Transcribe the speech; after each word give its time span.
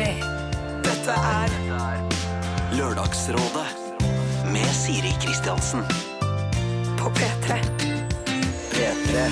P3. 0.00 0.12
Dette 0.80 1.12
er 1.12 1.50
Lørdagsrådet 2.72 3.66
med 4.52 4.68
Siri 4.72 5.10
Kristiansen. 5.20 5.82
på 7.00 7.10
P3. 7.16 7.58
P3. 8.72 9.24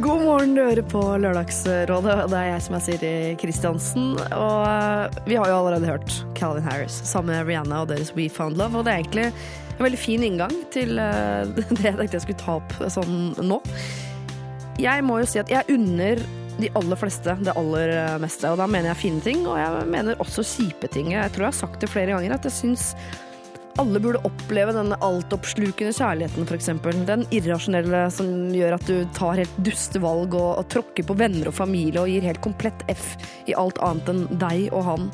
God 0.00 0.22
morgen, 0.24 0.54
du 0.54 0.62
hører 0.62 0.82
på 0.82 1.02
Lørdagsrådet. 1.18 2.14
Det 2.30 2.38
er 2.38 2.48
jeg 2.54 2.62
som 2.64 2.76
er 2.76 2.84
Siri 2.86 3.12
Kristiansen. 3.40 4.14
Og 4.32 4.64
eh, 4.64 5.18
vi 5.26 5.36
har 5.36 5.50
jo 5.50 5.58
allerede 5.58 5.90
hørt 5.92 6.24
Calvin 6.34 6.64
Harris 6.64 6.96
sammen 7.04 7.34
med 7.34 7.46
Rihanna 7.46 7.82
og 7.82 7.90
deres 7.92 8.14
We 8.16 8.30
Found 8.32 8.56
Love. 8.56 8.78
Og 8.78 8.86
det 8.86 8.94
er 8.94 9.02
egentlig 9.02 9.26
en 9.26 9.84
veldig 9.84 10.00
fin 10.00 10.24
inngang 10.24 10.56
til 10.72 10.96
eh, 10.96 11.44
det 11.76 11.84
jeg 11.84 11.98
tenkte 12.00 12.16
jeg 12.16 12.26
skulle 12.28 12.40
ta 12.40 12.56
opp 12.62 12.78
sånn 12.96 13.34
nå. 13.44 13.60
Jeg 14.80 15.04
må 15.04 15.20
jo 15.20 15.28
si 15.28 15.42
at 15.42 15.52
jeg 15.52 15.76
unner 15.76 16.24
de 16.60 16.70
aller 16.78 16.98
fleste 16.98 17.34
det 17.44 17.54
aller 17.58 17.92
eh, 17.96 18.16
meste. 18.22 18.50
Og 18.50 18.60
da 18.60 18.68
mener 18.70 18.92
jeg 18.92 19.02
fine 19.02 19.22
ting, 19.24 19.44
og 19.48 19.58
jeg 19.58 19.90
mener 19.90 20.20
også 20.22 20.46
kjipe 20.46 20.90
ting. 20.92 21.12
Jeg 21.14 21.34
tror 21.34 21.48
jeg 21.48 21.52
har 21.52 21.62
sagt 21.62 21.80
det 21.82 21.92
flere 21.92 22.14
ganger 22.14 22.36
at 22.36 22.48
jeg 22.48 22.58
syns 22.62 22.92
alle 23.82 23.98
burde 23.98 24.20
oppleve 24.22 24.74
denne 24.76 24.98
altoppslukende 25.02 25.90
kjærligheten, 25.96 26.46
f.eks. 26.46 26.68
Den 27.08 27.24
irrasjonelle 27.34 28.04
som 28.14 28.28
gjør 28.54 28.76
at 28.76 28.84
du 28.86 29.00
tar 29.16 29.40
helt 29.40 29.56
duste 29.66 29.98
valg 30.02 30.36
og, 30.38 30.60
og 30.60 30.68
tråkker 30.70 31.06
på 31.08 31.16
venner 31.18 31.50
og 31.50 31.56
familie 31.56 32.04
og 32.04 32.12
gir 32.12 32.28
helt 32.28 32.42
komplett 32.44 32.84
F 32.92 33.16
i 33.50 33.56
alt 33.58 33.80
annet 33.82 34.12
enn 34.12 34.22
deg 34.38 34.68
og 34.70 34.86
han. 34.86 35.10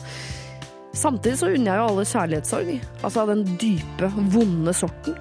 Samtidig 0.93 1.39
så 1.39 1.53
unner 1.55 1.71
jeg 1.71 1.81
jo 1.81 1.89
alle 1.89 2.05
kjærlighetssorg, 2.11 2.71
altså 3.07 3.25
den 3.31 3.47
dype, 3.63 4.13
vonde 4.35 4.75
sorten. 4.77 5.17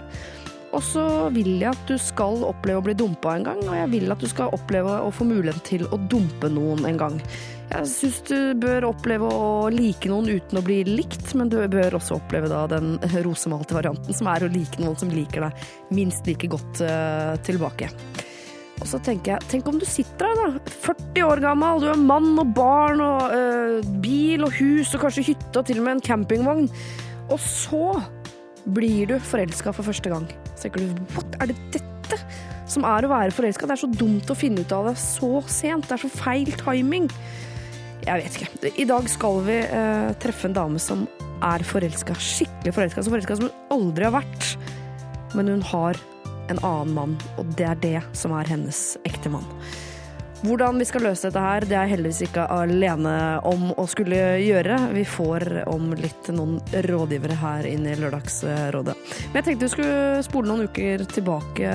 Og 0.69 0.83
så 0.85 1.03
vil 1.33 1.55
jeg 1.57 1.71
at 1.71 1.85
du 1.89 1.95
skal 2.01 2.43
oppleve 2.45 2.81
å 2.81 2.85
bli 2.85 2.93
dumpa 2.97 3.33
en 3.35 3.47
gang, 3.47 3.61
og 3.65 3.73
jeg 3.73 3.89
vil 3.95 4.13
at 4.13 4.21
du 4.21 4.27
skal 4.29 4.53
oppleve 4.53 4.99
å 5.01 5.09
få 5.13 5.25
muligheten 5.25 5.65
til 5.65 5.87
å 5.89 5.97
dumpe 6.11 6.51
noen 6.53 6.85
en 6.85 6.99
gang. 6.99 7.17
Jeg 7.69 7.89
syns 7.89 8.19
du 8.25 8.37
bør 8.61 8.87
oppleve 8.91 9.29
å 9.29 9.49
like 9.73 10.09
noen 10.09 10.29
uten 10.29 10.61
å 10.61 10.65
bli 10.65 10.79
likt, 10.87 11.33
men 11.37 11.49
du 11.49 11.57
bør 11.69 11.97
også 11.99 12.17
oppleve 12.17 12.49
da 12.49 12.63
den 12.69 12.97
rosemalte 13.25 13.77
varianten, 13.77 14.13
som 14.13 14.29
er 14.29 14.45
å 14.45 14.51
like 14.53 14.81
noen 14.81 14.97
som 14.97 15.13
liker 15.13 15.47
deg 15.47 15.93
minst 15.93 16.29
like 16.29 16.49
godt 16.49 16.81
eh, 16.85 17.33
tilbake. 17.45 17.89
Og 18.79 18.87
så 18.87 18.99
tenker 19.03 19.35
jeg, 19.35 19.49
tenk 19.51 19.67
om 19.67 19.79
du 19.79 19.85
sitter 19.87 20.29
her 20.29 20.39
da, 20.39 20.73
40 20.85 21.25
år 21.27 21.41
gammel, 21.43 21.81
du 21.83 21.89
er 21.91 21.99
mann 21.99 22.31
og 22.39 22.53
barn 22.55 23.03
og 23.03 23.33
uh, 23.33 23.89
bil 23.99 24.45
og 24.47 24.55
hus 24.55 24.93
og 24.95 25.03
kanskje 25.03 25.25
hytte 25.33 25.59
og 25.59 25.67
til 25.67 25.81
og 25.81 25.87
med 25.87 25.97
en 25.97 26.05
campingvogn. 26.05 26.69
Og 27.29 27.41
så 27.43 27.83
blir 28.65 29.09
du 29.09 29.17
forelska 29.23 29.73
for 29.75 29.87
første 29.87 30.11
gang. 30.11 30.27
Så 30.55 30.67
tenker 30.67 30.83
du, 30.83 31.03
what, 31.15 31.37
er 31.39 31.51
det 31.51 31.57
dette 31.77 32.19
som 32.69 32.85
er 32.87 33.05
å 33.05 33.11
være 33.11 33.35
forelska? 33.35 33.67
Det 33.69 33.77
er 33.77 33.83
så 33.83 33.91
dumt 33.91 34.29
å 34.29 34.37
finne 34.37 34.65
ut 34.65 34.75
av 34.75 34.89
det 34.89 34.95
så 35.01 35.39
sent. 35.47 35.87
Det 35.89 35.97
er 35.97 36.03
så 36.03 36.11
feil 36.13 36.51
timing. 36.59 37.09
Jeg 38.05 38.23
vet 38.23 38.37
ikke. 38.39 38.73
I 38.79 38.87
dag 38.89 39.09
skal 39.11 39.41
vi 39.47 39.57
eh, 39.63 40.11
treffe 40.21 40.49
en 40.49 40.55
dame 40.57 40.81
som 40.81 41.07
er 41.45 41.63
forelska. 41.67 42.15
Skikkelig 42.19 42.75
forelska. 42.75 43.03
Så 43.03 43.13
forelska 43.13 43.39
som 43.39 43.49
hun 43.49 43.75
aldri 43.75 44.07
har 44.07 44.15
vært. 44.19 44.53
Men 45.37 45.51
hun 45.51 45.65
har 45.71 45.99
en 46.49 46.61
annen 46.65 46.95
mann, 46.95 47.11
og 47.37 47.51
det 47.59 47.67
er 47.69 47.81
det 47.83 47.99
som 48.17 48.33
er 48.33 48.49
hennes 48.49 48.79
ektemann. 49.05 49.45
Hvordan 50.39 50.77
vi 50.79 50.85
skal 50.87 51.03
løse 51.03 51.27
dette 51.27 51.41
her, 51.43 51.65
det 51.67 51.75
er 51.75 51.83
jeg 51.83 51.97
heldigvis 51.97 52.21
ikke 52.29 52.45
alene 52.55 53.15
om 53.47 53.73
å 53.75 53.83
skulle 53.91 54.19
gjøre. 54.39 54.77
Vi 54.95 55.03
får 55.03 55.45
om 55.67 55.89
litt 55.99 56.29
noen 56.31 56.61
rådgivere 56.85 57.35
her 57.41 57.67
inne 57.67 57.91
i 57.91 57.99
Lørdagsrådet. 57.99 58.95
Men 59.33 59.41
jeg 59.41 59.47
tenkte 59.49 59.67
vi 59.67 59.71
skulle 59.73 60.23
spole 60.23 60.47
noen 60.47 60.69
uker 60.69 61.03
tilbake 61.11 61.73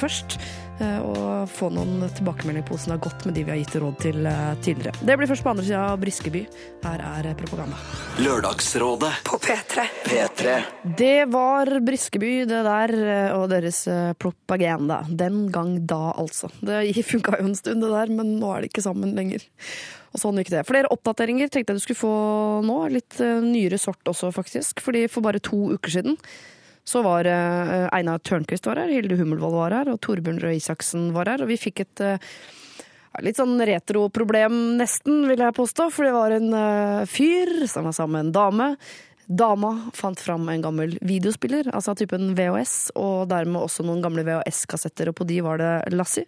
først. 0.00 0.38
Eh, 0.82 0.98
Og 1.06 1.50
få 1.50 1.70
noen 1.72 2.02
tilbakemeldinger 2.16 2.66
på 2.68 2.76
hvordan 2.76 2.90
det 2.90 2.96
har 2.96 3.04
gått 3.06 3.26
med 3.28 3.36
de 3.38 3.44
vi 3.46 3.54
har 3.54 3.60
gitt 3.60 3.76
råd 3.82 3.96
til 4.02 4.28
eh, 4.28 4.42
tidligere. 4.66 5.06
Det 5.06 5.16
blir 5.20 5.30
først 5.30 5.46
på 5.46 5.52
andre 5.52 5.66
sida 5.68 5.84
av 5.92 6.02
Briskeby. 6.02 6.42
Her 6.82 7.04
er 7.08 7.30
propaganda. 7.38 7.78
Lørdagsrådet 8.22 9.12
På 9.28 9.38
P3. 9.42 9.86
P3. 10.08 10.58
Det 10.98 11.16
var 11.32 11.72
Briskeby, 11.86 12.32
det 12.50 12.62
der, 12.66 12.96
og 13.38 13.48
deres 13.52 13.84
eh, 13.90 14.12
propaganda. 14.18 15.02
Den 15.08 15.46
gang 15.54 15.78
da, 15.86 16.12
altså. 16.18 16.50
Det 16.60 16.84
funka 17.06 17.38
jo 17.40 17.50
en 17.50 17.58
stund, 17.58 17.82
det 17.82 17.90
der, 17.92 18.12
men 18.12 18.36
nå 18.40 18.52
er 18.52 18.62
de 18.62 18.72
ikke 18.72 18.84
sammen 18.84 19.14
lenger. 19.16 19.44
Og 20.12 20.20
sånn 20.20 20.38
gikk 20.40 20.52
det. 20.52 20.64
Flere 20.68 20.90
oppdateringer 20.92 21.48
tenkte 21.48 21.72
jeg 21.72 21.80
du 21.80 21.84
skulle 21.86 22.02
få 22.02 22.16
nå. 22.66 22.78
Litt 22.92 23.20
eh, 23.22 23.40
nyere 23.44 23.80
sort 23.80 24.08
også, 24.08 24.32
faktisk. 24.34 24.82
Fordi 24.84 25.06
for 25.12 25.24
bare 25.24 25.40
to 25.42 25.72
uker 25.76 25.94
siden 25.94 26.18
så 26.84 27.02
var 27.04 27.28
eh, 27.30 27.86
Einar 27.94 28.18
Tørnquist 28.26 28.66
var 28.66 28.80
her, 28.82 28.90
Hilde 28.90 29.18
Hummelvold 29.20 29.54
var 29.54 29.76
her, 29.76 29.92
og 29.92 30.00
Torbjørn 30.02 30.40
Røe 30.42 30.58
Isaksen 30.58 31.12
var 31.14 31.30
her. 31.30 31.44
Og 31.44 31.52
vi 31.52 31.60
fikk 31.60 31.84
et 31.84 32.02
eh, 32.02 32.32
litt 33.22 33.38
sånn 33.38 33.54
retroproblem, 33.68 34.58
nesten, 34.80 35.22
vil 35.30 35.44
jeg 35.44 35.56
påstå. 35.56 35.88
For 35.94 36.08
det 36.08 36.16
var 36.16 36.34
en 36.36 36.50
eh, 36.58 37.04
fyr 37.10 37.54
som 37.70 37.86
var 37.88 37.96
sammen 37.96 38.18
med 38.18 38.28
en 38.28 38.36
dame. 38.38 38.68
Dama 39.32 39.70
fant 39.96 40.20
fram 40.20 40.48
en 40.52 40.62
gammel 40.64 40.98
videospiller, 41.00 41.70
altså 41.72 41.94
typen 41.96 42.34
VHS, 42.36 42.74
og 43.00 43.30
dermed 43.30 43.62
også 43.64 43.84
noen 43.86 44.02
gamle 44.04 44.24
VHS-kassetter, 44.26 45.08
og 45.08 45.16
på 45.16 45.26
de 45.28 45.38
var 45.44 45.60
det 45.62 45.70
Lassie, 45.94 46.26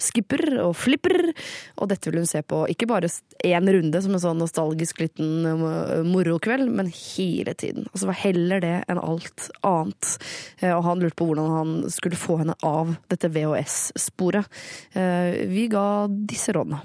Skipper 0.00 0.42
og 0.64 0.72
Flipper, 0.80 1.18
og 1.76 1.90
dette 1.90 2.08
ville 2.08 2.22
hun 2.24 2.30
se 2.30 2.40
på 2.46 2.62
ikke 2.72 2.88
bare 2.88 3.10
én 3.44 3.68
runde 3.76 4.02
som 4.02 4.16
en 4.16 4.22
sånn 4.22 4.40
nostalgisk 4.40 5.02
liten 5.04 5.44
eh, 5.50 6.00
morokveld, 6.06 6.70
men 6.72 6.88
hele 6.92 7.52
tiden. 7.58 7.90
Altså 7.92 8.08
var 8.08 8.20
heller 8.22 8.64
det 8.64 8.74
enn 8.88 9.02
alt 9.02 9.50
annet. 9.66 10.16
Eh, 10.62 10.72
Og 10.72 10.84
han 10.88 11.02
lurte 11.04 11.18
på 11.20 11.28
hvordan 11.28 11.52
han 11.58 11.76
skulle 11.92 12.16
få 12.20 12.40
henne 12.40 12.56
av 12.64 12.96
dette 13.12 13.30
VHS-sporet. 13.36 14.48
Eh, 14.96 15.44
Vi 15.52 15.68
ga 15.72 16.06
disse 16.08 16.56
rådene. 16.56 16.80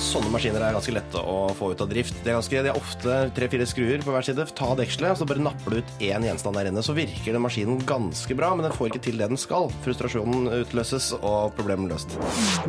Sånne 0.00 0.30
maskiner 0.32 0.62
er 0.64 0.72
ganske 0.72 0.92
lette 0.94 1.20
å 1.28 1.50
få 1.54 1.74
ut 1.74 1.82
av 1.84 1.90
drift. 1.90 2.16
Det 2.24 2.30
er, 2.32 2.38
ganske, 2.38 2.62
det 2.64 2.70
er 2.72 2.78
ofte 2.78 3.16
tre-fire 3.36 3.66
skruer 3.68 4.00
på 4.00 4.14
hver 4.14 4.24
side. 4.24 4.46
Ta 4.56 4.70
dekselet, 4.78 5.18
så 5.20 5.26
bare 5.28 5.42
napper 5.44 5.76
du 5.76 5.82
ut 5.82 5.92
én 6.06 6.24
gjenstand 6.24 6.56
der 6.56 6.70
inne. 6.70 6.82
Så 6.82 6.94
virker 6.96 7.36
den 7.36 7.44
maskinen 7.44 7.82
ganske 7.86 8.36
bra, 8.38 8.54
men 8.56 8.64
den 8.64 8.74
får 8.74 8.88
ikke 8.90 9.02
til 9.10 9.20
det 9.20 9.28
den 9.30 9.40
skal. 9.40 9.68
Frustrasjonen 9.84 10.48
utløses, 10.62 11.10
og 11.20 11.52
problemet 11.58 11.92
løst. 11.92 12.16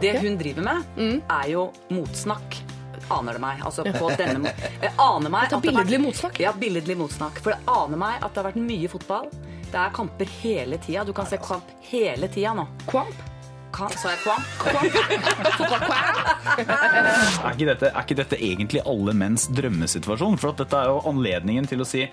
Det 0.03 0.17
hun 0.19 0.35
driver 0.41 0.67
med, 0.67 1.23
er 1.23 1.47
jo 1.53 1.69
motsnakk. 1.95 2.59
Aner 3.11 3.39
det 3.39 3.43
meg. 3.43 3.63
Altså 3.67 3.87
på 3.87 4.11
denne 4.19 4.51
Jeg 4.83 4.93
aner 5.01 5.31
meg 5.33 5.55
at 5.55 5.63
billedlig 5.63 6.03
motsnakk? 6.03 6.43
Ja, 6.43 6.53
billedlig 6.55 6.99
motsnakk. 6.99 7.39
For 7.43 7.55
det 7.55 7.63
aner 7.71 7.99
meg 7.99 8.19
at 8.19 8.31
det 8.35 8.43
har 8.43 8.51
vært 8.51 8.61
mye 8.61 8.91
fotball. 8.91 9.31
Det 9.71 9.79
er 9.79 9.95
kamper 9.95 10.31
hele 10.43 10.79
tida. 10.83 11.07
Du 11.07 11.15
kan 11.15 11.27
se 11.31 11.39
kamp 11.39 11.71
hele 11.89 12.27
tida 12.31 12.53
nå. 12.59 12.67
Kvamp? 12.91 13.30
Sa 13.71 14.11
jeg? 14.11 14.19
Er 16.61 17.53
ikke, 17.53 17.67
dette, 17.69 17.89
er 17.91 18.01
ikke 18.03 18.17
dette 18.19 18.37
egentlig 18.43 18.81
alle 18.87 19.13
menns 19.17 19.47
drømmesituasjon? 19.55 20.37
For 20.41 20.53
at 20.53 20.61
dette 20.63 20.77
er 20.81 20.91
jo 20.91 21.01
anledningen 21.11 21.67
til 21.69 21.83
å 21.83 21.87
si 21.87 22.03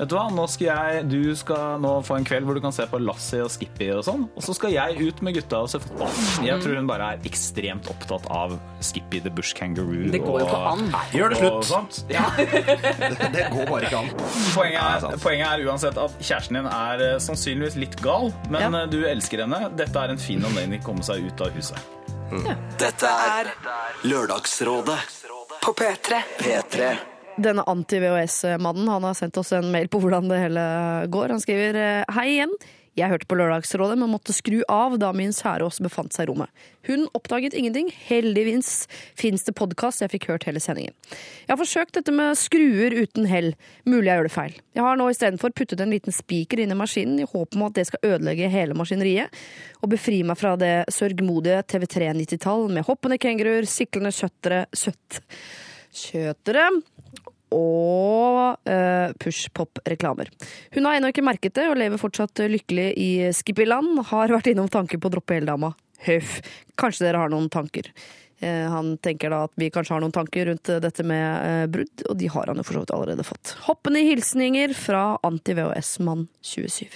Vet 0.00 0.08
du 0.08 0.14
hva, 0.16 0.26
nå 0.32 0.46
skal 0.48 0.66
jeg 0.70 1.02
Du 1.10 1.34
skal 1.36 1.80
nå 1.82 1.90
få 2.06 2.16
en 2.20 2.24
kveld 2.28 2.46
hvor 2.48 2.56
du 2.56 2.62
kan 2.64 2.72
se 2.72 2.86
på 2.88 3.00
Lassie 3.02 3.42
og 3.44 3.50
Skippy 3.52 3.90
og 3.98 4.04
sånn. 4.06 4.22
Og 4.38 4.44
så 4.46 4.54
skal 4.56 4.72
jeg 4.72 4.96
ut 5.10 5.20
med 5.26 5.36
gutta 5.36 5.60
og 5.64 5.68
se 5.72 5.80
fotball. 5.82 6.14
Jeg 6.46 6.62
tror 6.64 6.78
hun 6.78 6.88
bare 6.88 7.10
er 7.16 7.26
ekstremt 7.28 7.88
opptatt 7.92 8.24
av 8.32 8.54
Skippy 8.84 9.20
the 9.24 9.32
Bush 9.34 9.52
Kangaroo. 9.58 10.08
Det 10.12 10.22
går 10.24 10.40
jo 10.40 10.46
ikke 10.46 10.60
an. 10.70 10.86
Gjør 11.14 11.34
det 11.34 11.40
og 11.50 11.64
slutt! 11.68 12.00
Ja. 12.12 12.24
Det 12.38 13.44
går 13.52 13.68
bare 13.68 13.90
ikke 13.90 14.00
an. 14.00 14.10
Poenget, 14.54 14.80
er, 14.80 15.18
poenget 15.22 15.46
er 15.50 15.64
uansett 15.68 16.00
at 16.00 16.16
kjæresten 16.20 16.58
din 16.60 16.68
er 16.70 17.04
eh, 17.04 17.16
sannsynligvis 17.22 17.76
litt 17.80 17.96
gal, 18.04 18.30
men 18.48 18.60
Ja. 18.64 18.70
eh, 18.84 18.88
du 18.92 18.98
elsker 19.08 19.44
henne. 19.44 19.60
Dette 19.78 20.00
er 20.06 20.14
en 20.14 20.20
fin 20.22 20.42
anledning 20.48 20.80
til 20.80 20.86
å 20.86 20.88
komme 20.90 20.99
seg 21.06 21.26
ut 21.26 21.40
av 21.44 21.54
huset. 21.56 21.78
Dette 22.78 23.08
er 23.10 23.48
Lørdagsrådet 24.06 24.98
På 25.60 25.72
P3. 25.76 26.20
P3. 26.38 26.90
Denne 27.40 27.64
anti-VHS-mannen 27.66 28.88
han 28.88 29.04
har 29.08 29.16
sendt 29.18 29.38
oss 29.40 29.52
en 29.56 29.70
mail 29.72 29.88
på 29.90 30.00
hvordan 30.02 30.28
det 30.30 30.38
hele 30.42 30.64
går. 31.10 31.34
Han 31.34 31.42
skriver 31.42 31.78
eh, 31.80 32.14
Hei 32.16 32.28
igjen. 32.36 32.54
Jeg 33.00 33.08
hørte 33.08 33.28
på 33.30 33.36
Lørdagsrådet, 33.38 33.96
men 34.00 34.12
måtte 34.12 34.34
skru 34.36 34.58
av 34.68 34.98
da 35.00 35.10
min 35.16 35.32
kjære 35.32 35.64
også 35.64 35.86
befant 35.86 36.12
seg 36.12 36.26
i 36.26 36.30
rommet. 36.30 36.50
Hun 36.88 37.06
oppdaget 37.16 37.56
ingenting. 37.56 37.88
Heldigvis 38.08 38.84
fins 39.18 39.46
det 39.46 39.54
podkast, 39.56 40.02
jeg 40.04 40.12
fikk 40.12 40.28
hørt 40.30 40.44
hele 40.48 40.60
sendingen. 40.62 40.92
Jeg 41.46 41.52
har 41.54 41.60
forsøkt 41.60 41.96
dette 41.96 42.12
med 42.14 42.36
skruer 42.38 42.96
uten 42.98 43.28
hell. 43.30 43.54
Mulig 43.88 44.10
jeg 44.10 44.20
gjør 44.20 44.28
det 44.28 44.34
feil. 44.36 44.60
Jeg 44.76 44.86
har 44.86 45.00
nå 45.00 45.08
istedenfor 45.12 45.54
puttet 45.56 45.80
en 45.80 45.94
liten 45.94 46.14
spiker 46.14 46.60
inn 46.60 46.74
i 46.74 46.78
maskinen 46.78 47.24
i 47.24 47.28
håp 47.30 47.56
om 47.56 47.66
at 47.70 47.78
det 47.78 47.86
skal 47.88 48.12
ødelegge 48.12 48.52
hele 48.52 48.76
maskineriet, 48.78 49.40
og 49.80 49.94
befri 49.94 50.20
meg 50.26 50.38
fra 50.40 50.54
det 50.60 50.74
sørgmodige 50.92 51.64
TV3 51.72 52.12
90-tall 52.20 52.68
med 52.76 52.86
hoppende 52.88 53.20
kenguruer, 53.22 53.68
siklende 53.68 54.12
kjøttere 54.14 54.66
Søtt 54.76 55.22
kjøtere 55.90 56.68
og 57.54 58.56
uh, 58.70 59.12
push-pop-reklamer. 59.22 60.30
Hun 60.76 60.88
har 60.88 60.98
ennå 60.98 61.10
ikke 61.12 61.26
merket 61.26 61.56
det, 61.58 61.68
og 61.70 61.78
lever 61.80 62.00
fortsatt 62.00 62.44
lykkelig 62.50 62.88
i 63.00 63.10
Skippyland. 63.36 63.98
Har 64.12 64.32
vært 64.32 64.52
innom 64.52 64.70
tanken 64.72 65.02
på 65.02 65.10
å 65.10 65.14
droppe 65.16 65.38
hele 65.38 65.50
dama. 65.50 65.74
Huff. 66.06 66.40
Kanskje 66.80 67.08
dere 67.08 67.22
har 67.22 67.32
noen 67.32 67.50
tanker. 67.52 67.90
Eh, 68.40 68.68
han 68.72 68.94
tenker 69.04 69.32
da 69.32 69.42
at 69.44 69.52
vi 69.60 69.68
kanskje 69.72 69.96
har 69.96 70.04
noen 70.04 70.14
tanker 70.16 70.48
rundt 70.48 70.70
dette 70.80 71.04
med 71.04 71.26
eh, 71.44 71.66
brudd, 71.68 72.06
og 72.08 72.16
de 72.16 72.30
har 72.32 72.48
han 72.48 72.60
jo 72.60 72.64
for 72.64 72.78
så 72.78 72.84
vidt 72.84 72.94
allerede 72.96 73.26
fått. 73.26 73.52
Hoppende 73.66 74.00
hilsninger 74.06 74.72
fra 74.76 75.04
Anti-VHS-mann 75.28 76.26
27. 76.40 76.88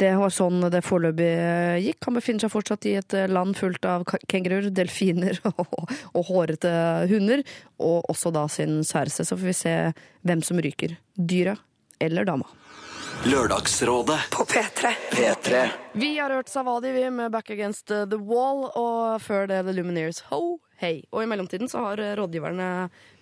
Det 0.00 0.10
var 0.18 0.32
sånn 0.34 0.64
det 0.72 0.82
foreløpig 0.82 1.28
eh, 1.30 1.76
gikk. 1.84 2.00
Han 2.08 2.18
befinner 2.18 2.44
seg 2.44 2.52
fortsatt 2.54 2.86
i 2.90 2.96
et 2.98 3.14
eh, 3.14 3.30
land 3.30 3.54
fullt 3.58 3.86
av 3.86 4.02
kenguruer, 4.30 4.66
delfiner 4.74 5.38
og, 5.52 5.94
og 6.10 6.26
hårete 6.30 6.72
hunder, 7.12 7.44
og 7.78 8.10
også 8.10 8.34
da 8.34 8.48
sin 8.50 8.80
kjæreste. 8.82 9.26
Så 9.28 9.38
får 9.38 9.50
vi 9.52 9.56
se 9.60 9.76
hvem 10.26 10.42
som 10.42 10.58
ryker. 10.58 10.96
Dyra 11.14 11.54
eller 12.02 12.26
dama. 12.26 12.50
Lørdagsrådet 13.24 14.18
På 14.34 14.44
P3. 14.44 14.90
P3 15.14 15.60
Vi 15.94 16.10
har 16.18 16.34
hørt 16.34 16.50
Savadi 16.50 16.90
vi 16.92 17.06
med 17.14 17.30
Back 17.32 17.54
Against 17.54 17.86
the 17.86 18.18
Wall, 18.18 18.66
og 18.74 19.22
før 19.22 19.46
det 19.48 19.62
The 19.64 19.76
Lumineers 19.78 20.24
Ho 20.32 20.58
Hei. 20.82 21.04
Og 21.14 21.22
i 21.22 21.26
mellomtiden 21.30 21.68
så 21.70 21.78
har 21.84 22.00
eh, 22.02 22.14
rådgiverne 22.18 22.64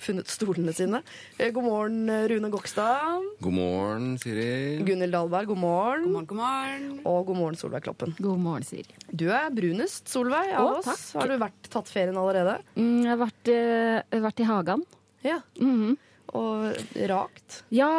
funnet 0.00 0.30
stolene 0.32 0.72
sine. 0.74 1.02
Eh, 1.36 1.50
God 1.52 1.66
morgen, 1.66 1.98
eh, 2.10 2.24
Rune 2.32 2.48
Gokstad. 2.50 3.26
God 3.44 3.52
morgen, 3.54 4.06
Siri. 4.22 4.78
Gunhild 4.86 5.12
Dahlberg, 5.12 5.50
god 5.50 5.60
morgen. 5.60 6.06
God 6.06 6.14
morgen, 6.14 6.26
god 6.30 6.40
morgen. 6.40 6.86
Og 7.12 7.26
god 7.28 7.36
morgen, 7.42 7.58
Solveig 7.60 7.84
Kloppen. 7.84 8.14
God 8.24 8.40
morgen, 8.40 8.64
Siri. 8.64 8.96
Du 9.12 9.26
er 9.30 9.50
brunest, 9.52 10.08
Solveig, 10.08 10.54
av 10.56 10.70
Å, 10.70 10.78
oss. 10.80 10.88
takk. 10.88 11.04
Har 11.20 11.28
du 11.34 11.36
vært, 11.44 11.68
tatt 11.76 11.92
ferien 11.92 12.16
allerede? 12.22 12.56
Mm, 12.78 12.96
jeg 13.04 13.12
har 13.12 13.20
vært, 13.20 13.52
jeg 13.52 14.16
har 14.16 14.24
vært 14.30 14.40
i 14.40 14.48
hagen. 14.48 14.86
Ja. 15.28 15.38
Mhm. 15.60 15.92
Og 16.32 16.78
rakt? 17.10 17.58
Ja, 17.76 17.90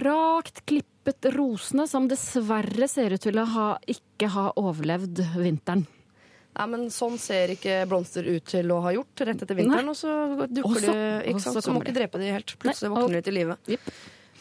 rakt 0.00 0.62
klippet 0.64 1.28
rosene, 1.34 1.84
som 1.90 2.08
dessverre 2.08 2.88
ser 2.88 3.12
ut 3.12 3.20
til 3.20 3.36
å 3.36 3.44
ha, 3.52 3.66
ikke 3.84 4.30
ha 4.32 4.46
overlevd 4.56 5.20
vinteren. 5.36 5.84
Nei, 6.58 6.66
men 6.72 6.88
sånn 6.90 7.14
ser 7.22 7.52
ikke 7.54 7.84
blomster 7.86 8.26
ut 8.26 8.48
til 8.50 8.72
å 8.74 8.80
ha 8.82 8.90
gjort 8.96 9.22
rett 9.28 9.44
etter 9.44 9.58
vinteren, 9.58 9.86
Nei. 9.86 9.94
og 9.94 9.98
så 9.98 10.48
dukker 10.50 10.82
de, 10.82 10.96
ikke 11.30 11.42
sant? 11.44 11.54
så 11.54 11.62
Så 11.62 11.74
må 11.74 11.84
ikke 11.84 11.94
drepe 12.00 12.18
de 12.18 12.32
helt. 12.34 12.54
Plutselig 12.58 12.90
våkner 12.90 13.20
de 13.20 13.26
til 13.28 13.36
live. 13.38 13.56
Yep. 13.70 13.92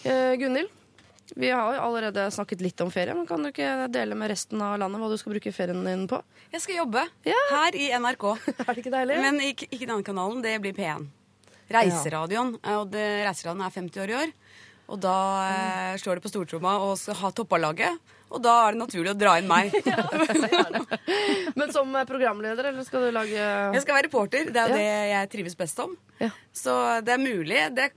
Eh, 0.07 0.33
Gunhild, 0.41 0.71
vi 1.35 1.51
har 1.51 1.75
jo 1.75 1.83
allerede 1.83 2.25
snakket 2.33 2.63
litt 2.65 2.81
om 2.81 2.89
ferie, 2.93 3.13
men 3.13 3.27
kan 3.29 3.43
du 3.43 3.51
ikke 3.51 3.85
dele 3.93 4.17
med 4.17 4.31
resten 4.31 4.61
av 4.65 4.79
landet 4.81 5.03
hva 5.03 5.11
du 5.11 5.17
skal 5.21 5.35
bruke 5.35 5.53
ferien 5.53 5.85
din 5.85 6.07
på? 6.09 6.21
Jeg 6.55 6.63
skal 6.63 6.79
jobbe 6.81 7.05
Ja. 7.27 7.37
her 7.51 7.77
i 7.77 7.91
NRK. 7.93 8.25
Er 8.65 8.71
det 8.71 8.81
ikke 8.81 8.95
deilig? 8.97 9.21
Men 9.21 9.41
ikke, 9.43 9.69
ikke 9.69 9.85
denne 9.85 10.07
kanalen, 10.07 10.41
det 10.41 10.57
blir 10.63 10.73
P1. 10.77 11.05
Reiseradioen. 11.69 12.55
Og 12.79 12.89
det, 12.93 13.07
Reiseradioen 13.27 13.65
er 13.67 13.75
50 13.75 14.05
år 14.05 14.13
i 14.13 14.19
år. 14.23 14.37
Og 14.87 15.01
da 15.03 15.17
mm. 15.43 15.99
slår 16.01 16.17
det 16.17 16.23
på 16.23 16.31
stortromma 16.31 16.77
og 16.85 16.95
skal 16.97 17.19
ha 17.21 17.33
toppallaget. 17.35 18.15
Og 18.27 18.41
da 18.43 18.53
er 18.67 18.75
det 18.75 18.81
naturlig 18.81 19.13
å 19.13 19.17
dra 19.17 19.37
inn 19.39 19.47
meg. 19.47 19.71
Men 21.59 21.71
som 21.71 21.93
programleder, 22.07 22.71
eller 22.71 22.83
skal 22.87 23.07
du 23.07 23.13
lage 23.15 23.37
Jeg 23.37 23.83
skal 23.85 23.97
være 23.99 24.09
reporter. 24.09 24.49
Det 24.51 24.61
er 24.63 24.67
jo 24.73 24.75
Ja. 24.75 24.81
det 24.81 25.11
jeg 25.13 25.29
trives 25.35 25.55
best 25.55 25.79
om. 25.79 25.95
Ja. 26.19 26.29
Så 26.51 26.73
det 27.05 27.13
er 27.15 27.21
mulig. 27.21 27.61
Det, 27.75 27.91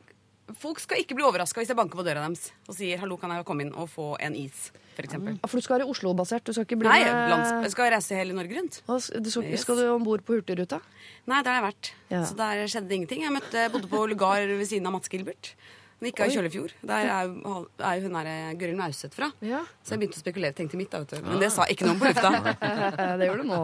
folk 0.61 0.79
skal 0.83 1.03
ikke 1.03 1.17
bli 1.19 1.27
overraska 1.27 1.61
hvis 1.63 1.71
jeg 1.73 1.79
banker 1.79 1.99
på 1.99 2.05
døra 2.07 2.23
deres 2.27 2.51
og 2.69 2.75
sier 2.75 2.99
'hallo, 2.99 3.17
kan 3.17 3.31
jeg 3.31 3.45
komme 3.45 3.63
inn 3.67 3.75
og 3.75 3.89
få 3.91 4.17
en 4.21 4.35
is', 4.35 4.71
For, 4.97 5.07
Ja, 5.07 5.47
For 5.49 5.57
du 5.57 5.63
skal 5.63 5.79
være 5.79 5.89
Oslo-basert? 5.89 6.45
Du 6.45 6.53
skal 6.53 6.65
ikke 6.67 6.79
bli 6.79 6.89
Nei, 6.89 7.05
med 7.05 7.63
jeg 7.65 7.71
skal 7.71 7.91
reise 7.91 8.15
hele 8.15 8.35
Norge 8.35 8.55
rundt. 8.55 8.83
Du 8.87 9.31
skal, 9.31 9.45
Yes. 9.45 9.63
skal 9.63 9.77
du 9.77 9.95
om 9.95 10.05
bord 10.05 10.21
på 10.25 10.35
Hurtigruta? 10.37 10.81
Nei, 11.27 11.43
der 11.43 11.51
har 11.55 11.63
jeg 11.63 11.73
vært. 11.73 11.93
Ja. 12.11 12.25
Så 12.25 12.37
der 12.37 12.67
skjedde 12.67 12.89
det 12.89 12.97
ingenting. 12.99 13.23
Jeg 13.23 13.33
møtte, 13.33 13.71
bodde 13.73 13.89
på 13.89 14.07
lugar 14.09 14.45
ved 14.47 14.67
siden 14.67 14.87
av 14.87 14.93
Mats 14.93 15.09
Gilbert. 15.09 15.55
Men 16.01 16.09
ikke 16.15 16.25
av 16.25 16.31
Kjøllefjord. 16.33 16.73
Der 16.89 17.09
er 17.13 17.27
jo, 17.29 17.55
er 17.85 17.97
jo 17.99 18.07
hun 18.09 18.15
der 18.17 18.29
Gøril 18.57 18.77
Nauseth 18.79 19.13
fra. 19.19 19.27
Ja. 19.45 19.59
Så 19.85 19.93
jeg 19.93 20.01
begynte 20.01 20.17
å 20.17 20.23
spekulere. 20.23 20.55
Tenkte 20.57 20.79
mitt, 20.81 20.89
da, 20.93 21.03
vet 21.03 21.11
du. 21.13 21.27
Men 21.29 21.43
det 21.43 21.51
sa 21.53 21.67
ikke 21.69 21.85
noen 21.85 21.99
på 22.01 22.09
lufta. 22.09 22.31
det 23.21 23.27
gjør 23.29 23.43
du 23.43 23.49
nå. 23.51 23.59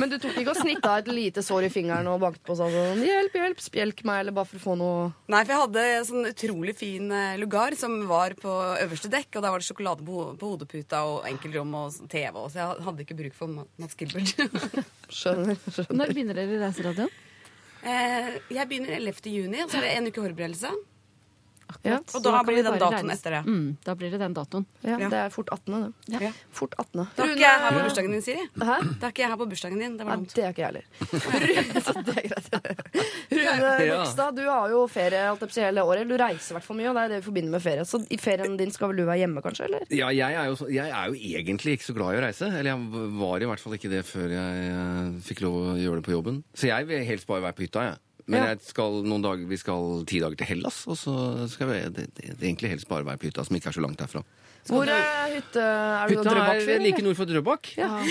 Men 0.00 0.10
du 0.10 0.16
tok 0.18 0.40
ikke 0.42 0.50
og 0.56 0.58
snitta 0.58 0.96
et 0.98 1.10
lite 1.14 1.44
sår 1.46 1.68
i 1.68 1.70
fingeren 1.70 2.10
og 2.10 2.18
banket 2.24 2.42
på 2.48 2.56
og 2.56 2.58
sa 2.58 2.66
sånn 2.72 2.98
'hjelp, 3.06 3.36
hjelp, 3.38 3.62
spjelk 3.62 4.02
meg', 4.08 4.24
eller 4.24 4.34
bare 4.34 4.50
for 4.50 4.58
å 4.58 4.64
få 4.64 4.74
noe 4.80 5.12
Nei, 5.30 5.44
for 5.44 5.52
jeg 5.54 5.62
hadde 5.62 5.84
en 6.00 6.08
sånn 6.10 6.26
utrolig 6.32 6.74
fin 6.78 7.12
eh, 7.12 7.36
lugar 7.38 7.76
som 7.78 7.94
var 8.10 8.34
på 8.34 8.50
øverste 8.82 9.10
dekk, 9.12 9.36
og 9.38 9.42
der 9.46 9.54
var 9.54 9.62
det 9.62 9.68
sjokolade 9.68 10.02
på, 10.06 10.12
ho- 10.18 10.34
på 10.40 10.50
hodeputa 10.56 11.04
og 11.06 11.26
enkeltrom 11.30 11.74
og 11.78 11.92
s- 11.94 12.00
TV, 12.10 12.34
og 12.42 12.50
så 12.50 12.58
jeg 12.64 12.82
hadde 12.88 13.06
ikke 13.06 13.18
bruk 13.22 13.34
for 13.38 13.46
Ma- 13.54 13.68
Mats 13.78 13.94
Gilbert. 13.94 14.34
Skjønner. 15.20 15.54
skjønner. 15.70 15.94
Når 15.94 16.10
begynner 16.14 16.34
dere 16.42 16.58
i 16.58 16.60
Reiseradioen? 16.64 17.10
eh, 17.86 18.30
jeg 18.50 18.68
begynner 18.68 18.96
11. 18.98 19.30
juni, 19.30 19.62
og 19.62 19.70
så 19.70 19.78
er 19.78 19.86
det 19.86 19.94
en 20.00 20.10
uke 20.10 20.24
forberedelse. 20.26 20.74
Ja. 21.82 21.96
Og 22.14 22.22
da 22.22 22.30
da 22.36 22.42
blir 22.46 22.56
det 22.60 22.64
den 22.66 22.78
datoen 22.78 22.94
regnes. 23.00 23.18
etter 23.20 23.30
det. 23.36 23.40
Mm, 23.46 23.76
da 23.84 23.94
blir 23.98 24.10
det 24.14 24.20
den 24.22 24.34
datoen. 24.36 24.66
Ja, 24.86 24.96
Ja. 25.02 25.08
det 25.10 25.18
er 25.24 25.30
fort 25.34 25.48
18. 25.50 25.92
det. 26.06 26.20
Ja. 26.22 26.30
Fort 26.52 26.74
18. 26.78 27.06
Det 27.16 27.24
er 27.24 27.32
ikke 27.34 27.42
jeg 27.46 27.60
her 27.64 27.72
på 27.76 27.82
bursdagen 27.86 28.12
din, 28.14 28.22
Siri. 28.22 28.44
Hæ? 28.60 28.76
Det 29.00 29.02
er 29.02 29.12
ikke 29.14 29.22
jeg 29.24 29.30
her 29.32 29.36
på 29.40 29.48
bursdagen 29.50 29.78
din. 29.82 29.96
Det 29.98 30.06
var 30.06 30.16
Nei, 30.16 30.24
dumt. 30.24 30.34
det 30.34 30.44
er 30.44 30.48
ikke 30.54 30.62
jeg 30.62 30.70
heller. 30.70 30.84
Så 31.86 31.94
det 32.06 32.14
er 32.16 32.28
greit. 32.28 32.48
Rune. 33.30 33.96
Bogstad, 33.96 34.36
du 34.36 34.42
har 34.48 34.70
jo 34.70 34.86
ferie 34.90 35.22
alt 35.30 35.56
hele 35.56 35.82
året. 35.82 36.08
Du 36.08 36.16
reiser 36.16 36.54
i 36.54 36.56
hvert 36.58 36.66
fall 36.68 36.78
mye, 36.78 36.88
og 36.90 36.96
det 36.98 37.02
er 37.04 37.08
det 37.14 37.20
vi 37.20 37.26
forbinder 37.28 37.50
med 37.56 37.62
ferie. 37.64 37.84
Så 37.88 38.00
i 38.10 38.18
ferien 38.20 38.56
din 38.60 38.70
skal 38.74 38.92
vel 38.92 39.02
du 39.02 39.04
være 39.08 39.18
hjemme, 39.24 39.42
kanskje? 39.44 39.66
eller? 39.68 39.86
Ja, 39.90 40.08
jeg 40.14 40.34
er, 40.38 40.46
jo, 40.52 40.68
jeg 40.72 40.90
er 40.90 41.10
jo 41.12 41.14
egentlig 41.42 41.76
ikke 41.78 41.88
så 41.90 41.96
glad 41.98 42.14
i 42.16 42.20
å 42.20 42.24
reise. 42.26 42.46
Eller 42.52 42.72
jeg 42.72 43.12
var 43.20 43.42
i 43.42 43.50
hvert 43.50 43.60
fall 43.66 43.76
ikke 43.78 43.90
det 43.92 44.02
før 44.08 44.28
jeg 44.36 44.66
eh, 44.70 45.20
fikk 45.26 45.42
lov 45.46 45.58
å 45.62 45.76
gjøre 45.80 46.00
det 46.02 46.06
på 46.08 46.14
jobben. 46.16 46.42
Så 46.54 46.70
jeg 46.70 46.86
vil 46.90 47.04
helst 47.08 47.26
bare 47.30 47.42
være 47.48 47.58
på 47.58 47.66
hytta, 47.66 47.86
jeg. 47.90 48.02
Men 48.26 48.42
Ja. 48.42 48.46
jeg 48.54 48.60
skal 48.66 49.02
noen 49.06 49.22
dager, 49.22 49.46
vi 49.46 49.56
skal 49.56 50.02
ti 50.04 50.18
dager 50.18 50.34
til 50.36 50.46
Hellas, 50.50 50.80
og 50.90 50.96
så 50.98 51.46
skal 51.48 51.68
vi 51.70 51.76
det, 51.94 52.06
det, 52.16 52.32
egentlig 52.42 52.70
helst 52.72 52.88
bare 52.90 53.04
være 53.06 53.18
på 53.22 53.28
hytta, 53.28 53.44
som 53.46 53.54
ikke 53.54 53.68
er 53.70 53.76
så 53.78 53.84
langt 53.84 53.98
derfra. 54.02 54.24
Hvor 54.66 54.82
er 54.90 55.30
hytte? 55.30 55.62
Er 55.62 56.08
du 56.10 56.16
Hytta 56.16 56.30
er 56.32 56.34
Drøbak-fyr? 56.34 56.80
like 56.82 57.02
nord 57.06 57.14
for 57.14 57.24
Drøbak. 57.30 57.68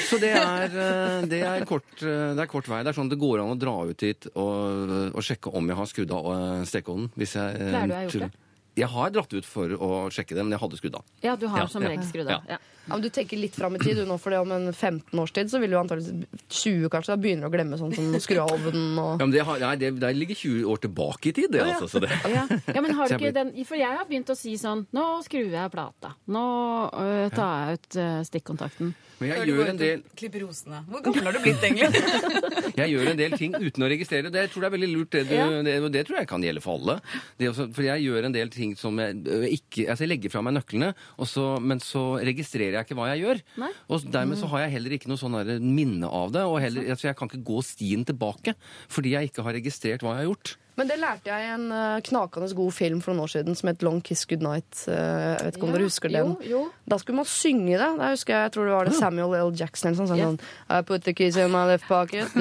Så 0.07 0.19
det 0.23 0.29
er, 0.31 0.71
eh, 0.71 1.25
det, 1.27 1.41
er 1.43 1.65
kort, 1.67 1.83
eh, 1.99 2.31
det 2.31 2.39
er 2.39 2.47
kort 2.47 2.69
vei. 2.71 2.79
Det 2.87 2.93
er 2.93 2.95
sånn 2.95 3.09
det 3.11 3.19
går 3.19 3.41
an 3.43 3.51
å 3.51 3.59
dra 3.59 3.73
ut 3.91 3.97
dit 3.99 4.27
og, 4.39 5.11
og 5.11 5.19
sjekke 5.21 5.51
om 5.51 5.67
jeg 5.67 5.75
har 5.75 5.85
skrudd 5.91 6.11
av 6.15 6.29
eh, 6.31 6.63
stekeovnen. 6.71 7.11
Hvis 7.19 7.35
jeg, 7.35 7.59
Pleier 7.59 7.87
du 7.87 7.91
å 7.91 7.97
ha 7.99 8.03
gjort 8.07 8.23
det? 8.23 8.31
Jeg 8.75 8.87
har 8.91 9.11
dratt 9.15 9.33
ut 9.35 9.45
for 9.47 9.67
å 9.75 9.89
sjekke 10.11 10.31
det, 10.35 10.43
men 10.47 10.55
jeg 10.55 10.63
hadde 10.63 10.79
skrudd 10.79 10.95
av. 10.95 11.03
Ja, 11.23 11.35
du 11.35 11.45
har 11.51 11.59
Ja, 11.65 11.67
som 11.67 11.83
ja. 11.83 11.91
regel 11.91 12.07
skrudd 12.07 12.31
av. 12.31 12.47
Ja. 12.47 12.57
Ja, 12.85 12.93
men 12.93 13.01
du 13.01 13.09
tenker 13.09 13.37
litt 13.41 13.55
fram 13.57 13.75
i 13.75 13.79
tid, 13.81 13.97
du 13.97 14.05
nå, 14.05 14.17
for 14.21 14.29
det 14.33 14.39
om 14.43 14.51
en 14.55 14.67
15 14.73 15.19
års 15.19 15.31
tid 15.33 15.49
så 15.49 15.57
vil 15.61 15.71
du 15.73 15.77
antakeligvis 15.79 16.27
20 16.53 16.89
kanskje, 16.93 17.15
da 17.15 17.17
begynner 17.21 17.47
du 17.47 17.49
å 17.49 17.53
glemme 17.55 17.79
sånn 17.81 17.95
som 17.97 18.11
skru 18.21 18.37
av 18.43 18.51
ovnen 18.53 18.99
og 19.01 19.15
Ja, 19.19 19.25
men 19.25 19.33
det, 19.33 19.41
har, 19.47 19.61
nei, 19.63 19.73
det, 19.81 19.89
det 20.03 20.11
ligger 20.19 20.37
20 20.41 20.69
år 20.73 20.83
tilbake 20.85 21.31
i 21.31 21.35
tid, 21.39 21.49
det. 21.55 21.63
altså. 21.65 21.87
Så 21.95 22.03
det. 22.03 22.11
Ja. 22.29 22.45
ja, 22.75 22.81
men 22.85 22.93
har 22.97 23.09
du 23.09 23.15
ikke 23.19 23.33
den 23.35 23.51
For 23.65 23.79
jeg 23.79 23.89
har 23.97 24.05
begynt 24.09 24.29
å 24.29 24.37
si 24.37 24.53
sånn 24.61 24.85
Nå 24.95 25.07
skrur 25.25 25.47
jeg 25.49 25.61
av 25.65 25.73
plata. 25.73 26.13
Nå 26.29 26.45
øh, 26.93 27.25
tar 27.33 27.71
jeg 27.71 27.79
ut 27.81 27.99
øh, 28.03 28.21
stikkontakten. 28.29 28.93
Men 29.15 29.29
jeg 29.31 29.47
gjør, 29.47 29.69
en 29.71 29.77
del, 29.79 30.01
klipper 30.19 30.41
rosene. 30.43 30.81
Hvor 30.91 30.99
gammel 31.05 31.23
har 31.29 31.35
du 31.37 31.39
blitt, 31.45 31.61
egentlig? 31.63 32.01
jeg 32.81 32.91
gjør 32.91 33.11
en 33.13 33.19
del 33.21 33.35
ting 33.39 33.53
uten 33.55 33.85
å 33.85 33.87
registrere. 33.87 34.27
Det 34.33 34.41
jeg 34.43 34.51
tror 34.51 34.65
jeg 34.65 34.67
er 34.67 34.73
veldig 34.75 34.89
lurt. 34.91 35.11
Det, 35.15 35.21
du, 35.29 35.33
Ja. 35.37 35.45
det, 35.63 35.75
det 35.95 36.01
tror 36.09 36.19
jeg 36.19 36.27
kan 36.27 36.43
gjelde 36.43 36.63
for 36.65 36.75
alle. 36.81 36.97
Det 37.39 37.47
også, 37.53 37.69
for 37.77 37.87
jeg 37.87 38.03
gjør 38.03 38.27
en 38.27 38.35
del 38.35 38.51
ting 38.51 38.73
som 38.79 38.99
jeg 38.99 39.15
ikke 39.55 39.85
Altså, 39.85 40.03
jeg 40.03 40.11
legger 40.11 40.33
fra 40.33 40.41
meg 40.43 40.57
nøklene, 40.57 40.91
og 41.15 41.27
så, 41.31 41.45
men 41.63 41.79
så 41.83 42.03
registrerer 42.27 42.74
jeg 42.77 42.87
ikke 42.87 42.99
hva 42.99 43.05
jeg 43.13 43.23
gjør. 43.23 43.37
Nei. 43.63 43.71
Og 43.89 43.95
dermed 44.17 44.41
så 44.41 44.47
har 44.51 44.59
jeg 44.65 44.75
heller 44.77 44.91
ikke 44.97 45.11
noe 45.11 45.21
sånn 45.21 45.35
minne 45.65 46.07
av 46.11 46.27
det. 46.35 46.43
Og 46.49 46.57
heller, 46.63 46.81
altså, 46.95 47.05
jeg 47.09 47.17
kan 47.19 47.27
ikke 47.31 47.47
gå 47.47 47.57
stien 47.65 48.01
tilbake 48.07 48.51
fordi 48.91 49.09
jeg 49.15 49.23
ikke 49.31 49.45
har 49.45 49.53
registrert 49.57 50.01
hva 50.05 50.11
jeg 50.15 50.21
har 50.25 50.31
gjort. 50.33 50.47
Men 50.75 50.89
det 50.89 50.97
lærte 50.99 51.29
jeg 51.29 51.39
i 51.39 51.51
en 51.53 51.69
eh, 51.71 52.01
knakende 52.03 52.49
god 52.57 52.73
film 52.75 52.99
for 53.03 53.13
noen 53.13 53.23
år 53.23 53.29
siden 53.31 53.55
som 53.55 53.69
het 53.71 53.83
Long 53.85 54.01
Kiss 54.03 54.25
Goodnight. 54.27 54.73
Uh, 54.89 54.91
jeg 54.91 55.45
vet 55.45 55.55
ikke 55.55 55.67
om 55.69 55.71
dere 55.71 55.87
husker 55.87 56.09
den. 56.11 56.33
Jo, 56.43 56.49
jo. 56.51 56.67
Da 56.91 56.95
skulle 56.99 57.19
man 57.21 57.29
synge 57.31 57.75
det. 57.79 57.91
Da 58.01 58.05
husker 58.11 58.31
jeg, 58.35 58.41
jeg 58.49 58.53
tror 58.55 58.65
det 58.67 58.75
var 58.75 58.83
det 58.89 58.95
Samuel 58.97 59.31
L. 59.39 59.49
Jackson 59.55 59.95
som 59.95 60.03
sa 60.09 60.11
sånn, 60.11 60.19
Ja. 60.19 60.27
sånn 60.33 60.39
I 60.67 60.69
put 60.83 61.07
the 61.07 61.13
keys 61.15 61.39
in 61.39 61.47
my 61.53 61.63
left 61.69 61.87
pocket. 61.87 62.27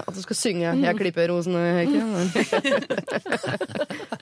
At 0.00 0.14
du 0.14 0.22
skal 0.22 0.36
synge 0.38 0.70
'Jeg 0.78 0.94
klipper 0.96 1.28
rosene 1.34 1.58
i 1.58 1.60
hekken'. 1.82 2.10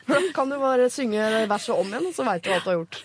Kan 0.37 0.49
du 0.49 0.57
bare 0.59 0.89
synge 0.91 1.47
verset 1.51 1.75
om 1.77 1.87
igjen, 1.93 2.13
så 2.17 2.25
veit 2.25 2.43
du 2.43 2.49
hva 2.51 2.59
du 2.65 2.69
har 2.71 2.77
gjort. 2.81 2.97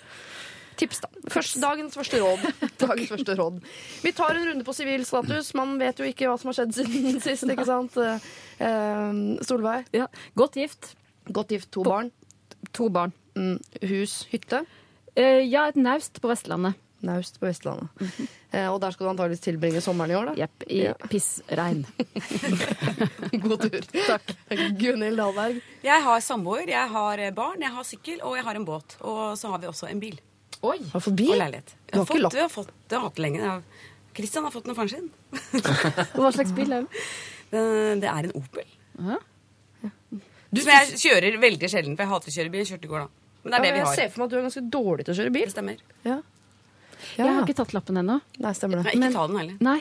Tips, 0.83 0.99
da. 1.03 1.09
Først, 1.31 1.57
dagens 1.63 1.95
første 1.97 2.19
råd. 2.21 2.43
Dagens 2.83 3.09
første 3.15 3.35
råd. 3.39 3.59
Vi 4.03 4.11
tar 4.17 4.35
en 4.35 4.47
runde 4.51 4.67
på 4.67 4.75
sivil 4.75 5.05
status. 5.07 5.53
Man 5.57 5.77
vet 5.81 5.99
jo 6.03 6.07
ikke 6.09 6.27
hva 6.29 6.37
som 6.41 6.51
har 6.51 6.59
skjedd 6.59 6.75
siden 6.81 7.19
sist, 7.25 7.47
ikke 7.49 7.65
sant? 7.69 7.95
Eh, 8.03 9.17
Solveig, 9.47 9.87
Ja. 9.95 10.09
Godt 10.35 10.59
gift. 10.59 10.93
godt 11.31 11.55
gift, 11.55 11.71
to 11.71 11.83
barn. 11.87 12.11
To 12.75 12.89
barn. 12.93 13.13
Mm, 13.39 13.57
hus, 13.89 14.23
hytte. 14.31 14.65
Eh, 15.15 15.43
ja, 15.47 15.67
et 15.71 15.75
naust 15.79 16.19
på 16.21 16.27
Vestlandet. 16.31 16.75
Naust 17.03 17.35
på 17.41 17.47
Vestlandet. 17.49 17.89
Eh, 18.55 18.67
og 18.71 18.77
der 18.83 18.93
skal 18.95 19.05
du 19.05 19.09
antakeligvis 19.11 19.41
tilbringe 19.43 19.81
sommeren 19.83 20.11
i 20.13 20.15
år, 20.15 20.29
da? 20.31 20.35
Jepp. 20.45 20.63
I 20.71 20.77
Ja. 20.85 20.93
pissregn. 21.11 21.81
God 23.43 23.65
tur. 23.65 23.87
Takk. 24.07 24.35
Gunhild 24.79 25.19
Dahlberg. 25.19 25.59
Jeg 25.83 26.03
har 26.05 26.23
samboer, 26.23 26.69
jeg 26.71 26.89
har 26.95 27.23
eh, 27.25 27.33
barn, 27.35 27.59
jeg 27.63 27.71
har 27.75 27.87
sykkel, 27.87 28.21
og 28.23 28.37
jeg 28.39 28.45
har 28.47 28.59
en 28.61 28.67
båt. 28.67 28.95
Og 29.01 29.35
så 29.39 29.51
har 29.51 29.59
vi 29.63 29.67
også 29.71 29.89
en 29.91 29.99
bil. 30.03 30.19
Oi! 30.63 30.77
Har 30.93 31.03
fått 31.03 31.17
bil? 31.19 31.33
Og 31.33 31.39
leilighet. 31.41 31.73
Du 31.91 31.97
har 31.99 32.05
fått, 32.07 32.33
vi 32.33 32.39
har 32.39 32.49
fått, 32.51 32.69
det 32.87 32.95
har 32.97 33.03
hatt 33.07 33.15
det 33.17 33.23
lenge. 33.25 33.39
Jeg 33.41 33.49
har- 33.49 33.63
Christian 34.15 34.43
har 34.45 34.51
fått 34.53 34.63
den 34.67 34.71
av 34.71 34.77
faren 34.77 34.89
sin. 34.89 35.09
Hva 36.15 36.31
slags 36.35 36.51
bil 36.55 36.71
er 36.71 36.83
det? 36.85 37.03
Det, 38.01 38.07
er 38.09 38.27
en 38.29 38.33
Opel. 38.37 38.67
Aha. 39.01 39.17
Som 40.53 40.69
jeg 40.69 40.99
kjører 41.01 41.37
veldig 41.41 41.69
sjelden, 41.71 41.95
for 41.97 42.05
jeg 42.05 42.11
hater 42.13 42.29
å 42.31 42.35
kjøre 42.37 42.51
bil. 42.53 42.61
Jeg 42.61 42.69
kjørte 42.75 42.85
i 42.87 42.91
går, 42.93 43.03
da. 43.07 43.07
Men 43.43 43.51
det 43.51 43.57
er 43.57 43.63
det 43.65 43.71
vi 43.73 43.79
har. 43.83 43.89
jeg 43.89 43.97
ser 43.99 44.13
for 44.13 44.21
meg 44.21 44.25
at 44.25 44.31
du 44.31 44.37
er 44.37 44.45
ganske 44.45 44.63
dårlig 44.75 45.05
til 45.07 45.13
å 45.13 45.17
kjøre 45.17 45.33
bil. 45.35 45.47
Det 45.49 45.55
stemmer. 45.55 45.81
Ja. 46.05 46.17
Jeg 47.17 47.27
har 47.27 47.41
ikke 47.43 47.55
tatt 47.57 47.73
lappen 47.75 47.99
ennå. 47.99 48.19
Nei, 48.45 48.53
stemmer 48.55 48.79
det. 48.79 48.83
Nei, 48.85 48.93
ikke 48.93 49.03
Men- 49.03 49.17
ta 49.17 49.25
den 49.27 49.39
heller. 49.41 49.57
Nei. 49.67 49.79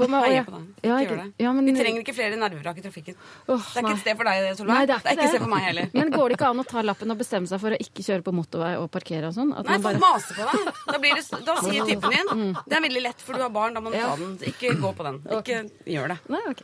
For 0.00 0.10
meg, 0.12 0.24
Heier 0.24 0.36
ja. 0.40 0.44
på 0.44 0.52
deg. 0.56 0.66
Ja, 0.82 0.96
Ikke 0.96 1.00
ikke- 1.00 1.10
gjør 1.10 1.22
det. 1.24 1.44
ja, 1.44 1.52
men- 1.52 1.64
Vi 1.70 1.74
trenger 1.80 2.00
ikke 2.04 2.14
flere 2.16 2.36
nervevrak 2.40 2.78
i 2.78 2.84
trafikken. 2.86 3.14
Åh, 3.48 3.58
Det 3.60 3.76
er 3.76 3.82
ikke 3.84 3.92
et 3.92 4.00
sted 4.04 4.16
for 4.16 4.24
deg, 4.24 4.56
Solveig. 4.56 4.74
Nei, 4.74 4.86
det, 4.86 4.94
er 4.94 5.00
ikke 5.14 5.24
et 5.24 5.28
sted 5.34 5.40
for 5.40 5.48
meg 5.54 5.62
heller. 5.68 5.90
Men 5.94 6.10
går 6.10 6.28
det 6.28 6.38
ikke 6.38 6.50
an 6.50 6.58
å 6.58 6.66
ta 6.66 6.82
lappen 6.82 7.10
og 7.10 7.18
bestemme 7.18 7.46
seg 7.48 7.60
for 7.60 7.70
å 7.70 7.78
ikke 7.80 8.02
kjøre 8.08 8.22
på 8.22 8.32
motorvei 8.32 8.74
og 8.80 8.90
parkere 8.90 9.28
og 9.28 9.34
sånn? 9.34 9.52
At 9.56 9.66
Nei, 9.66 9.78
man 9.78 9.82
folk 9.82 10.00
bare 10.00 10.12
maser 10.12 10.34
på 10.34 10.44
deg. 10.50 10.74
Da, 10.90 10.98
blir 10.98 11.14
det, 11.14 11.44
da 11.44 11.56
sier 11.60 11.84
typen 11.84 12.10
din 12.10 12.56
Det 12.68 12.76
er 12.76 12.80
veldig 12.88 13.02
lett, 13.02 13.20
for 13.20 13.32
du 13.34 13.42
har 13.42 13.50
barn. 13.50 13.74
Da 13.74 13.80
må 13.80 13.90
du 13.92 13.96
Ja. 13.98 14.08
ta 14.10 14.16
den. 14.16 14.38
Ikke 14.38 14.74
gå 14.80 14.94
på 14.96 15.02
den. 15.04 15.20
Ikke 15.40 15.70
gjør 15.86 16.08
det. 16.08 16.18
Nei, 16.28 16.40
ok. 16.48 16.62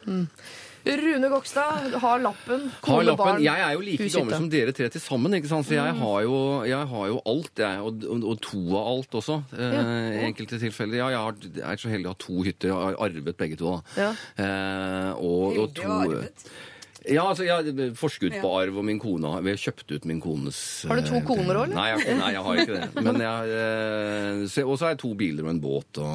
Rune 0.86 1.28
Gokstad 1.32 1.96
har 1.98 2.20
lappen. 2.22 2.68
Har 2.86 3.02
lappen. 3.02 3.40
Jeg 3.42 3.62
er 3.66 3.72
jo 3.74 3.80
like 3.82 4.06
gammel 4.12 4.36
som 4.36 4.48
dere 4.52 4.72
tre 4.76 4.86
til 4.94 5.02
sammen, 5.02 5.34
ikke 5.34 5.48
sant? 5.50 5.66
så 5.66 5.74
jeg 5.74 5.94
Mm. 5.96 5.98
har 6.04 6.20
jo, 6.22 6.36
jeg 6.64 6.86
har 6.92 7.06
jo 7.10 7.16
alt, 7.26 7.50
jeg. 7.58 7.80
Og, 7.82 8.04
og, 8.06 8.24
og 8.30 8.40
to 8.40 8.60
av 8.78 8.86
alt 8.92 9.10
også. 9.18 9.40
Eh, 9.58 10.22
I 10.22 10.24
enkelte 10.30 10.60
tilfeller. 10.62 10.96
Ja, 11.02 11.08
jeg, 11.08 11.18
har, 11.18 11.34
jeg 11.56 11.66
er 11.72 11.76
så 11.82 11.90
heldig 11.90 12.06
å 12.06 12.14
ha 12.14 12.20
to 12.22 12.42
hytter. 12.46 12.68
Jeg 12.70 12.76
har 12.76 13.00
arvet 13.08 13.36
begge 13.36 13.56
to. 13.58 13.74
Da. 13.74 14.04
Ja. 14.04 14.10
Eh, 14.38 15.12
og, 15.18 15.58
og 15.64 15.74
to 15.74 15.90
arvet. 15.90 16.46
Ja, 17.06 17.22
altså, 17.30 17.44
jeg 17.46 17.92
Forskudd 17.98 18.34
på 18.42 18.50
arv, 18.58 18.76
og 18.80 18.84
min 18.86 18.98
kone 19.02 19.30
har 19.30 19.44
Vi 19.44 19.52
har 19.54 19.60
kjøpt 19.60 19.92
ut 19.94 20.06
min 20.08 20.20
kones 20.22 20.58
Har 20.88 20.98
du 20.98 21.06
to 21.06 21.18
eh, 21.20 21.24
koner 21.26 21.60
også, 21.60 21.66
eller? 21.68 21.76
Nei, 21.76 21.86
jeg, 21.92 22.16
nei, 22.18 22.30
jeg 22.34 22.42
har 22.46 22.60
ikke 22.62 22.76
det. 22.76 22.88
Men 23.06 23.20
jeg, 23.22 23.40
eh, 23.60 24.64
Og 24.66 24.74
så 24.74 24.86
har 24.86 24.94
jeg 24.94 25.00
to 25.04 25.12
biler 25.18 25.46
og 25.46 25.52
en 25.54 25.60
båt 25.62 26.00
og 26.02 26.12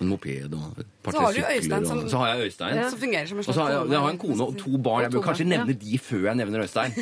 en 0.00 0.10
moped 0.10 0.56
og 0.56 0.80
et 0.82 0.90
par 1.04 1.12
du 1.12 1.18
sykler. 1.36 1.84
Som- 1.84 2.02
og, 2.04 2.10
så 2.10 2.20
har 2.22 2.32
jeg 2.32 2.48
Øystein. 2.48 2.80
Som 2.90 3.00
fungerer 3.02 3.26
som 3.28 3.38
en 3.38 3.44
Og 3.44 3.44
så 3.44 3.52
slags 3.52 3.62
har 3.62 3.74
jeg, 3.74 3.90
jeg 3.92 4.00
har 4.04 4.14
en 4.14 4.22
kone 4.24 4.48
og 4.48 4.58
to 4.60 4.78
barn. 4.88 5.02
Jeg 5.04 5.12
bør 5.14 5.26
kanskje 5.28 5.48
nevne 5.50 5.76
de 5.84 5.98
før 6.00 6.22
jeg 6.30 6.40
nevner 6.40 6.64
Øystein. 6.64 6.92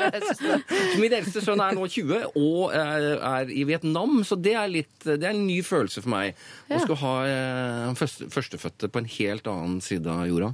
Min 1.02 1.14
eldste 1.20 1.44
sønn 1.44 1.62
er 1.62 1.76
nå 1.78 1.86
20 1.86 2.24
og 2.34 2.74
er, 2.74 3.06
er 3.18 3.52
i 3.54 3.64
Vietnam, 3.68 4.20
så 4.26 4.38
det 4.38 4.56
er, 4.58 4.66
litt, 4.70 4.96
det 5.06 5.22
er 5.22 5.30
en 5.34 5.46
ny 5.46 5.60
følelse 5.66 6.02
for 6.02 6.10
meg. 6.12 6.34
Å 6.70 6.78
skulle 6.84 7.00
ha 7.02 7.14
eh, 7.26 7.94
første, 7.98 8.28
førstefødte 8.30 8.88
på 8.94 9.00
en 9.02 9.08
helt 9.10 9.48
annen 9.50 9.80
side 9.82 10.06
av 10.06 10.22
jorda. 10.28 10.52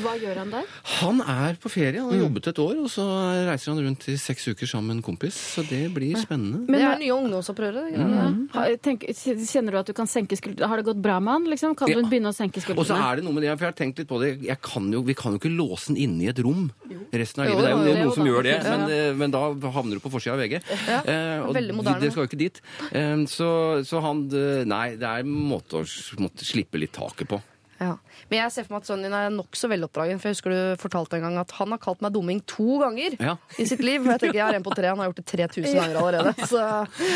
Hva 0.00 0.14
gjør 0.16 0.38
han 0.40 0.52
der? 0.54 0.70
Han 1.00 1.20
er 1.20 1.58
på 1.60 1.68
ferie. 1.72 2.00
Han 2.00 2.14
har 2.14 2.22
jobbet 2.22 2.48
et 2.52 2.60
år, 2.64 2.78
og 2.80 2.88
så 2.92 3.04
reiser 3.48 3.74
han 3.74 3.82
rundt 3.84 4.06
i 4.08 4.16
seks 4.20 4.48
uker 4.54 4.70
sammen 4.70 4.88
med 4.88 4.96
en 5.00 5.04
kompis. 5.10 5.36
Så 5.56 5.64
det 5.68 5.82
blir 5.92 6.16
spennende. 6.16 6.62
Men 6.64 6.78
det 6.80 6.86
er 6.88 6.98
nye 7.02 7.16
ungdomsopprøret. 7.18 7.90
Mm. 7.92 8.14
Ja. 8.16 8.28
Har- 8.56 8.76
tenk, 8.80 9.04
kjenner 9.12 9.76
du 9.76 9.80
at 9.82 9.90
du 9.92 9.94
kan 10.00 10.08
senke 10.08 10.38
skuldrene? 10.40 10.68
Har 10.72 10.80
det 10.80 10.86
gått 10.88 11.02
bra 11.04 11.18
med 11.20 11.32
han? 11.36 11.44
Liksom? 11.52 11.76
Kan 11.76 11.88
Ja. 11.92 12.00
du 12.00 12.08
begynne 12.08 12.32
å 12.32 12.36
senke 12.36 12.62
skuldrene? 12.64 12.80
Og 12.80 12.86
så 12.88 12.96
er 12.96 13.16
det 13.20 13.24
noe 13.28 13.34
med 13.36 13.42
det, 13.44 13.52
for 13.58 13.66
jeg 13.68 13.72
har 13.74 13.78
tenkt 13.84 13.98
litt 14.00 14.08
på 14.08 14.20
det. 14.22 14.32
Jeg 14.48 14.60
kan 14.64 14.90
jo, 14.92 15.02
vi 15.02 15.14
kan 15.14 15.32
jo 15.36 15.38
ikke 15.42 15.52
låse 15.52 15.92
den 15.92 15.96
inne 16.00 16.24
i 16.24 16.28
et 16.32 16.38
rom 16.40 16.70
resten 17.12 17.44
av 17.44 17.50
Jo, 17.50 17.58
livet. 17.60 17.64
Det 17.64 17.68
er 17.68 17.76
jo, 17.76 17.84
jo 17.84 17.90
jo, 17.90 18.04
noen 18.04 18.14
som 18.16 18.26
gjør 18.32 18.42
det, 18.48 18.56
men, 18.64 18.80
eh, 18.90 19.12
men 19.14 19.30
da 19.30 19.44
havner 19.76 20.00
du 20.00 20.00
på 20.00 20.10
forsida 20.16 20.32
av 20.32 20.40
VG. 20.40 20.60
Ja, 20.88 21.00
Eh, 21.10 21.40
og 21.44 21.54
veldig 21.54 21.74
moderne. 21.74 22.00
Det 22.00 22.12
skal 22.12 22.24
jo 22.24 22.28
ikke 22.30 22.38
dit. 22.38 22.60
Eh, 22.92 23.24
så, 23.26 23.82
så 23.84 24.00
han 24.00 24.24
eh, 24.32 24.64
Nei, 24.64 24.94
det 24.96 25.06
er 25.08 25.24
måte 25.50 25.80
å 25.82 25.86
måtte 26.22 26.46
slippe 26.48 26.80
litt 26.80 26.94
taket 26.96 27.28
på. 27.30 27.40
Ja. 27.80 27.94
Men 28.28 28.42
jeg 28.42 28.52
ser 28.52 28.66
for 28.66 28.74
meg 28.74 28.82
at 28.82 28.88
sønnen 28.90 29.06
din 29.08 29.14
er 29.16 29.30
nokså 29.32 29.68
veloppdragen. 29.72 30.18
For 30.20 30.28
jeg 30.28 30.36
husker 30.36 30.52
du 30.52 30.80
fortalte 30.82 31.16
en 31.16 31.22
gang 31.24 31.38
at 31.40 31.54
han 31.56 31.72
har 31.72 31.80
kalt 31.80 32.02
meg 32.04 32.12
dumming 32.12 32.42
to 32.44 32.76
ganger 32.82 33.16
Ja. 33.16 33.38
i 33.56 33.64
sitt 33.64 33.80
liv. 33.80 34.02
Og 34.04 34.10
jeg 34.12 34.20
tenker 34.20 34.36
jeg 34.36 34.44
er 34.52 34.58
en 34.58 34.66
på 34.66 34.74
tre. 34.76 34.90
Han 34.92 35.00
har 35.00 35.08
gjort 35.08 35.22
det 35.22 35.24
3000 35.32 35.78
ganger 35.78 35.96
allerede. 35.96 36.34
Så 36.44 36.60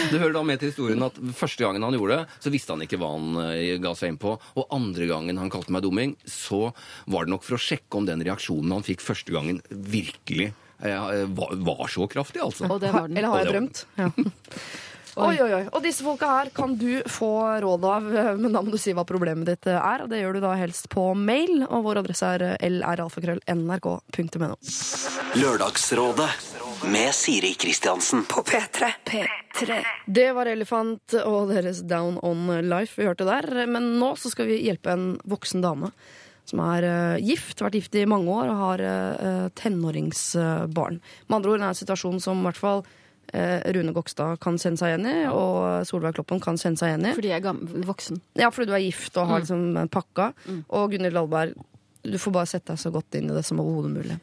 Det 0.08 0.22
hører 0.22 0.32
da 0.38 0.42
med 0.48 0.62
til 0.62 0.72
historien 0.72 1.04
at 1.04 1.20
Første 1.36 1.66
gangen 1.66 1.84
han 1.84 1.92
gjorde 1.92 2.16
det, 2.22 2.40
så 2.40 2.54
visste 2.54 2.72
han 2.72 2.80
ikke 2.86 2.96
hva 3.02 3.12
han 3.12 3.36
eh, 3.52 3.76
ga 3.84 3.92
seg 3.92 4.14
inn 4.14 4.20
på. 4.24 4.38
Og 4.56 4.72
andre 4.72 5.10
gangen 5.12 5.36
han 5.42 5.52
kalte 5.52 5.74
meg 5.76 5.84
dumming, 5.84 6.16
så 6.24 6.72
var 7.12 7.28
det 7.28 7.34
nok 7.36 7.44
for 7.44 7.58
å 7.58 7.60
sjekke 7.60 8.00
om 8.00 8.08
den 8.08 8.24
reaksjonen 8.24 8.72
han 8.72 8.88
fikk 8.88 9.04
første 9.04 9.36
gangen, 9.36 9.60
virkelig 9.68 10.48
eh, 10.80 11.28
var, 11.36 11.52
var 11.60 11.92
så 11.92 12.08
kraftig, 12.08 12.40
altså. 12.40 12.72
Og 12.72 12.80
det 12.80 12.88
var 12.96 13.04
den. 13.12 13.20
Eller 13.20 13.28
har 13.36 13.44
jeg 13.44 13.52
drømt? 13.52 13.84
Ja. 14.00 14.08
Oi, 15.14 15.36
oi, 15.38 15.50
oi. 15.54 15.62
Og 15.70 15.82
disse 15.84 16.02
folka 16.02 16.26
her 16.26 16.48
kan 16.54 16.74
du 16.78 17.02
få 17.10 17.30
råd 17.62 17.84
av, 17.86 18.08
men 18.40 18.54
da 18.54 18.62
må 18.64 18.72
du 18.72 18.78
si 18.80 18.94
hva 18.96 19.04
problemet 19.06 19.46
ditt 19.46 19.68
er. 19.70 20.02
Og 20.02 20.10
det 20.10 20.22
gjør 20.22 20.38
du 20.38 20.40
da 20.42 20.54
helst 20.58 20.88
på 20.90 21.12
mail, 21.14 21.62
og 21.68 21.84
vår 21.86 22.02
adresse 22.02 22.32
er 22.34 22.56
lralfakrøll.nrk.no. 22.58 24.56
Lørdagsrådet 25.38 26.30
med 26.90 27.14
Siri 27.14 27.54
Kristiansen. 27.54 28.24
På 28.28 28.42
P3. 28.42 28.90
P3. 29.06 29.78
Det 30.06 30.26
var 30.34 30.50
Elefant 30.50 31.16
og 31.22 31.54
deres 31.54 31.84
Down 31.86 32.18
On 32.26 32.50
Life 32.66 32.98
vi 32.98 33.06
hørte 33.08 33.28
der. 33.28 33.66
Men 33.70 33.94
nå 34.00 34.14
så 34.18 34.32
skal 34.34 34.50
vi 34.50 34.64
hjelpe 34.66 34.92
en 34.94 35.08
voksen 35.30 35.62
dame 35.64 35.94
som 36.44 36.60
er 36.60 36.84
eh, 36.84 37.22
gift, 37.24 37.62
vært 37.64 37.78
gift 37.78 37.94
i 37.96 38.04
mange 38.08 38.28
år 38.28 38.50
og 38.52 38.60
har 38.60 38.82
eh, 38.84 39.46
tenåringsbarn. 39.56 41.00
Med 41.00 41.38
andre 41.38 41.54
ord 41.54 41.64
en 41.64 41.78
situasjon 41.78 42.20
som 42.20 42.42
i 42.42 42.48
hvert 42.50 42.60
fall 42.60 42.82
eh, 42.84 43.03
Rune 43.74 43.92
Gokstad 43.96 44.38
kan 44.44 44.58
kjenne 44.60 44.78
seg 44.80 44.94
igjen 44.94 45.10
i, 45.10 45.16
og 45.32 45.84
Solveig 45.88 46.14
Kloppen 46.18 46.42
kan 46.44 46.58
kjenne 46.60 46.78
seg 46.80 46.92
igjen 46.92 47.10
i. 47.10 47.14
Fordi 47.18 47.32
jeg 47.32 47.40
er 47.42 47.46
gammel, 47.48 47.84
voksen. 47.88 48.20
Ja, 48.38 48.50
fordi 48.54 48.70
du 48.70 48.74
er 48.78 48.84
gift 48.86 49.16
og 49.18 49.30
har 49.32 49.44
liksom 49.44 49.88
pakka. 49.90 50.32
Og 50.68 50.92
Gunhild 50.94 51.18
Dahlberg, 51.18 51.56
du 52.04 52.18
får 52.20 52.32
bare 52.34 52.48
sette 52.50 52.74
deg 52.74 52.80
så 52.82 52.90
godt 52.92 53.16
inn 53.16 53.30
i 53.30 53.34
det 53.34 53.40
som 53.48 53.60
overhodet 53.62 53.90
mulig. 53.94 54.16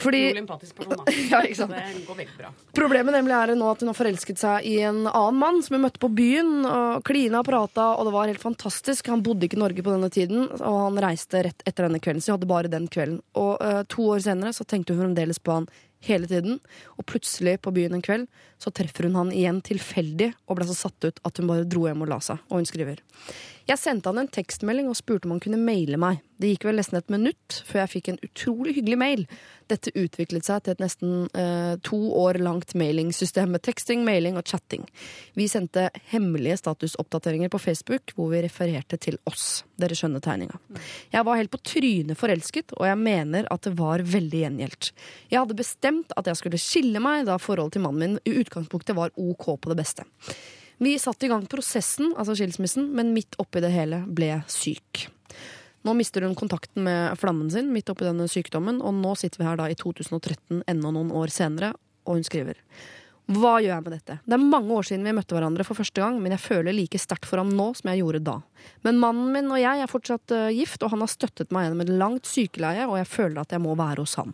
Fordi- 0.00 0.30
empatisk 0.40 0.78
person, 0.78 0.94
da. 0.96 1.12
Ja, 1.28 1.42
ikke 1.44 1.58
sant? 1.58 1.74
Det 1.76 2.06
går 2.06 2.16
veldig 2.22 2.36
bra. 2.38 2.52
Problemet 2.78 3.12
nemlig 3.12 3.34
er 3.36 3.52
nå 3.58 3.68
at 3.68 3.82
hun 3.84 3.90
har 3.92 3.98
forelsket 3.98 4.40
seg 4.40 4.64
i 4.64 4.78
en 4.88 5.02
annen 5.04 5.36
mann 5.42 5.60
som 5.62 5.76
hun 5.76 5.84
møtte 5.84 6.00
på 6.00 6.08
byen. 6.08 6.64
og 6.64 7.04
Klina 7.04 7.42
og 7.42 7.50
prata, 7.50 7.90
og 7.98 8.08
det 8.08 8.14
var 8.16 8.32
helt 8.32 8.40
fantastisk. 8.40 9.10
Han 9.12 9.22
bodde 9.26 9.44
ikke 9.44 9.58
i 9.58 9.60
Norge 9.60 9.84
på 9.84 9.92
denne 9.92 10.08
tiden, 10.14 10.48
og 10.56 10.78
han 10.86 11.02
reiste 11.04 11.44
rett 11.44 11.66
etter 11.68 11.84
denne 11.84 12.00
kvelden. 12.00 12.24
Så 12.24 12.32
hun 12.32 12.38
hadde 12.38 12.48
bare 12.54 12.72
den 12.72 12.88
kvelden. 12.88 13.20
Og 13.36 13.60
uh, 13.60 13.82
to 13.92 14.08
år 14.14 14.24
senere 14.24 14.54
så 14.56 14.64
tenkte 14.64 14.96
hun 14.96 15.04
fremdeles 15.04 15.38
på 15.44 15.58
han 15.60 15.68
hele 16.06 16.28
tiden. 16.30 16.58
Og 16.96 17.06
plutselig 17.08 17.58
på 17.64 17.72
byen 17.74 17.96
en 17.98 18.04
kveld 18.04 18.26
så 18.62 18.72
treffer 18.74 19.08
hun 19.08 19.18
han 19.18 19.34
igjen 19.34 19.60
tilfeldig 19.64 20.32
og 20.46 20.58
ble 20.58 20.68
så 20.68 20.76
satt 20.86 21.08
ut 21.08 21.22
at 21.24 21.40
hun 21.40 21.50
bare 21.50 21.68
dro 21.68 21.86
hjem 21.88 22.04
og 22.06 22.12
la 22.12 22.20
seg. 22.24 22.42
Og 22.50 22.62
hun 22.62 22.68
skriver 22.68 23.02
jeg 23.68 23.80
sendte 23.80 24.08
han 24.08 24.22
en 24.22 24.30
tekstmelding 24.32 24.88
og 24.88 24.96
spurte 24.96 25.28
om 25.28 25.34
han 25.34 25.42
kunne 25.44 25.60
maile 25.60 25.98
meg. 26.00 26.22
Det 26.40 26.52
gikk 26.52 26.68
vel 26.68 26.78
nesten 26.78 26.96
et 27.00 27.10
minutt 27.12 27.56
før 27.66 27.82
jeg 27.82 27.90
fikk 27.96 28.08
en 28.12 28.20
utrolig 28.24 28.72
hyggelig 28.76 28.98
mail. 29.00 29.24
Dette 29.68 29.92
utviklet 29.92 30.46
seg 30.46 30.62
til 30.64 30.76
et 30.76 30.80
nesten 30.80 31.14
eh, 31.36 31.74
to 31.84 31.98
år 32.16 32.38
langt 32.40 32.72
mailingsystem 32.78 33.50
med 33.52 33.64
teksting, 33.66 34.04
mailing 34.06 34.38
og 34.40 34.46
chatting. 34.48 34.86
Vi 35.36 35.48
sendte 35.50 35.88
hemmelige 36.12 36.60
statusoppdateringer 36.62 37.52
på 37.52 37.60
Facebook 37.60 38.14
hvor 38.16 38.30
vi 38.32 38.44
refererte 38.46 39.00
til 39.02 39.18
oss. 39.28 39.64
Dere 39.76 39.98
skjønner 39.98 40.22
tegninga. 40.24 40.60
Jeg 41.12 41.26
var 41.26 41.40
helt 41.40 41.52
på 41.52 41.60
trynet 41.74 42.18
forelsket, 42.18 42.72
og 42.78 42.86
jeg 42.88 43.02
mener 43.02 43.50
at 43.52 43.66
det 43.66 43.74
var 43.76 44.06
veldig 44.06 44.44
gjengjeldt. 44.46 44.92
Jeg 45.28 45.42
hadde 45.42 45.58
bestemt 45.58 46.14
at 46.16 46.30
jeg 46.30 46.40
skulle 46.40 46.62
skille 46.62 47.02
meg 47.04 47.26
da 47.28 47.36
forholdet 47.42 47.76
til 47.76 47.84
mannen 47.84 47.98
min 47.98 48.16
i 48.24 48.38
utgangspunktet 48.40 48.96
var 48.96 49.12
ok 49.18 49.50
på 49.58 49.72
det 49.72 49.78
beste. 49.80 50.06
Vi 50.78 50.98
satte 50.98 51.26
i 51.26 51.28
gang 51.28 51.46
prosessen, 51.50 52.12
altså 52.14 52.36
skilsmissen, 52.38 52.92
men 52.94 53.10
midt 53.14 53.34
oppi 53.42 53.62
det 53.64 53.72
hele 53.74 54.04
ble 54.14 54.36
syk. 54.46 55.08
Nå 55.82 55.94
mister 55.98 56.22
hun 56.22 56.36
kontakten 56.38 56.84
med 56.86 57.18
flammen 57.18 57.50
sin 57.50 57.72
midt 57.74 57.90
oppi 57.90 58.06
denne 58.06 58.28
sykdommen, 58.30 58.78
og 58.78 58.94
nå 58.94 59.16
sitter 59.18 59.42
vi 59.42 59.48
her 59.48 59.58
da 59.58 59.66
i 59.70 59.76
2013, 59.78 60.62
enda 60.70 60.94
noen 60.94 61.10
år 61.14 61.34
senere, 61.34 61.72
og 62.06 62.18
hun 62.18 62.26
skriver 62.26 62.60
Hva 63.28 63.56
gjør 63.58 63.74
jeg 63.74 63.84
med 63.88 63.94
dette? 63.96 64.18
Det 64.22 64.36
er 64.38 64.46
mange 64.54 64.76
år 64.78 64.86
siden 64.86 65.04
vi 65.08 65.16
møtte 65.18 65.34
hverandre 65.34 65.66
for 65.66 65.80
første 65.80 66.00
gang, 66.00 66.22
men 66.22 66.36
jeg 66.36 66.44
føler 66.46 66.76
like 66.76 67.02
sterkt 67.02 67.26
for 67.28 67.42
ham 67.42 67.50
nå 67.50 67.72
som 67.76 67.90
jeg 67.90 68.04
gjorde 68.04 68.22
da. 68.30 68.38
Men 68.86 69.02
mannen 69.02 69.34
min 69.34 69.50
og 69.50 69.58
jeg 69.60 69.82
er 69.82 69.90
fortsatt 69.90 70.34
eh, 70.36 70.54
gift, 70.60 70.86
og 70.86 70.94
han 70.94 71.02
har 71.02 71.10
støttet 71.10 71.50
meg 71.54 71.66
gjennom 71.66 71.84
et 71.84 71.94
langt 72.04 72.30
sykeleie, 72.30 72.86
og 72.86 73.00
jeg 73.02 73.10
føler 73.10 73.42
at 73.42 73.54
jeg 73.54 73.66
må 73.66 73.74
være 73.78 74.06
hos 74.06 74.14
han. 74.22 74.32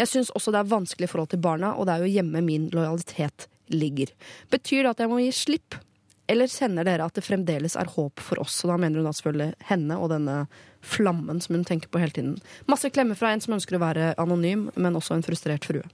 Jeg 0.00 0.08
syns 0.08 0.32
også 0.32 0.56
det 0.56 0.64
er 0.64 0.72
vanskelig 0.72 1.10
i 1.10 1.12
forhold 1.12 1.34
til 1.36 1.44
barna, 1.44 1.76
og 1.76 1.86
det 1.86 1.94
er 1.94 2.06
jo 2.06 2.14
hjemme 2.16 2.42
min 2.48 2.70
lojalitet 2.72 3.51
ligger. 3.74 4.12
Betyr 4.52 4.84
det 4.84 4.92
at 4.94 5.02
jeg 5.02 5.12
må 5.12 5.20
gi 5.22 5.32
slipp? 5.36 5.78
Eller 6.30 6.50
kjenner 6.50 6.86
dere 6.86 7.06
at 7.08 7.16
det 7.18 7.24
fremdeles 7.26 7.74
er 7.76 7.90
håp 7.92 8.22
for 8.22 8.40
oss? 8.42 8.60
Og 8.64 8.72
da 8.72 8.78
mener 8.80 9.00
hun 9.00 9.08
da 9.08 9.14
selvfølgelig 9.16 9.68
henne 9.68 9.98
og 9.98 10.12
denne 10.12 10.36
flammen 10.82 11.42
som 11.42 11.56
hun 11.56 11.66
tenker 11.66 11.90
på 11.92 12.00
hele 12.02 12.14
tiden. 12.14 12.36
Masse 12.70 12.90
klemmer 12.94 13.18
fra 13.18 13.32
en 13.32 13.42
som 13.42 13.56
ønsker 13.56 13.78
å 13.78 13.82
være 13.82 14.12
anonym, 14.22 14.68
men 14.74 14.98
også 14.98 15.16
en 15.16 15.26
frustrert 15.26 15.66
frue. 15.68 15.84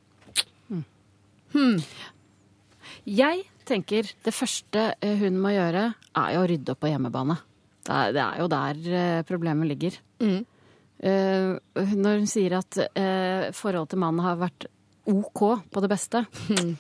Jeg 3.09 3.45
tenker 3.69 4.09
det 4.25 4.35
første 4.37 4.91
eh, 5.01 5.17
hun 5.21 5.39
må 5.41 5.53
gjøre, 5.55 5.89
er 6.21 6.35
jo 6.35 6.45
å 6.45 6.49
rydde 6.49 6.75
opp 6.75 6.83
på 6.85 6.91
hjemmebane. 6.93 7.37
Det 7.89 7.97
er, 7.97 8.15
det 8.17 8.23
er 8.25 8.41
jo 8.43 8.49
der 8.53 8.81
eh, 9.01 9.21
problemet 9.29 9.71
ligger. 9.71 9.99
Mm. 10.21 10.41
Uh, 10.99 11.55
når 11.95 12.17
hun 12.19 12.27
sier 12.27 12.57
at 12.59 12.75
uh, 12.75 13.45
forholdet 13.55 13.93
til 13.93 14.01
mannen 14.03 14.25
har 14.25 14.41
vært 14.41 14.65
OK 15.09 15.43
på 15.71 15.83
det 15.85 15.91
beste, 15.93 16.25
eh, 16.51 16.73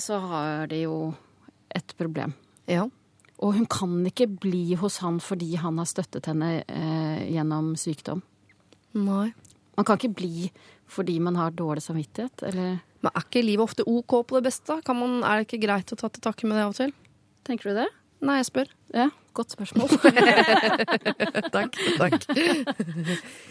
så 0.00 0.18
har 0.20 0.66
de 0.68 0.82
jo 0.84 0.96
et 1.74 1.94
problem. 1.98 2.34
Ja. 2.70 2.86
Og 3.42 3.56
hun 3.56 3.66
kan 3.70 3.96
ikke 4.08 4.28
bli 4.28 4.76
hos 4.78 5.00
han 5.04 5.18
fordi 5.22 5.54
han 5.60 5.80
har 5.80 5.88
støttet 5.90 6.28
henne 6.30 6.62
eh, 6.62 7.24
gjennom 7.34 7.74
sykdom. 7.80 8.22
Nei. 8.94 9.32
Man 9.74 9.86
kan 9.86 9.98
ikke 9.98 10.14
bli 10.20 10.50
fordi 10.94 11.16
man 11.24 11.36
har 11.40 11.54
dårlig 11.56 11.82
samvittighet, 11.82 12.44
eller 12.46 12.78
Men 13.04 13.10
er 13.12 13.24
ikke 13.24 13.42
livet 13.42 13.64
ofte 13.64 13.84
OK 13.84 14.14
på 14.28 14.38
det 14.38 14.46
beste? 14.46 14.78
Kan 14.84 14.96
man, 14.96 15.18
er 15.24 15.40
det 15.40 15.48
ikke 15.48 15.66
greit 15.66 15.92
å 15.92 15.98
ta 15.98 16.08
til 16.08 16.22
takke 16.24 16.48
med 16.48 16.56
det 16.56 16.64
av 16.64 16.72
og 16.72 16.78
til? 16.78 16.94
Tenker 17.44 17.68
du 17.68 17.80
det? 17.82 17.88
Nei, 18.24 18.38
jeg 18.40 18.48
spør. 18.48 18.70
Ja, 18.94 19.10
godt 19.36 19.52
spørsmål. 19.52 19.92
Takk. 21.56 21.76
takk. 22.00 23.50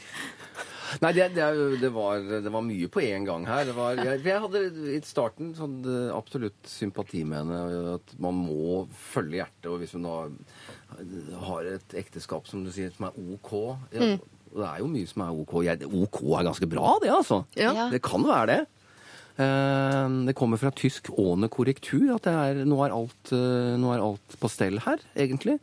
Nei, 1.02 1.12
det, 1.16 1.30
det, 1.36 1.48
det, 1.82 1.90
var, 1.96 2.22
det 2.44 2.52
var 2.54 2.66
mye 2.66 2.90
på 2.92 3.02
én 3.02 3.26
gang 3.28 3.48
her. 3.48 3.66
Det 3.70 3.76
var, 3.78 3.98
jeg, 3.98 4.22
jeg 4.28 4.44
hadde 4.46 4.62
i 4.94 5.00
starten 5.08 5.54
sånn, 5.58 5.80
eh, 5.88 6.12
absolutt 6.14 6.70
sympati 6.70 7.24
med 7.26 7.44
henne. 7.44 7.96
At 7.96 8.14
man 8.22 8.38
må 8.38 8.84
følge 9.14 9.42
hjertet. 9.42 9.72
Og 9.72 9.82
hvis 9.82 9.96
hun 9.98 10.06
da 10.08 10.18
har 11.48 11.72
et 11.74 11.98
ekteskap 12.04 12.48
som 12.50 12.64
du 12.66 12.72
sier, 12.74 12.94
som 12.94 13.10
er 13.10 13.20
OK 13.34 13.54
ja, 13.96 14.14
Mm. 14.14 14.22
Det 14.54 14.66
er 14.68 14.82
jo 14.84 14.88
mye 14.92 15.10
som 15.10 15.24
er 15.26 15.38
OK. 15.42 15.54
Jeg, 15.66 15.88
OK 15.90 16.20
er 16.38 16.46
ganske 16.46 16.68
bra, 16.70 16.92
det, 17.02 17.10
altså. 17.10 17.40
Ja. 17.58 17.88
Det 17.90 18.04
kan 18.06 18.22
være 18.28 18.46
det. 18.52 18.60
Eh, 19.38 20.10
Det 20.28 20.36
kommer 20.38 20.58
fra 20.62 20.72
tysk 20.72 21.10
åne 21.18 21.50
korrektur, 21.50 22.12
at 22.16 22.28
det 22.28 22.34
er, 22.34 22.60
nå, 22.70 22.78
er 22.86 22.94
alt, 22.94 23.32
eh, 23.34 23.74
nå 23.82 23.94
er 23.94 24.04
alt 24.06 24.38
på 24.40 24.52
stell 24.52 24.78
her, 24.86 25.02
egentlig. 25.18 25.58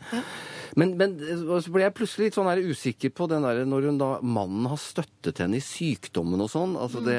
Men, 0.78 0.96
men 0.98 1.16
så 1.62 1.70
ble 1.70 1.84
jeg 1.86 1.94
plutselig 1.98 2.28
litt 2.28 2.38
sånn 2.38 2.50
usikker 2.70 3.14
på 3.14 3.28
den 3.30 3.46
der, 3.46 3.62
når 3.66 3.88
hun 3.90 4.02
da, 4.02 4.10
mannen 4.22 4.68
har 4.70 4.80
støttet 4.80 5.42
henne 5.42 5.58
i 5.58 5.64
sykdommen 5.64 6.42
og 6.42 6.50
sånn. 6.50 6.76
Altså 6.78 7.02
det, 7.06 7.16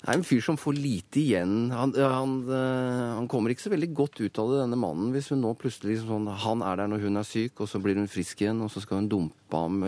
det 0.00 0.08
er 0.08 0.18
en 0.18 0.26
fyr 0.26 0.44
som 0.44 0.58
får 0.60 0.76
lite 0.76 1.20
igjen. 1.20 1.56
Han, 1.72 1.92
han, 1.96 2.36
eh, 2.48 3.14
han 3.20 3.28
kommer 3.32 3.52
ikke 3.52 3.66
så 3.68 3.72
veldig 3.76 3.92
godt 3.96 4.20
ut 4.24 4.40
av 4.40 4.52
det, 4.52 4.62
denne 4.64 4.80
mannen, 4.80 5.12
hvis 5.16 5.32
hun 5.32 5.44
nå 5.44 5.52
plutselig 5.60 5.98
liksom 5.98 6.14
sånn, 6.14 6.30
Han 6.46 6.64
er 6.64 6.80
der 6.80 6.92
når 6.92 7.08
hun 7.08 7.20
er 7.20 7.28
syk, 7.28 7.60
og 7.60 7.68
så 7.68 7.80
blir 7.82 8.00
hun 8.00 8.08
frisk 8.08 8.40
igjen, 8.44 8.64
og 8.64 8.72
så 8.72 8.84
skal 8.84 9.02
hun 9.02 9.10
dumpe 9.12 9.64
ham 9.66 9.82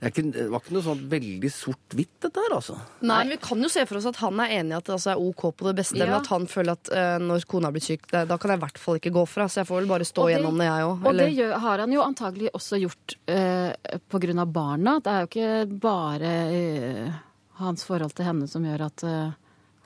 det, 0.00 0.06
er 0.08 0.12
ikke, 0.14 0.22
det 0.32 0.44
var 0.48 0.62
ikke 0.62 0.72
noe 0.72 0.84
sånn 0.86 1.00
veldig 1.12 1.48
sort-hvitt, 1.52 2.12
dette 2.24 2.40
her, 2.40 2.54
altså. 2.56 2.76
Nei, 3.04 3.18
men 3.26 3.34
Vi 3.34 3.36
kan 3.44 3.60
jo 3.60 3.68
se 3.68 3.82
for 3.84 3.98
oss 4.00 4.06
at 4.08 4.16
han 4.22 4.40
er 4.40 4.54
enig 4.56 4.72
i 4.72 4.76
at 4.78 4.86
det 4.88 4.94
altså 4.96 5.10
er 5.12 5.20
OK 5.20 5.42
på 5.60 5.66
det 5.68 5.74
beste, 5.82 5.98
Ja. 6.00 6.06
men 6.08 6.14
at 6.22 6.30
han 6.32 6.46
føler 6.48 6.72
at 6.78 6.90
uh, 6.94 7.18
når 7.20 7.44
kona 7.50 7.70
blir 7.74 7.84
syk, 7.84 8.06
det, 8.08 8.22
da 8.30 8.38
kan 8.40 8.54
jeg 8.54 8.60
i 8.62 8.64
hvert 8.64 8.80
fall 8.80 8.96
ikke 8.96 9.12
gå 9.18 9.26
fra. 9.28 9.44
Så 9.52 9.60
jeg 9.60 9.68
får 9.68 9.82
vel 9.82 9.90
bare 9.92 10.08
stå 10.08 10.24
det- 10.26 10.34
gjennom 10.38 10.56
det, 10.62 10.70
jeg 10.70 10.88
òg. 10.88 11.04
Og 11.10 11.20
det 11.20 11.28
gjør, 11.36 11.52
har 11.66 11.84
han 11.84 11.92
jo 11.92 12.00
antagelig 12.06 12.50
også 12.56 12.80
gjort 12.80 13.16
uh, 13.28 13.98
på 14.08 14.22
grunn 14.24 14.40
av 14.46 14.52
barna. 14.56 14.96
Det 15.04 15.12
er 15.12 15.20
jo 15.20 15.30
ikke 15.30 15.80
bare 15.84 16.32
uh, 16.56 17.20
hans 17.60 17.84
forhold 17.84 18.16
til 18.16 18.24
henne 18.30 18.48
som 18.48 18.64
gjør 18.64 18.86
at 18.88 19.04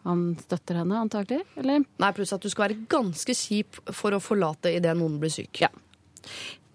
han 0.04 0.24
støtter 0.36 0.76
henne, 0.82 0.98
antagelig? 1.00 1.40
Eller? 1.56 1.82
Nei, 1.98 2.10
pluss 2.14 2.32
at 2.36 2.42
du 2.44 2.50
skal 2.52 2.68
være 2.68 2.82
ganske 2.92 3.34
kjip 3.34 3.78
for 3.96 4.12
å 4.14 4.20
forlate 4.22 4.70
idet 4.76 4.92
noen 4.98 5.16
blir 5.18 5.32
syk. 5.32 5.62
Ja. 5.64 5.70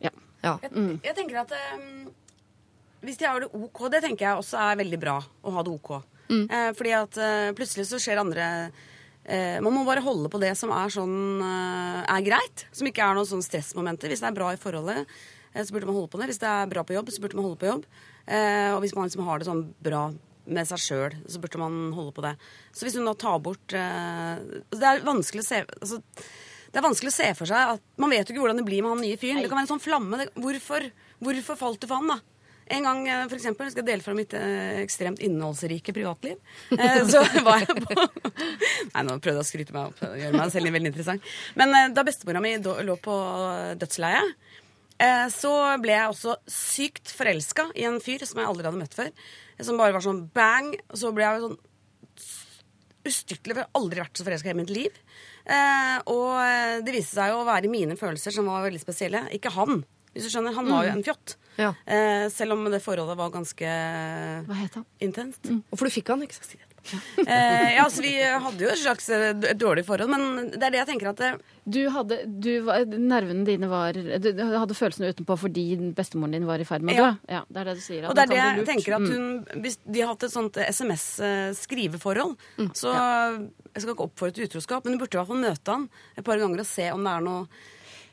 Ja. 0.01 0.09
Ja. 0.43 0.55
Jeg, 0.63 0.99
jeg 1.05 1.15
tenker 1.17 1.43
at 1.43 1.53
um, 1.77 2.09
hvis 3.01 3.17
de 3.21 3.27
har 3.29 3.39
det 3.43 3.49
OK, 3.55 3.79
det 3.93 4.01
tenker 4.03 4.25
jeg 4.27 4.41
også 4.41 4.59
er 4.59 4.79
veldig 4.81 4.99
bra 5.01 5.17
å 5.19 5.53
ha 5.55 5.63
det 5.65 5.71
OK. 5.73 5.91
Eh, 6.29 6.71
fordi 6.77 6.91
at 6.93 7.17
eh, 7.17 7.49
plutselig 7.57 7.87
så 7.89 7.97
skjer 7.97 8.19
andre 8.21 8.45
eh, 9.25 9.57
Man 9.65 9.73
må 9.73 9.81
bare 9.87 10.03
holde 10.05 10.29
på 10.29 10.37
det 10.41 10.51
som 10.59 10.69
er 10.75 10.91
sånn 10.93 11.41
eh, 11.41 12.03
er 12.05 12.25
greit. 12.27 12.65
Som 12.75 12.89
ikke 12.89 13.01
er 13.07 13.17
noen 13.17 13.25
sånn 13.29 13.41
stressmomenter. 13.45 14.11
Hvis 14.13 14.21
det 14.21 14.29
er 14.29 14.37
bra 14.37 14.51
i 14.53 14.59
forholdet, 14.61 15.07
eh, 15.53 15.63
så 15.65 15.73
burde 15.73 15.89
man 15.89 15.97
holde 15.97 16.11
på 16.13 16.21
det. 16.21 16.27
Hvis 16.29 16.41
det 16.43 16.49
er 16.51 16.69
bra 16.69 16.83
på 16.85 16.93
jobb, 16.97 17.09
så 17.15 17.23
burde 17.23 17.39
man 17.39 17.47
holde 17.49 17.61
på 17.63 17.69
jobb. 17.71 17.87
Eh, 18.29 18.69
og 18.75 18.83
hvis 18.83 18.93
man 18.97 19.09
liksom 19.09 19.25
har 19.25 19.41
det 19.41 19.49
sånn 19.49 19.63
bra 19.81 20.03
med 20.49 20.65
seg 20.69 20.81
sjøl, 20.81 21.17
så 21.29 21.41
burde 21.41 21.61
man 21.61 21.79
holde 21.97 22.13
på 22.13 22.25
det. 22.25 22.35
Så 22.77 22.85
hvis 22.85 22.95
hun 22.97 23.05
da 23.09 23.13
tar 23.17 23.41
bort 23.43 23.67
Det 23.69 24.85
er 24.85 25.03
vanskelig 25.05 25.43
å 25.43 25.45
se 25.49 25.59
altså, 25.65 25.99
det 26.69 26.77
er 26.79 26.85
vanskelig 26.85 27.11
å 27.11 27.17
se 27.17 27.27
for 27.37 27.49
seg 27.49 27.73
at 27.75 27.83
Man 28.01 28.09
vet 28.13 28.29
jo 28.29 28.33
ikke 28.35 28.43
hvordan 28.43 28.59
det 28.61 28.65
blir 28.65 28.81
med 28.85 28.93
han 28.93 29.01
nye 29.01 29.17
fyren. 29.17 29.41
Det 29.41 29.49
kan 29.49 29.57
være 29.59 29.65
en 29.67 29.71
sånn 29.73 29.81
flamme. 29.83 30.19
Det, 30.21 30.27
hvorfor, 30.37 30.85
hvorfor 31.21 31.57
falt 31.57 31.81
du 31.81 31.87
for 31.89 32.01
han, 32.01 32.13
da? 32.13 32.19
En 32.69 32.85
gang 32.85 33.01
eh, 33.07 33.25
for 33.25 33.37
eksempel, 33.39 33.69
skal 33.71 33.81
jeg 33.81 33.89
dele 33.89 34.05
fra 34.05 34.13
mitt 34.17 34.33
eh, 34.37 34.79
ekstremt 34.83 35.21
innholdsrike 35.25 35.93
privatliv. 35.95 36.37
Eh, 36.75 37.01
så 37.09 37.23
var 37.47 37.63
jeg 37.65 37.81
på 37.81 37.95
Nei, 37.97 39.03
nå 39.05 39.17
prøvde 39.17 39.39
jeg 39.39 39.45
å 39.45 39.47
skryte 39.47 39.75
meg 39.75 39.89
opp. 39.89 40.03
Gjøre 40.21 40.37
meg 40.37 40.53
selv 40.53 40.75
veldig 40.77 40.91
interessant. 40.93 41.31
Men 41.59 41.93
da 41.95 42.05
bestemora 42.05 42.41
mi 42.43 42.55
lå 42.59 42.95
på 43.01 43.15
dødsleiet, 43.79 44.35
så 45.31 45.51
ble 45.79 45.93
jeg 45.93 46.11
også 46.11 46.33
sykt 46.51 47.11
forelska 47.15 47.69
i 47.79 47.85
en 47.87 48.01
fyr 48.03 48.25
som 48.27 48.41
jeg 48.41 48.49
aldri 48.49 48.67
hadde 48.67 48.81
møtt 48.81 48.97
før. 48.97 49.11
Som 49.63 49.79
bare 49.79 49.95
var 49.95 50.03
sånn 50.03 50.25
bang. 50.35 50.73
Og 50.89 50.99
så 50.99 51.11
ble 51.15 51.23
jeg 51.23 51.43
sånn 51.45 51.59
ustyrtelig, 53.09 53.53
for 53.53 53.61
jeg 53.61 53.69
har 53.69 53.79
aldri 53.79 54.03
vært 54.03 54.19
så 54.19 54.25
forelska 54.27 54.51
i 54.51 54.57
mitt 54.59 54.73
liv. 54.75 54.97
Og 56.11 56.83
det 56.83 56.95
viste 56.97 57.15
seg 57.15 57.31
jo 57.31 57.39
å 57.39 57.47
være 57.47 57.71
mine 57.71 57.95
følelser 57.99 58.35
som 58.35 58.51
var 58.51 58.67
veldig 58.67 58.83
spesielle. 58.83 59.23
Ikke 59.37 59.53
han. 59.55 59.85
Hvis 60.15 60.25
du 60.25 60.29
skjønner, 60.33 60.53
Han 60.55 60.65
var 60.71 60.85
jo 60.87 60.91
en 60.97 61.03
fjott. 61.05 61.35
Ja. 61.59 61.73
Eh, 61.85 62.29
selv 62.29 62.53
om 62.53 62.63
det 62.71 62.81
forholdet 62.81 63.17
var 63.19 63.29
ganske 63.33 63.67
Hva 64.47 64.55
het 64.55 64.73
han? 64.79 64.85
intenst. 65.01 65.45
Og 65.71 65.77
for 65.77 65.85
du 65.85 65.91
fikk 65.91 66.07
han, 66.13 66.21
ikke 66.25 66.33
sant? 66.39 66.55
Eh, 67.27 67.75
ja, 67.75 67.83
altså 67.83 68.01
Vi 68.01 68.13
hadde 68.15 68.63
jo 68.63 68.69
et 68.71 68.79
slags 68.79 69.09
eh, 69.11 69.33
dårlig 69.59 69.83
forhold, 69.85 70.09
men 70.09 70.47
det 70.53 70.63
er 70.63 70.71
det 70.71 70.79
jeg 70.79 70.87
tenker 70.87 71.09
at 71.11 71.17
det, 71.19 71.31
Du 71.69 71.81
hadde, 71.91 72.21
du 72.39 72.49
nervene 72.97 73.43
dine 73.45 73.67
var 73.69 73.91
Du 73.93 74.29
hadde 74.39 74.73
følelsene 74.79 75.11
utenpå 75.11 75.35
fordi 75.37 75.65
bestemoren 75.93 76.31
din 76.37 76.47
var 76.47 76.57
i 76.63 76.65
ferd 76.65 76.81
med 76.87 76.95
å 76.95 76.97
Ja. 77.03 77.09
dø? 77.11 77.33
Ja, 77.35 77.41
det 77.51 77.57
er 77.61 77.65
det 77.69 77.75
du 77.75 77.81
sier. 77.83 78.07
Og 78.09 78.15
det 78.15 78.23
er 78.23 78.31
det 78.31 78.39
jeg 78.39 78.65
tenker 78.71 78.95
at 78.95 79.01
Mm. 79.01 79.11
hun 79.11 79.61
Hvis 79.61 79.77
de 79.85 79.99
har 80.01 80.07
hatt 80.15 80.23
et 80.23 80.31
sånt 80.31 80.55
SMS-skriveforhold, 80.57 82.37
så 82.73 82.93
Jeg 82.95 83.83
skal 83.83 83.93
ikke 83.93 84.07
oppfordre 84.07 84.33
til 84.33 84.47
utroskap, 84.47 84.85
men 84.85 84.95
du 84.97 85.03
burde 85.03 85.13
i 85.13 85.19
hvert 85.19 85.27
fall 85.29 85.43
møte 85.43 85.75
han 85.75 85.89
et 86.17 86.25
par 86.25 86.37
ganger 86.41 86.59
og 86.63 86.65
se 86.65 86.87
om 86.91 87.03
det 87.05 87.11
er 87.11 87.21
noe 87.21 87.47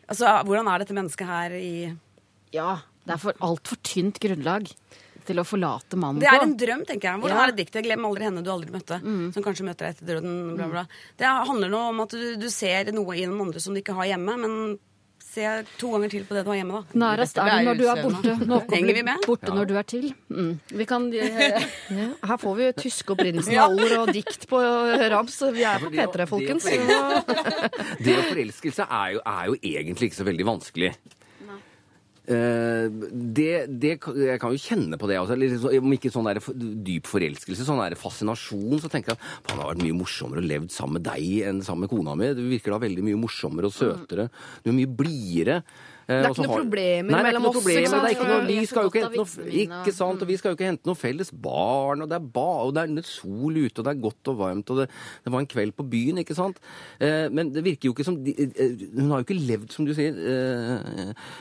Altså, 0.07 0.31
Hvordan 0.47 0.69
er 0.71 0.83
dette 0.85 0.95
mennesket 0.97 1.27
her 1.27 1.57
i 1.59 1.73
Ja, 2.55 2.79
det 3.07 3.17
er 3.17 3.23
for 3.23 3.33
altfor 3.45 3.79
tynt 3.83 4.21
grunnlag 4.23 4.71
til 5.27 5.41
å 5.43 5.45
forlate 5.47 5.99
mannen 5.99 6.23
Det 6.23 6.29
er 6.31 6.45
en 6.45 6.55
drøm, 6.59 6.85
tenker 6.87 7.11
jeg. 7.11 7.21
Hvordan 7.23 7.37
Ja. 7.37 7.45
er 7.47 7.53
det 7.53 7.67
diktet 7.67 7.83
'Glem 7.85 8.05
aldri 8.07 8.23
henne 8.23 8.45
du 8.45 8.51
aldri 8.51 8.71
møtte', 8.71 9.01
som 9.35 9.43
kanskje 9.43 9.67
møter 9.67 9.87
deg 9.87 9.97
etter 9.97 10.07
døden, 10.07 10.55
bla, 10.57 10.69
bla. 10.71 10.87
Det 11.19 11.27
handler 11.27 11.69
nå 11.69 11.81
om 11.91 12.01
at 12.01 12.11
du, 12.11 12.37
du 12.37 12.49
ser 12.49 12.93
noe 12.93 13.17
i 13.17 13.27
noen 13.27 13.49
andre 13.49 13.61
som 13.61 13.75
du 13.75 13.81
ikke 13.83 13.95
har 13.99 14.07
hjemme, 14.15 14.37
men 14.39 14.79
se 15.37 15.51
to 15.81 15.91
ganger 15.93 16.13
til 16.13 16.25
på 16.29 16.37
det 16.37 16.43
du 16.47 16.51
har 16.53 16.59
hjemme, 16.61 16.81
da. 16.81 16.99
Nærest 17.03 17.41
er 17.43 17.51
du 17.53 17.69
når 17.69 17.81
du 17.81 17.85
er 17.93 18.01
borte. 18.03 18.37
Nå 18.49 18.61
Henger 18.73 18.99
vi 18.99 19.03
med? 19.07 19.27
Borte 19.27 19.55
når 19.55 19.69
du 19.71 19.75
er 19.81 19.87
til. 19.93 20.07
Mm. 20.33 20.53
Vi 20.81 20.87
kan 20.89 21.09
eh, 21.13 21.67
Her 22.31 22.41
får 22.41 22.57
vi 22.61 22.71
tyske 22.81 23.15
opprinnelsen 23.17 23.59
av 23.61 23.77
ord 23.77 23.97
og 24.01 24.15
dikt 24.17 24.49
på 24.51 24.63
rams. 25.13 25.37
Vi 25.57 25.67
er 25.69 25.83
på 25.83 25.93
det- 25.93 26.07
P3, 26.07 26.27
folkens. 26.31 26.67
Det 26.67 28.17
å 28.17 28.25
forelskelse 28.31 28.89
er 28.89 29.17
jo, 29.17 29.23
er 29.27 29.53
jo 29.53 29.61
egentlig 29.63 30.11
ikke 30.11 30.21
så 30.23 30.29
veldig 30.29 30.49
vanskelig. 30.49 30.93
Eh, 32.27 32.87
det, 32.91 33.51
det, 33.79 33.93
jeg 34.03 34.41
kan 34.43 34.55
jo 34.55 34.61
kjenne 34.61 34.99
på 34.99 35.09
det. 35.11 35.19
Også, 35.23 35.39
litt 35.39 35.67
om 35.79 35.97
ikke 35.97 36.13
sånn 36.13 36.27
der 36.29 36.41
dyp 36.87 37.11
forelskelse, 37.11 37.67
sånn 37.67 37.83
der 37.85 37.99
fascinasjon, 37.99 38.79
så 38.83 38.91
tenker 38.93 39.15
jeg 39.15 39.21
at 39.21 39.53
han 39.53 39.63
har 39.63 39.73
vært 39.73 39.85
mye 39.85 39.99
morsommere 39.99 40.43
og 40.43 40.49
levd 40.51 40.73
sammen 40.75 40.99
med 40.99 41.07
deg 41.07 41.51
enn 41.51 41.63
sammen 41.67 41.87
med 41.87 41.93
kona 41.95 42.17
mi. 42.19 42.33
Du 42.37 42.43
virker 42.51 42.75
da 42.75 42.83
veldig 42.83 43.05
mye 43.07 43.21
morsommere 43.27 43.71
og 43.71 43.77
søtere. 43.77 44.31
Du 44.65 44.73
er 44.73 44.79
mye 44.81 44.97
blidere. 45.03 45.61
Eh, 46.09 46.23
Det 46.23 46.27
er 46.27 46.31
ikke 46.31 46.45
noe 46.47 46.53
har- 46.55 46.61
problemer 46.63 47.11
Nei, 47.11 47.19
det 47.19 47.19
er 47.19 47.27
mellom 47.27 47.43
ikke 47.43 47.43
noe 47.43 47.51
oss, 47.51 47.57
problemer. 47.57 47.83
ikke? 47.83 47.91
Det 47.91 48.07
er 48.07 48.15
ikke 48.15 48.29
noe, 48.31 48.47
vi 48.47 48.67
skal 48.67 48.83
jo 48.83 48.91
ikke 48.91 49.03
hente 49.03 49.17
noe, 49.17 49.51
ikke 49.67 49.93
sant, 49.97 50.23
og 50.23 50.29
vi 50.29 50.37
skal 50.37 50.51
jo 50.53 50.57
ikke 50.57 50.69
hente 50.71 50.87
noe 50.87 50.95
felles 51.01 51.31
barn, 51.33 52.03
og 52.03 52.09
det 52.09 52.17
er, 52.21 52.27
ba, 52.37 52.45
og 52.63 52.75
det 52.77 52.85
er 52.87 53.03
sol 53.03 53.53
ute, 53.59 53.79
og 53.81 53.85
det 53.85 53.93
er 53.97 54.01
godt 54.07 54.29
og 54.31 54.37
varmt, 54.39 54.71
og 54.71 54.77
det, 54.79 54.87
det 55.25 55.33
var 55.35 55.41
en 55.43 55.51
kveld 55.51 55.75
på 55.75 55.89
byen, 55.91 56.19
ikke 56.23 56.37
sant? 56.39 56.61
Eh, 57.01 57.27
men 57.29 57.51
det 57.51 57.65
virker 57.67 57.91
jo 57.91 57.93
ikke 57.97 58.05
som 58.07 58.23
de, 58.23 58.31
eh, 58.39 58.87
Hun 59.01 59.11
har 59.11 59.23
jo 59.23 59.27
ikke 59.27 59.47
levd, 59.49 59.73
som 59.75 59.85
du 59.85 59.93
sier, 59.95 60.15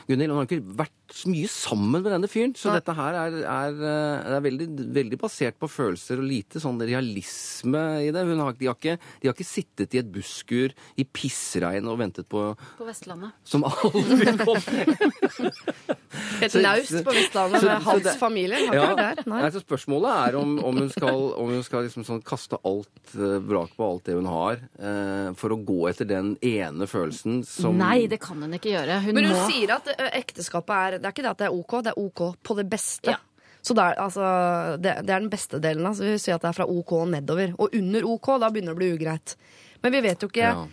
Gunhild. 0.08 0.30
Hun 0.30 0.38
har 0.40 0.46
jo 0.46 0.50
ikke 0.56 0.76
vært 0.82 0.92
så 1.14 1.30
mye 1.30 1.46
sammen 1.48 2.02
med 2.02 2.10
denne 2.10 2.28
fyren. 2.30 2.54
Så 2.58 2.72
dette 2.74 2.92
her 2.96 3.14
er, 3.14 3.36
er, 3.46 3.76
det 3.78 4.34
er 4.36 4.42
veldig, 4.42 4.66
veldig 4.96 5.18
basert 5.22 5.58
på 5.62 5.68
følelser 5.70 6.18
og 6.18 6.26
lite 6.26 6.58
sånn 6.62 6.80
realisme 6.82 7.82
i 8.02 8.10
det. 8.14 8.24
Hun 8.26 8.42
har, 8.42 8.52
de, 8.58 8.66
har 8.66 8.74
ikke, 8.74 8.96
de 9.22 9.28
har 9.30 9.36
ikke 9.36 9.46
sittet 9.46 9.94
i 9.94 10.00
et 10.02 10.10
busskur 10.12 10.74
i 10.98 11.04
pissregn 11.06 11.86
og 11.86 12.00
ventet 12.02 12.26
på 12.28 12.42
på 12.78 12.86
Vestlandet. 12.88 13.32
Som 13.46 13.64
aldri 13.68 14.18
vil 14.24 14.28
Et 14.34 14.42
Så- 16.50 16.60
naust 16.62 17.04
på 17.04 17.12
Vestlandet 17.12 17.62
med 17.62 17.82
hans 17.82 18.16
familie. 18.20 18.56
Har 18.66 18.74
Ja. 18.74 18.82
ikke 18.90 18.96
der. 18.96 19.22
Nei. 19.26 19.40
Nei, 19.42 19.50
så 19.50 19.60
spørsmålet 19.60 20.28
er 20.28 20.36
om, 20.36 20.58
om 20.64 20.76
hun 20.76 20.88
skal, 20.90 21.18
om 21.36 21.50
hun 21.50 21.62
skal 21.62 21.82
liksom 21.86 22.04
sånn 22.04 22.22
kaste 22.24 22.58
alt 22.64 23.12
brak 23.14 23.46
vrak 23.46 23.76
på 23.76 23.84
alt 23.90 24.04
det 24.04 24.14
hun 24.14 24.26
har, 24.26 24.58
eh, 24.78 25.32
for 25.34 25.50
å 25.54 25.58
gå 25.64 25.88
etter 25.90 26.04
den 26.08 26.36
ene 26.42 26.86
følelsen 26.86 27.44
som 27.46 27.76
Nei, 27.78 28.06
det 28.06 28.20
kan 28.20 28.40
hun 28.42 28.52
ikke 28.52 28.72
gjøre. 28.74 29.00
Hun 29.02 29.14
Men 29.14 29.24
hun 29.24 29.34
må 29.36 29.46
sier 29.50 29.70
at 29.76 29.86
ekteskapet 30.12 30.70
er 30.76 30.98
Det 30.98 31.04
er 31.06 31.12
ikke 31.12 31.22
det 31.22 31.30
at 31.30 31.38
det 31.38 31.46
er 31.46 31.56
OK, 31.56 31.82
det 31.82 31.92
er 31.92 31.98
OK 32.00 32.36
på 32.42 32.56
det 32.56 32.68
beste. 32.70 33.10
Ja. 33.10 33.16
Så 33.62 33.74
det 33.74 33.82
er, 33.82 33.94
altså, 33.98 34.80
det, 34.80 34.92
det 35.06 35.10
er 35.10 35.20
den 35.20 35.30
beste 35.30 35.58
delen. 35.60 35.86
Altså. 35.86 36.04
Vi 36.06 36.18
sier 36.22 36.36
at 36.36 36.42
det 36.42 36.48
er 36.52 36.52
fra 36.60 36.66
OK 36.70 36.92
og 36.92 37.08
nedover. 37.10 37.54
Og 37.58 37.74
under 37.74 38.04
OK, 38.06 38.26
da 38.38 38.48
begynner 38.50 38.74
det 38.74 38.76
å 38.76 38.78
bli 38.78 38.92
ugreit. 38.94 39.36
Men 39.82 39.92
vi 39.92 40.00
vet 40.04 40.20
jo 40.22 40.28
ikke 40.28 40.38
Ja. 40.52 40.66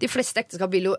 De 0.00 0.08
fleste 0.08 0.40
ekteskap 0.42 0.72
vil 0.72 0.90
jo 0.90 0.94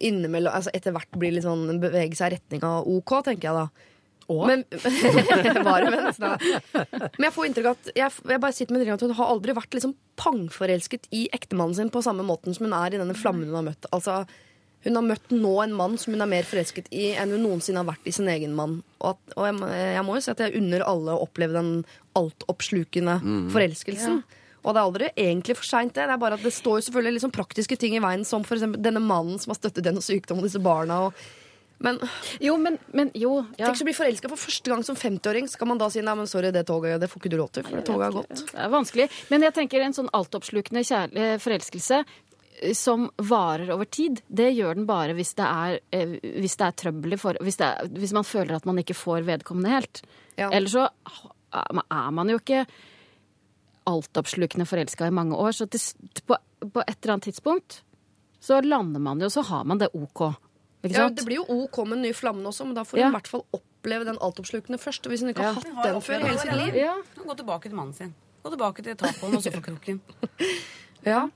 innimellom 0.00 0.54
altså 0.54 0.72
etter 0.76 0.94
hvert 0.96 1.18
bli 1.18 1.34
litt 1.34 1.44
sånn, 1.44 1.76
bevege 1.82 2.16
seg 2.16 2.32
i 2.32 2.36
retning 2.38 2.64
av 2.66 2.88
OK, 2.88 3.18
tenker 3.26 3.50
jeg 3.50 3.58
da. 3.60 3.92
Men, 4.26 4.64
bare 5.68 5.90
vent, 5.92 6.18
da. 6.18 6.32
Men 6.72 7.28
jeg 7.28 7.34
får 7.36 7.46
inntrykk 7.46 7.68
av 7.68 7.76
at 7.76 7.90
jeg, 7.92 8.14
jeg 8.32 8.42
bare 8.42 8.56
sitter 8.56 8.74
med 8.74 8.82
inntrykk 8.82 8.96
av 8.96 8.98
at 8.98 9.06
hun 9.06 9.18
har 9.20 9.30
aldri 9.34 9.54
vært 9.54 9.76
liksom 9.76 9.94
pangforelsket 10.18 11.06
i 11.14 11.26
ektemannen 11.36 11.76
sin 11.78 11.92
på 11.94 12.02
samme 12.02 12.26
måten 12.26 12.56
som 12.56 12.66
hun 12.66 12.74
er 12.74 12.96
i 12.96 13.00
denne 13.00 13.14
flammen 13.18 13.46
hun 13.46 13.60
har 13.60 13.68
møtt. 13.68 13.86
Altså, 13.94 14.24
hun 14.86 14.98
har 14.98 15.06
møtt 15.06 15.32
nå 15.34 15.52
en 15.62 15.76
mann 15.78 15.94
som 15.98 16.14
hun 16.14 16.24
er 16.24 16.30
mer 16.30 16.48
forelsket 16.48 16.90
i 16.94 17.12
enn 17.18 17.36
hun 17.36 17.44
noensinne 17.46 17.82
har 17.82 17.88
vært 17.88 18.06
i 18.06 18.14
sin 18.14 18.30
egen 18.32 18.56
mann. 18.58 18.80
Og, 18.98 19.14
at, 19.14 19.36
og 19.36 19.46
jeg, 19.48 19.78
jeg 19.94 20.06
må 20.08 20.18
jo 20.18 20.24
si 20.26 20.32
at 20.34 20.42
jeg 20.42 20.58
unner 20.58 20.84
alle 20.86 21.14
å 21.14 21.22
oppleve 21.28 21.56
den 21.58 21.72
altoppslukende 22.18 23.20
forelskelsen. 23.54 24.20
Og 24.66 24.74
det 24.74 24.80
er 24.80 24.84
aldri 24.84 25.08
egentlig 25.14 25.56
for 25.60 25.68
seint, 25.68 25.94
det. 25.94 26.04
Det 26.08 26.14
er 26.16 26.20
bare 26.20 26.36
at 26.38 26.44
det 26.44 26.54
står 26.54 26.80
jo 26.80 26.84
selvfølgelig 26.88 27.22
sånn 27.22 27.34
praktiske 27.34 27.78
ting 27.78 27.94
i 27.96 28.02
veien, 28.02 28.26
som 28.26 28.42
eksempel 28.42 28.82
denne 28.82 29.02
mannen 29.02 29.38
som 29.38 29.54
har 29.54 29.60
støttet 29.60 29.86
denne 29.86 30.02
sykdommen 30.02 30.42
og 30.42 30.48
disse 30.48 30.62
barna. 30.62 31.04
Og 31.06 31.84
Men 31.86 32.00
Jo, 32.40 32.56
men, 32.56 32.78
men 32.96 33.12
jo. 33.14 33.44
Ja. 33.60 33.68
tenk 33.68 33.84
å 33.84 33.88
bli 33.90 33.94
forelska 33.94 34.30
for 34.32 34.42
første 34.42 34.72
gang 34.72 34.82
som 34.82 34.98
50-åring. 34.98 35.46
Skal 35.52 35.70
man 35.70 35.78
da 35.78 35.90
si 35.92 36.02
nei, 36.02 36.16
men 36.18 36.26
sorry, 36.30 36.50
det 36.50 36.64
toget 36.66 36.98
det 37.00 37.10
får 37.12 37.22
ikke 37.22 37.32
du 37.36 37.38
lov 37.38 37.52
til, 37.54 37.66
for 37.68 37.78
det 37.78 37.84
toget 37.86 38.08
har 38.08 38.16
gått? 38.16 38.42
Det 38.50 38.62
er 38.64 38.72
vanskelig. 38.72 39.08
Men 39.30 39.46
jeg 39.46 39.56
tenker 39.60 39.86
en 39.86 39.96
sånn 40.00 40.10
altoppslukende 40.16 40.82
kjærlig 40.88 41.28
forelskelse 41.44 42.00
eh, 42.02 42.74
som 42.74 43.06
varer 43.22 43.70
over 43.76 43.86
tid, 43.86 44.24
det 44.26 44.50
gjør 44.56 44.80
den 44.80 44.90
bare 44.90 45.14
hvis 45.14 45.36
det 45.38 45.46
er, 45.46 45.78
eh, 45.94 46.18
hvis 46.40 46.58
det 46.58 46.72
er 46.72 46.80
trøbbel 46.82 47.20
for... 47.22 47.38
Hvis, 47.44 47.60
er, 47.62 47.86
hvis 47.94 48.16
man 48.16 48.26
føler 48.26 48.58
at 48.58 48.66
man 48.66 48.82
ikke 48.82 48.98
får 48.98 49.28
vedkommende 49.28 49.76
helt. 49.76 50.02
Ja. 50.40 50.50
Ellers 50.50 50.74
så 50.74 50.88
er 51.54 52.10
man 52.12 52.32
jo 52.32 52.40
ikke 52.40 52.64
altoppslukende 53.86 54.66
forelska 54.66 55.06
i 55.06 55.14
mange 55.14 55.36
år. 55.36 55.52
Så 55.56 55.66
til, 55.70 55.80
på, 56.26 56.36
på 56.60 56.82
et 56.86 56.98
eller 57.02 57.12
annet 57.16 57.28
tidspunkt 57.30 57.82
så 58.40 58.60
lander 58.62 59.00
man 59.00 59.20
jo, 59.22 59.28
så 59.32 59.42
har 59.48 59.64
man 59.64 59.78
det 59.80 59.88
OK. 59.94 60.34
Ikke 60.84 60.94
Ja, 61.00 61.08
det 61.10 61.24
blir 61.26 61.40
jo 61.40 61.46
OK 61.64 61.78
med 61.86 61.96
den 61.98 62.02
nye 62.06 62.14
flammen 62.14 62.46
også, 62.46 62.64
men 62.68 62.74
da 62.76 62.84
får 62.84 62.98
Ja. 62.98 63.06
hun 63.08 63.14
i 63.14 63.16
hvert 63.18 63.28
fall 63.32 63.42
oppleve 63.56 64.04
den 64.06 64.18
altoppslukende 64.22 64.78
først. 64.78 65.06
Og 65.06 65.10
hvis 65.10 65.20
hun 65.24 65.30
ikke 65.32 65.42
Ja. 65.42 65.52
har 65.52 65.54
hatt 65.54 65.64
den 65.88 66.00
før 66.02 66.20
hele 66.26 66.38
sitt 66.38 66.52
liv 66.56 66.74
Ja. 66.74 66.94
Gå 67.16 67.34
tilbake 67.36 67.62
til 67.68 67.74
mannen 67.74 67.94
sin. 67.94 68.14
Gå 68.44 68.50
tilbake 68.50 68.82
til 68.84 68.94
tacoen 68.96 69.34
og 69.36 69.42
sofakroken. 69.42 70.00
ja. 71.04 71.26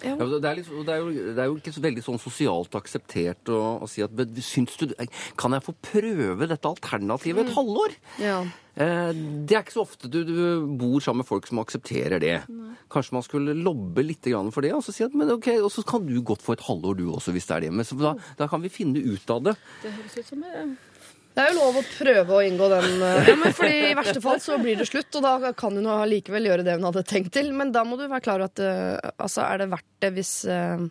Ja, 0.00 0.14
det, 0.16 0.48
er 0.48 0.56
litt, 0.56 0.68
det, 0.86 0.94
er 0.94 1.02
jo, 1.02 1.10
det 1.12 1.42
er 1.42 1.48
jo 1.50 1.58
ikke 1.58 1.74
så 1.76 1.82
veldig 1.84 2.02
sånn 2.04 2.20
sosialt 2.22 2.76
akseptert 2.78 3.50
å, 3.52 3.58
å 3.84 3.88
si 3.90 4.00
at 4.00 4.14
syns 4.40 4.78
du, 4.80 4.94
Kan 5.36 5.52
jeg 5.52 5.64
få 5.66 5.74
prøve 5.76 6.48
dette 6.48 6.70
alternativet 6.70 7.44
et 7.44 7.52
halvår? 7.52 7.96
Ja. 8.22 8.38
Eh, 8.80 9.10
det 9.44 9.56
er 9.58 9.64
ikke 9.64 9.76
så 9.76 9.84
ofte 9.84 10.08
du, 10.08 10.22
du 10.24 10.34
bor 10.80 11.04
sammen 11.04 11.20
med 11.20 11.28
folk 11.28 11.48
som 11.50 11.60
aksepterer 11.60 12.22
det. 12.22 12.38
Kanskje 12.92 13.18
man 13.18 13.26
skulle 13.26 13.56
lobbe 13.58 14.04
litt 14.06 14.24
for 14.54 14.64
det, 14.64 14.72
og 14.76 14.84
så 14.86 14.94
si 14.94 15.04
at 15.04 15.16
men 15.16 15.34
ok, 15.36 15.52
og 15.60 15.70
så 15.74 15.84
kan 15.86 16.06
du 16.08 16.16
godt 16.24 16.44
få 16.46 16.56
et 16.56 16.64
halvår 16.64 16.96
du 16.96 17.06
også, 17.10 17.34
hvis 17.36 17.50
det 17.50 17.58
er 17.58 17.66
det. 17.66 17.74
Men 17.76 17.88
så, 17.88 17.98
da, 18.00 18.14
da 18.40 18.48
kan 18.48 18.64
vi 18.64 18.72
finne 18.72 19.04
ut 19.04 19.36
av 19.36 19.44
det. 19.50 19.56
Det 19.84 19.92
høres 19.98 20.16
ut 20.16 20.32
som 20.32 20.48
eh, 20.48 20.72
Det 21.30 21.42
er 21.44 21.52
jo 21.52 21.60
lov 21.60 21.76
å 21.78 21.82
prøve 21.86 22.36
å 22.36 22.40
inngå 22.42 22.66
den. 22.72 23.02
eh, 23.06 23.28
Ja, 23.30 23.34
men 23.38 23.52
fordi 23.54 23.76
I 23.90 23.94
verste 23.94 24.20
fall 24.22 24.40
så 24.42 24.56
blir 24.60 24.76
det 24.80 24.86
slutt, 24.88 25.14
og 25.20 25.22
da 25.22 25.52
kan 25.56 25.76
hun 25.78 25.86
likevel 26.10 26.48
gjøre 26.48 26.64
det 26.66 26.74
hun 26.78 26.88
hadde 26.88 27.04
tenkt 27.06 27.32
til. 27.36 27.52
Men 27.56 27.70
da 27.72 27.84
må 27.86 27.96
du 27.96 28.06
være 28.08 28.24
klar 28.24 28.42
over 28.42 28.50
at 28.50 28.62
eh, 28.66 29.12
altså, 29.16 29.44
er 29.46 29.62
det 29.62 29.68
verdt 29.70 29.86
det 30.02 30.10
hvis, 30.16 30.32
eh, 30.50 30.82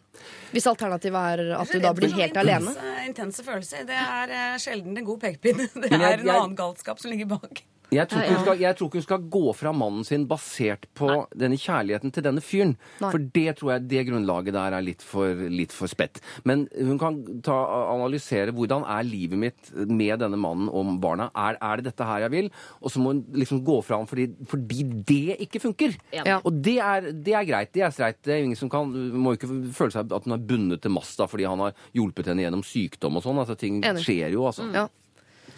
hvis 0.54 0.69
alternativet 0.71 1.19
er 1.34 1.52
at 1.60 1.73
du 1.73 1.80
da 1.84 1.91
blir 1.97 2.15
helt 2.15 2.39
alene? 2.39 2.71
Intense, 2.71 3.10
intense 3.10 3.43
følelser. 3.43 3.84
Det 3.89 3.99
er 3.99 4.63
sjelden 4.63 4.95
en 4.97 5.10
god 5.12 5.19
pekepinne. 5.28 5.67
Det 5.84 5.91
er 5.91 6.23
en 6.23 6.30
annen 6.30 6.56
galskap 6.56 7.04
som 7.04 7.12
ligger 7.12 7.36
bak. 7.36 7.63
Jeg 7.89 8.10
tror, 8.10 8.21
ikke 8.21 8.36
hun 8.36 8.43
skal, 8.45 8.60
jeg 8.62 8.78
tror 8.78 8.89
ikke 8.89 8.99
hun 8.99 9.06
skal 9.06 9.23
gå 9.34 9.54
fra 9.58 9.71
mannen 9.73 10.06
sin 10.06 10.25
basert 10.30 10.86
på 10.97 11.08
denne 11.34 11.58
kjærligheten 11.58 12.13
til 12.13 12.25
denne 12.25 12.43
fyren. 12.43 12.75
Nei. 13.02 13.10
For 13.10 13.25
det 13.38 13.56
tror 13.60 13.73
jeg 13.73 13.88
det 13.89 14.04
grunnlaget 14.10 14.56
der 14.56 14.78
er 14.78 14.86
litt 14.86 15.06
for, 15.06 15.41
litt 15.49 15.73
for 15.73 15.89
spett. 15.91 16.21
Men 16.49 16.67
hun 16.78 17.02
kan 17.02 17.17
ta, 17.45 17.58
analysere 17.95 18.54
hvordan 18.56 18.86
er 18.86 19.08
livet 19.08 19.41
mitt 19.41 19.71
med 19.89 20.21
denne 20.21 20.38
mannen 20.39 20.69
og 20.69 20.93
barna. 21.02 21.30
Er, 21.34 21.58
er 21.58 21.82
det 21.82 21.89
dette 21.89 22.10
her 22.12 22.28
jeg 22.28 22.36
vil? 22.36 22.52
Og 22.84 22.93
så 22.93 23.02
må 23.02 23.15
hun 23.15 23.23
liksom 23.41 23.63
gå 23.65 23.80
fra 23.86 23.99
ham 24.02 24.10
fordi, 24.10 24.30
fordi 24.49 24.86
det 25.10 25.39
ikke 25.47 25.63
funker. 25.65 25.97
Ja. 26.13 26.39
Og 26.43 26.62
det 26.62 26.78
er, 26.84 27.12
det 27.13 27.38
er 27.38 27.47
greit. 27.49 27.73
Det 27.73 27.86
er 27.86 27.95
streit. 27.95 28.21
Det 28.25 28.36
er 28.36 28.45
ingen 28.45 28.60
som 28.60 28.69
kan, 28.71 28.89
må 28.89 29.34
ikke 29.38 29.49
føle 29.75 29.95
seg 29.95 30.13
at 30.13 30.30
hun 30.30 30.38
er 30.38 30.49
bundet 30.49 30.86
til 30.86 30.93
masta 30.93 31.25
fordi 31.30 31.49
han 31.49 31.65
har 31.65 31.78
hjulpet 31.97 32.30
henne 32.30 32.45
gjennom 32.45 32.65
sykdom 32.65 33.17
og 33.17 33.25
sånn. 33.25 33.41
Altså, 33.41 33.58
ting 33.60 33.82
Enig. 33.82 34.06
skjer 34.06 34.36
jo, 34.38 34.45
altså. 34.49 34.69
Ja. 34.75 34.89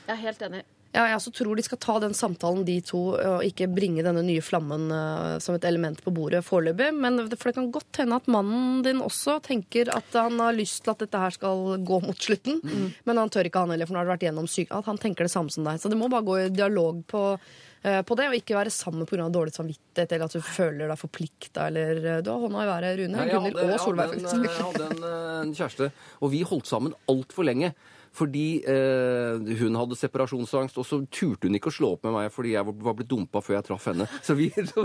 Jeg 0.08 0.16
er 0.16 0.24
helt 0.30 0.48
enig. 0.48 0.64
Ja, 0.92 1.06
jeg 1.08 1.16
også 1.22 1.32
tror 1.32 1.56
de 1.56 1.64
skal 1.64 1.80
ta 1.80 1.94
den 2.04 2.12
samtalen, 2.18 2.66
de 2.68 2.74
to, 2.84 3.00
og 3.16 3.46
ikke 3.48 3.70
bringe 3.72 4.04
denne 4.04 4.20
nye 4.28 4.42
flammen 4.44 4.90
uh, 4.92 5.38
som 5.40 5.56
et 5.56 5.64
element 5.70 6.02
på 6.04 6.12
bordet 6.12 6.42
foreløpig. 6.44 6.90
Men 6.94 7.16
det- 7.30 7.38
For 7.40 7.48
det 7.48 7.56
kan 7.56 7.70
godt 7.72 7.96
hende 8.02 8.18
at 8.20 8.28
mannen 8.28 8.82
din 8.84 9.00
også 9.00 9.38
tenker 9.42 9.88
at 9.96 10.04
han 10.20 10.36
har 10.44 10.52
lyst 10.52 10.84
til 10.84 10.92
at 10.92 11.00
dette 11.06 11.18
her 11.18 11.32
skal 11.32 11.78
gå 11.88 12.02
mot 12.04 12.18
slutten. 12.20 12.60
Men 13.06 13.18
han 13.18 13.30
tør 13.32 13.48
ikke 13.48 13.64
han 13.64 13.72
heller, 13.72 13.86
for 13.88 13.94
nå 13.96 14.00
har 14.04 14.10
det 14.10 14.16
vært 14.20 14.28
gjennom 14.28 14.48
syk... 14.52 14.68
At 14.76 14.86
han 14.92 14.98
tenker 15.00 15.24
det 15.24 15.32
samme 15.32 15.50
som 15.50 15.64
deg. 15.64 15.80
Så 15.80 15.88
det 15.90 15.98
må 15.98 16.10
bare 16.12 16.28
gå 16.28 16.36
i 16.42 16.50
dialog 16.52 17.00
på, 17.08 17.24
uh, 17.40 18.02
på 18.04 18.18
det, 18.20 18.28
og 18.28 18.36
ikke 18.42 18.60
være 18.60 18.76
sammen 18.76 19.08
pga. 19.08 19.30
dårlig 19.32 19.56
samvittighet 19.56 20.12
eller 20.12 20.26
at 20.28 20.36
du 20.36 20.42
føler 20.44 20.92
deg 20.92 21.00
forplikta 21.00 21.68
eller 21.72 22.04
eh, 22.18 22.22
Du 22.22 22.32
har 22.36 22.44
hånda 22.44 22.66
i 22.68 22.70
været, 22.74 23.00
Rune. 23.00 23.16
Nei, 23.16 23.30
jeg 23.32 23.40
hadde, 23.48 23.64
hadde- 23.64 23.80
og 23.80 23.80
Solveig, 23.80 24.12
Jeg 24.12 24.28
hadde 24.28 24.36
en, 24.36 24.44
faktisk. 24.44 24.60
jeg 24.60 24.68
hadde 24.68 24.92
en, 24.92 25.48
en 25.48 25.56
kjæreste, 25.56 25.92
og 26.20 26.32
vi 26.36 26.44
holdt 26.52 26.68
sammen 26.68 26.94
altfor 27.08 27.48
lenge. 27.48 27.72
Fordi 28.12 28.60
eh, 28.68 29.38
hun 29.62 29.76
hadde 29.80 29.96
separasjonsangst, 29.96 30.76
og 30.82 30.84
så 30.86 30.98
turte 31.08 31.48
hun 31.48 31.56
ikke 31.56 31.72
å 31.72 31.76
slå 31.78 31.92
opp 31.96 32.04
med 32.04 32.12
meg 32.18 32.32
fordi 32.36 32.52
jeg 32.58 32.66
var- 32.68 32.96
blitt 32.98 33.08
dumpa 33.08 33.40
før 33.40 33.56
jeg 33.56 33.68
traff 33.70 33.86
henne. 33.88 34.08
Så 34.22 34.36
vi, 34.36 34.50
så, 34.72 34.84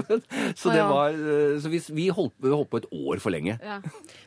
så 0.54 0.70
det 0.70 0.84
var, 0.86 1.10
eh, 1.10 1.56
så 1.58 1.72
vi, 1.72 1.80
vi 1.98 2.06
holdt, 2.14 2.36
holdt 2.46 2.70
på 2.70 2.78
et 2.84 2.86
år 2.94 3.18
for 3.24 3.34
lenge. 3.34 3.58
Ja. 3.62 3.80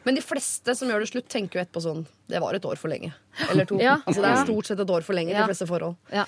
Men 0.03 0.19
de 0.19 0.25
fleste 0.25 0.75
som 0.75 0.91
gjør 0.91 1.05
det 1.05 1.11
slutt, 1.13 1.29
tenker 1.31 1.59
jo 1.59 1.63
etterpå 1.63 1.85
sånn 1.87 2.03
Det 2.27 2.41
var 2.43 2.53
et 2.59 2.65
år 2.67 2.75
for 2.81 2.91
lenge. 2.91 3.13
Eller 3.49 3.65
to. 3.69 3.79
Ja. 3.87 4.01
Altså, 4.03 4.19
det 4.21 4.29
er 4.35 4.43
stort 4.45 4.67
sett 4.73 4.83
et 4.83 4.91
år 4.99 5.07
for 5.07 5.15
lenge 5.15 5.31
i 5.31 5.37
Ja. 5.37 5.45
de 5.47 5.53
fleste 5.53 5.69
forhold. 5.71 5.95
Ja. 6.11 6.27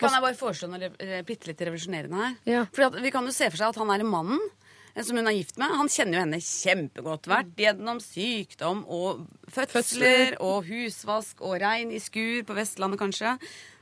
Kan 0.00 0.12
jeg 0.12 0.24
bare 0.24 0.36
foreslå 0.36 0.68
noe 0.68 0.88
re- 0.92 1.22
bitte 1.24 1.48
litt 1.52 1.60
revolusjonerende 1.64 2.16
her? 2.20 2.34
Ja. 2.48 2.64
Fordi 2.72 2.88
at 2.90 3.02
Vi 3.04 3.12
kan 3.14 3.24
jo 3.28 3.32
se 3.32 3.46
for 3.52 3.60
seg 3.60 3.70
at 3.72 3.78
han 3.80 3.92
er 3.94 4.04
mannen 4.04 4.40
eh, 4.40 4.65
som 5.04 5.18
hun 5.18 5.28
er 5.28 5.36
gift 5.36 5.58
med. 5.60 5.74
Han 5.76 5.90
kjenner 5.92 6.18
jo 6.18 6.24
henne 6.24 6.40
kjempegodt. 6.40 7.28
Vært 7.28 7.56
gjennom 7.60 8.00
sykdom 8.00 8.84
og 8.88 9.26
fødsler 9.52 10.36
og 10.40 10.68
husvask 10.68 11.42
og 11.44 11.58
regn 11.60 11.92
i 11.92 12.00
skur 12.02 12.44
på 12.48 12.56
Vestlandet, 12.56 13.00
kanskje. 13.00 13.36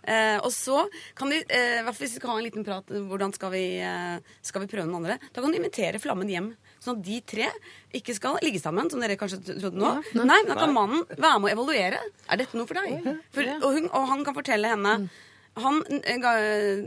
Eh, 0.04 0.36
og 0.44 0.50
så 0.52 0.82
kan 1.16 1.30
de, 1.32 1.38
eh, 1.48 1.80
hvert 1.80 1.94
fall 1.94 2.04
hvis 2.04 2.16
vi 2.16 2.20
skal 2.20 2.30
ha 2.30 2.36
en 2.36 2.44
liten 2.44 2.64
prat 2.66 2.90
hvordan 2.92 3.32
skal 3.32 3.50
vi, 3.54 3.64
eh, 3.80 4.18
skal 4.44 4.60
vi 4.60 4.68
prøve 4.68 4.84
noen 4.84 5.00
andre, 5.00 5.18
da 5.32 5.40
kan 5.40 5.50
du 5.50 5.56
invitere 5.56 6.00
Flammen 6.00 6.28
hjem. 6.28 6.50
Sånn 6.84 6.98
at 6.98 7.04
de 7.06 7.20
tre 7.24 7.48
ikke 7.94 8.14
skal 8.14 8.36
ligge 8.42 8.60
sammen, 8.60 8.90
som 8.90 9.00
dere 9.00 9.16
kanskje 9.16 9.40
trodde 9.40 9.80
nå. 9.80 9.94
Nei, 10.12 10.42
men 10.44 10.50
da 10.50 10.58
kan 10.58 10.74
mannen 10.74 11.06
være 11.08 11.40
med 11.40 11.48
å 11.48 11.54
evaluere. 11.54 12.02
Er 12.28 12.36
dette 12.36 12.58
noe 12.58 12.68
for 12.68 12.74
deg? 12.74 13.22
For, 13.32 13.42
og, 13.62 13.70
hun, 13.72 13.88
og 13.88 14.08
han 14.10 14.24
kan 14.26 14.36
fortelle 14.36 14.74
henne 14.74 15.08
han, 15.56 15.80
eh, 16.02 16.20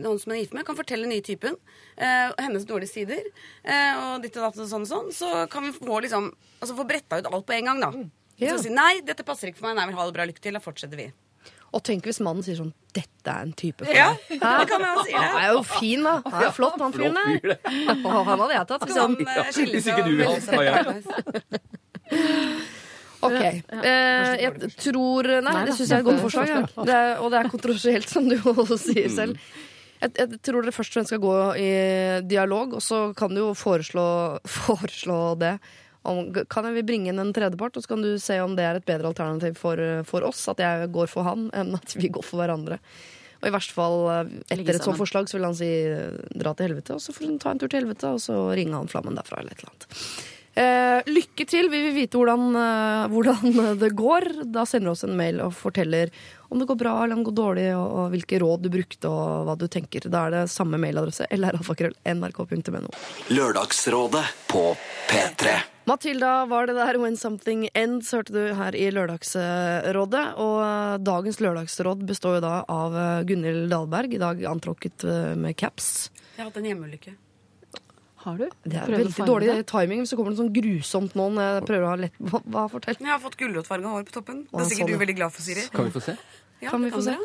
han 0.04 0.20
som 0.20 0.32
er 0.34 0.42
gift 0.42 0.54
med, 0.58 0.66
kan 0.68 0.76
fortelle 0.78 1.06
den 1.08 1.14
nye 1.16 1.24
typen. 1.26 1.56
Eh, 1.98 2.32
hennes 2.44 2.66
dårlige 2.68 2.92
sider. 2.92 3.24
Eh, 3.64 3.94
og 4.14 4.22
ditt 4.26 4.36
og 4.38 4.48
datt 4.50 4.60
og 4.60 4.68
sånn 4.70 4.84
og 4.86 4.92
sånn. 4.92 5.12
Så 5.16 5.32
kan 5.52 5.64
vi 5.68 5.72
få 5.78 6.02
liksom 6.04 6.34
Altså 6.58 6.74
få 6.74 6.88
bretta 6.90 7.20
ut 7.22 7.28
alt 7.30 7.46
på 7.46 7.54
en 7.54 7.66
gang, 7.70 7.80
da. 7.84 7.92
Ja. 8.42 8.56
Så 8.56 8.64
si 8.64 8.70
nei, 8.74 9.02
dette 9.06 9.22
passer 9.24 9.52
ikke 9.52 9.60
for 9.62 9.68
meg. 9.70 9.76
Nei, 9.78 9.84
jeg 9.86 9.92
vil 9.94 10.00
ha 10.00 10.06
det 10.10 10.14
bra. 10.16 10.26
Lykke 10.26 10.42
til. 10.42 10.54
Da 10.58 10.60
fortsetter 10.64 10.98
vi. 10.98 11.12
Og 11.76 11.84
tenk 11.84 12.06
hvis 12.08 12.22
mannen 12.24 12.42
sier 12.46 12.56
sånn 12.56 12.72
Dette 12.96 13.28
er 13.28 13.44
en 13.44 13.52
type 13.54 13.84
for 13.84 13.94
Ja, 13.94 14.08
meg. 14.30 14.40
det 14.62 14.68
kan 14.72 14.82
jeg 14.86 15.04
si 15.04 15.12
det. 15.12 15.20
Han 15.22 15.38
er 15.44 15.52
jo 15.54 15.62
fin, 15.68 16.04
da. 16.08 16.14
Han 16.26 16.46
er 16.48 16.54
flott, 16.56 16.80
han 16.82 16.94
fyren 16.96 17.14
der. 17.20 17.58
Han 18.08 18.40
hadde 18.40 18.54
jeg 18.56 18.68
tatt. 18.72 18.88
Som 18.90 19.18
Liksom. 19.20 19.28
eh, 19.36 19.52
skiller 19.52 19.76
Hvis 19.76 19.86
seg 19.86 19.94
ikke 19.94 20.06
du 20.08 20.12
vil 20.16 20.26
melder 20.26 20.72
ha, 20.74 21.60
Ok. 23.28 23.72
Eh, 23.78 24.34
jeg 24.42 24.72
tror 24.76 25.32
Nei, 25.38 25.54
Nei 25.54 25.64
det 25.70 25.78
syns 25.78 25.90
jeg 25.92 25.98
er 25.98 26.04
et 26.04 26.10
godt 26.10 26.22
forslag. 26.26 26.52
Ja. 26.52 26.86
Det 26.90 27.00
er, 27.00 27.10
og 27.22 27.34
det 27.34 27.40
er 27.40 27.50
kontroversielt, 27.54 28.12
som 28.14 28.30
du 28.30 28.38
også 28.54 28.80
sier 28.82 29.10
selv. 29.14 29.42
Jeg, 29.98 30.14
jeg 30.14 30.40
tror 30.46 30.62
dere 30.62 30.76
først 30.76 30.94
og 30.94 31.00
fremst 31.00 31.14
skal 31.14 31.24
gå 31.24 31.36
i 31.64 31.72
dialog, 32.30 32.78
og 32.78 32.86
så 32.86 33.02
kan 33.18 33.34
du 33.34 33.42
jo 33.42 33.52
foreslå, 33.58 34.08
foreslå 34.60 35.22
det. 35.42 35.58
Om, 36.08 36.32
kan 36.48 36.70
vi 36.72 36.86
bringe 36.88 37.12
inn 37.12 37.20
en 37.20 37.34
tredjepart, 37.36 37.78
og 37.78 37.84
så 37.84 37.96
kan 37.96 38.06
du 38.06 38.14
se 38.22 38.38
om 38.40 38.56
det 38.56 38.64
er 38.64 38.80
et 38.80 38.88
bedre 38.88 39.12
alternativ 39.12 39.58
for, 39.60 39.82
for 40.08 40.28
oss, 40.28 40.46
at 40.54 40.62
jeg 40.64 40.92
går 40.96 41.10
for 41.12 41.28
han, 41.28 41.50
enn 41.58 41.76
at 41.76 41.98
vi 42.00 42.12
går 42.14 42.24
for 42.24 42.44
hverandre. 42.44 42.80
Og 43.38 43.50
i 43.50 43.54
verste 43.54 43.76
fall, 43.76 44.00
eh, 44.14 44.32
etter 44.56 44.78
et 44.78 44.86
sånt 44.86 44.98
forslag, 44.98 45.28
så 45.30 45.38
vil 45.38 45.50
han 45.50 45.58
si 45.58 45.70
dra 46.40 46.56
til 46.58 46.70
helvete, 46.70 46.96
og 46.96 47.04
så 47.04 47.14
får 47.14 47.28
hun 47.28 47.38
ta 47.42 47.54
en 47.54 47.62
tur 47.62 47.70
til 47.70 47.84
helvete, 47.84 48.16
og 48.16 48.24
så 48.24 48.40
ringe 48.58 48.78
han 48.78 48.90
flammen 48.90 49.18
derfra, 49.18 49.42
eller 49.42 49.54
et 49.54 49.62
eller 49.62 49.76
annet. 49.76 50.02
Eh, 50.58 51.06
lykke 51.06 51.46
til. 51.46 51.68
Vi 51.70 51.80
vil 51.86 51.94
vite 51.94 52.18
hvordan, 52.18 52.48
eh, 52.58 53.04
hvordan 53.14 53.78
det 53.84 53.92
går. 53.94 54.26
Da 54.50 54.66
sender 54.66 54.90
du 54.90 54.96
oss 54.96 55.06
en 55.06 55.18
mail 55.18 55.42
og 55.46 55.54
forteller 55.54 56.10
om 56.50 56.58
det 56.58 56.66
går 56.70 56.80
bra 56.80 56.94
eller 57.04 57.14
om 57.14 57.22
det 57.22 57.30
går 57.30 57.38
dårlig, 57.38 57.66
og, 57.76 57.88
og 58.00 58.14
hvilke 58.16 58.40
råd 58.42 58.64
du 58.66 58.70
brukte 58.74 59.12
og 59.12 59.46
hva 59.46 59.58
du 59.60 59.68
tenker. 59.70 60.08
Da 60.10 60.26
er 60.26 60.34
det 60.34 60.44
samme 60.50 60.80
mailadresse 60.82 61.28
lralfakrøll.nrk.no. 61.36 62.90
Lørdagsrådet 63.36 64.24
på 64.50 64.64
P3. 65.12 65.58
Matilda 65.88 66.32
var 66.50 66.68
det 66.68 66.76
der 66.76 66.98
When 67.00 67.16
Something 67.20 67.68
Ends, 67.78 68.10
hørte 68.16 68.34
du 68.34 68.42
her 68.58 68.76
i 68.76 68.90
Lørdagsrådet. 68.96 70.26
Og 70.42 70.58
eh, 70.64 70.98
dagens 71.06 71.42
lørdagsråd 71.44 72.02
består 72.10 72.40
jo 72.40 72.44
da 72.48 72.56
av 72.66 72.98
Gunhild 73.30 73.70
Dahlberg, 73.76 74.18
i 74.18 74.26
dag 74.26 74.44
antråkket 74.56 75.06
eh, 75.06 75.32
med 75.38 75.60
caps. 75.60 76.10
Jeg 76.34 76.42
har 76.42 76.50
hatt 76.50 76.62
en 76.64 76.72
hjemmeulykke. 76.72 77.18
Har 78.28 78.40
du? 78.42 78.48
Det 78.68 78.76
er 78.82 78.92
veldig 78.92 79.26
dårlig 79.30 79.48
det. 79.54 79.66
timing 79.72 80.02
hvis 80.04 80.12
det 80.12 80.18
kommer 80.20 80.34
noe 80.34 80.42
sånn 80.42 80.52
grusomt 80.56 81.14
nå 81.16 81.30
når 81.38 81.46
jeg 81.48 81.66
prøver 81.70 81.86
å 81.88 81.92
ha 81.94 82.00
lett 82.02 82.18
Hva, 82.20 82.42
hva 82.44 82.66
fortell? 82.74 82.98
Jeg 83.00 83.14
har 83.14 83.22
fått 83.24 83.38
gulrotfarga 83.40 83.94
hår 83.94 84.08
på 84.10 84.16
toppen. 84.20 84.42
Det 84.52 84.66
er 84.66 84.70
sikkert 84.74 84.92
du 84.92 84.96
er 84.96 85.00
du 85.00 85.04
veldig 85.06 85.18
glad 85.22 85.36
for, 85.36 85.46
Siri. 85.48 85.64
Kan 85.72 85.88
vi 85.88 85.96
få 85.96 86.04
se? 86.10 86.18
Ja, 86.60 86.74
Kan 86.74 86.84
vi 86.84 86.90
det 86.92 86.98
få 86.98 87.06
se? 87.06 87.16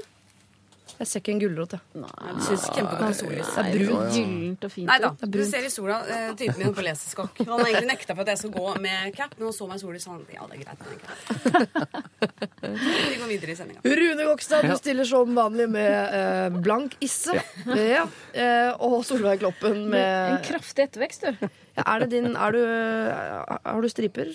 Jeg 0.98 1.09
ser 1.09 1.20
ikke 1.22 1.33
en 1.33 1.40
gulrot, 1.42 1.72
jeg. 1.74 1.81
Nei, 2.02 2.11
Jeg 2.28 2.42
synes 2.46 2.64
kjempegodt 2.76 3.11
i 3.11 3.16
sollys. 3.18 3.48
Det 3.57 3.62
er 3.62 3.87
brunt. 3.88 4.12
Gyllent 4.16 4.66
og 4.68 4.72
fint. 4.74 4.87
Nei 4.90 4.98
da. 5.02 5.11
Er 5.24 5.31
Du 5.35 5.38
ser 5.48 5.64
i 5.66 5.70
sola 5.72 5.96
eh, 6.07 6.28
typen 6.38 6.59
min 6.62 6.74
på 6.76 6.85
leseskokk. 6.87 7.40
Han 7.42 7.52
har 7.55 7.64
egentlig 7.70 7.90
nekta 7.90 8.14
for 8.14 8.22
at 8.26 8.33
jeg 8.33 8.40
skal 8.42 8.52
gå 8.55 8.74
med 8.85 9.16
cap, 9.16 9.35
men 9.38 9.48
han 9.48 9.57
så 9.57 9.68
meg 9.70 9.81
i 9.81 9.83
sola 9.83 9.98
og 9.98 10.05
sa 10.05 10.14
han, 10.14 10.22
ja, 10.31 10.46
det 10.50 10.59
er 10.59 10.62
greit. 10.62 10.78
Det 10.83 10.92
en 10.92 11.02
cap. 11.02 12.07
Vi 12.62 13.18
går 13.18 13.31
videre 13.33 13.55
i 13.55 13.59
sendinga. 13.59 13.83
Rune 14.02 14.28
Gokstad, 14.31 14.68
du 14.68 14.76
stiller 14.78 15.09
som 15.09 15.35
vanlig 15.37 15.68
med 15.72 16.16
eh, 16.20 16.61
blank 16.62 16.96
isse. 17.02 17.35
Ja. 17.66 18.07
Eh, 18.33 18.70
og 18.83 19.00
Solveig 19.07 19.40
Kloppen 19.42 19.88
En 19.96 20.38
kraftig 20.46 20.87
ettervekst, 20.87 21.26
du. 21.26 21.48
ja, 21.76 21.83
Er 21.85 22.05
det 22.05 22.12
din 22.14 22.35
er 22.37 22.55
du, 22.55 22.61
eh, 22.62 23.57
Har 23.64 23.83
du 23.83 23.88
striper? 23.90 24.31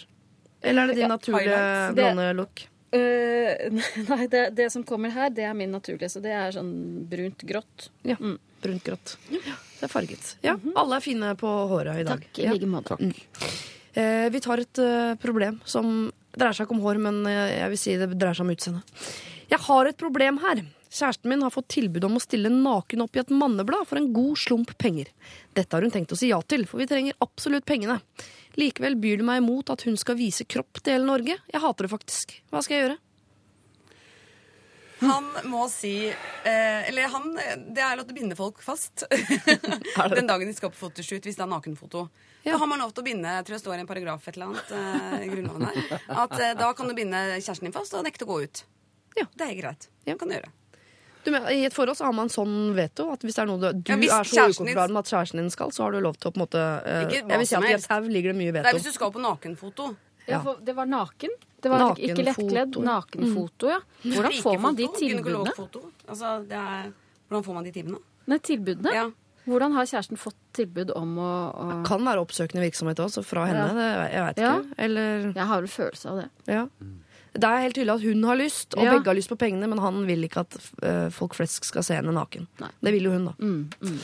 Eller 0.62 0.84
er 0.84 0.88
det 0.92 0.98
din 1.00 1.12
naturlige. 1.14 1.62
Blonde 1.96 2.34
look? 2.38 2.66
Eh, 2.98 3.80
nei, 4.12 4.28
det, 4.32 4.44
det 4.58 4.68
som 4.74 4.84
kommer 4.88 5.14
her, 5.14 5.32
det 5.34 5.46
er 5.48 5.56
min 5.58 5.74
naturlige, 5.74 6.10
så 6.12 6.22
det 6.24 6.34
er 6.36 6.54
sånn 6.56 6.74
brunt-grått. 7.10 7.90
Ja. 8.08 8.18
Brunt-grått. 8.64 9.18
Ja, 9.34 9.58
det 9.80 9.88
er 9.88 9.92
farget. 9.92 10.36
Ja, 10.46 10.58
Alle 10.76 11.00
er 11.00 11.06
fine 11.06 11.34
på 11.40 11.50
håret 11.72 12.04
i 12.04 12.08
dag. 12.08 12.24
Takk, 12.28 12.44
i 12.44 12.52
like 12.52 12.70
måte. 12.70 12.98
Eh, 13.98 14.28
vi 14.34 14.42
tar 14.44 14.62
et 14.62 14.82
uh, 14.84 15.16
problem 15.22 15.62
som 15.66 16.10
dreier 16.38 16.54
seg 16.54 16.68
ikke 16.68 16.78
om 16.78 16.84
hår, 16.86 17.00
men 17.02 17.22
eh, 17.30 17.58
jeg 17.62 17.74
vil 17.74 17.82
si 17.82 17.96
det 17.98 18.12
dreier 18.14 18.38
seg 18.38 18.46
om 18.46 18.54
utseende. 18.54 19.06
Jeg 19.48 19.64
har 19.64 19.90
et 19.90 20.00
problem 20.00 20.42
her. 20.44 20.64
Kjæresten 20.88 21.32
min 21.32 21.44
har 21.44 21.54
fått 21.54 21.70
tilbud 21.74 22.06
om 22.08 22.18
å 22.18 22.24
stille 22.24 22.52
naken 22.52 23.04
opp 23.04 23.18
i 23.18 23.22
et 23.24 23.34
manneblad 23.34 23.88
for 23.90 24.00
en 24.00 24.12
god 24.16 24.40
slump 24.40 24.74
penger. 24.80 25.10
Dette 25.58 25.76
har 25.76 25.84
hun 25.84 25.94
tenkt 25.94 26.14
å 26.16 26.20
si 26.20 26.30
ja 26.32 26.40
til, 26.48 26.66
for 26.70 26.82
vi 26.82 26.88
trenger 26.90 27.18
absolutt 27.24 27.68
pengene. 27.68 28.00
Likevel 28.58 28.96
byr 28.98 29.20
det 29.22 29.28
meg 29.28 29.44
imot 29.44 29.70
at 29.74 29.84
hun 29.86 29.98
skal 30.00 30.18
vise 30.18 30.46
kropp 30.50 30.82
til 30.82 30.98
hele 30.98 31.06
Norge. 31.06 31.38
Jeg 31.54 31.62
hater 31.64 31.86
det 31.86 31.94
faktisk. 31.94 32.40
Hva 32.50 32.64
skal 32.66 32.78
jeg 32.78 32.86
gjøre? 32.88 32.98
Han 34.98 35.28
må 35.46 35.68
si 35.70 36.08
eh, 36.10 36.88
Eller 36.90 37.12
han 37.14 37.28
Det 37.36 37.84
er 37.86 38.00
lov 38.00 38.08
til 38.08 38.16
å 38.16 38.18
binde 38.18 38.38
folk 38.38 38.64
fast. 38.66 39.04
Den 40.18 40.30
dagen 40.30 40.50
de 40.50 40.56
skal 40.58 40.72
på 40.74 40.80
fotoshoot, 40.88 41.22
hvis 41.28 41.38
det 41.38 41.46
er 41.46 41.52
nakenfoto. 41.52 42.08
Da 42.48 42.58
har 42.58 42.70
man 42.70 42.82
lov 42.82 42.96
til 42.96 43.04
å 43.04 43.08
binde 43.10 43.34
jeg 43.38 43.46
tror 43.46 43.58
det 43.58 43.62
står 43.62 43.76
i 43.76 43.84
en 43.84 43.90
paragraf 43.90 44.26
et 44.26 44.38
eller 44.38 44.50
annet 44.50 44.74
eh, 44.78 45.26
i 45.26 45.30
Grunnloven 45.34 45.68
her, 45.68 45.98
at 46.24 46.36
eh, 46.40 46.54
da 46.58 46.70
kan 46.78 46.88
du 46.88 46.96
binde 46.98 47.20
kjæresten 47.36 47.68
din 47.68 47.76
fast 47.76 47.94
og 47.98 48.06
nekte 48.08 48.24
å 48.26 48.30
gå 48.32 48.40
ut. 48.46 48.64
Ja. 49.20 49.26
Det 49.36 49.50
er 49.50 49.58
greit. 49.60 49.90
Ja. 50.08 50.16
Kan 50.16 50.32
du 50.32 50.38
gjøre. 50.38 50.54
Du, 51.28 51.32
men, 51.36 51.44
I 51.52 51.66
et 51.68 51.76
forhold 51.76 51.98
så 52.00 52.06
har 52.08 52.14
man 52.16 52.30
sånn 52.32 52.72
veto 52.78 53.10
at 53.12 53.24
hvis 53.26 53.36
det 53.36 53.42
er 53.44 53.50
noe 53.50 53.60
du, 53.60 53.82
du 53.84 53.90
Ja, 54.08 54.22
er 54.22 54.30
så 54.30 54.46
ukomfortabel 54.48 54.94
med 54.96 55.02
at 55.02 55.10
kjæresten 55.12 55.42
din 55.42 55.50
skal, 55.52 55.74
så 55.76 55.84
har 55.84 55.92
du 55.92 56.00
lov 56.06 56.16
til 56.16 56.30
å 56.30 56.32
på 56.32 56.40
en 56.40 56.44
måte 56.46 56.62
eh, 56.88 57.18
Jeg 57.18 57.28
vil 57.28 57.50
si 57.50 57.58
at 57.60 57.68
i 57.68 57.74
et 57.76 57.88
tau 57.92 58.08
ligger 58.08 58.32
det 58.32 58.40
mye 58.40 58.54
veto. 58.56 58.64
Det 58.64 58.72
er 58.72 58.80
hvis 58.80 58.88
du 58.88 58.96
skal 58.96 59.12
på 59.12 59.24
nakenfoto. 59.26 59.90
Ja, 60.24 60.40
ja 60.40 60.56
det 60.64 60.76
var 60.78 60.88
naken. 60.88 61.36
Det 61.60 61.74
var 61.74 62.00
ikke 62.00 62.24
lettkledd. 62.30 62.80
Nakenfoto, 62.88 63.72
ja. 63.74 63.80
Hvordan 64.06 64.40
får 64.46 64.60
man 64.64 64.80
de 64.80 64.88
tilbudene? 64.96 65.56
Altså, 66.08 66.34
det 66.48 66.60
er, 66.64 66.92
hvordan 67.28 67.48
får 67.50 67.58
man 67.60 67.68
de 67.68 67.74
timene? 67.76 68.04
Nei, 68.28 68.40
tilbudene? 68.44 68.94
Ja. 68.96 69.08
Hvordan 69.48 69.76
har 69.78 69.88
kjæresten 69.88 70.20
fått 70.20 70.38
tilbud 70.58 70.92
om 70.96 71.14
å, 71.24 71.32
å 71.52 71.68
Kan 71.88 72.04
være 72.08 72.24
oppsøkende 72.24 72.66
virksomhet 72.66 73.00
også, 73.00 73.24
fra 73.24 73.46
henne. 73.48 73.68
Ja. 73.68 73.76
Det, 73.76 73.92
jeg 74.14 74.24
vet 74.26 74.42
Ja. 74.44 74.54
ikke. 74.60 74.80
Eller 74.88 75.28
Jeg 75.32 75.48
har 75.52 75.62
vel 75.64 75.72
følelse 75.72 76.10
av 76.12 76.22
det. 76.22 76.28
Ja. 76.52 76.64
Det 77.34 77.44
er 77.44 77.62
helt 77.66 77.76
tydelig 77.76 77.94
at 77.96 78.02
hun 78.08 78.24
har 78.24 78.38
lyst, 78.40 78.74
og 78.78 78.84
Ja. 78.84 78.94
begge 78.98 79.06
har 79.12 79.16
lyst 79.16 79.30
på 79.30 79.38
pengene, 79.38 79.68
men 79.70 79.78
han 79.80 80.06
vil 80.08 80.24
ikke 80.28 80.40
at 80.46 80.58
eh, 80.84 81.10
folk 81.10 81.34
flest 81.36 81.66
skal 81.66 81.84
se 81.84 81.94
henne 82.00 82.14
naken. 82.14 82.48
Nei. 82.60 82.70
Det 82.82 82.94
vil 82.94 83.04
jo 83.04 83.12
hun, 83.12 83.26
da. 83.26 83.34
Mm. 83.40 84.00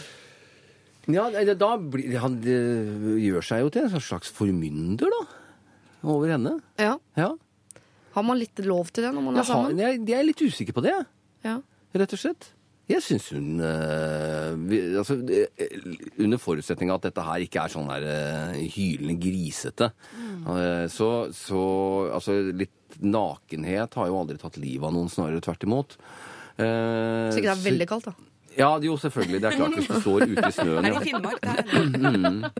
Ja, 1.13 1.29
det- 1.29 1.57
da 1.59 1.75
blir 1.77 2.17
Han 2.19 2.39
det 2.41 2.59
gjør 3.19 3.41
seg 3.43 3.59
jo 3.61 3.69
til 3.69 3.83
en 3.83 3.99
slags 3.99 4.29
formynder, 4.31 5.09
da. 5.09 5.27
Over 6.03 6.27
henne. 6.31 6.61
Ja. 6.79 6.97
Ja. 7.17 7.31
Har 8.13 8.23
man 8.23 8.37
litt 8.39 8.57
lov 8.59 8.91
til 8.93 9.03
det 9.03 9.13
når 9.13 9.21
man 9.23 9.33
er 9.35 9.43
har, 9.43 9.45
sammen? 9.45 9.77
jeg, 9.79 10.05
jeg 10.07 10.19
er 10.19 10.23
litt 10.23 10.41
usikker 10.41 10.73
på 10.73 10.83
det, 10.83 11.05
Ja. 11.43 11.59
rett 11.95 12.13
og 12.13 12.19
slett. 12.19 12.51
Jeg 12.89 12.99
syns 13.01 13.29
hun 13.31 13.61
eh, 13.61 14.55
vi, 14.67 14.79
altså, 14.99 15.15
eh, 15.31 16.19
Under 16.19 16.37
forutsetning 16.37 16.89
av 16.91 16.95
at 16.99 17.13
dette 17.13 17.23
her 17.23 17.39
ikke 17.39 17.63
er 17.63 17.69
sånn 17.71 17.87
her 17.89 18.03
eh, 18.03 18.59
hylende 18.67 19.15
grisete, 19.23 19.91
eh, 20.45 20.87
så, 20.91 21.31
så 21.31 22.11
Altså, 22.13 22.35
litt 22.53 22.69
nakenhet 23.01 23.93
har 23.97 24.07
jo 24.11 24.19
aldri 24.19 24.37
tatt 24.41 24.57
livet 24.61 24.85
av 24.89 24.93
noen, 24.93 25.09
snarere 25.09 25.41
tvert 25.41 25.63
imot. 25.65 25.97
Eh, 26.57 27.31
Så 27.33 27.39
ikke 27.39 27.49
det 27.49 27.57
er 27.57 27.65
veldig 27.71 27.87
kaldt, 27.89 28.11
da. 28.11 28.13
Ja, 28.53 28.77
jo, 28.85 28.93
selvfølgelig. 29.01 29.39
Det 29.41 29.49
er 29.49 29.55
klart 29.57 29.77
hvis 29.79 29.87
du 29.89 29.95
står 29.97 30.27
ute 30.29 30.45
i 30.45 30.55
snøen. 30.59 30.85
Er 30.85 30.93
ja. 30.93 30.99
i 30.99 31.07
Finnmark? 31.07 31.39
Det 31.41 31.49
er, 31.49 32.51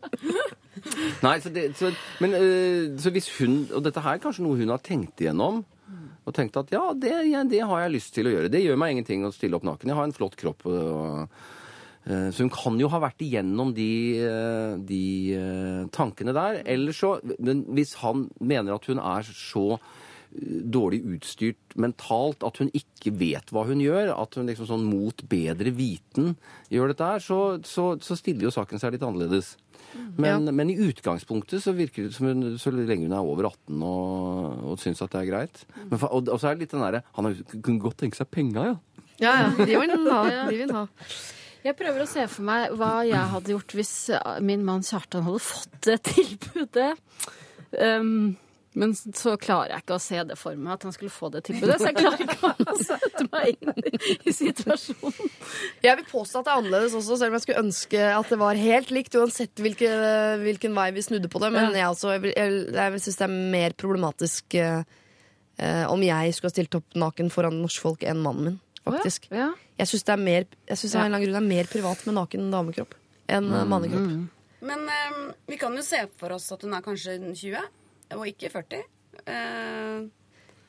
Nei, 1.24 1.38
så, 1.40 1.52
det, 1.54 1.68
så, 1.80 1.92
men, 2.24 2.34
øh, 2.36 2.98
så 3.00 3.12
hvis 3.14 3.30
hun 3.38 3.54
Og 3.72 3.84
dette 3.86 4.02
her 4.04 4.18
er 4.18 4.24
kanskje 4.24 4.44
noe 4.44 4.58
hun 4.60 4.74
har 4.74 4.82
tenkt 4.84 5.22
igjennom. 5.24 5.62
Og 6.24 6.36
tenkt 6.36 6.56
at 6.60 6.72
ja 6.72 6.82
det, 6.96 7.14
det 7.52 7.62
har 7.68 7.84
jeg 7.84 7.94
lyst 7.94 8.14
til 8.16 8.28
å 8.30 8.34
gjøre. 8.34 8.52
Det 8.52 8.62
gjør 8.64 8.80
meg 8.80 8.96
ingenting 8.96 9.26
å 9.28 9.32
stille 9.36 9.58
opp 9.58 9.66
naken. 9.68 9.92
Jeg 9.92 10.00
har 10.00 10.08
en 10.08 10.16
flott 10.16 10.38
kropp. 10.40 10.66
Og, 10.66 11.30
øh, 12.08 12.30
så 12.32 12.46
hun 12.46 12.52
kan 12.54 12.80
jo 12.80 12.90
ha 12.92 13.02
vært 13.04 13.24
igjennom 13.24 13.74
de, 13.76 13.90
øh, 14.24 14.78
de 14.88 15.04
tankene 15.96 16.36
der. 16.36 16.62
Eller 16.66 16.96
så 16.96 17.18
Men 17.40 17.66
hvis 17.76 17.96
han 18.02 18.30
mener 18.40 18.76
at 18.76 18.88
hun 18.88 19.00
er 19.04 19.28
så 19.30 19.78
dårlig 20.74 21.02
utstyrt 21.16 21.76
mentalt 21.80 22.44
at 22.46 22.58
hun 22.62 22.72
ikke 22.74 23.14
vet 23.20 23.52
hva 23.54 23.66
hun 23.68 23.82
gjør, 23.84 24.14
at 24.16 24.38
hun 24.38 24.50
liksom 24.50 24.70
sånn 24.70 24.86
mot 24.88 25.24
bedre 25.30 25.74
viten 25.76 26.34
gjør 26.74 26.94
dette 26.94 27.10
her, 27.12 27.24
så, 27.24 27.40
så, 27.68 27.94
så 28.02 28.18
stiller 28.18 28.48
jo 28.48 28.56
saken 28.56 28.82
seg 28.82 28.96
litt 28.96 29.06
annerledes. 29.06 29.54
Men, 30.18 30.48
men 30.58 30.72
i 30.74 30.78
utgangspunktet 30.88 31.62
så 31.62 31.74
virker 31.78 32.08
det 32.08 32.16
som 32.16 32.26
hun, 32.30 32.56
så 32.58 32.72
lenge 32.74 33.06
hun 33.06 33.14
er 33.14 33.30
over 33.30 33.52
18 33.52 33.84
og, 33.86 34.64
og 34.72 34.82
syns 34.82 35.04
at 35.06 35.14
det 35.14 35.22
er 35.22 35.30
greit. 35.30 35.62
Men, 35.84 36.00
og, 36.00 36.32
og 36.34 36.42
så 36.42 36.50
er 36.50 36.58
det 36.58 36.66
litt 36.66 36.74
den 36.74 36.82
derre 36.82 37.04
Han 37.18 37.30
har 37.30 37.38
kunne 37.54 37.84
godt 37.84 38.00
tenke 38.02 38.18
seg 38.18 38.32
penga, 38.34 38.72
ja. 38.72 38.76
Ja, 39.22 39.34
ja. 39.44 39.50
De 39.54 39.78
vil 39.78 39.94
ha. 40.10 40.22
De 40.50 40.58
vil 40.58 40.74
ha. 40.74 40.88
Jeg 41.64 41.78
prøver 41.80 42.04
å 42.04 42.10
se 42.10 42.26
for 42.28 42.44
meg 42.48 42.74
hva 42.76 42.94
jeg 43.08 43.32
hadde 43.36 43.54
gjort 43.54 43.76
hvis 43.78 43.94
min 44.44 44.66
mann 44.68 44.84
Kjartan 44.84 45.24
hadde 45.28 45.44
fått 45.46 45.78
det 45.88 46.00
tilbudet. 46.10 46.90
Um, 47.78 48.34
men 48.80 48.94
så 48.98 49.36
klarer 49.38 49.76
jeg 49.76 49.84
ikke 49.84 49.98
å 49.98 50.02
se 50.02 50.22
det 50.30 50.38
for 50.40 50.58
meg 50.58 50.74
at 50.76 50.86
han 50.88 50.96
skulle 50.96 51.14
få 51.14 51.30
det 51.34 51.44
tilbudet. 51.48 51.76
Så 51.82 51.92
jeg 51.92 51.98
klarer 52.00 52.24
ikke 52.24 52.50
å 52.74 52.78
sette 52.90 53.26
meg 53.30 53.52
inn 53.54 53.78
i, 53.78 53.94
i 54.30 54.34
situasjonen. 54.34 55.30
Jeg 55.86 56.00
vil 56.00 56.08
påstå 56.10 56.42
at 56.42 56.48
det 56.48 56.54
er 56.54 56.64
annerledes 56.64 56.98
også, 56.98 57.20
selv 57.22 57.30
om 57.30 57.38
jeg 57.38 57.46
skulle 57.46 57.64
ønske 57.68 58.08
at 58.10 58.34
det 58.34 58.40
var 58.42 58.62
helt 58.64 58.94
likt, 58.96 59.18
uansett 59.20 59.64
hvilke, 59.64 59.92
hvilken 60.42 60.76
vei 60.78 60.90
vi 60.96 61.06
snudde 61.06 61.30
på 61.32 61.42
det. 61.44 61.52
Men 61.54 61.78
jeg, 61.78 61.86
også, 61.90 62.16
jeg, 62.16 62.34
jeg, 62.34 62.60
jeg 62.74 62.96
vil 62.96 63.06
synes 63.06 63.22
det 63.22 63.28
er 63.28 63.38
mer 63.58 63.78
problematisk 63.84 64.58
eh, 64.60 64.82
eh, 65.62 65.86
om 65.92 66.06
jeg 66.06 66.34
skulle 66.34 66.54
ha 66.54 66.58
stilt 66.58 66.80
opp 66.80 67.00
naken 67.06 67.30
foran 67.34 67.62
norskfolk 67.62 68.08
enn 68.10 68.26
mannen 68.26 68.50
min, 68.50 68.60
faktisk. 68.88 69.30
Ja. 69.30 69.52
Jeg 69.78 69.90
syns 69.92 70.08
det 70.10 70.18
er 70.18 70.26
mer, 70.26 70.50
jeg 70.70 70.82
synes 70.82 70.98
det 70.98 71.30
er 71.30 71.46
mer 71.46 71.70
privat 71.70 72.04
med 72.08 72.18
naken 72.18 72.50
damekropp 72.54 72.98
enn 73.32 73.48
mm. 73.50 73.70
mannekropp. 73.70 74.10
Men 74.64 74.90
eh, 74.90 75.22
vi 75.46 75.58
kan 75.62 75.76
jo 75.76 75.84
se 75.86 76.06
for 76.20 76.36
oss 76.36 76.50
at 76.56 76.64
hun 76.64 76.76
er 76.76 76.84
kanskje 76.86 77.18
20, 77.22 77.64
og 78.18 78.28
ikke 78.30 78.50
40. 78.52 78.84
Uh, 79.28 80.10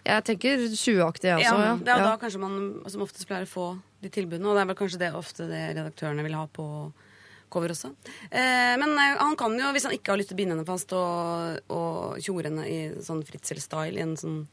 Jeg 0.04 0.24
tenker 0.28 0.58
20-aktig, 0.68 1.30
jeg 1.30 1.38
også. 1.40 1.58
Ja. 1.64 1.76
det 1.80 1.88
er 1.88 1.98
Ja. 1.98 2.04
da 2.10 2.16
kanskje 2.20 2.40
man 2.40 2.82
som 2.92 3.00
oftest 3.02 3.26
pleier 3.26 3.46
å 3.46 3.48
få 3.48 3.80
de 4.02 4.10
tilbudene, 4.12 4.46
og 4.50 4.54
det 4.56 4.62
er 4.62 4.66
vel 4.68 4.76
kanskje 4.76 4.98
det 5.00 5.12
ofte 5.16 5.46
det 5.48 5.62
redaktørene 5.78 6.22
vil 6.26 6.34
ha 6.36 6.46
på 6.46 6.92
cover 7.50 7.68
også. 7.72 7.94
Eh, 8.30 8.74
men 8.76 8.90
eh, 8.98 9.16
han 9.16 9.36
kan 9.36 9.56
jo, 9.56 9.70
hvis 9.72 9.84
han 9.88 9.92
ikke 9.96 10.12
har 10.12 10.18
lyst 10.18 10.28
til 10.28 10.36
å 10.36 10.40
binde 10.42 10.56
henne 10.56 10.66
fast 10.66 10.92
og, 10.92 11.60
og 11.70 12.18
tjore 12.20 12.50
henne 12.50 12.66
i 12.68 12.78
sånn 13.00 13.22
Fritzel-style 13.24 13.96
i 13.96 14.04
en 14.04 14.16
sånn 14.16 14.46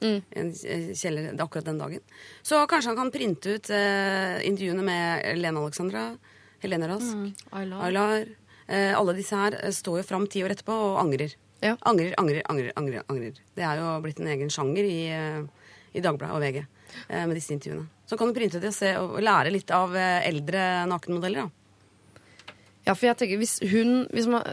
Mm. 0.00 0.22
en 0.30 0.52
kjeller 0.94 1.32
akkurat 1.42 1.64
den 1.66 1.78
dagen, 1.78 2.00
så 2.46 2.60
kanskje 2.70 2.92
han 2.92 2.96
kan 3.00 3.10
printe 3.10 3.50
ut 3.56 3.68
eh, 3.74 4.38
intervjuene 4.46 4.84
med 4.86 5.24
Lene 5.42 5.58
Alexandra, 5.58 6.16
Helene 6.62 6.86
Rask, 6.86 7.14
Mm. 7.16 7.32
Aylar. 7.50 7.82
Aylar. 7.82 8.28
Eh, 8.68 8.94
alle 8.94 9.14
disse 9.18 9.34
her 9.34 9.54
eh, 9.58 9.70
står 9.74 9.96
jo 9.98 10.04
fram 10.06 10.28
ti 10.30 10.38
år 10.46 10.54
etterpå 10.54 10.70
og 10.70 11.00
angrer. 11.02 11.34
Ja. 11.64 11.76
Angrer, 11.90 12.14
angrer, 12.20 12.42
angrer, 12.46 12.72
angrer, 12.78 13.04
angrer. 13.10 13.38
Det 13.56 13.64
er 13.66 13.80
jo 13.80 13.94
blitt 14.04 14.20
en 14.22 14.30
egen 14.30 14.50
sjanger 14.52 14.86
i, 14.86 14.98
eh, 15.10 15.70
i 15.98 16.02
Dagbladet 16.04 16.36
og 16.36 16.42
VG 16.44 16.60
eh, 16.62 17.24
med 17.26 17.34
disse 17.34 17.54
intervjuene. 17.56 17.88
Så 18.08 18.16
kan 18.16 18.30
du 18.30 18.36
printe 18.36 18.60
det 18.62 18.70
og, 18.70 18.76
se, 18.76 18.92
og 18.96 19.18
lære 19.24 19.52
litt 19.52 19.72
av 19.74 19.96
eh, 19.98 20.28
eldre 20.28 20.86
nakenmodeller. 20.90 21.48
da. 21.48 22.54
Ja, 22.86 22.94
for 22.94 23.08
jeg 23.08 23.18
tenker, 23.20 23.40
hvis 23.42 23.58
hun 23.68 24.06
hvis 24.14 24.28
man, 24.30 24.46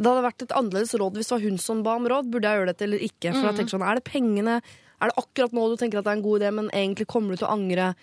Det 0.00 0.08
hadde 0.08 0.24
vært 0.24 0.44
et 0.46 0.54
annerledes 0.56 0.94
råd 0.96 1.18
hvis 1.18 1.28
det 1.28 1.34
var 1.34 1.42
hun 1.44 1.58
som 1.60 1.82
ba 1.84 1.96
om 1.98 2.06
råd. 2.08 2.30
Burde 2.32 2.48
jeg 2.48 2.60
gjøre 2.60 2.70
dette 2.72 2.86
eller 2.86 3.02
ikke? 3.04 3.34
For 3.34 3.50
jeg 3.50 3.58
tenker 3.58 3.74
sånn, 3.74 3.84
Er 3.84 3.98
det 3.98 4.06
pengene? 4.08 4.60
Er 5.00 5.10
det 5.10 5.18
akkurat 5.20 5.52
nå 5.56 5.66
du 5.68 5.76
tenker 5.80 6.00
at 6.00 6.06
det 6.06 6.12
er 6.12 6.18
en 6.20 6.24
god 6.24 6.40
idé, 6.40 6.52
men 6.52 6.70
egentlig 6.76 7.08
kommer 7.08 7.34
du 7.34 7.40
til 7.40 7.48
å 7.48 7.52
angre? 7.56 7.94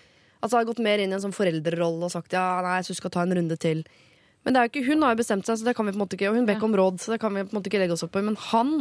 Altså, 0.41 0.57
Jeg 0.57 0.65
har 0.65 0.69
gått 0.69 0.83
mer 0.85 1.01
inn 1.01 1.13
i 1.13 1.17
en 1.17 1.23
sånn 1.23 1.33
foreldrerolle 1.33 2.05
og 2.05 2.13
sagt 2.13 2.35
ja, 2.35 2.61
nei, 2.61 2.75
jeg 2.77 2.89
syns 2.89 2.99
du 2.99 3.01
skal 3.01 3.13
ta 3.15 3.23
en 3.23 3.33
runde 3.39 3.57
til. 3.57 3.81
Men 4.47 4.55
det 4.55 4.59
er 4.61 4.67
jo 4.69 4.71
ikke, 4.71 4.85
hun 4.87 5.01
har 5.03 5.11
jo 5.11 5.19
bestemt 5.19 5.43
seg, 5.49 5.57
så 5.59 5.65
det 5.67 5.73
kan 5.75 5.83
vi 5.85 5.91
på 5.91 5.99
en 5.99 6.03
måte 6.05 6.15
ikke, 6.15 6.29
og 6.31 6.37
hun 6.39 6.45
ber 6.47 6.55
ikke 6.55 6.69
om 6.69 6.75
råd. 6.79 7.01
så 7.03 7.11
det 7.11 7.19
kan 7.19 7.35
vi 7.35 7.43
på 7.43 7.51
en 7.51 7.57
måte 7.59 7.67
ikke 7.67 7.81
legge 7.83 7.97
oss 7.97 8.05
opp 8.07 8.15
i, 8.15 8.21
Men 8.23 8.37
han 8.47 8.71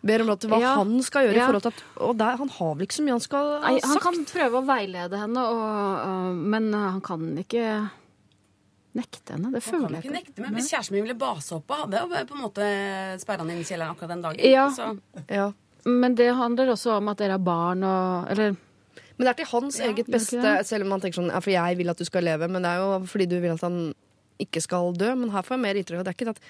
ber 0.00 0.22
om 0.24 0.30
råd 0.32 0.40
til 0.40 0.50
hva 0.54 0.60
Ja. 0.62 0.74
han 0.80 0.94
skal 1.04 1.26
gjøre. 1.28 1.36
i 1.36 1.44
forhold 1.44 1.62
til 1.66 1.72
at, 1.74 1.82
Og 2.00 2.16
der, 2.16 2.36
han 2.40 2.48
har 2.48 2.74
vel 2.78 2.86
ikke 2.86 2.96
så 2.96 3.04
mye 3.04 3.16
han 3.18 3.20
skal 3.20 3.50
ha 3.50 3.58
Nei, 3.66 3.80
han 3.84 3.92
sagt? 3.98 4.02
kan 4.06 4.24
prøve 4.24 4.62
å 4.62 4.64
veilede 4.64 5.18
henne, 5.20 5.42
og, 5.44 6.36
men 6.54 6.72
han 6.72 7.00
kan 7.04 7.26
ikke 7.44 7.66
nekte 8.96 9.36
henne. 9.36 9.52
Det 9.54 9.62
føler 9.62 9.98
jeg 10.00 10.04
ikke 10.08 10.16
nekte, 10.16 10.40
men 10.42 10.54
Hvis 10.56 10.70
kjæresten 10.72 10.96
min 10.96 11.04
ville 11.04 11.18
base 11.20 11.52
opp, 11.60 11.68
hadde 11.70 12.00
jeg 12.00 12.26
på 12.30 12.34
en 12.38 12.42
måte 12.46 12.64
sperra 13.22 13.44
henne 13.44 13.54
inn 13.54 13.60
i 13.62 13.68
kjelleren 13.68 13.92
akkurat 13.94 14.14
den 14.16 14.24
dagen. 14.24 14.40
Ja. 14.50 14.68
Så, 14.74 14.98
Ja. 15.28 15.50
Men 15.84 16.14
det 16.14 16.26
handler 16.36 16.72
også 16.74 16.96
om 16.98 17.08
at 17.08 17.16
dere 17.22 17.38
har 17.38 17.38
barn 17.40 17.82
og 17.84 18.26
Eller 18.30 18.50
Men 19.16 19.24
det 19.24 19.28
er 19.28 19.32
til 19.44 19.46
hans 19.46 19.78
Ja, 19.78 19.86
eget 19.88 20.06
beste, 20.12 20.64
selv 20.68 20.84
om 20.84 20.90
han 20.92 21.00
tenker 21.00 21.22
sånn 21.22 21.30
Ja, 21.32 21.40
for 21.40 21.50
jeg 21.50 21.76
vil 21.78 21.88
at 21.88 21.96
du 21.96 22.04
skal 22.04 22.22
leve, 22.22 22.48
men 22.50 22.60
det 22.62 22.68
er 22.68 22.76
jo 22.82 23.00
fordi 23.06 23.26
du 23.28 23.40
vil 23.40 23.52
at 23.52 23.60
han 23.62 23.94
ikke 24.42 24.62
skal 24.64 24.92
dø. 24.96 25.12
Men 25.18 25.32
her 25.34 25.46
får 25.46 25.56
jeg 25.56 25.64
mer 25.66 25.80
inntrykk 25.80 26.02
av 26.02 26.08
det 26.08 26.14
er 26.14 26.18
ikke 26.18 26.34
at 26.34 26.42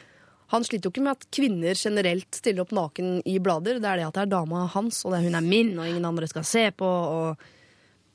han 0.51 0.67
sliter 0.67 0.89
jo 0.89 0.91
ikke 0.91 1.05
med 1.07 1.15
at 1.15 1.29
kvinner 1.31 1.79
generelt 1.79 2.35
stiller 2.35 2.65
opp 2.65 2.75
naken 2.75 3.21
i 3.29 3.37
blader. 3.39 3.79
Det 3.79 3.87
er 3.87 4.01
det 4.01 4.09
at 4.09 4.17
det 4.17 4.25
er 4.25 4.33
dama 4.33 4.65
hans, 4.73 5.05
og 5.05 5.13
det 5.13 5.21
er 5.21 5.29
hun 5.29 5.39
er 5.39 5.47
min, 5.47 5.77
og 5.79 5.87
ingen 5.87 6.09
andre 6.09 6.27
skal 6.31 6.47
se 6.47 6.65
på. 6.75 6.87
Og 6.87 7.45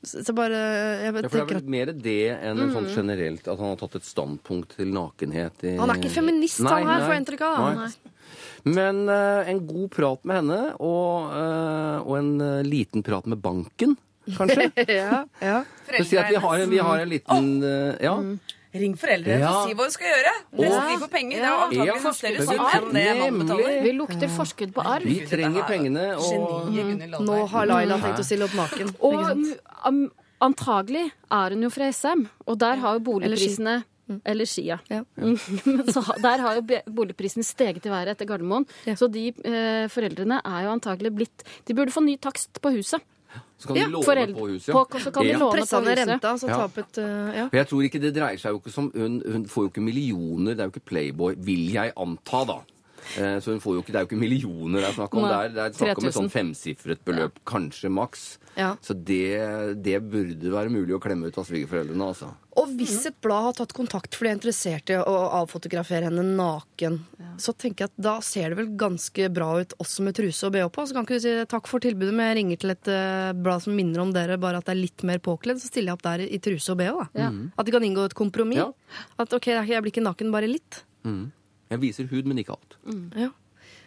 Så 0.06 0.34
bare 0.36 0.58
Jeg 1.00 1.14
Ja, 1.14 1.28
for 1.28 1.38
det 1.38 1.40
er 1.40 1.54
vel 1.54 1.70
mer 1.72 1.92
det 1.92 2.18
enn 2.36 2.60
mm. 2.60 2.74
sånn 2.74 2.90
generelt 2.92 3.48
at 3.48 3.58
han 3.58 3.72
har 3.72 3.78
tatt 3.80 3.96
et 3.96 4.04
standpunkt 4.04 4.76
til 4.76 4.92
nakenhet. 4.92 5.64
I... 5.64 5.78
Han 5.80 5.90
er 5.90 5.96
ikke 5.96 6.12
feminist, 6.18 6.60
Nei, 6.60 6.82
han 6.84 6.92
her, 6.92 7.06
får 7.06 7.16
jeg 7.16 7.24
inntrykk 7.24 7.46
av. 7.48 7.80
nei. 7.80 8.12
Men 8.66 9.08
uh, 9.08 9.48
en 9.48 9.62
god 9.66 9.88
prat 9.94 10.24
med 10.26 10.40
henne, 10.40 10.60
og, 10.82 11.30
uh, 11.30 12.02
og 12.02 12.16
en 12.18 12.30
uh, 12.42 12.66
liten 12.66 13.04
prat 13.06 13.26
med 13.30 13.40
banken, 13.40 13.96
kanskje. 14.36 14.68
ja, 15.00 15.24
ja. 15.40 15.60
Si 16.02 16.18
at 16.18 16.30
vi 16.34 16.40
har, 16.42 16.66
vi 16.66 16.80
har 16.82 17.02
en 17.04 17.08
liten 17.08 17.50
eh, 17.62 17.94
Ja. 18.02 18.18
Ring 18.80 18.94
foreldrene 18.98 19.40
Ja. 19.40 19.52
og 19.52 19.68
si 19.68 19.74
hva 19.78 19.86
du 19.88 19.94
skal 19.94 20.10
gjøre. 20.12 20.34
Hvis 20.60 20.76
de 20.76 20.98
får 21.02 21.10
penger. 21.12 21.40
Det 21.40 21.80
er 21.80 21.86
jo 21.86 21.96
en 21.96 22.18
større 22.20 22.46
sum 22.46 22.62
enn 22.66 22.92
det 22.96 23.06
man 23.20 23.40
betaler. 23.42 23.80
Vi 23.86 23.92
lukter 23.96 24.28
forskudd 24.36 24.74
på 24.76 24.84
arv. 24.84 25.08
Vi 25.08 25.18
trenger 25.26 25.66
pengene, 25.68 26.06
og 26.16 26.70
Geniet 26.74 27.18
Nå 27.20 27.40
har 27.52 27.66
Laila 27.66 27.98
tenkt 28.02 28.22
å 28.22 28.26
stille 28.26 28.48
opp 28.48 28.56
naken. 28.58 28.94
Og 29.00 29.18
mm, 29.36 30.06
antagelig 30.46 31.10
er 31.32 31.56
hun 31.56 31.66
jo 31.66 31.70
fra 31.72 31.90
SM, 31.92 32.26
og 32.46 32.58
der 32.60 32.82
har 32.82 32.98
jo 32.98 33.04
boligprisene 33.10 33.82
eller 34.24 34.46
Skia. 34.46 34.78
Ja. 34.92 35.02
Men 35.18 35.88
så, 35.90 36.02
der 36.22 36.38
har 36.44 36.60
jo 36.60 36.62
boligprisen 36.94 37.42
steget 37.46 37.86
i 37.88 37.90
været 37.90 38.14
etter 38.14 38.28
Gardermoen. 38.28 38.66
Ja. 38.86 38.94
Så 38.98 39.08
de 39.10 39.32
eh, 39.32 39.86
foreldrene 39.90 40.38
er 40.44 40.66
jo 40.66 40.74
antagelig 40.76 41.10
blitt 41.16 41.46
De 41.66 41.74
burde 41.74 41.94
få 41.94 42.04
ny 42.06 42.14
takst 42.22 42.60
på 42.62 42.70
huset. 42.76 43.02
Så 43.58 43.68
kan 43.68 43.76
ja, 43.76 43.84
de 43.86 43.92
låne 43.92 44.04
Foreldre, 44.04 44.34
på 44.36 44.48
huset. 44.50 44.72
på, 44.74 45.00
så 45.00 45.10
kan 45.12 45.24
de 45.24 45.32
låne 45.32 45.52
Pressa 45.56 45.80
på 45.80 45.84
huset. 45.88 46.08
renta, 46.08 46.32
så 46.38 46.48
Ja. 46.48 46.56
tapet, 46.66 46.98
uh, 46.98 47.34
Ja. 47.36 47.48
For 47.48 47.56
jeg 47.56 47.66
tror 47.68 47.82
ikke 47.88 48.00
det 48.00 48.14
dreier 48.14 48.38
seg 48.38 48.50
jo 48.52 48.58
ikke 48.60 48.72
som 48.72 48.90
Hun, 48.94 49.22
hun 49.26 49.44
får 49.46 49.62
jo 49.64 49.68
ikke 49.70 49.82
millioner, 49.82 50.54
det 50.54 50.60
er 50.60 50.68
jo 50.70 50.72
ikke 50.76 50.84
Playboy, 50.92 51.34
vil 51.38 51.72
jeg 51.72 51.92
anta, 51.96 52.44
da. 52.44 52.58
Eh, 53.18 53.38
Så 53.40 53.52
hun 53.54 53.60
får 53.62 53.76
jo 53.78 53.82
ikke, 53.84 53.92
Det 53.92 54.00
er 54.00 54.06
jo 54.06 54.10
ikke 54.10 54.20
millioner 54.20 54.80
det 54.82 54.88
er 54.90 54.96
snakk 54.98 55.14
om. 55.14 55.22
Det 55.28 55.36
er, 55.36 55.48
det 55.54 55.62
er 55.66 55.76
snakk 55.78 56.00
om 56.00 56.08
et 56.08 56.12
3000. 56.12 56.16
sånn 56.18 56.32
femsifret 56.34 57.04
beløp, 57.06 57.38
kanskje 57.46 57.90
maks. 57.92 58.24
Ja. 58.56 58.72
Så 58.82 58.94
det, 58.96 59.82
det 59.84 60.00
burde 60.08 60.50
være 60.52 60.72
mulig 60.72 60.96
å 60.96 61.00
klemme 61.02 61.28
ut 61.28 61.38
av 61.38 61.44
svigerforeldrene, 61.48 62.06
altså. 62.08 62.32
Og 62.56 62.70
hvis 62.78 63.02
et 63.04 63.16
blad 63.20 63.50
har 63.50 63.52
tatt 63.58 63.74
kontakt 63.76 64.14
fordi 64.16 64.30
de 64.30 64.32
er 64.32 64.38
interessert 64.38 64.88
i 64.88 64.96
å 64.96 65.16
avfotografere 65.42 66.08
henne 66.08 66.22
naken, 66.38 66.96
så 67.36 67.52
tenker 67.52 67.84
jeg 67.84 67.90
at 67.92 67.98
da 68.06 68.14
ser 68.24 68.48
det 68.54 68.56
vel 68.62 68.70
ganske 68.80 69.28
bra 69.36 69.50
ut 69.60 69.74
også 69.76 70.06
med 70.06 70.16
truse 70.16 70.48
og 70.48 70.54
bh 70.56 70.70
på. 70.72 70.86
Så 70.88 70.96
kan 70.96 71.04
ikke 71.04 71.18
du 71.20 71.24
si 71.26 71.34
takk 71.52 71.68
for 71.68 71.84
tilbudet, 71.84 72.14
men 72.16 72.30
jeg 72.30 72.38
ringer 72.40 72.62
til 72.62 72.72
et 72.72 72.88
eh, 72.88 73.32
blad 73.36 73.60
som 73.66 73.76
minner 73.76 74.00
om 74.06 74.14
dere, 74.16 74.40
bare 74.40 74.62
at 74.62 74.70
det 74.70 74.72
er 74.72 74.80
litt 74.80 75.04
mer 75.04 75.20
påkledd, 75.20 75.60
så 75.60 75.68
stiller 75.68 75.92
jeg 75.92 75.98
opp 76.00 76.06
der 76.08 76.24
i 76.24 76.40
truse 76.40 76.72
og 76.72 76.80
bh. 76.80 77.04
Da. 77.12 77.28
At 77.60 77.68
de 77.68 77.76
kan 77.76 77.84
inngå 77.84 78.08
et 78.08 78.16
kompromiss. 78.16 78.62
Ja. 78.64 78.72
At 79.20 79.36
ok, 79.36 79.52
jeg 79.52 79.84
blir 79.84 79.92
ikke 79.92 80.06
naken, 80.08 80.32
bare 80.32 80.48
litt. 80.48 80.80
Jeg 81.72 81.82
viser 81.82 82.08
hud, 82.12 82.28
men 82.28 82.42
ikke 82.42 82.56
alt. 82.56 82.78
Ja. 83.18 83.32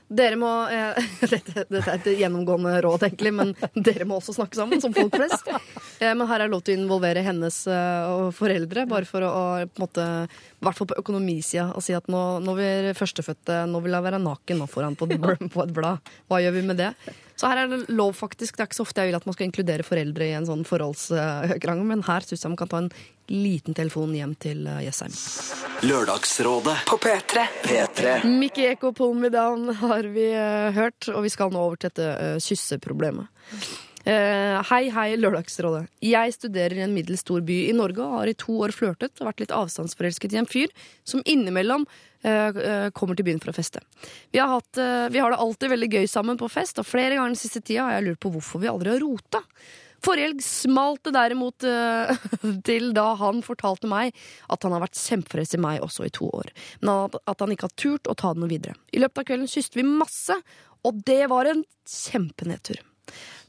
Dere 0.09 0.37
må 0.41 0.49
eh, 0.73 0.97
dette, 1.33 1.67
dette 1.69 1.83
er 1.85 1.99
et 1.99 2.07
gjennomgående 2.17 2.79
råd, 2.81 3.05
egentlig, 3.05 3.33
men 3.35 3.53
dere 3.87 4.07
må 4.09 4.17
også 4.17 4.33
snakke 4.39 4.57
sammen, 4.57 4.81
som 4.81 4.95
folk 4.95 5.15
flest. 5.15 5.49
Eh, 5.99 6.13
men 6.15 6.29
her 6.29 6.39
er 6.39 6.47
det 6.47 6.53
lov 6.53 6.61
til 6.63 6.77
å 6.77 6.79
involvere 6.79 7.19
hennes 7.25 7.55
eh, 7.67 8.05
og 8.07 8.29
foreldre, 8.37 8.85
bare 8.87 9.03
for 9.03 9.25
å, 9.27 9.27
å 9.27 9.65
på 9.67 9.81
en 9.81 9.83
måte, 9.83 10.05
i 10.31 10.63
hvert 10.63 10.77
fall 10.77 10.87
på 10.87 10.95
økonomisida, 11.01 11.65
og 11.75 11.83
si 11.83 11.91
at 11.91 12.07
nå, 12.07 12.21
nå 12.39 12.53
vil 12.55 12.87
førstefødte 12.95 13.65
nå 13.67 13.81
vil 13.83 13.97
jeg 13.97 14.05
være 14.05 14.21
naken 14.23 14.61
nå 14.63 14.69
foran 14.71 14.95
på, 14.95 15.09
på 15.11 15.65
et 15.65 15.73
blad. 15.75 16.13
Hva 16.31 16.39
gjør 16.39 16.55
vi 16.55 16.63
med 16.69 16.79
det? 16.79 16.93
Så 17.39 17.47
her 17.47 17.61
er 17.61 17.69
det 17.71 17.93
lov, 17.95 18.17
faktisk. 18.19 18.57
Det 18.57 18.65
er 18.65 18.67
ikke 18.67 18.79
så 18.81 18.83
ofte 18.83 18.99
jeg 18.99 19.13
vil 19.13 19.17
at 19.19 19.27
man 19.29 19.35
skal 19.37 19.47
inkludere 19.47 19.85
foreldre 19.87 20.27
i 20.27 20.35
en 20.35 20.47
sånn 20.49 20.65
forholdskrangel, 20.67 21.85
men 21.87 22.03
her 22.03 22.25
syns 22.27 22.43
jeg 22.43 22.51
man 22.51 22.59
kan 22.59 22.71
ta 22.71 22.81
en 22.83 22.91
liten 23.31 23.77
telefon 23.77 24.11
hjem 24.17 24.33
til 24.41 24.65
eh, 24.67 24.81
Jessheim. 24.87 25.13
Lørdagsrådet 25.87 26.75
På 26.89 26.97
P3. 26.99 27.45
P3 27.63 28.15
Mickey 28.27 28.67
Eko 28.73 28.91
Pull 28.97 29.13
Me 29.21 29.31
Down 29.31 29.69
har 29.79 30.09
vi 30.11 30.25
eh, 30.33 30.71
hørt, 30.75 31.07
og 31.13 31.23
vi 31.23 31.31
skal 31.31 31.53
nå 31.53 31.61
over 31.69 31.79
til 31.79 31.93
dette 31.93 32.09
uh, 32.09 32.41
kysseproblemet. 32.43 33.29
Eh, 34.09 34.57
hei, 34.71 34.87
hei, 34.89 35.09
Lørdagsrådet. 35.19 35.83
Jeg 36.01 36.33
studerer 36.33 36.79
i 36.79 36.85
en 36.85 36.93
middels 36.95 37.21
stor 37.21 37.43
by 37.45 37.57
i 37.67 37.73
Norge 37.77 38.01
og 38.01 38.15
har 38.15 38.29
i 38.31 38.37
to 38.39 38.55
år 38.63 38.73
flørtet 38.73 39.19
og 39.19 39.27
vært 39.27 39.43
litt 39.43 39.53
avstandsforelsket 39.53 40.33
i 40.33 40.39
en 40.39 40.49
fyr 40.49 40.71
som 41.05 41.21
innimellom 41.29 41.85
uh, 42.25 42.89
kommer 42.97 43.19
til 43.19 43.27
byen 43.27 43.41
for 43.43 43.51
å 43.51 43.57
feste. 43.59 43.83
Vi 44.33 44.41
har, 44.41 44.49
hatt, 44.49 44.79
uh, 44.81 45.11
vi 45.13 45.21
har 45.21 45.29
det 45.29 45.41
alltid 45.43 45.73
veldig 45.75 45.91
gøy 45.93 46.09
sammen 46.09 46.39
på 46.41 46.49
fest, 46.49 46.81
og 46.81 46.89
flere 46.89 47.19
ganger 47.19 47.35
den 47.35 47.41
siste 47.43 47.61
tida 47.61 47.85
har 47.85 47.99
jeg 47.99 48.07
lurt 48.07 48.23
på 48.25 48.33
hvorfor 48.33 48.63
vi 48.63 48.71
aldri 48.71 48.95
har 48.95 49.03
rota. 49.03 49.43
Forrige 50.01 50.31
helg 50.31 50.43
smalt 50.47 51.03
det 51.05 51.13
derimot 51.13 51.69
til 52.69 52.91
da 52.95 53.07
han 53.19 53.43
fortalte 53.45 53.91
meg 53.91 54.15
at 54.47 54.63
han 54.63 54.73
har 54.73 54.87
vært 54.87 54.97
kjempeforelsket 54.97 55.59
i 55.59 55.65
meg 55.67 55.85
også 55.85 56.07
i 56.07 56.13
to 56.15 56.31
år, 56.39 56.49
men 56.79 57.19
at 57.19 57.43
han 57.43 57.53
ikke 57.53 57.67
har 57.67 57.77
turt 57.77 58.09
å 58.09 58.17
ta 58.17 58.33
det 58.33 58.41
noe 58.41 58.53
videre. 58.57 58.79
I 58.95 59.03
løpet 59.03 59.21
av 59.21 59.29
kvelden 59.29 59.51
kysset 59.51 59.75
vi 59.77 59.85
masse, 59.85 60.39
og 60.87 61.03
det 61.05 61.25
var 61.29 61.51
en 61.51 61.67
kjempenedtur. 61.83 62.79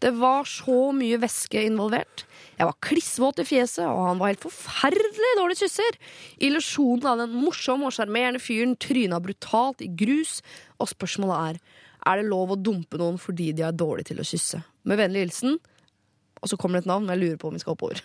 Det 0.01 0.13
var 0.17 0.49
så 0.49 0.91
mye 0.97 1.21
væske 1.21 1.63
involvert. 1.69 2.25
Jeg 2.59 2.69
var 2.69 2.79
klissvåt 2.85 3.41
i 3.41 3.47
fjeset, 3.49 3.85
og 3.85 4.07
han 4.07 4.21
var 4.21 4.33
helt 4.33 4.45
forferdelig 4.45 5.35
dårlig 5.39 5.59
kysser. 5.61 5.99
Illusjonen 6.45 7.09
av 7.09 7.21
den 7.23 7.37
morsomme 7.37 7.89
og 7.89 7.97
sjarmerende 7.97 8.41
fyren 8.43 8.77
tryna 8.81 9.21
brutalt 9.21 9.85
i 9.85 9.91
grus, 9.93 10.41
og 10.81 10.93
spørsmålet 10.93 11.53
er 11.53 11.63
er 12.09 12.17
det 12.17 12.31
lov 12.33 12.55
å 12.55 12.57
dumpe 12.57 12.97
noen 12.97 13.19
fordi 13.21 13.51
de 13.53 13.61
er 13.61 13.75
dårlige 13.77 14.15
til 14.15 14.23
å 14.23 14.25
kysse. 14.25 14.63
Med 14.89 14.97
vennlig 14.97 15.27
hilsen 15.27 15.59
og 16.41 16.49
så 16.49 16.57
kommer 16.57 16.79
det 16.79 16.87
et 16.87 16.91
navn, 16.91 17.05
men 17.07 17.19
jeg 17.19 17.23
lurer 17.25 17.41
på 17.41 17.51
om 17.51 17.57
vi 17.57 17.61
skal 17.61 17.77
oppover. 17.77 18.01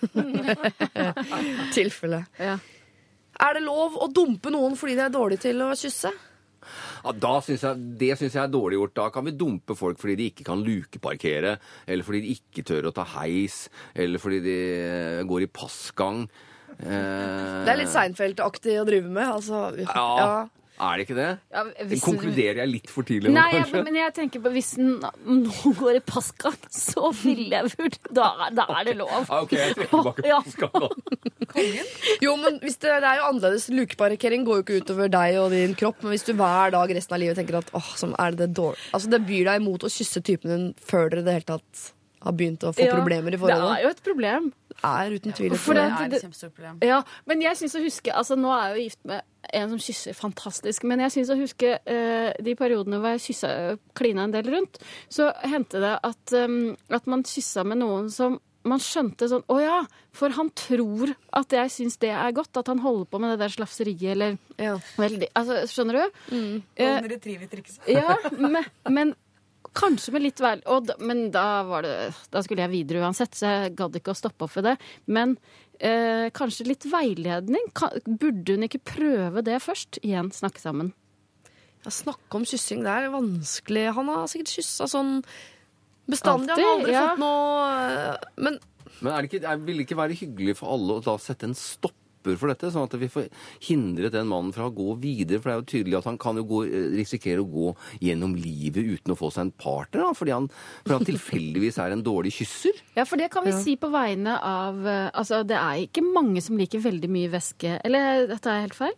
Tilfelle. 1.76 2.26
Ja. 2.40 2.58
Er 3.46 3.58
det 3.58 3.64
lov 3.64 3.96
å 4.00 4.10
dumpe 4.12 4.52
noen 4.52 4.76
fordi 4.80 4.98
de 4.98 5.06
er 5.06 5.14
dårlige 5.14 5.48
til 5.48 5.64
å 5.64 5.72
kysse? 5.80 6.12
Da 7.14 7.40
synes 7.42 7.62
jeg, 7.62 7.98
Det 8.00 8.18
syns 8.18 8.34
jeg 8.34 8.44
er 8.44 8.52
dårlig 8.54 8.80
gjort. 8.80 8.94
Da 8.96 9.10
kan 9.14 9.26
vi 9.26 9.32
dumpe 9.32 9.76
folk 9.78 10.00
fordi 10.02 10.16
de 10.16 10.30
ikke 10.32 10.44
kan 10.48 10.64
lukeparkere, 10.66 11.58
eller 11.88 12.04
fordi 12.04 12.22
de 12.22 12.36
ikke 12.36 12.64
tør 12.66 12.90
å 12.90 12.94
ta 12.96 13.04
heis, 13.20 13.70
eller 13.96 14.18
fordi 14.20 14.40
de 14.44 14.58
eh, 14.82 15.24
går 15.24 15.46
i 15.46 15.52
passgang. 15.54 16.28
Eh, 16.80 17.64
Det 17.66 17.72
er 17.72 17.78
litt 17.84 17.94
Seinfeld-aktig 17.94 18.80
å 18.82 18.86
drive 18.88 19.10
med. 19.10 19.28
Altså, 19.28 19.78
Ja. 19.86 20.18
Ja. 20.18 20.48
Er 20.76 20.98
det 21.00 21.06
ikke 21.08 21.16
det? 21.16 21.28
Ja, 21.54 21.64
hvis- 21.88 22.04
Konkluderer 22.04 22.58
jeg 22.64 22.68
litt 22.70 22.90
for 22.92 23.04
tidlig 23.08 23.30
nå, 23.32 23.36
Nei, 23.38 23.52
ja, 23.56 23.84
men 23.84 23.96
jeg 23.96 24.14
tenker 24.14 24.42
på 24.44 24.52
hvis 24.52 24.74
noen 24.78 25.46
går 25.80 25.96
i 25.96 26.02
paska, 26.04 26.52
så 26.70 27.14
ville 27.16 27.50
jeg 27.56 27.72
vurdert 27.78 28.10
da, 28.14 28.50
da 28.52 28.66
er 28.80 28.90
det 28.90 28.98
lov. 29.00 29.14
Ah, 29.30 29.42
ok, 29.46 29.52
jeg 29.56 29.76
trekker 29.78 29.94
tilbake 29.96 30.26
Ja. 30.28 30.42
Kongen? 31.56 31.86
Jo, 32.22 32.36
men 32.42 32.60
hvis 32.60 32.78
det, 32.84 32.92
det 33.04 33.08
er 33.08 33.22
jo 33.22 33.30
annerledes. 33.30 33.70
Lukeparkering 33.72 34.44
går 34.48 34.60
jo 34.60 34.64
ikke 34.66 34.82
utover 34.84 35.10
deg 35.12 35.38
og 35.40 35.52
din 35.56 35.76
kropp. 35.80 36.02
Men 36.04 36.12
hvis 36.16 36.26
du 36.28 36.34
hver 36.34 36.72
dag 36.76 36.90
resten 36.98 37.16
av 37.16 37.24
livet 37.24 37.40
tenker 37.40 37.60
at 37.62 37.72
åh, 37.78 37.92
som 37.96 38.16
er 38.20 38.32
det 38.36 38.52
dårlig 38.58 38.80
Altså, 38.94 39.10
det 39.10 39.22
byr 39.28 39.46
deg 39.48 39.62
imot 39.62 39.86
å 39.88 39.92
kysse 39.92 40.22
typen 40.26 40.52
din 40.52 40.68
før 40.84 41.10
dere 41.10 41.24
i 41.24 41.28
det 41.30 41.38
hele 41.40 41.50
tatt 41.56 41.92
har 42.26 42.34
begynt 42.34 42.64
å 42.66 42.74
få 42.74 42.84
Ja, 42.84 42.94
problemer 42.96 43.32
i 43.34 43.38
Det 43.38 43.54
er 43.56 43.84
jo 43.86 43.90
et 43.94 44.04
problem. 44.04 44.52
Er 44.84 45.12
uten 45.16 45.34
tvil 45.34 45.54
et 45.54 45.60
problem. 45.62 45.90
Det 45.98 46.06
er 46.06 46.10
det- 46.10 46.18
et 46.18 46.24
kjempestort 46.26 46.54
problem. 46.54 46.78
Ja, 46.84 47.04
men 47.26 47.42
jeg 47.42 47.56
synes 47.58 47.76
å 47.76 47.84
huske 47.84 48.12
altså 48.14 48.36
Nå 48.38 48.52
er 48.52 48.68
jeg 48.68 48.76
jo 48.78 48.84
gift 48.90 49.06
med 49.06 49.22
en 49.54 49.70
som 49.70 49.78
kysser 49.80 50.14
fantastisk, 50.14 50.84
men 50.84 51.00
jeg 51.00 51.12
syns 51.12 51.30
å 51.30 51.40
huske 51.40 51.80
eh, 51.86 52.34
de 52.42 52.56
periodene 52.56 53.00
hvor 53.00 53.14
jeg 53.16 53.22
kyssa 53.36 53.78
klina 53.96 54.24
en 54.26 54.32
del 54.32 54.44
rundt, 54.52 54.80
så 55.10 55.32
hendte 55.44 55.80
det 55.80 56.00
at, 56.04 56.34
um, 56.34 56.76
at 56.90 57.06
man 57.08 57.24
kyssa 57.24 57.64
med 57.64 57.78
noen 57.78 58.10
som 58.12 58.40
man 58.66 58.80
skjønte 58.80 59.28
sånn 59.30 59.44
Å 59.48 59.60
ja, 59.62 59.84
for 60.12 60.30
han 60.34 60.50
tror 60.58 61.16
at 61.32 61.50
jeg 61.54 61.70
syns 61.70 62.00
det 62.02 62.10
er 62.10 62.32
godt. 62.34 62.58
At 62.58 62.66
han 62.66 62.80
holder 62.80 63.06
på 63.06 63.20
med 63.22 63.36
det 63.38 63.40
der 63.46 63.54
slafseriet 63.54 64.12
eller 64.16 64.38
Ja. 64.58 64.78
veldig 64.98 65.28
Altså, 65.36 65.68
skjønner 65.70 65.94
du? 65.94 66.12
Eh, 66.76 67.02
ja, 67.88 68.16
men, 68.32 68.66
men 68.90 69.16
kanskje 69.76 70.14
med 70.16 70.26
litt 70.26 70.42
vel... 70.44 70.64
Og 70.72 70.88
da, 70.90 70.96
men 71.04 71.28
da 71.34 71.64
var 71.68 71.86
det 71.86 71.94
Da 72.34 72.42
skulle 72.46 72.66
jeg 72.66 72.74
videre 72.74 73.04
uansett, 73.06 73.36
så 73.38 73.52
jeg 73.52 73.76
gadd 73.80 73.98
ikke 74.00 74.14
å 74.14 74.18
stoppe 74.18 74.48
opp 74.48 74.56
ved 74.58 74.70
det. 74.72 74.76
Men 75.12 75.36
eh, 75.80 76.28
kanskje 76.36 76.68
litt 76.70 76.88
veiledning. 76.90 77.72
Kan, 77.78 77.98
burde 78.06 78.56
hun 78.56 78.68
ikke 78.68 78.84
prøve 78.96 79.44
det 79.46 79.60
først? 79.64 80.00
Igjen 80.04 80.32
snakke 80.36 80.64
sammen. 80.64 80.94
Ja, 81.86 81.92
snakke 81.94 82.40
om 82.40 82.48
kyssing, 82.50 82.82
det 82.86 82.94
er 82.94 83.12
vanskelig. 83.14 83.90
Han 83.94 84.10
har 84.10 84.26
sikkert 84.32 84.56
kyssa 84.58 84.88
sånn 84.90 85.20
bestandig. 86.10 86.56
Han 86.56 86.64
har 86.64 86.80
aldri 86.80 86.96
ja. 86.96 87.04
fått 87.12 87.22
noe 87.22 88.48
Men 88.48 88.58
Men 89.02 89.12
er 89.12 89.22
det 89.22 89.30
ikke, 89.30 89.44
er, 89.44 89.62
vil 89.68 89.80
det 89.82 89.86
ikke 89.86 90.00
være 90.00 90.18
hyggelig 90.18 90.58
for 90.62 90.74
alle 90.74 90.98
å 90.98 91.06
da 91.06 91.16
sette 91.22 91.50
en 91.50 91.56
stopper 92.26 92.40
for 92.40 92.52
dette, 92.52 92.72
sånn 92.74 92.88
at 92.88 92.98
vi 93.00 93.10
får 93.12 93.30
hindret 93.68 94.14
den 94.16 94.30
mannen 94.30 94.54
fra 94.56 94.68
å 94.70 94.74
gå 94.74 94.98
videre? 95.02 95.42
For 95.42 95.50
det 95.50 95.56
er 95.56 95.62
jo 95.62 95.70
tydelig 95.74 96.00
at 96.00 96.10
han 96.10 96.18
kan 96.18 96.38
jo 96.38 96.46
gå, 96.50 96.64
eh, 96.66 96.90
risikere 96.98 97.44
å 97.44 97.50
gå 97.50 97.76
gjennom 98.02 98.36
livet 98.36 98.84
uten 98.84 99.14
å 99.14 99.18
få 99.18 99.32
seg 99.32 99.46
en 99.46 99.52
partner, 99.52 100.02
da, 100.02 100.14
fordi 100.14 100.34
han, 100.34 100.50
for 100.86 100.98
han 100.98 101.06
tilfeldigvis 101.06 101.80
er 101.80 101.92
en 101.92 102.04
dårlig 102.04 102.34
kysser. 102.34 102.74
Ja, 102.96 103.06
for 103.06 103.18
det 103.18 103.32
kan 103.32 103.46
vi 103.46 103.54
si 103.54 103.76
på 103.78 103.92
vegne 103.92 104.40
av 104.42 104.86
eh, 104.86 105.12
Altså, 105.16 105.44
det 105.46 105.56
er 105.56 105.86
ikke 105.86 106.02
mange 106.04 106.42
som 106.42 106.58
liker 106.58 106.82
veldig 106.82 107.08
mye 107.12 107.30
væske. 107.32 107.80
Eller 107.86 108.26
dette 108.28 108.50
er 108.50 108.64
helt 108.66 108.76
feil? 108.78 108.96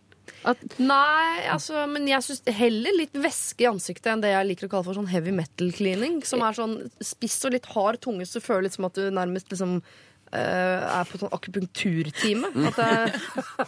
At, 0.47 0.59
Nei, 0.79 1.47
altså, 1.51 1.85
men 1.89 2.07
jeg 2.07 2.23
syns 2.25 2.43
heller 2.57 2.95
litt 2.95 3.15
væske 3.19 3.65
i 3.65 3.69
ansiktet 3.69 4.09
enn 4.11 4.23
det 4.23 4.33
jeg 4.33 4.47
liker 4.49 4.67
å 4.67 4.71
kalle 4.71 4.87
for 4.87 4.97
sånn 4.97 5.09
heavy 5.11 5.33
metal 5.35 5.71
cleaning. 5.75 6.19
Som 6.27 6.43
er 6.45 6.57
sånn 6.57 6.77
spiss 7.03 7.39
og 7.47 7.55
litt 7.55 7.69
hard 7.73 8.01
tunge, 8.03 8.27
så 8.27 8.39
du 8.39 8.45
føler 8.45 8.67
litt 8.67 8.77
som 8.77 8.87
at 8.87 8.97
du 8.97 9.07
nærmest 9.13 9.51
liksom 9.51 9.79
eh, 9.79 10.07
er 10.35 11.07
på 11.09 11.21
sånn 11.21 11.33
akupunkturtime. 11.37 12.51
Det, 12.75 12.91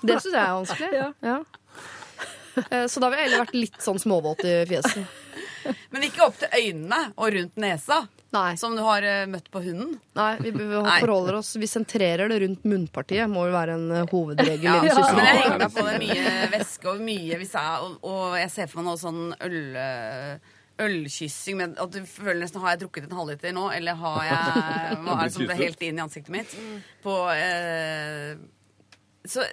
det 0.04 0.20
syns 0.20 0.34
jeg 0.34 0.44
er 0.44 0.54
vanskelig. 0.58 1.08
Ja. 1.24 1.40
Eh, 2.70 2.86
Så 2.92 3.00
da 3.00 3.10
ville 3.10 3.22
jeg 3.24 3.30
heller 3.30 3.46
vært 3.46 3.58
litt 3.58 3.82
sånn 3.84 4.00
småvåt 4.02 4.44
i 4.48 4.56
fjeset. 4.70 5.04
Men 5.94 6.06
ikke 6.08 6.24
opp 6.26 6.40
til 6.40 6.52
øynene 6.56 7.02
og 7.16 7.34
rundt 7.36 7.60
nesa. 7.62 8.06
Nei. 8.30 8.54
som 8.62 8.76
du 8.78 8.84
har 8.86 9.02
eh, 9.02 9.24
møtt 9.26 9.48
på 9.50 9.62
hunden. 9.64 9.96
Nei, 10.14 10.36
vi, 10.44 10.52
vi 10.54 10.68
forholder 10.70 11.40
oss 11.40 11.56
Vi 11.58 11.66
sentrerer 11.68 12.30
det 12.30 12.38
rundt 12.44 12.68
munnpartiet. 12.70 13.26
Må 13.32 13.48
jo 13.50 13.56
være 13.56 13.78
en 13.80 13.88
eh, 13.96 14.06
hovedregel. 14.12 14.68
Ja, 14.70 14.84
ja. 14.86 15.08
men 15.18 15.26
jeg 15.26 15.40
henger 15.40 15.58
meg 15.64 15.74
på 15.74 15.86
det 15.88 15.96
mye 16.04 16.36
væske 16.54 16.92
og 16.94 17.02
mye 17.08 17.40
hvis 17.42 17.56
jeg, 17.58 17.88
og, 17.88 17.98
og 18.06 18.38
jeg 18.38 18.54
ser 18.54 18.70
for 18.70 18.82
meg 18.82 18.90
noe 18.92 19.02
sånn 19.02 19.24
øl, 19.34 19.58
ølkyssing 20.80 21.58
med 21.60 21.80
at 21.82 21.92
du 21.94 22.00
føler 22.08 22.40
nesten 22.44 22.62
Har 22.64 22.76
jeg 22.76 22.82
drukket 22.86 23.10
en 23.10 23.18
halvliter 23.20 23.54
nå, 23.56 23.66
eller 23.76 23.98
har 24.00 24.22
jeg 24.28 24.40
Hva 25.04 25.18
er 25.18 25.26
det 25.28 25.36
som 25.36 25.46
ble 25.50 25.58
helt 25.60 25.84
inn 25.86 26.00
i 26.00 26.04
ansiktet 26.06 26.34
mitt? 26.34 26.56
På 27.04 27.18
eh, 27.34 28.36
Så 29.28 29.46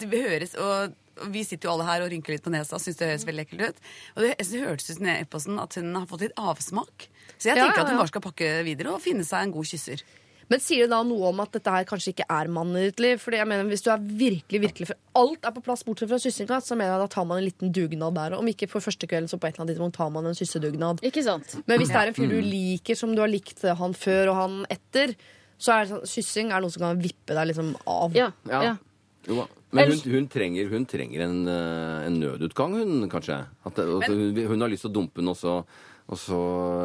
det 0.00 0.20
høres 0.22 0.54
og, 0.60 0.94
og 1.20 1.32
vi 1.32 1.42
sitter 1.44 1.68
jo 1.68 1.74
alle 1.74 1.86
her 1.88 2.04
og 2.04 2.12
rynker 2.12 2.34
litt 2.36 2.44
på 2.44 2.52
nesa 2.52 2.76
og 2.76 2.82
syns 2.84 2.98
det 3.00 3.08
høres 3.10 3.26
veldig 3.28 3.44
ekkelt 3.46 3.64
ut. 3.70 3.82
Og 4.16 4.22
det, 4.24 4.30
det 4.40 4.62
hørtes 4.62 4.90
ut 4.92 5.02
i 5.04 5.14
e-posten 5.16 5.58
at 5.60 5.76
hun 5.80 5.90
har 5.96 6.06
fått 6.08 6.24
litt 6.26 6.36
avsmak. 6.40 7.08
Så 7.36 7.50
jeg 7.50 7.56
Ja, 7.58 7.66
tenker 7.66 7.82
ja, 7.82 7.84
at 7.84 7.92
hun 7.92 8.00
bare 8.00 8.12
skal 8.12 8.24
pakke 8.24 8.50
videre 8.66 8.94
og 8.96 9.02
finne 9.04 9.24
seg 9.28 9.46
en 9.46 9.54
god 9.56 9.68
kysser. 9.68 10.04
Men 10.52 10.62
sier 10.62 10.84
det 10.84 10.92
da 10.92 11.00
noe 11.02 11.30
om 11.32 11.40
at 11.42 11.56
dette 11.56 11.72
her 11.74 11.86
kanskje 11.88 12.12
ikke 12.12 12.26
er 12.30 12.50
mannen 12.54 12.78
i 12.78 12.84
ditt 12.86 13.00
liv? 13.02 13.18
Fordi 13.18 13.40
jeg 13.40 13.48
mener, 13.50 13.66
Hvis 13.66 13.82
du 13.82 13.90
er 13.90 14.02
virkelig, 14.02 14.60
virkelig 14.62 14.88
for 14.92 15.22
alt 15.22 15.48
er 15.48 15.54
på 15.56 15.62
plass 15.66 15.82
bortsett 15.86 16.10
fra 16.12 16.20
kyssinga, 16.22 16.60
så 16.62 16.78
mener 16.78 16.94
jeg 16.94 17.02
da 17.02 17.08
tar 17.16 17.26
man 17.26 17.40
en 17.40 17.48
liten 17.48 17.72
dugnad 17.74 18.14
der. 18.14 18.36
Om 18.38 18.50
ikke 18.52 18.68
for 18.70 18.84
første 18.84 19.08
kvelden, 19.10 19.28
så 19.30 19.40
på 19.42 19.48
et 19.48 19.56
eller 19.56 19.66
annet 19.66 19.74
tidspunkt 19.74 19.98
tar 19.98 20.12
man 20.14 20.30
en 20.30 20.38
syssedugnad. 20.38 21.02
Ikke 21.06 21.24
sant? 21.26 21.58
Men 21.66 21.82
hvis 21.82 21.90
det 21.90 22.02
er 22.02 22.12
en 22.12 22.18
fyr 22.18 22.30
du 22.30 22.38
liker, 22.38 22.98
som 22.98 23.14
du 23.16 23.24
har 23.24 23.32
likt 23.32 23.64
han 23.66 23.96
før 23.96 24.30
og 24.30 24.38
han 24.42 24.60
etter, 24.70 25.16
så 25.58 25.72
er 25.72 25.90
sånn, 25.90 26.06
syssing 26.06 26.52
er 26.52 26.62
noe 26.62 26.70
som 26.70 26.84
kan 26.84 27.00
vippe 27.00 27.34
deg 27.34 27.50
liksom 27.50 27.74
av. 27.90 28.14
Ja. 28.14 28.30
Ja. 28.46 28.62
ja. 28.70 28.76
Jo, 29.26 29.40
da. 29.40 29.46
men 29.74 29.90
hun, 29.90 30.02
hun, 30.12 30.26
trenger, 30.30 30.68
hun 30.70 30.86
trenger 30.86 31.24
en, 31.24 31.38
eh, 31.50 32.06
en 32.06 32.20
nødutgang, 32.22 32.76
hun 32.78 33.10
kanskje. 33.10 33.40
At, 33.66 33.80
at 33.82 34.06
hun, 34.12 34.36
hun 34.36 34.62
har 34.62 34.70
lyst 34.70 34.86
til 34.86 34.92
å 34.92 34.96
dumpe 35.00 35.22
den, 35.22 35.32
og 35.32 35.38
så, 35.40 35.58
og 36.06 36.18
så 36.22 36.36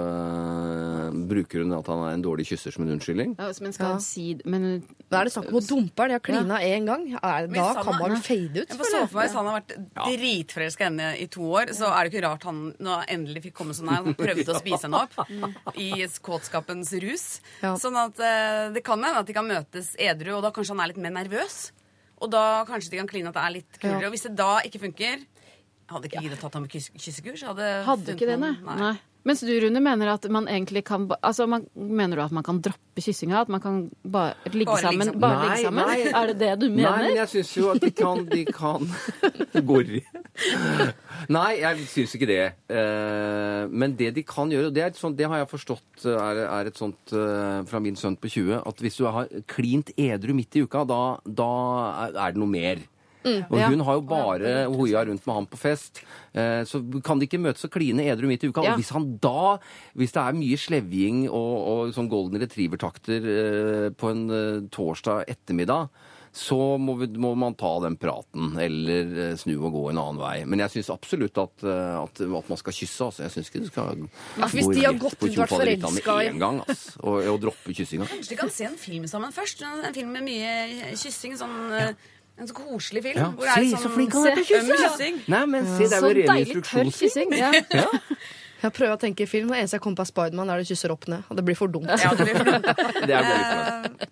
eh, 0.02 1.18
bruker 1.30 1.62
hun 1.62 1.74
at 1.78 1.90
han 1.92 2.00
er 2.08 2.16
en 2.16 2.24
dårlig 2.26 2.48
kysser 2.50 2.74
som 2.74 2.86
en 2.86 2.94
unnskyldning. 2.96 3.36
Ja, 3.38 3.50
men 3.62 3.74
skal 3.76 3.86
Ja. 3.86 3.92
hun 3.94 4.02
si 4.02 4.40
Men 4.46 4.84
Da 5.12 5.20
er 5.22 5.26
det 5.26 5.34
snakk 5.34 5.50
om 5.52 5.60
å 5.60 5.62
dumpe. 5.68 6.08
De 6.08 6.16
har 6.16 6.24
klina 6.26 6.58
én 6.66 6.86
gang. 6.88 7.04
Er, 7.22 7.48
da 7.48 7.74
han 7.74 7.84
kan 7.84 8.00
man 8.00 8.16
fade 8.22 8.64
ut. 8.64 8.70
Jeg 8.70 8.78
så 8.80 9.08
for 9.08 9.20
meg 9.20 9.28
Hvis 9.28 9.36
han 9.38 9.46
har 9.46 9.62
vært 9.62 9.76
dritforelska 9.94 10.82
i 10.82 10.90
henne 10.90 11.10
i 11.20 11.28
to 11.28 11.42
år, 11.42 11.74
så 11.78 11.92
er 11.92 12.04
det 12.10 12.14
ikke 12.14 12.24
rart 12.26 12.44
han 12.50 12.74
nå 12.80 12.98
endelig 13.08 13.44
fikk 13.44 13.54
komme 13.60 13.74
så 13.78 13.84
nær. 13.86 14.04
Han 14.04 14.16
prøvde 14.16 14.48
å 14.48 14.58
spise 14.60 14.88
henne 14.90 15.04
opp 15.04 15.76
i 15.78 15.92
kåtskapens 16.22 16.94
rus. 17.04 17.28
Ja. 17.62 17.76
Sånn 17.76 17.96
at 18.00 18.18
eh, 18.20 18.72
det 18.74 18.84
kan 18.84 19.02
hende 19.04 19.20
at 19.22 19.28
de 19.28 19.34
kan 19.38 19.46
møtes 19.46 19.94
edru, 20.00 20.38
og 20.38 20.42
da 20.48 20.52
kanskje 20.56 20.74
han 20.74 20.82
er 20.86 20.94
litt 20.94 20.98
mer 21.04 21.14
nervøs. 21.22 21.72
Og 22.22 22.30
da 22.32 22.64
kanskje 22.66 22.92
de 22.94 22.98
kan 23.02 23.08
kline 23.10 23.30
at 23.30 23.38
det 23.38 23.44
er 23.46 23.56
litt 23.60 23.78
kulere. 23.82 24.02
Ja. 24.02 24.08
Og 24.10 24.14
hvis 24.16 24.26
det 24.26 24.36
da 24.40 24.60
ikke 24.66 24.82
funker 24.88 25.28
Hadde 25.92 26.08
ikke 26.08 26.22
giddet 26.24 26.40
tatt 26.40 26.54
ham 26.56 26.64
med 26.64 26.72
kyss 26.72 26.86
kyssekurs. 26.96 27.42
Hadde, 27.44 27.66
hadde 27.84 28.14
ikke 28.16 28.28
det, 28.30 28.38
nei. 28.40 28.54
nei. 28.64 28.94
Mens 29.24 29.44
du, 29.46 29.52
Rune, 29.62 29.78
mener 29.86 30.10
at 30.16 30.24
man 30.34 30.48
egentlig 30.50 30.82
kan 30.88 31.04
Altså, 31.22 31.46
man, 31.46 31.68
Mener 31.78 32.18
du 32.18 32.22
at 32.24 32.32
man 32.34 32.42
kan 32.44 32.58
droppe 32.66 33.04
kyssinga? 33.06 33.44
At 33.44 33.50
man 33.54 33.62
kan 33.62 33.76
bare 34.02 34.34
ligge 34.50 34.72
Bare 34.72 34.82
sammen? 34.82 35.12
Bare 35.22 35.36
Nei, 35.38 35.44
ligge 35.52 35.68
sammen? 35.68 35.86
nei. 35.92 36.00
Er 36.22 36.32
det 36.32 36.38
det 36.42 36.50
du 36.64 36.66
mener? 36.74 36.90
Nei, 36.90 37.04
men 37.12 37.20
jeg 37.20 37.30
syns 37.36 37.52
jo 37.60 37.70
at 37.76 37.82
de 37.86 37.92
kan, 37.94 38.24
de 38.32 38.42
kan 38.50 38.88
Gorri. 39.70 40.02
Nei, 41.32 41.52
jeg 41.62 41.86
syns 41.92 42.16
ikke 42.18 42.30
det. 42.32 42.40
Eh, 42.74 43.68
Men 43.70 43.96
det 44.00 44.12
de 44.18 44.24
kan 44.28 44.50
gjøre, 44.52 44.72
og 44.72 44.76
det, 44.76 44.88
sånt, 45.00 45.18
det 45.20 45.30
har 45.30 45.44
jeg 45.44 45.52
forstått 45.52 46.06
er, 46.12 46.42
er 46.48 46.72
et 46.72 46.80
sånt 46.82 47.14
eh, 47.14 47.62
fra 47.70 47.82
min 47.84 47.98
sønn 48.00 48.18
på 48.18 48.32
20, 48.32 48.64
at 48.68 48.82
hvis 48.84 48.98
du 49.02 49.06
har 49.06 49.30
klint 49.52 49.94
edru 50.02 50.34
midt 50.38 50.58
i 50.58 50.66
uka, 50.66 50.84
da, 50.90 51.02
da 51.26 51.52
er 52.10 52.34
det 52.34 52.42
noe 52.42 52.50
mer. 52.52 52.82
Og 53.26 53.58
Ja. 53.60 53.68
hun 53.70 53.80
har 53.86 53.94
jo 54.00 54.02
bare 54.02 54.54
hoia 54.72 55.04
rundt 55.06 55.26
med 55.28 55.36
ham 55.36 55.46
på 55.48 55.58
fest. 55.62 56.02
Eh, 56.34 56.64
Så 56.66 56.82
kan 57.04 57.20
de 57.20 57.28
ikke 57.28 57.40
møtes 57.42 57.66
og 57.66 57.72
kline 57.72 58.00
edru 58.10 58.28
midt 58.28 58.44
i 58.44 58.48
uka. 58.50 58.64
Ja. 58.64 58.74
Og 58.74 58.80
hvis 58.82 58.92
han 58.96 59.18
da, 59.22 59.58
hvis 59.96 60.12
det 60.16 60.22
er 60.24 60.34
mye 60.34 60.58
slevjing 60.58 61.28
og, 61.30 61.68
og 61.68 61.94
sånn 61.94 62.10
golden 62.10 62.40
retriever-takter 62.42 63.22
eh, 63.22 63.90
på 63.94 64.10
en 64.10 64.24
eh, 64.30 64.62
torsdag 64.72 65.26
ettermiddag, 65.28 65.90
så 66.34 66.80
må, 66.80 66.94
vi, 66.96 67.08
må 67.20 67.34
man 67.36 67.52
ta 67.60 67.74
den 67.84 67.98
praten, 68.00 68.54
eller 68.56 69.36
snu 69.36 69.58
og 69.68 69.74
gå 69.74 69.82
en 69.92 69.98
annen 70.00 70.20
vei. 70.22 70.46
Men 70.48 70.60
jeg 70.64 70.72
syns 70.78 70.90
absolutt 70.94 71.36
at, 71.42 71.66
at, 71.68 72.22
at 72.24 72.48
man 72.54 72.58
skal 72.62 72.72
kysse. 72.78 73.04
Altså. 73.04 73.26
Jeg 73.26 73.34
syns 73.36 73.50
ikke 73.52 73.64
du 73.66 73.68
skal 73.68 74.06
hvis 74.56 74.64
gå 74.70 74.74
de 74.78 74.86
har 74.86 74.96
gått 74.96 75.18
ut 75.20 75.28
og 75.28 75.42
vært 75.42 75.52
forelska 75.52 76.16
i- 76.24 76.32
gang, 76.40 76.62
altså, 76.64 76.96
og, 77.04 77.28
og 77.34 77.42
droppe 77.44 77.76
kyssinga. 77.76 78.08
Kanskje 78.08 78.30
de 78.32 78.40
kan 78.40 78.50
se 78.50 78.64
en 78.70 78.80
film 78.80 79.10
sammen 79.12 79.36
først. 79.36 79.60
En, 79.68 79.84
film 79.94 80.16
med 80.16 80.24
mye 80.24 80.96
kyssing. 80.96 81.36
Sånn, 81.36 81.58
eh, 81.76 81.92
En 82.42 82.50
så 82.50 82.56
koselig 82.58 83.04
film. 83.06 83.20
Ja. 83.22 83.30
Hvor 83.38 83.46
det 83.46 83.54
er 83.54 83.64
Se, 83.64 83.72
sånn, 83.76 83.84
så 83.86 83.90
flink 83.94 84.16
han 84.18 84.28
er 84.32 84.38
til 84.40 84.44
å 84.44 84.50
kysse! 84.52 84.78
kyssing. 84.84 85.18
Nei, 85.30 85.42
men 85.54 85.68
se, 85.70 85.86
det 85.86 85.98
er 85.98 86.06
jo 86.06 86.14
ren 86.18 86.32
deilig 86.32 86.62
tørr 86.66 86.88
instruksjonsfilm. 86.90 86.96
kyssing. 87.06 87.36
Ja. 87.82 88.40
Jeg 88.62 88.74
prøver 88.78 88.94
å 88.94 89.00
tenke 89.02 89.26
film. 89.26 89.50
Det 89.50 89.58
eneste 89.58 89.80
jeg 89.80 89.82
kom 89.82 89.96
på 89.98 90.04
er 90.04 90.10
Spiderman, 90.12 90.50
der 90.52 90.62
de 90.62 90.68
kysser 90.70 90.92
opp 90.94 91.08
ned. 91.10 91.24
Og 91.34 91.38
det 91.40 91.44
blir 91.48 91.58
for 91.58 91.72
dumt. 91.74 91.90
Ja, 91.90 92.12
det 92.14 92.28
blir 92.28 92.38
for 92.38 92.50
dumt. 92.52 92.68
Det 93.10 93.16
er 93.18 93.26
veldig 93.26 94.10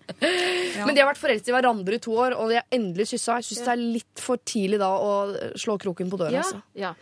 ja. 0.79 0.87
Men 0.87 0.95
de 0.97 1.03
har 1.03 1.09
vært 1.11 1.21
forelsket 1.21 1.51
i 1.51 1.53
hverandre 1.53 1.99
i 1.99 2.01
to 2.01 2.15
år, 2.17 2.33
og 2.33 2.49
de 2.49 2.57
har 2.57 2.65
endelig 2.73 3.11
kyssa. 3.11 3.35
Jeg 3.39 3.49
syns 3.51 3.61
det 3.67 3.73
er 3.75 3.83
litt 3.99 4.23
for 4.23 4.41
tidlig 4.41 4.79
da 4.81 4.89
å 4.89 5.11
slå 5.59 5.77
kroken 5.81 6.09
på 6.09 6.17
døra. 6.23 6.33
Ja. 6.33 6.41
Altså. 6.41 6.63
ja. 6.81 6.95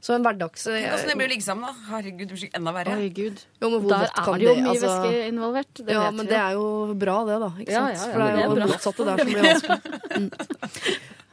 Så 0.00 0.14
en 0.16 0.24
hverdags... 0.24 0.62
Åssen 0.64 1.10
det 1.10 1.16
blir 1.20 1.28
å 1.28 1.32
ligge 1.34 1.44
sammen, 1.44 1.68
da? 1.68 1.74
Herregud, 1.90 2.26
det 2.30 2.38
blir 2.38 2.54
enda 2.56 2.72
verre. 2.72 2.94
Oi, 2.96 3.08
gud. 3.12 3.42
Jo, 3.60 3.68
men 3.68 3.82
hvor 3.82 3.90
Der 3.92 4.06
godt 4.06 4.14
kan 4.16 4.34
er 4.34 4.38
det 4.40 4.46
jo 4.48 4.54
mye 4.56 4.70
altså- 4.72 4.90
væske 4.96 5.28
involvert. 5.28 5.72
Det 5.76 5.92
ja, 5.92 6.02
vet 6.06 6.16
men 6.16 6.26
vi 6.26 6.32
det 6.32 6.38
er 6.40 6.52
jo 6.56 6.66
bra, 7.04 7.16
det, 7.28 7.38
da. 7.44 7.50
Ikke 7.60 7.74
Ja, 7.74 7.82
sant? 7.84 7.94
ja, 7.94 8.00
ja, 8.00 8.12
For 8.12 8.20
det 8.20 8.30
er 8.30 8.44
jo 8.48 8.54
det 8.60 8.68
motsatte 8.72 9.08
der 9.10 9.16
som 9.24 9.32
blir 9.32 9.42
vanskelig. 9.48 9.80
Mm. 10.20 10.30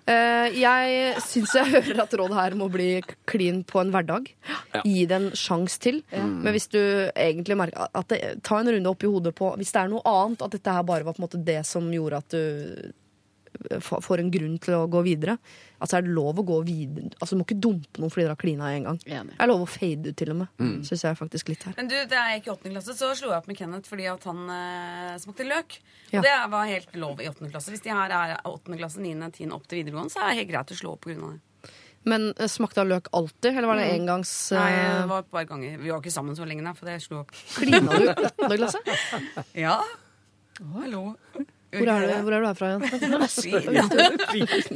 Uh, 0.08 0.48
jeg 0.56 1.16
syns 1.20 1.52
jeg 1.58 1.68
hører 1.76 1.98
at 2.06 2.14
rådet 2.16 2.36
her 2.38 2.54
må 2.56 2.70
bli 2.72 3.02
klin 3.28 3.58
på 3.68 3.82
en 3.82 3.90
hverdag. 3.92 4.30
Gi 4.86 5.02
det 5.10 5.18
en 5.18 5.26
sjanse 5.36 5.82
til. 5.84 5.98
Men 6.16 6.48
hvis 6.56 6.70
du 6.72 6.80
egentlig 7.12 7.58
merker 7.60 7.90
at 7.92 8.08
det, 8.14 8.22
Ta 8.48 8.62
en 8.62 8.70
runde 8.72 8.88
opp 8.94 9.04
i 9.04 9.10
hodet 9.12 9.34
på 9.36 9.50
Hvis 9.60 9.74
det 9.76 9.82
er 9.82 9.92
noe 9.92 10.04
annet, 10.08 10.46
at 10.46 10.56
dette 10.56 10.76
her 10.78 10.86
bare 10.88 11.04
var 11.04 11.18
på 11.18 11.20
en 11.20 11.28
måte 11.28 11.42
det 11.44 11.60
som 11.68 11.90
gjorde 11.92 12.22
at 12.24 12.30
du 12.32 12.40
eh, 12.40 12.94
får 13.84 14.22
en 14.24 14.32
grunn 14.34 14.58
til 14.64 14.76
å 14.78 14.84
gå 14.92 15.02
videre. 15.06 15.38
Altså 15.78 15.98
er 16.00 16.06
det 16.08 16.14
lov 16.16 16.40
å 16.42 16.44
gå 16.48 16.56
videre 16.66 17.12
Altså 17.22 17.36
Du 17.36 17.38
må 17.38 17.46
ikke 17.46 17.60
dumpe 17.62 18.02
noen 18.02 18.10
fordi 18.10 18.24
dere 18.26 18.34
har 18.34 18.40
klina 18.42 18.72
en 18.74 18.88
gang. 18.88 19.00
Enig. 19.06 19.36
Det 19.36 19.44
er 19.46 19.52
lov 19.52 19.66
å 19.66 19.70
fade 19.70 20.10
ut 20.14 20.18
til 20.18 20.32
og 20.34 20.40
med. 20.42 20.64
synes 20.88 21.04
jeg 21.06 21.20
faktisk 21.20 21.52
litt 21.54 21.66
her. 21.68 21.76
Men 21.78 21.92
du, 21.92 21.96
da 22.10 22.24
jeg 22.32 22.40
gikk 22.40 22.48
i 22.50 22.54
åttende 22.56 22.76
klasse, 22.78 22.96
så 22.98 23.12
slo 23.18 23.30
jeg 23.34 23.42
opp 23.42 23.50
med 23.52 23.60
Kenneth 23.60 23.92
fordi 23.92 24.08
at 24.12 24.24
han 24.30 24.46
eh, 24.58 25.18
smakte 25.22 25.48
løk. 25.48 25.78
Ja. 26.12 26.22
Og 26.22 26.30
det 26.30 26.38
var 26.56 26.72
helt 26.72 26.96
lov 26.98 27.22
i 27.22 27.28
åttende 27.30 27.52
klasse. 27.54 27.74
Hvis 27.74 27.84
de 27.86 27.94
her 27.94 28.16
er 28.16 28.38
åttende 28.48 28.80
klasse, 28.80 29.04
niende, 29.04 29.30
tiende 29.36 29.58
opp 29.60 29.68
til 29.68 29.82
videregående, 29.84 30.14
så 30.14 30.24
er 30.24 30.32
det 30.34 30.42
helt 30.42 30.54
greit 30.56 30.74
å 30.74 30.80
slå 30.82 30.96
opp 30.96 31.06
pga. 31.06 31.34
det. 31.36 31.74
Men 32.08 32.30
eh, 32.38 32.48
smakte 32.48 32.82
av 32.82 32.88
løk 32.88 33.10
alltid, 33.18 33.52
eller 33.52 33.68
var 33.68 33.82
det 33.82 33.90
engangs 33.92 34.32
Nei, 34.56 34.70
eh, 34.72 34.94
det 35.02 35.10
var 35.12 35.26
et 35.26 35.32
par 35.34 35.48
ganger. 35.50 35.78
Vi 35.82 35.92
var 35.92 36.00
ikke 36.02 36.14
sammen 36.16 36.38
så 36.40 36.48
lenge, 36.48 36.64
da, 36.64 36.74
for 36.78 36.88
det 36.90 37.02
slo 37.04 37.22
opp. 37.26 37.36
Klina 37.58 38.00
du 38.00 38.08
i 38.08 38.14
åttende 38.16 38.60
klasse? 38.64 38.84
Ja. 39.68 39.78
Hallo. 40.74 41.04
Hvor 41.78 41.90
er, 41.94 42.06
du, 42.08 42.14
hvor 42.26 42.34
er 42.34 42.40
du 42.42 42.48
herfra 42.48 42.68
igjen? 42.74 42.84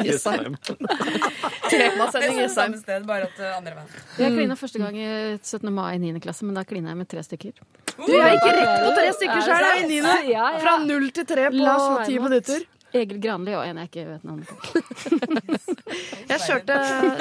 Jessheim. 0.08 0.56
Det 1.72 1.78
Temasending 1.78 2.40
Jessheim. 2.42 2.74
sted, 2.82 3.06
bare 3.08 3.30
at 3.30 3.38
uh, 3.40 3.58
andre 3.58 3.74
veien. 3.78 3.88
Jeg 4.20 4.34
klina 4.36 4.58
første 4.60 4.82
gang 4.82 4.98
i 5.00 5.08
17. 5.40 5.72
mai 5.74 5.96
i 5.96 6.02
9. 6.04 6.20
klasse, 6.24 6.44
men 6.48 6.58
da 6.58 6.66
klina 6.68 6.92
jeg 6.92 7.00
med 7.00 7.08
tre 7.12 7.24
stykker. 7.24 7.54
Du, 7.96 8.12
jeg 8.12 8.36
gikk 8.36 8.46
rett 8.58 8.84
på 8.86 8.92
tre 8.98 9.08
stykker 9.18 9.42
sjøl 9.48 9.66
i 9.72 9.88
niende. 9.88 10.18
Ja, 10.32 10.46
ja. 10.56 10.60
Fra 10.64 10.78
null 10.84 11.10
til 11.16 11.28
tre 11.30 11.50
på 11.54 11.80
ti 12.08 12.20
minutter. 12.20 12.68
Egil 12.92 13.22
Granli 13.24 13.54
og 13.56 13.64
en 13.64 13.78
jeg 13.80 13.88
ikke 13.88 14.04
vet 14.04 14.24
navnet 14.28 14.50
på. 14.52 14.56
Jeg 16.32 16.40
kjørte, 16.44 16.76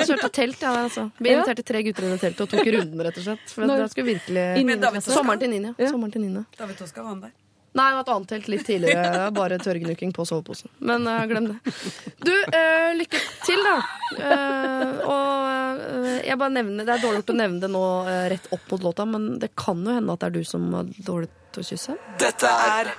kjørte 0.07 0.29
telt, 0.35 0.63
ja, 0.63 0.73
altså. 0.83 1.05
Vi 1.23 1.31
inviterte 1.31 1.63
tre 1.67 1.83
gutter 1.87 2.07
inn 2.09 2.15
i 2.17 2.19
teltet 2.19 2.43
og 2.43 2.51
tok 2.51 2.67
runden, 2.75 3.03
rett 3.07 3.21
og 3.21 3.25
slett. 3.27 3.45
For 3.55 3.67
Når- 3.71 3.85
jeg 3.85 3.93
skulle 3.93 4.17
virkelig. 4.17 5.03
Sommeren 5.07 5.39
til 5.43 5.51
niende. 5.55 5.73
Ja. 5.79 5.91
Sommeren 5.93 6.15
til 6.15 6.25
niende. 6.25 6.43
David 6.59 6.79
Toska 6.81 7.03
var 7.05 7.13
han 7.15 7.21
der. 7.29 7.33
Nei, 7.73 7.87
det 7.87 7.95
var 7.95 8.03
et 8.03 8.13
annet 8.15 8.31
telt 8.33 8.49
litt 8.51 8.65
tidligere. 8.67 9.27
Bare 9.35 9.59
tørrgnuking 9.63 10.11
på 10.15 10.25
soveposen. 10.27 10.73
Men 10.83 11.07
uh, 11.07 11.23
glem 11.31 11.53
det. 11.53 11.75
Du, 12.19 12.33
uh, 12.35 12.91
lykke 12.99 13.21
til, 13.47 13.63
da. 13.63 13.77
Uh, 14.11 14.97
og 15.07 16.25
jeg 16.27 16.35
bare 16.35 16.51
nevner 16.51 16.89
Det 16.89 16.97
er 16.97 17.05
dårlig 17.05 17.23
å 17.23 17.37
nevne 17.39 17.63
det 17.63 17.71
nå 17.71 17.85
rett 18.33 18.49
opp 18.57 18.65
mot 18.73 18.89
låta, 18.89 19.07
men 19.07 19.37
det 19.43 19.53
kan 19.59 19.79
jo 19.87 19.95
hende 19.95 20.17
at 20.17 20.25
det 20.25 20.33
er 20.33 20.37
du 20.41 20.51
som 20.51 20.67
er 20.81 20.91
dårlig 21.07 21.31
til 21.55 21.63
å 21.63 21.69
kysse. 21.71 21.97
Dette 22.19 22.51
er 22.51 22.91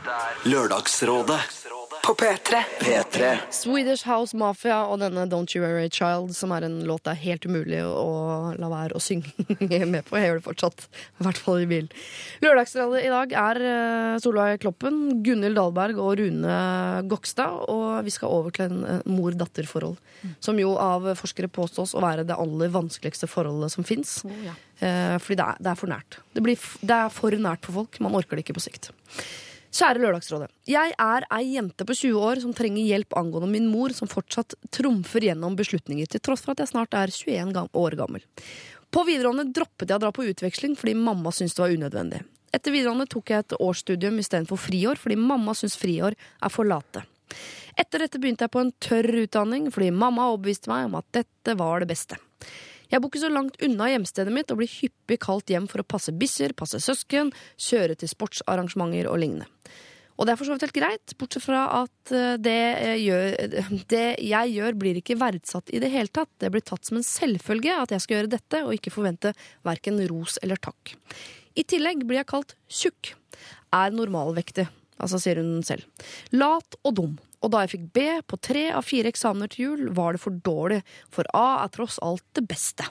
Lørdagsrådet 0.48 1.42
På 2.02 2.14
P3. 2.14 2.64
P3. 2.80 3.38
Swedish 3.50 4.08
House 4.08 4.38
Mafia 4.38 4.80
og 4.90 4.98
denne 5.04 5.28
Don't 5.30 5.54
You 5.54 5.62
Worry 5.62 5.90
Child, 5.94 6.32
som 6.34 6.54
er 6.56 6.66
en 6.66 6.80
låt 6.88 7.04
det 7.06 7.14
er 7.14 7.20
helt 7.22 7.46
umulig 7.46 7.82
å 7.86 8.54
la 8.58 8.70
være 8.72 8.98
å 8.98 9.02
synge 9.04 9.30
med 9.94 10.08
på. 10.08 10.18
Jeg 10.18 10.32
gjør 10.32 10.40
det 10.40 10.46
fortsatt, 10.48 10.88
i 11.22 11.28
hvert 11.28 11.42
fall 11.42 11.62
i 11.62 11.68
bil. 11.70 11.92
Lørdagsrådet 12.42 13.04
i 13.06 13.12
dag 13.14 13.36
er 13.44 13.62
eh, 13.74 14.16
Solveig 14.24 14.64
Kloppen, 14.64 15.22
Gunhild 15.26 15.60
Dahlberg 15.60 16.02
og 16.02 16.16
Rune 16.24 16.56
Gokstad. 17.12 17.70
Og 17.70 18.02
vi 18.08 18.16
skal 18.16 18.34
over 18.34 18.58
til 18.58 18.72
en 18.72 18.82
eh, 18.96 19.06
mor-datter-forhold, 19.06 20.02
som 20.42 20.60
jo 20.62 20.74
av 20.82 21.06
forskere 21.22 21.52
påstås 21.54 21.94
å 21.94 22.02
være 22.02 22.26
det 22.26 22.40
aller 22.40 22.74
vanskeligste 22.74 23.30
forholdet 23.30 23.78
som 23.78 23.86
fins. 23.88 24.22
ja. 24.48 24.58
Eh, 24.82 25.16
fordi 25.22 25.38
det 25.38 25.46
er, 25.46 25.62
det 25.62 25.70
er 25.70 25.78
for 25.78 25.92
nært. 25.92 26.16
Det, 26.34 26.42
blir, 26.42 26.68
det 26.82 26.96
er 26.98 27.14
for 27.14 27.38
nært 27.38 27.68
for 27.68 27.84
folk. 27.84 28.02
Man 28.02 28.18
orker 28.18 28.40
det 28.40 28.48
ikke 28.48 28.58
på 28.58 28.64
sikt. 28.66 28.90
Kjære 29.72 30.02
Lørdagsrådet. 30.04 30.50
Jeg 30.68 30.92
er 31.00 31.26
ei 31.32 31.54
jente 31.54 31.86
på 31.88 31.96
20 31.96 32.18
år 32.20 32.42
som 32.44 32.52
trenger 32.56 32.84
hjelp 32.84 33.16
angående 33.16 33.48
min 33.54 33.70
mor, 33.72 33.94
som 33.96 34.10
fortsatt 34.12 34.58
trumfer 34.76 35.24
gjennom 35.30 35.56
beslutninger, 35.56 36.10
til 36.12 36.20
tross 36.20 36.44
for 36.44 36.52
at 36.52 36.64
jeg 36.66 36.74
snart 36.74 36.98
er 36.98 37.14
21 37.14 37.56
år 37.80 37.96
gammel. 37.96 38.26
På 38.92 39.06
videregående 39.08 39.48
droppet 39.56 39.88
jeg 39.88 39.96
å 39.96 40.04
dra 40.04 40.12
på 40.12 40.26
utveksling 40.28 40.76
fordi 40.76 40.98
mamma 41.00 41.32
syntes 41.32 41.56
det 41.56 41.64
var 41.64 41.76
unødvendig. 41.78 42.20
Etter 42.52 42.76
videregående 42.76 43.08
tok 43.14 43.32
jeg 43.32 43.46
et 43.46 43.56
årsstudium 43.64 44.20
istedenfor 44.20 44.60
friår, 44.60 45.00
fordi 45.00 45.16
mamma 45.16 45.56
syns 45.56 45.78
friår 45.80 46.20
er 46.20 46.52
for 46.52 46.68
late. 46.68 47.06
Etter 47.80 48.04
dette 48.04 48.20
begynte 48.20 48.44
jeg 48.44 48.52
på 48.52 48.66
en 48.66 48.74
tørr 48.84 49.22
utdanning, 49.24 49.72
fordi 49.72 49.94
mamma 49.96 50.28
overbeviste 50.34 50.68
meg 50.68 50.90
om 50.90 51.00
at 51.00 51.08
dette 51.16 51.56
var 51.56 51.80
det 51.80 51.88
beste. 51.94 52.20
Jeg 52.92 53.00
bor 53.00 53.08
ikke 53.12 53.24
så 53.24 53.32
langt 53.32 53.56
unna 53.64 53.88
hjemstedet 53.94 54.34
mitt 54.36 54.52
og 54.52 54.60
blir 54.60 54.72
hyppig 54.72 55.22
kalt 55.24 55.52
hjem 55.52 55.70
for 55.72 55.84
å 55.84 55.88
passe 55.88 56.12
bikkjer, 56.12 56.56
passe 56.60 56.82
søsken, 56.84 57.32
kjøre 57.56 57.96
til 58.00 58.12
sportsarrangementer 58.12 59.08
og 59.08 59.22
lignende. 59.24 59.48
Og 60.20 60.28
det 60.28 60.34
er 60.34 60.38
for 60.38 60.46
så 60.46 60.54
vidt 60.54 60.68
helt 60.68 60.76
greit, 60.76 61.14
bortsett 61.18 61.46
fra 61.48 61.64
at 61.80 62.12
eh, 62.14 62.36
det 62.38 62.54
jeg, 62.54 62.98
gjør, 63.08 63.56
det 63.94 64.04
jeg 64.22 64.52
gjør, 64.54 64.78
blir 64.84 65.00
ikke 65.00 65.18
verdsatt 65.18 65.72
i 65.74 65.82
det 65.82 65.90
hele 65.94 66.12
tatt. 66.14 66.30
Det 66.44 66.52
blir 66.54 66.66
tatt 66.68 66.86
som 66.86 67.00
en 67.00 67.08
selvfølge 67.08 67.74
at 67.74 67.96
jeg 67.96 68.04
skal 68.04 68.20
gjøre 68.20 68.34
dette, 68.36 68.62
og 68.62 68.76
ikke 68.76 68.94
forvente 68.94 69.34
verken 69.66 69.98
ros 70.12 70.38
eller 70.44 70.62
takk. 70.62 70.94
I 71.58 71.66
tillegg 71.68 72.06
blir 72.06 72.22
jeg 72.22 72.30
kalt 72.30 72.56
tjukk. 72.70 73.16
Er 73.74 73.96
normalvektig, 73.96 74.68
altså 75.02 75.18
sier 75.24 75.42
hun 75.42 75.64
selv. 75.66 75.88
Lat 76.36 76.78
og 76.84 76.98
dum. 77.00 77.18
Og 77.42 77.54
da 77.54 77.64
jeg 77.64 77.74
fikk 77.76 77.86
B 77.96 78.08
på 78.30 78.40
tre 78.42 78.68
av 78.76 78.86
fire 78.86 79.12
eksamener 79.12 79.52
til 79.52 79.66
jul, 79.66 79.86
var 79.98 80.16
det 80.16 80.24
for 80.24 80.42
dårlig, 80.46 80.82
for 81.14 81.28
A 81.38 81.64
er 81.64 81.72
tross 81.74 81.98
alt 82.06 82.26
det 82.38 82.46
beste. 82.50 82.86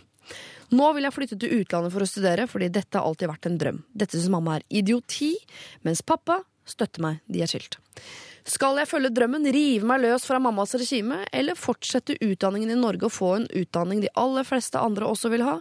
Nå 0.75 0.93
vil 0.95 1.07
jeg 1.07 1.15
flytte 1.15 1.39
til 1.41 1.63
utlandet 1.63 1.95
for 1.95 2.05
å 2.05 2.09
studere, 2.09 2.47
fordi 2.51 2.71
dette 2.71 2.99
har 2.99 3.07
alltid 3.07 3.31
vært 3.31 3.49
en 3.51 3.59
drøm. 3.59 3.85
Dette 3.91 4.19
syns 4.19 4.31
mamma 4.31 4.59
er 4.59 4.67
idioti, 4.83 5.33
mens 5.87 6.03
pappa 6.07 6.41
støtter 6.71 7.03
meg, 7.03 7.23
de 7.27 7.43
er 7.43 7.51
skilt. 7.51 7.81
Skal 8.51 8.79
jeg 8.81 8.89
følge 8.89 9.11
drømmen, 9.15 9.45
rive 9.53 9.87
meg 9.87 10.01
løs 10.05 10.25
fra 10.27 10.39
mammas 10.43 10.73
regime, 10.79 11.21
eller 11.35 11.59
fortsette 11.59 12.17
utdanningen 12.25 12.73
i 12.73 12.79
Norge 12.79 13.07
og 13.07 13.15
få 13.15 13.35
en 13.37 13.49
utdanning 13.61 14.01
de 14.03 14.13
aller 14.19 14.47
fleste 14.49 14.81
andre 14.81 15.11
også 15.11 15.31
vil 15.35 15.45
ha? 15.47 15.59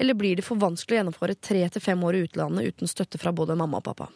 Eller 0.00 0.16
blir 0.18 0.38
det 0.38 0.46
for 0.46 0.60
vanskelig 0.62 0.96
å 0.96 1.00
gjennomføre 1.02 1.38
tre 1.38 1.66
til 1.74 1.84
fem 1.84 2.02
år 2.06 2.18
i 2.18 2.24
utlandet 2.28 2.72
uten 2.72 2.90
støtte 2.90 3.20
fra 3.20 3.34
både 3.36 3.58
mamma 3.58 3.82
og 3.82 3.88
pappa? 3.90 4.08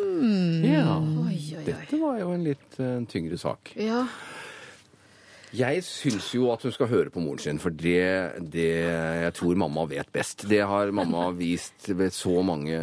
Ja. 0.00 0.98
Dette 1.68 1.98
var 2.00 2.18
jo 2.22 2.32
en 2.34 2.44
litt 2.46 2.78
uh, 2.80 2.98
tyngre 3.10 3.38
sak. 3.40 3.74
Ja. 3.76 4.04
Jeg 5.48 5.80
syns 5.80 6.26
jo 6.36 6.50
at 6.52 6.60
hun 6.66 6.72
skal 6.74 6.90
høre 6.90 7.08
på 7.08 7.22
moren 7.24 7.40
sin, 7.40 7.56
for 7.62 7.72
det, 7.72 8.36
det 8.52 8.66
Jeg 8.84 9.32
tror 9.38 9.56
mamma 9.56 9.86
vet 9.88 10.10
best. 10.12 10.44
Det 10.50 10.58
har 10.68 10.90
mamma 10.92 11.30
vist 11.38 11.88
ved 11.96 12.12
så 12.12 12.42
mange 12.44 12.76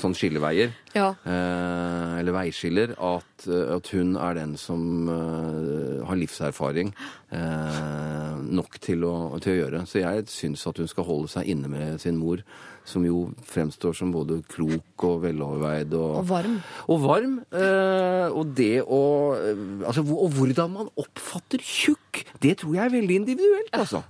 sånn 0.00 0.16
skilleveier, 0.16 0.72
Ja. 0.96 1.10
eh, 1.28 2.14
eller 2.22 2.32
veiskiller, 2.38 2.94
at, 2.96 3.44
eh, 3.44 3.74
at 3.76 3.92
hun 3.92 4.16
er 4.16 4.38
den 4.40 4.56
som 4.56 4.86
eh, 5.12 6.00
har 6.08 6.16
livserfaring 6.16 6.94
eh, 7.28 8.40
nok 8.56 8.80
til 8.80 9.04
å, 9.04 9.14
til 9.44 9.52
å 9.52 9.58
gjøre. 9.60 9.84
Så 9.90 10.00
jeg 10.00 10.24
syns 10.32 10.64
at 10.70 10.80
hun 10.80 10.88
skal 10.88 11.04
holde 11.12 11.28
seg 11.36 11.52
inne 11.52 11.68
med 11.68 12.00
sin 12.00 12.16
mor, 12.24 12.40
som 12.84 13.04
jo 13.06 13.30
fremstår 13.48 13.94
som 13.96 14.10
både 14.12 14.42
klok 14.52 15.04
og 15.08 15.22
veloverveid 15.22 15.94
og, 15.96 16.18
Og 16.20 16.26
varm. 16.28 16.56
og 16.92 17.00
varm. 17.00 17.38
eh, 17.50 18.28
og 18.28 18.50
det 18.54 18.82
å 18.84 19.00
eh, 19.38 19.62
Altså, 19.88 20.04
og 20.04 20.30
hvordan 20.36 20.70
man 20.74 20.90
oppfatter 21.00 21.58
tjukk, 21.64 22.24
det 22.44 22.58
tror 22.60 22.74
jeg 22.76 22.84
er 22.84 22.92
veldig 23.00 23.16
individuelt, 23.22 23.70
altså. 23.72 24.02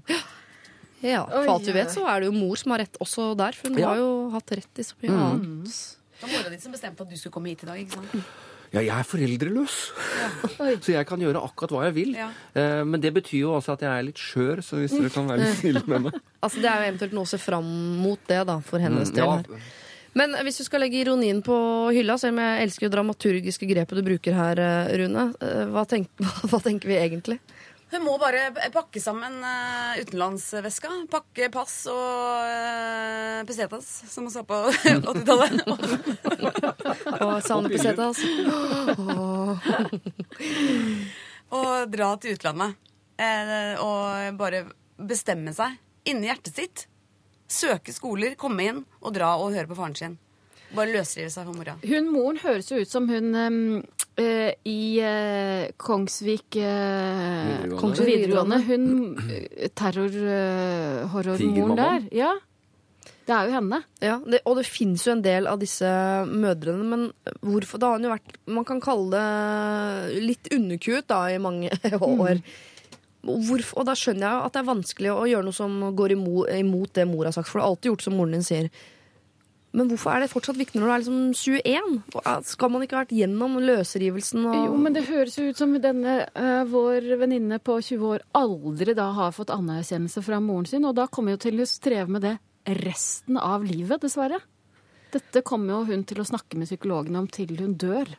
Ja, 1.04 1.22
For 1.28 1.50
alt 1.52 1.66
vi 1.68 1.72
vet, 1.76 1.90
så 1.92 2.06
er 2.08 2.20
det 2.24 2.30
jo 2.30 2.34
mor 2.38 2.56
som 2.56 2.72
har 2.72 2.80
rett 2.80 2.96
også 3.04 3.34
der, 3.36 3.52
for 3.52 3.68
hun 3.68 3.78
Ja. 3.78 3.88
har 3.92 3.96
jo 4.00 4.30
hatt 4.32 4.50
rett 4.56 4.78
i 4.80 4.82
så 4.82 4.94
mye 5.02 5.12
annet. 5.12 5.74
Det 6.14 6.22
var 6.24 6.30
mora 6.32 6.50
di 6.50 6.58
som 6.62 6.72
bestemte 6.72 7.02
at 7.04 7.10
du 7.10 7.16
skulle 7.20 7.32
komme 7.34 7.50
hit 7.52 7.62
i 7.62 7.66
dag. 7.66 7.78
ikke 7.78 7.92
sant? 8.00 8.24
Ja, 8.74 8.82
jeg 8.82 8.94
er 8.98 9.06
foreldreløs, 9.06 9.74
så 10.84 10.92
jeg 10.96 11.06
kan 11.06 11.22
gjøre 11.22 11.42
akkurat 11.46 11.70
hva 11.76 11.84
jeg 11.86 11.94
vil. 12.00 12.12
Ja. 12.18 12.28
Eh, 12.58 12.80
men 12.88 13.00
det 13.02 13.12
betyr 13.14 13.38
jo 13.44 13.52
også 13.54 13.76
at 13.76 13.84
jeg 13.86 13.92
er 13.92 14.06
litt 14.08 14.18
skjør, 14.20 14.62
så 14.66 14.80
hvis 14.82 14.96
dere 14.98 15.12
kan 15.14 15.28
være 15.30 15.44
litt 15.46 15.60
snille 15.62 15.84
med 15.86 16.08
meg. 16.08 16.20
Altså, 16.44 16.60
det 16.60 16.68
er 16.68 16.82
jo 16.82 16.88
eventuelt 16.90 17.14
noe 17.16 17.24
å 17.24 17.30
se 17.30 17.38
fram 17.40 17.68
mot 18.02 18.20
det, 18.28 18.42
da, 18.50 18.58
for 18.60 18.82
hennes 18.82 19.08
Mm, 19.08 19.16
del 19.16 19.24
ja. 19.24 19.36
her. 19.40 19.70
Men 20.14 20.34
hvis 20.46 20.58
du 20.60 20.64
skal 20.66 20.82
legge 20.84 21.00
ironien 21.00 21.40
på 21.42 21.54
hylla, 21.96 22.14
selv 22.20 22.36
om 22.36 22.42
jeg 22.44 22.66
elsker 22.68 22.84
jo 22.86 22.90
dramaturgiske 22.92 23.66
grepet 23.70 23.98
du 23.98 24.02
bruker 24.06 24.36
her, 24.36 24.60
eh, 24.62 24.92
Rune, 25.00 25.24
eh, 25.42 25.64
hva, 25.72 25.86
tenk, 25.90 26.10
hva, 26.20 26.34
hva 26.52 26.60
tenker 26.62 26.90
vi 26.92 26.98
egentlig? 27.00 27.38
Hun 27.92 28.04
må 28.06 28.14
bare 28.18 28.70
pakke 28.72 29.00
sammen 29.02 29.44
uh, 29.44 29.98
utenlandsveska. 30.00 30.88
Pakke 31.12 31.50
pass 31.52 31.86
og 31.92 32.48
uh, 32.48 33.44
pesetas, 33.48 33.86
som 34.10 34.24
hun 34.26 34.34
sa 34.34 34.42
på 34.46 34.54
80-tallet. 34.72 35.54
Og 37.20 37.42
savner 37.44 37.70
pesetas. 37.74 38.18
og 41.60 41.72
dra 41.92 42.08
til 42.22 42.32
utlandet. 42.38 42.70
Uh, 43.14 43.74
og 43.84 44.38
bare 44.40 44.60
bestemme 44.98 45.52
seg 45.54 45.70
inni 46.08 46.26
hjertet 46.30 46.54
sitt. 46.58 46.78
Søke 47.50 47.92
skoler, 47.94 48.34
komme 48.40 48.62
inn 48.66 48.84
og 49.04 49.14
dra 49.14 49.34
og 49.38 49.52
høre 49.54 49.68
på 49.70 49.78
faren 49.78 49.96
sin. 49.98 50.16
Bare 50.74 50.90
løsrive 50.94 51.30
seg 51.32 51.46
fra 51.46 51.54
mora. 51.54 51.74
Hun 51.84 52.10
moren 52.12 52.38
høres 52.42 52.70
jo 52.72 52.76
ut 52.82 52.90
som 52.90 53.08
hun 53.10 53.34
eh, 54.20 54.52
i 54.68 55.00
eh, 55.02 55.68
Kongsvik 55.80 56.56
eh, 56.60 56.64
Videregående. 56.64 57.78
Kongsvik 57.80 58.08
videregående. 58.10 58.58
Hun 58.66 58.84
uh, 59.20 59.22
terrorhorrormoren 59.78 61.76
der. 61.78 62.00
Ja. 62.14 62.32
Det 63.24 63.32
er 63.32 63.44
jo 63.48 63.52
henne. 63.56 63.78
Ja, 64.04 64.18
det, 64.20 64.38
og 64.44 64.56
det 64.58 64.66
fins 64.68 65.06
jo 65.06 65.12
en 65.14 65.24
del 65.24 65.46
av 65.48 65.58
disse 65.62 65.88
mødrene, 66.28 66.84
men 66.84 67.12
hvorfor 67.40 67.78
Da 67.80 67.86
har 67.88 67.96
hun 67.96 68.04
jo 68.04 68.12
vært 68.12 68.36
Man 68.52 68.66
kan 68.68 68.80
kalle 68.84 69.08
det 69.14 69.26
litt 70.26 70.46
underkuet 70.52 71.06
da 71.08 71.32
i 71.32 71.40
mange 71.40 71.70
år. 72.00 72.36
Hvorfor, 73.24 73.80
og 73.80 73.84
da 73.88 73.94
skjønner 73.96 74.26
jeg 74.26 74.34
jo 74.36 74.44
at 74.44 74.52
det 74.52 74.60
er 74.60 74.68
vanskelig 74.68 75.10
å 75.14 75.28
gjøre 75.30 75.46
noe 75.46 75.56
som 75.56 75.72
går 75.96 76.10
imot, 76.18 76.44
imot 76.52 76.92
det 76.98 77.06
mor 77.08 77.24
har 77.24 77.32
sagt, 77.32 77.48
for 77.48 77.56
du 77.56 77.62
har 77.64 77.70
alltid 77.72 77.88
gjort 77.94 78.04
som 78.04 78.14
moren 78.18 78.36
din 78.36 78.44
sier. 78.44 78.68
Men 79.74 79.88
hvorfor 79.90 80.14
er 80.14 80.22
det 80.22 80.30
fortsatt 80.30 80.58
viktig 80.58 80.78
når 80.78 80.86
du 80.86 80.92
er 80.94 81.02
liksom 81.02 81.20
21? 81.34 81.94
Skal 82.46 82.70
man 82.70 82.84
ikke 82.84 82.94
ha 82.94 83.02
vært 83.02 83.14
gjennom 83.16 83.56
løsrivelsen? 83.58 84.44
Og... 84.46 84.58
Jo, 84.68 84.76
men 84.78 84.94
det 84.94 85.06
høres 85.08 85.34
jo 85.38 85.48
ut 85.50 85.58
som 85.58 85.74
denne 85.82 86.20
uh, 86.30 86.62
vår 86.70 87.08
venninne 87.18 87.58
på 87.58 87.80
20 87.82 88.04
år 88.12 88.26
aldri 88.38 88.94
da 88.94 89.08
har 89.16 89.34
fått 89.34 89.50
anerkjennelse 89.54 90.22
fra 90.22 90.38
moren 90.42 90.68
sin, 90.70 90.86
og 90.86 90.94
da 90.98 91.08
kommer 91.10 91.34
jo 91.34 91.42
til 91.48 91.58
å 91.58 91.68
streve 91.68 92.14
med 92.14 92.22
det 92.28 92.36
resten 92.84 93.40
av 93.40 93.66
livet, 93.66 94.00
dessverre. 94.04 94.38
Dette 95.14 95.42
kommer 95.46 95.76
jo 95.76 95.82
hun 95.90 96.06
til 96.06 96.22
å 96.22 96.26
snakke 96.26 96.58
med 96.58 96.70
psykologene 96.70 97.20
om 97.22 97.26
til 97.30 97.52
hun 97.58 97.74
dør. 97.78 98.14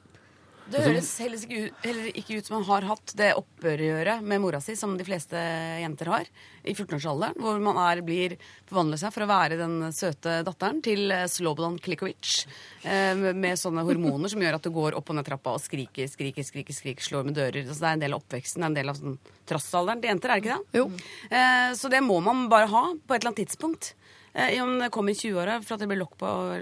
Det 0.66 0.82
høres 0.82 1.10
heller 1.22 1.42
ikke, 1.46 1.60
ut, 1.68 1.84
heller 1.86 2.08
ikke 2.18 2.38
ut 2.40 2.48
som 2.48 2.56
han 2.58 2.66
har 2.66 2.86
hatt 2.90 3.14
det 3.18 3.28
opprøret 3.38 4.24
med 4.26 4.42
mora 4.42 4.58
si, 4.64 4.74
som 4.78 4.96
de 4.98 5.06
fleste 5.06 5.38
jenter 5.82 6.10
har, 6.10 6.30
i 6.66 6.74
14-årsalderen. 6.74 7.38
Hvor 7.42 7.60
man 7.62 7.78
er, 7.84 8.02
blir 8.06 8.34
forvandler 8.66 8.98
seg 9.02 9.14
for 9.14 9.26
å 9.26 9.30
være 9.30 9.60
den 9.60 9.76
søte 9.94 10.40
datteren 10.48 10.82
til 10.86 11.14
eh, 11.14 11.28
Slobodan 11.30 11.78
Klikovic. 11.86 12.48
Eh, 12.82 13.14
med, 13.14 13.52
sånne 13.62 13.86
hormoner 13.86 14.32
som 14.32 14.42
gjør 14.42 14.58
at 14.58 14.66
du 14.66 14.72
går 14.74 14.98
opp 14.98 15.12
og 15.14 15.20
ned 15.20 15.28
trappa 15.28 15.54
og 15.54 15.62
skriker, 15.62 16.10
skriker, 16.10 16.48
skriker, 16.48 16.78
skriker 16.78 17.10
slår 17.10 17.28
med 17.30 17.38
dører. 17.38 17.62
Altså, 17.68 17.84
det 17.84 17.92
er 17.92 18.00
en 18.00 18.06
del 18.08 18.18
av 18.18 18.24
oppveksten, 18.24 18.64
det 18.64 18.66
er 18.66 18.74
en 18.74 18.80
del 18.80 18.94
av 18.94 19.02
sånn, 19.02 19.20
trassalderen 19.46 20.02
til 20.02 20.14
jenter, 20.16 20.34
er 20.34 20.42
det 20.42 20.46
ikke 20.46 20.58
det? 20.58 20.82
Jo. 20.82 20.88
Eh, 21.30 21.68
så 21.78 21.92
det 21.94 22.02
må 22.06 22.18
man 22.26 22.48
bare 22.50 22.72
ha 22.74 22.88
på 22.96 23.14
et 23.14 23.22
eller 23.22 23.36
annet 23.36 23.44
tidspunkt. 23.46 23.94
Om 24.36 24.74
det 24.82 24.90
kommer 24.92 25.14
i 25.14 25.16
20-åra 25.16 25.62
for 25.64 25.78
at 25.78 25.84
det 25.86 25.88
blir 25.88 26.02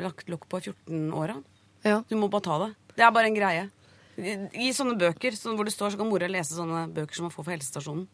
lagt 0.04 0.28
lokk 0.30 0.44
på 0.52 0.60
14-åra. 0.60 1.40
Ja. 1.88 2.04
Du 2.06 2.14
må 2.20 2.28
bare 2.30 2.46
ta 2.46 2.60
det. 2.62 2.68
Det 2.94 3.02
er 3.08 3.16
bare 3.16 3.32
en 3.32 3.38
greie. 3.40 3.64
I, 4.18 4.70
sånne 4.76 4.98
bøker 5.00 5.36
sånn 5.38 5.56
hvor 5.58 5.66
det 5.66 5.74
står, 5.74 5.94
så 5.94 5.98
kan 6.02 6.10
mora 6.10 6.28
lese 6.30 6.54
sånne 6.58 6.86
bøker 6.94 7.16
som 7.18 7.26
man 7.30 7.34
får 7.34 7.48
fra 7.48 7.56
helsestasjonen. 7.56 8.06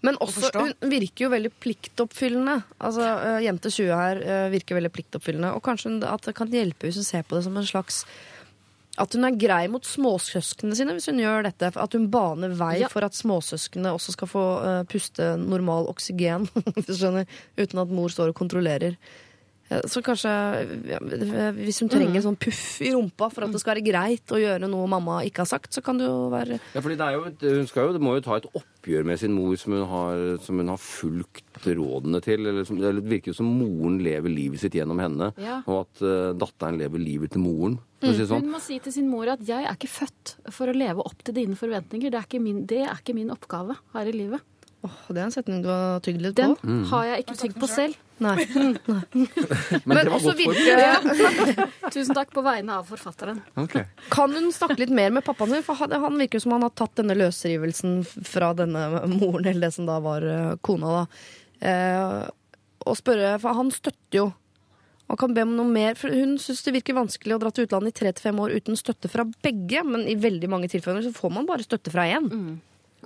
Men 0.00 0.16
også, 0.24 0.48
hun 0.54 0.72
virker 0.88 1.26
jo 1.26 1.30
veldig 1.32 1.50
pliktoppfyllende. 1.60 2.58
Altså, 2.80 3.04
uh, 3.20 3.38
Jente 3.44 3.68
20 3.72 3.90
her 3.92 4.20
uh, 4.24 4.44
virker 4.52 4.78
veldig 4.78 4.92
pliktoppfyllende. 4.94 5.50
Og 5.56 5.62
kanskje 5.66 5.90
hun- 5.90 6.04
at 6.08 6.22
det 6.24 6.34
kan 6.38 6.48
hjelpe 6.48 6.86
hvis 6.88 6.96
hun 7.02 7.04
ser 7.04 7.22
på 7.28 7.36
det 7.36 7.44
som 7.44 7.56
en 7.56 7.66
slags 7.68 8.04
At 8.98 9.12
hun 9.14 9.24
er 9.24 9.36
grei 9.38 9.66
mot 9.68 9.84
småsøsknene 9.86 10.74
sine 10.76 10.92
hvis 10.96 11.06
hun 11.08 11.20
gjør 11.20 11.44
dette. 11.46 11.68
At 11.76 11.92
hun 11.92 12.08
baner 12.10 12.48
vei 12.56 12.80
Ja. 12.80 12.88
for 12.88 13.04
at 13.04 13.12
småsøsknene 13.16 13.92
også 13.92 14.12
skal 14.16 14.28
få 14.28 14.44
uh, 14.60 14.82
puste 14.84 15.36
normal 15.40 15.86
oksygen. 15.92 16.48
hvis 16.74 16.86
du 16.88 16.94
skjønner, 16.96 17.26
Uten 17.56 17.78
at 17.84 17.88
mor 17.92 18.08
står 18.08 18.32
og 18.32 18.36
kontrollerer. 18.40 18.96
Så 19.86 20.02
kanskje 20.02 20.30
ja, 20.90 20.98
Hvis 21.54 21.78
hun 21.82 21.90
trenger 21.92 22.18
en 22.18 22.24
sånn 22.24 22.38
puff 22.40 22.80
i 22.82 22.90
rumpa 22.90 23.28
for 23.30 23.46
at 23.46 23.54
det 23.54 23.60
skal 23.62 23.76
være 23.76 23.84
greit 23.86 24.32
å 24.34 24.40
gjøre 24.40 24.66
noe 24.70 24.88
mamma 24.90 25.20
ikke 25.26 25.44
har 25.44 25.50
sagt, 25.52 25.70
så 25.76 25.82
kan 25.84 26.00
det 26.00 26.08
jo 26.08 26.26
være 26.32 26.58
Ja, 26.74 26.82
fordi 26.82 26.96
det 26.98 27.06
er 27.06 27.14
jo, 27.18 27.22
hun 27.60 27.68
skal 27.70 27.86
jo, 27.86 27.94
det 27.94 28.02
må 28.02 28.16
jo 28.16 28.24
ta 28.26 28.40
et 28.40 28.48
oppgjør 28.50 29.06
med 29.06 29.20
sin 29.22 29.36
mor 29.36 29.54
som 29.60 29.76
hun 29.76 29.86
har, 29.92 30.24
som 30.42 30.58
hun 30.58 30.72
har 30.72 30.80
fulgt 30.82 31.62
rådene 31.68 32.22
til. 32.24 32.48
Eller, 32.50 32.66
som, 32.66 32.80
det 32.80 33.04
virker 33.06 33.30
jo 33.30 33.38
som 33.38 33.50
moren 33.60 34.00
lever 34.02 34.32
livet 34.32 34.62
sitt 34.62 34.74
gjennom 34.74 34.98
henne, 35.02 35.30
Ja. 35.38 35.60
og 35.66 35.84
at 35.84 36.02
uh, 36.02 36.32
datteren 36.34 36.80
lever 36.80 37.02
livet 37.02 37.34
til 37.36 37.44
moren. 37.44 37.78
Mm. 38.00 38.14
si 38.16 38.24
sånn. 38.24 38.46
Hun 38.46 38.54
må 38.56 38.60
si 38.64 38.78
til 38.80 38.94
sin 38.94 39.10
mor 39.12 39.28
at 39.28 39.42
'jeg 39.44 39.60
er 39.68 39.76
ikke 39.76 39.92
født 39.92 40.36
for 40.50 40.72
å 40.72 40.74
leve 40.74 41.04
opp 41.04 41.22
til 41.22 41.36
dine 41.36 41.54
forventninger'. 41.54 42.10
Det 42.10 42.18
er 42.18 42.26
ikke 42.26 42.40
min, 42.42 42.64
det 42.66 42.82
er 42.88 42.96
ikke 42.96 43.14
min 43.14 43.30
oppgave 43.30 43.76
her 43.92 44.08
i 44.08 44.16
livet. 44.16 44.40
Åh, 44.80 45.00
Det 45.08 45.18
er 45.20 45.26
en 45.26 45.34
setning 45.34 45.60
du 45.64 45.68
har 45.68 46.00
tygd 46.04 46.22
litt 46.24 46.36
Den 46.38 46.54
på. 46.56 46.68
Mm. 46.68 46.84
har 46.88 47.04
jeg 47.10 47.24
ikke 47.24 47.36
tygd 47.42 47.58
på 47.60 47.68
selv. 47.68 47.98
Nei. 48.20 48.34
Men, 49.84 49.96
det 49.96 50.06
var 50.08 50.16
også 50.16 50.34
godt 50.36 50.58
for 50.60 51.90
Tusen 51.94 52.16
takk 52.16 52.32
på 52.36 52.44
vegne 52.44 52.78
av 52.80 52.88
forfatteren. 52.88 53.40
Okay. 53.60 53.86
Kan 54.12 54.32
hun 54.36 54.50
snakke 54.52 54.78
litt 54.80 54.92
mer 54.92 55.12
med 55.12 55.24
pappaen 55.24 55.54
sin? 55.54 55.64
For 55.66 55.76
han, 55.80 55.92
han 56.04 56.18
virker 56.20 56.40
jo 56.40 56.44
som 56.46 56.56
han 56.56 56.64
har 56.64 56.74
tatt 56.76 56.96
denne 57.00 57.16
løsrivelsen 57.16 58.02
fra 58.08 58.52
denne 58.56 58.86
moren, 59.08 59.46
eller 59.46 59.68
det 59.68 59.74
som 59.76 59.88
da 59.88 60.00
var 60.04 60.24
eh, 60.24 60.52
kona, 60.64 61.00
da. 61.00 61.24
Eh, 61.70 62.20
og 62.88 62.96
spørre, 62.96 63.34
for 63.42 63.56
han 63.60 63.72
støtter 63.74 64.22
jo. 64.22 64.30
Han 65.10 65.18
kan 65.18 65.34
be 65.34 65.42
om 65.42 65.56
noe 65.58 65.66
mer, 65.66 65.96
for 65.98 66.12
Hun 66.14 66.36
syns 66.38 66.62
det 66.62 66.76
virker 66.76 66.94
vanskelig 66.94 67.34
å 67.34 67.40
dra 67.42 67.50
til 67.52 67.66
utlandet 67.66 67.96
i 67.96 67.98
tre 67.98 68.12
til 68.14 68.28
fem 68.28 68.40
år 68.40 68.52
uten 68.54 68.78
støtte 68.78 69.10
fra 69.10 69.24
begge, 69.42 69.82
men 69.84 70.04
i 70.08 70.14
veldig 70.14 70.48
mange 70.52 70.70
tilfeller 70.70 71.02
så 71.02 71.12
får 71.16 71.32
man 71.34 71.48
bare 71.48 71.66
støtte 71.66 71.90
fra 71.92 72.04
én. 72.06 72.28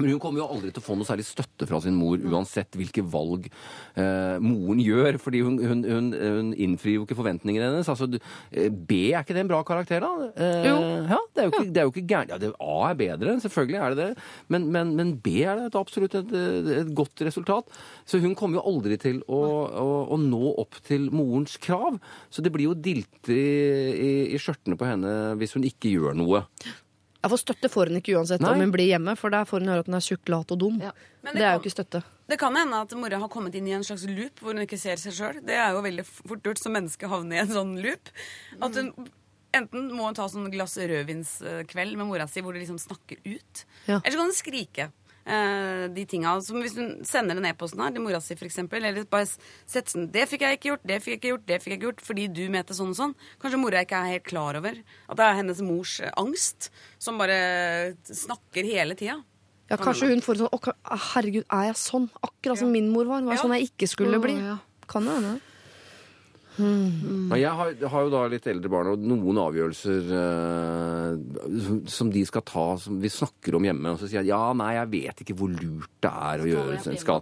Men 0.01 0.11
hun 0.11 0.19
kommer 0.23 0.43
jo 0.43 0.49
aldri 0.51 0.73
til 0.75 0.83
å 0.83 0.87
få 0.89 0.97
noe 0.99 1.07
særlig 1.07 1.27
støtte 1.29 1.69
fra 1.71 1.79
sin 1.85 1.95
mor, 1.95 2.19
uansett 2.19 2.75
hvilke 2.75 3.05
valg 3.07 3.45
eh, 3.47 4.39
moren 4.43 4.81
gjør. 4.83 5.19
fordi 5.23 5.43
hun, 5.47 5.59
hun, 5.63 5.85
hun, 5.87 6.09
hun 6.19 6.49
innfrir 6.55 6.97
jo 6.99 7.05
ikke 7.07 7.19
forventningene 7.19 7.69
hennes. 7.71 7.91
Altså, 7.93 8.09
eh, 8.51 8.71
B, 8.75 9.13
er 9.15 9.23
ikke 9.23 9.37
det 9.37 9.45
en 9.45 9.53
bra 9.53 9.63
karakter, 9.67 10.03
da? 10.03 10.31
Eh, 10.35 10.67
Jo. 10.67 10.77
Ja, 11.15 11.21
det 11.35 11.43
er 11.45 11.47
jo 11.47 11.53
ikke, 11.55 11.69
det 11.71 11.81
er 11.83 11.87
jo 11.89 11.93
ikke 11.95 12.07
gærent. 12.11 12.33
Ja, 12.35 12.39
det, 12.43 12.53
A 12.59 12.79
er 12.91 12.99
bedre, 12.99 13.37
selvfølgelig 13.45 13.81
er 13.85 13.95
det 13.95 14.01
det. 14.09 14.27
Men, 14.51 14.69
men, 14.75 14.95
men 14.99 15.15
B 15.23 15.37
er 15.45 15.61
det 15.61 15.69
et 15.71 15.79
absolutt 15.79 16.15
et, 16.19 16.33
et 16.81 16.95
godt 16.97 17.23
resultat. 17.27 17.71
Så 18.09 18.19
hun 18.25 18.35
kommer 18.39 18.59
jo 18.59 18.67
aldri 18.75 18.99
til 19.03 19.21
å, 19.29 19.43
å, 19.69 19.89
å 20.15 20.19
nå 20.21 20.55
opp 20.65 20.81
til 20.89 21.07
morens 21.15 21.55
krav. 21.63 22.01
Så 22.35 22.43
det 22.45 22.51
blir 22.55 22.71
jo 22.71 22.75
dilte 22.79 23.35
i, 23.35 23.45
i, 23.95 24.13
i 24.35 24.41
skjørtene 24.43 24.79
på 24.81 24.89
henne 24.89 25.15
hvis 25.39 25.55
hun 25.59 25.67
ikke 25.69 25.93
gjør 25.95 26.17
noe. 26.19 26.45
Ja, 27.25 27.29
for 27.33 27.41
støtte 27.41 27.71
får 27.73 27.89
hun 27.89 28.03
ikke 28.03 28.19
uansett 28.19 28.43
Nei. 28.45 28.51
om 28.53 28.61
hun 28.61 28.73
blir 28.75 28.85
hjemme, 28.85 29.15
for 29.17 29.33
der 29.33 29.47
får 29.49 29.63
hun 29.65 29.71
høre 29.73 29.81
at 29.81 29.89
hun 29.89 29.97
er 29.97 30.05
tjukk, 30.05 30.29
lat 30.29 30.51
og 30.53 30.59
dum. 30.61 30.77
Ja. 30.85 30.91
Men 31.25 31.39
Det 31.39 31.47
er 31.49 31.55
jo 31.55 31.63
ikke 31.63 31.73
støtte. 31.73 32.03
Det 32.29 32.37
kan 32.41 32.57
hende 32.57 32.81
at 32.85 32.93
mora 33.01 33.21
har 33.23 33.31
kommet 33.33 33.57
inn 33.57 33.71
i 33.71 33.73
en 33.73 33.85
slags 33.87 34.05
loop 34.05 34.43
hvor 34.45 34.53
hun 34.53 34.61
ikke 34.67 34.77
ser 34.81 35.01
seg 35.01 35.17
sjøl. 35.17 35.39
Det 35.45 35.57
er 35.57 35.73
jo 35.73 35.81
veldig 35.87 36.05
fort 36.05 36.45
gjort 36.45 36.61
som 36.61 36.77
menneske 36.77 37.09
å 37.09 37.15
havne 37.15 37.39
i 37.39 37.41
en 37.41 37.55
sånn 37.55 37.79
loop. 37.81 38.13
At 38.61 38.77
hun 38.81 38.93
Enten 39.55 39.85
må 39.95 40.09
hun 40.09 40.17
ta 40.19 40.25
sånn 40.27 40.49
glass 40.51 40.73
rødvinskveld 40.75 41.95
med 41.95 42.09
mora 42.09 42.25
si 42.27 42.43
hvor 42.43 42.57
de 42.57 42.65
liksom 42.65 42.81
snakker 42.83 43.21
ut. 43.23 43.61
Ja. 43.87 44.01
Eller 44.01 44.11
så 44.11 44.19
kan 44.19 44.27
hun 44.27 44.35
skrike. 44.35 44.89
Eh, 45.27 45.89
de 45.89 46.05
tinga. 46.07 46.41
Som 46.45 46.61
hvis 46.63 46.77
hun 46.77 47.05
sender 47.05 47.37
en 47.37 47.45
e-posten 47.49 47.81
her 47.81 47.93
til 47.93 48.03
mora 48.05 48.21
si, 48.21 48.35
eksempel, 48.35 48.85
eller 48.85 49.05
bare 49.05 49.27
setter 49.67 49.91
sånn 49.91 50.11
'Det 50.13 50.29
fikk 50.29 50.41
jeg 50.41 50.59
ikke 50.59 50.71
gjort, 50.73 50.87
det 50.87 51.03
fikk 51.03 51.11
jeg 51.13 51.21
ikke 51.21 51.33
gjort, 51.33 51.47
det 51.47 51.63
fikk 51.63 51.71
jeg 51.73 51.79
ikke 51.81 51.89
gjort', 51.89 52.07
fordi 52.07 52.29
du 52.33 52.49
mente 52.51 52.75
sånn 52.75 52.91
og 52.91 52.97
sånn. 52.97 53.15
Kanskje 53.41 53.61
mora 53.61 53.85
ikke 53.85 53.97
er 54.01 54.13
helt 54.15 54.25
klar 54.25 54.57
over 54.57 54.75
at 55.09 55.17
det 55.17 55.25
er 55.25 55.35
hennes 55.35 55.61
mors 55.63 56.01
eh, 56.01 56.11
angst 56.17 56.71
som 56.99 57.19
bare 57.19 57.97
snakker 58.05 58.65
hele 58.65 58.95
tida. 58.95 59.23
Ja, 59.71 59.77
Kanskje 59.81 60.09
hun 60.13 60.21
får 60.21 60.37
sånn 60.45 60.53
Å, 60.53 60.75
herregud, 61.15 61.45
er 61.51 61.65
jeg 61.73 61.77
sånn? 61.81 62.11
Akkurat 62.23 62.59
som 62.59 62.71
min 62.71 62.91
mor 62.93 63.07
var. 63.07 63.23
Var 63.23 63.35
Ja. 63.35 63.41
sånn 63.41 63.57
jeg 63.59 63.71
ikke 63.71 63.89
skulle 63.89 64.21
bli. 64.21 64.37
ja. 64.37 64.59
Kan 64.87 65.05
jo 65.05 65.11
hende. 65.17 65.41
Ja, 66.55 67.37
jeg 67.41 67.51
har, 67.59 67.73
har 67.91 68.05
jo 68.07 68.11
da 68.13 68.21
litt 68.31 68.47
eldre 68.47 68.71
barn, 68.71 68.93
og 68.93 69.03
noen 69.03 69.41
avgjørelser 69.43 70.13
eh, 70.15 71.59
som- 71.67 71.81
som 71.91 72.11
de 72.15 72.23
skal 72.29 72.43
ta, 72.47 72.77
som 72.79 73.01
vi 73.03 73.09
snakker 73.11 73.57
om 73.59 73.65
hjemme. 73.67 73.91
Og 73.93 73.99
så 73.99 74.09
sier 74.09 74.21
jeg 74.23 74.31
ja, 74.31 74.53
nei, 74.53 74.75
jeg 74.77 74.91
vet 74.93 75.23
ikke 75.25 75.37
hvor 75.39 75.51
lurt 75.51 75.91
det 76.05 76.11
er 76.13 76.45
å 76.45 76.49
gjøre. 76.49 76.79
det. 76.85 76.99
Skal, 77.01 77.21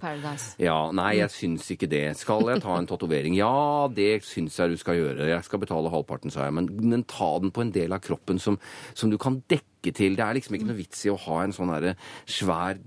ja, 0.58 0.90
nei, 0.92 1.14
jeg 1.16 1.30
syns 1.30 1.70
ikke 1.72 1.88
det. 1.88 2.04
Skal 2.20 2.44
jeg 2.52 2.60
ta 2.62 2.76
en 2.76 2.86
tatovering? 2.86 3.34
Ja, 3.38 3.88
det 3.88 4.22
syns 4.28 4.56
jeg 4.58 4.70
du 4.70 4.76
skal 4.76 4.94
gjøre. 5.00 5.28
Jeg 5.32 5.44
skal 5.44 5.58
betale 5.64 5.90
halvparten, 5.90 6.30
sa 6.30 6.44
jeg. 6.44 6.52
Men, 6.58 6.68
men 6.82 7.04
ta 7.04 7.38
den 7.40 7.50
på 7.50 7.62
en 7.64 7.72
del 7.72 7.92
av 7.92 8.00
kroppen 8.04 8.38
som, 8.38 8.58
som 8.94 9.10
du 9.10 9.16
kan 9.18 9.42
dekke 9.48 9.64
til. 9.90 10.14
Det 10.14 10.22
er 10.22 10.38
liksom 10.38 10.54
ikke 10.54 10.68
noe 10.68 10.78
vits 10.78 11.02
i 11.06 11.10
å 11.10 11.18
ha 11.18 11.42
en 11.42 11.54
sånn 11.56 11.72
herre 11.74 11.96
svær 12.30 12.78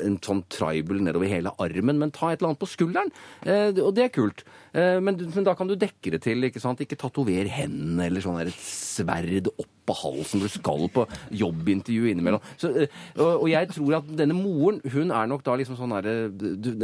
En 0.00 0.18
sånn 0.24 0.42
tribal 0.50 0.98
nedover 1.06 1.30
hele 1.30 1.54
armen, 1.62 2.00
men 2.00 2.10
ta 2.10 2.32
et 2.32 2.40
eller 2.40 2.50
annet 2.50 2.62
på 2.62 2.70
skulderen. 2.72 3.12
Eh, 3.46 3.70
og 3.78 3.94
det 3.94 4.08
er 4.08 4.14
kult. 4.14 4.42
Eh, 4.74 4.98
men, 4.98 5.20
men 5.30 5.46
da 5.46 5.54
kan 5.54 5.70
du 5.70 5.76
dekke 5.78 6.16
det 6.16 6.22
til. 6.26 6.42
Ikke 6.48 6.62
sant? 6.62 6.82
Ikke 6.82 6.98
tatover 6.98 7.46
hendene 7.46 8.08
eller 8.08 8.24
sånn 8.24 8.40
her 8.40 8.50
et 8.50 8.64
sverd 8.64 9.52
oppå 9.90 10.14
halsen 10.14 10.40
når 10.40 10.48
du 10.48 10.54
skal 10.54 10.86
på 10.94 11.04
jobbintervju 11.40 12.10
innimellom. 12.10 12.42
Så, 12.60 12.70
eh, 12.74 12.98
og, 13.16 13.44
og 13.44 13.48
jeg 13.50 13.70
tror 13.72 13.98
at 14.00 14.10
denne 14.18 14.36
moren, 14.36 14.80
hun 14.92 15.10
er 15.10 15.30
nok 15.30 15.44
da 15.46 15.56
liksom 15.58 15.78
sånn 15.78 15.94
der, 15.96 16.08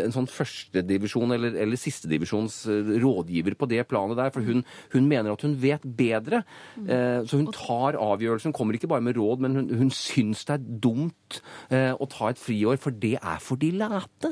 En 0.07 0.14
sånn 0.14 0.28
førstedivisjon 0.30 1.34
eller, 1.36 1.57
eller 1.62 1.80
sistedivisjons 1.80 2.64
eh, 2.72 2.92
rådgiver 3.02 3.57
på 3.59 3.68
det 3.70 3.86
planet 3.90 4.18
der. 4.18 4.32
For 4.34 4.46
hun, 4.46 4.64
hun 4.94 5.09
mener 5.09 5.34
at 5.34 5.46
hun 5.46 5.57
vet 5.61 5.84
bedre. 5.98 6.42
Eh, 6.86 7.22
så 7.26 7.40
hun 7.40 7.50
tar 7.54 7.98
avgjørelsen. 8.00 8.54
Kommer 8.57 8.78
ikke 8.78 8.90
bare 8.90 9.04
med 9.04 9.18
råd, 9.18 9.44
men 9.44 9.61
hun, 9.61 9.70
hun 9.82 9.94
syns 9.94 10.46
det 10.46 10.59
er 10.59 10.66
dumt 10.86 11.40
å 11.66 12.07
ta 12.11 12.28
et 12.30 12.38
friår, 12.38 12.78
for 12.80 12.94
det 12.94 13.16
er 13.18 13.40
for 13.42 13.59
de 13.61 13.72
late. 13.74 14.30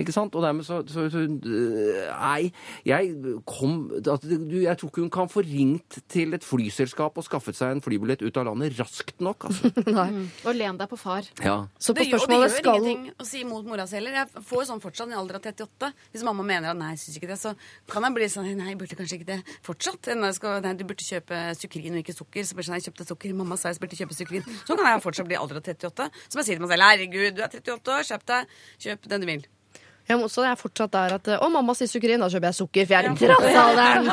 Ikke 0.00 0.12
sant? 0.14 0.34
Og 0.34 0.42
dermed 0.44 0.64
så, 0.66 0.80
så, 0.90 1.06
så 1.12 1.22
øh, 1.22 2.08
Nei, 2.12 2.50
jeg 2.88 3.12
kom 3.48 3.90
at 3.98 4.24
du, 4.26 4.56
Jeg 4.62 4.76
tror 4.80 4.90
ikke 4.90 5.02
hun 5.04 5.10
kan 5.12 5.28
få 5.30 5.42
ringt 5.46 5.98
til 6.10 6.34
et 6.36 6.44
flyselskap 6.46 7.16
og 7.18 7.26
skaffet 7.26 7.56
seg 7.58 7.76
en 7.76 7.82
flybillett 7.84 8.22
ut 8.24 8.36
av 8.40 8.48
landet 8.50 8.76
raskt 8.78 9.20
nok. 9.22 9.46
Altså. 9.48 9.70
Og 10.48 10.54
len 10.56 10.78
deg 10.80 10.90
på 10.90 10.98
far. 11.00 11.26
Ja. 11.42 11.56
Så 11.78 11.94
på 11.94 12.02
Det, 12.02 12.08
gjør- 12.10 12.26
det 12.28 12.38
gjør 12.40 12.52
skal 12.56 12.80
ingenting 12.80 13.12
å 13.22 13.26
si 13.28 13.44
mot 13.48 13.66
mora 13.66 13.86
si 13.86 13.96
heller. 13.98 14.16
Jeg 14.22 14.44
får 14.48 14.66
sånn 14.70 14.82
fortsatt 14.82 15.12
i 15.12 15.18
alder 15.18 15.38
av 15.38 15.46
38. 15.52 15.92
Hvis 16.14 16.24
mamma 16.26 16.46
mener 16.46 16.72
at 16.72 16.78
nei, 16.80 16.92
syns 17.00 17.18
ikke 17.20 17.30
det, 17.30 17.38
så 17.42 17.54
kan 17.90 18.06
jeg 18.08 18.16
bli 18.18 18.28
sånn 18.32 18.50
nei, 18.58 18.70
jeg 18.72 18.80
burde 18.82 18.98
kanskje 18.98 19.20
ikke 19.20 19.30
det 19.32 19.40
fortsatt. 19.66 20.10
Jeg 20.12 20.34
skal, 20.38 20.60
nei, 20.66 20.74
du 20.78 20.84
burde 20.88 21.06
kjøpe 21.06 21.42
sukrin 21.58 21.96
og 21.98 22.02
ikke 22.04 22.16
sukker. 22.18 22.46
Så 22.48 22.58
blir 22.58 22.68
sånn, 22.68 22.78
jeg 22.80 22.88
kjøpte 22.90 23.08
sukker. 23.12 23.34
Mamma 23.38 23.58
sa 23.60 23.72
jeg 23.72 23.82
burde 23.82 23.98
kjøpe 23.98 24.16
sukrin. 24.18 24.46
Så 24.66 24.76
kan 24.78 24.86
jeg 24.90 25.02
fortsatt 25.06 25.28
bli 25.30 25.38
i 25.38 25.40
alder 25.42 25.62
av 25.62 25.66
38. 25.72 26.10
Som 26.28 26.42
jeg 26.42 26.48
sier 26.50 26.58
til 26.60 26.66
meg 26.66 26.74
selv, 26.74 26.88
herregud, 26.90 27.36
du 27.38 27.42
er 27.46 27.50
38 27.62 27.96
år, 27.98 28.06
kjøp 28.12 28.28
deg, 28.32 28.56
kjøp 28.86 29.10
den 29.14 29.24
du 29.24 29.28
vil. 29.32 29.46
Men 30.12 30.26
også 30.28 30.44
er 30.44 30.50
jeg 30.52 30.60
fortsatt 30.60 30.92
der 30.94 31.16
at 31.18 31.30
Å, 31.38 31.48
mamma 31.52 31.74
sier 31.76 31.90
sukkerin, 31.90 32.22
da 32.22 32.28
kjøper 32.32 32.48
jeg 32.50 32.58
sukker, 32.60 32.88
for 32.88 32.92
jeg 32.94 33.00
er 33.02 33.08
i 33.08 33.16
trassalderen! 33.22 34.04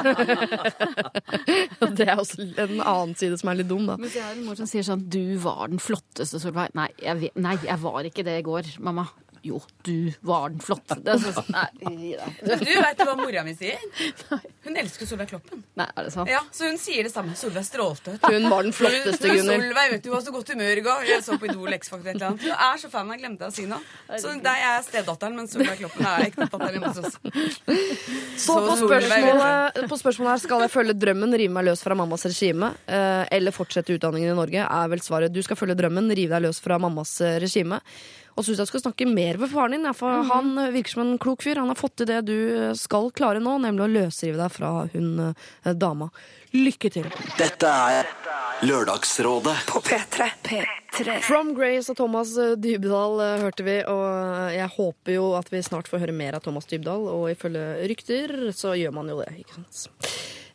Det 1.99 2.05
er 2.07 2.17
også 2.19 2.43
en 2.45 2.81
annen 2.81 3.15
side 3.19 3.39
som 3.39 3.51
er 3.51 3.59
litt 3.61 3.69
dum, 3.69 3.85
da. 3.89 3.95
Men 3.99 4.11
jeg 4.13 4.23
har 4.23 4.35
en 4.35 4.45
mor 4.47 4.55
som 4.59 4.67
sier 4.69 4.85
sånn 4.85 5.03
Du 5.11 5.23
var 5.43 5.67
den 5.71 5.81
flotteste, 5.83 6.39
Solveig. 6.41 6.71
Nei, 6.77 6.89
jeg, 7.03 7.31
nei, 7.39 7.55
jeg 7.65 7.77
var 7.83 8.07
ikke 8.07 8.25
det 8.27 8.39
i 8.39 8.45
går, 8.45 8.63
mamma. 8.85 9.05
Jo, 9.43 9.61
du 9.87 10.11
var 10.25 10.49
den 10.51 10.59
flotte. 10.63 10.97
Det 11.03 11.13
er 11.13 11.21
sånn, 11.23 11.47
nei. 11.53 12.15
Du 12.43 12.65
vet 12.65 13.03
hva 13.05 13.13
mora 13.19 13.43
mi 13.47 13.53
sier? 13.55 13.79
Hun 14.65 14.75
elsker 14.77 15.07
Solveig 15.07 15.29
Kloppen. 15.31 15.61
nei, 15.79 15.87
er 15.95 16.07
det 16.09 16.13
sant? 16.13 16.29
Ja, 16.31 16.41
Så 16.51 16.67
hun 16.67 16.77
sier 16.81 17.07
det 17.07 17.13
samme. 17.13 17.35
Solveig 17.39 17.63
strålte. 17.67 18.17
Hun 18.25 18.49
var 18.51 18.65
den 18.67 18.75
flotteste, 18.75 19.29
Gunnhild. 19.31 19.63
Solveig, 19.69 19.93
vet 19.95 20.03
du, 20.03 20.09
var 20.11 20.25
så 20.25 20.33
godt 20.35 20.51
humør 20.53 20.81
i 20.81 20.83
går. 20.85 21.05
Jeg 21.09 21.23
så 21.25 21.37
på 21.39 21.47
Idol 21.49 21.77
X-Faktor 21.79 22.11
et 22.11 22.15
eller 22.17 22.27
annet. 22.33 22.43
Hun 22.49 22.65
er 22.67 22.81
så 22.83 22.91
fan, 22.91 23.13
jeg 23.15 23.23
glemte 23.23 23.47
å 23.49 23.55
si 23.55 23.65
noe. 23.69 23.79
Så 24.19 24.35
det 24.43 24.53
er 24.55 24.61
jeg 24.65 24.85
stedatteren, 24.89 25.39
men 25.39 25.47
Solveig 25.51 25.79
Kloppen 25.83 26.09
er 26.11 26.27
ektedatteren 26.27 26.77
hjemme 26.77 26.91
hos 26.91 26.99
oss. 27.05 27.19
Så 28.43 28.59
på 28.65 28.75
spørsmålet, 28.83 29.81
på 29.89 29.99
spørsmålet 30.03 30.31
her 30.35 30.43
skal 30.43 30.63
jeg 30.65 30.73
følge 30.73 30.95
drømmen, 30.99 31.35
rive 31.39 31.55
meg 31.55 31.67
løs 31.69 31.83
fra 31.85 31.95
mammas 31.97 32.25
regime, 32.29 32.73
eh, 32.87 33.23
eller 33.35 33.55
fortsette 33.55 33.95
utdanningen 33.95 34.33
i 34.33 34.37
Norge, 34.37 34.63
er 34.67 34.91
vel 34.91 35.03
svaret. 35.03 35.33
Du 35.33 35.41
skal 35.45 35.59
følge 35.59 35.77
drømmen, 35.79 36.11
rive 36.15 36.35
deg 36.35 36.47
løs 36.49 36.61
fra 36.63 36.79
mammas 36.81 37.15
eh, 37.25 37.37
regime. 37.43 37.79
Og 38.39 38.45
så 38.45 38.53
syns 38.53 38.61
jeg 38.61 38.69
du 38.69 38.71
skal 38.71 38.83
snakke 38.85 39.05
mer 39.09 39.37
med 39.41 39.51
faren 39.51 39.73
din, 39.75 39.87
for 39.91 40.23
han 40.29 40.53
eh, 40.61 40.71
virker 40.71 40.95
som 40.95 41.01
en 41.03 41.17
klok 41.19 41.43
fyr. 41.43 41.59
Han 41.59 41.73
har 41.73 41.75
fått 41.75 41.97
til 41.99 42.07
det 42.07 42.21
du 42.29 42.35
eh, 42.55 42.71
skal 42.79 43.11
klare 43.11 43.41
nå, 43.43 43.57
nemlig 43.59 43.83
å 43.83 43.91
løsrive 43.91 44.39
deg 44.39 44.53
fra 44.55 44.69
hun 44.93 45.09
eh, 45.25 45.73
dama. 45.75 46.07
Lykke 46.55 46.91
til. 46.93 47.09
Dette 47.35 47.67
er 47.67 48.07
Lørdagsrådet 48.63 49.57
På 49.67 49.83
P3. 49.83 50.29
P3. 50.47 51.19
From 51.23 51.51
Grace 51.55 51.91
og 51.91 51.99
Thomas 51.99 52.31
Dybdahl 52.63 53.21
hørte 53.43 53.67
vi, 53.67 53.77
og 53.87 54.55
jeg 54.55 54.71
håper 54.73 55.15
jo 55.15 55.29
at 55.37 55.51
vi 55.51 55.61
snart 55.63 55.91
får 55.91 56.05
høre 56.05 56.15
mer 56.15 56.39
av 56.39 56.47
Thomas 56.47 56.67
Dybdahl, 56.71 57.05
og 57.11 57.29
ifølge 57.35 57.67
rykter 57.91 58.35
så 58.55 58.73
gjør 58.79 58.95
man 58.95 59.11
jo 59.11 59.19
det, 59.19 59.33
ikke 59.43 59.59
sant. 59.59 59.99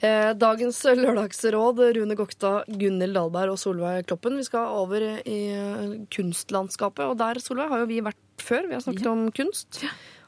Eh, 0.05 0.31
Dagens 0.37 0.81
lørdagsråd, 0.85 1.79
Rune 1.97 2.17
Gokstad, 2.19 2.67
Gunhild 2.69 3.15
Dahlberg 3.17 3.55
og 3.55 3.61
Solveig 3.63 4.05
Kloppen. 4.09 4.37
Vi 4.41 4.45
skal 4.49 4.75
over 4.83 5.05
i 5.25 5.39
eh, 5.55 5.95
kunstlandskapet, 6.13 7.07
og 7.09 7.17
der, 7.21 7.41
Solveig, 7.41 7.71
har 7.73 7.85
jo 7.85 7.89
vi 7.93 8.03
vært 8.05 8.21
før. 8.45 8.69
Vi 8.69 8.77
har 8.77 8.85
snakket 8.85 9.09
om 9.11 9.31
kunst. 9.35 9.81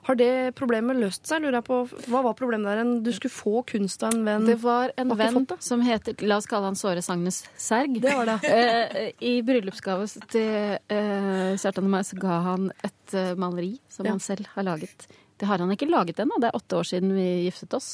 Har 0.06 0.14
det 0.14 0.54
problemet 0.54 0.94
løst 1.02 1.26
seg? 1.26 1.42
Lurer 1.42 1.56
jeg 1.58 1.66
på. 1.66 1.80
Hva 2.12 2.20
var 2.22 2.36
problemet 2.38 2.70
der? 2.78 2.90
Du 3.02 3.10
skulle 3.10 3.34
få 3.34 3.64
kunst 3.66 4.04
av 4.06 4.14
en 4.14 4.22
venn? 4.28 4.44
Det 4.46 4.54
var 4.62 4.92
en 4.94 5.10
var 5.10 5.18
venn 5.18 5.48
som 5.66 5.82
heter 5.82 6.22
La 6.22 6.36
oss 6.38 6.46
kalle 6.46 6.68
han 6.70 6.78
Såre 6.78 7.02
Sagnes 7.02 7.40
Serg. 7.58 7.98
Det 8.04 8.12
var 8.14 8.30
det. 8.30 8.36
Eh, 8.46 9.08
I 9.26 9.32
bryllupsgave 9.42 10.06
til 10.30 10.78
eh, 10.78 11.56
Kjartan 11.58 11.88
og 11.88 11.92
meg 11.96 12.06
så 12.06 12.20
ga 12.22 12.38
han 12.46 12.70
et 12.86 13.16
eh, 13.18 13.32
maleri 13.34 13.72
som 13.90 14.06
Ja. 14.06 14.14
han 14.14 14.22
selv 14.22 14.46
har 14.54 14.68
laget. 14.70 15.08
Det 15.36 15.50
har 15.50 15.58
han 15.58 15.74
ikke 15.74 15.90
laget 15.90 16.22
ennå. 16.22 16.38
Det 16.40 16.52
er 16.52 16.60
åtte 16.62 16.78
år 16.78 16.86
siden 16.94 17.10
vi 17.18 17.26
giftet 17.48 17.74
oss. 17.74 17.90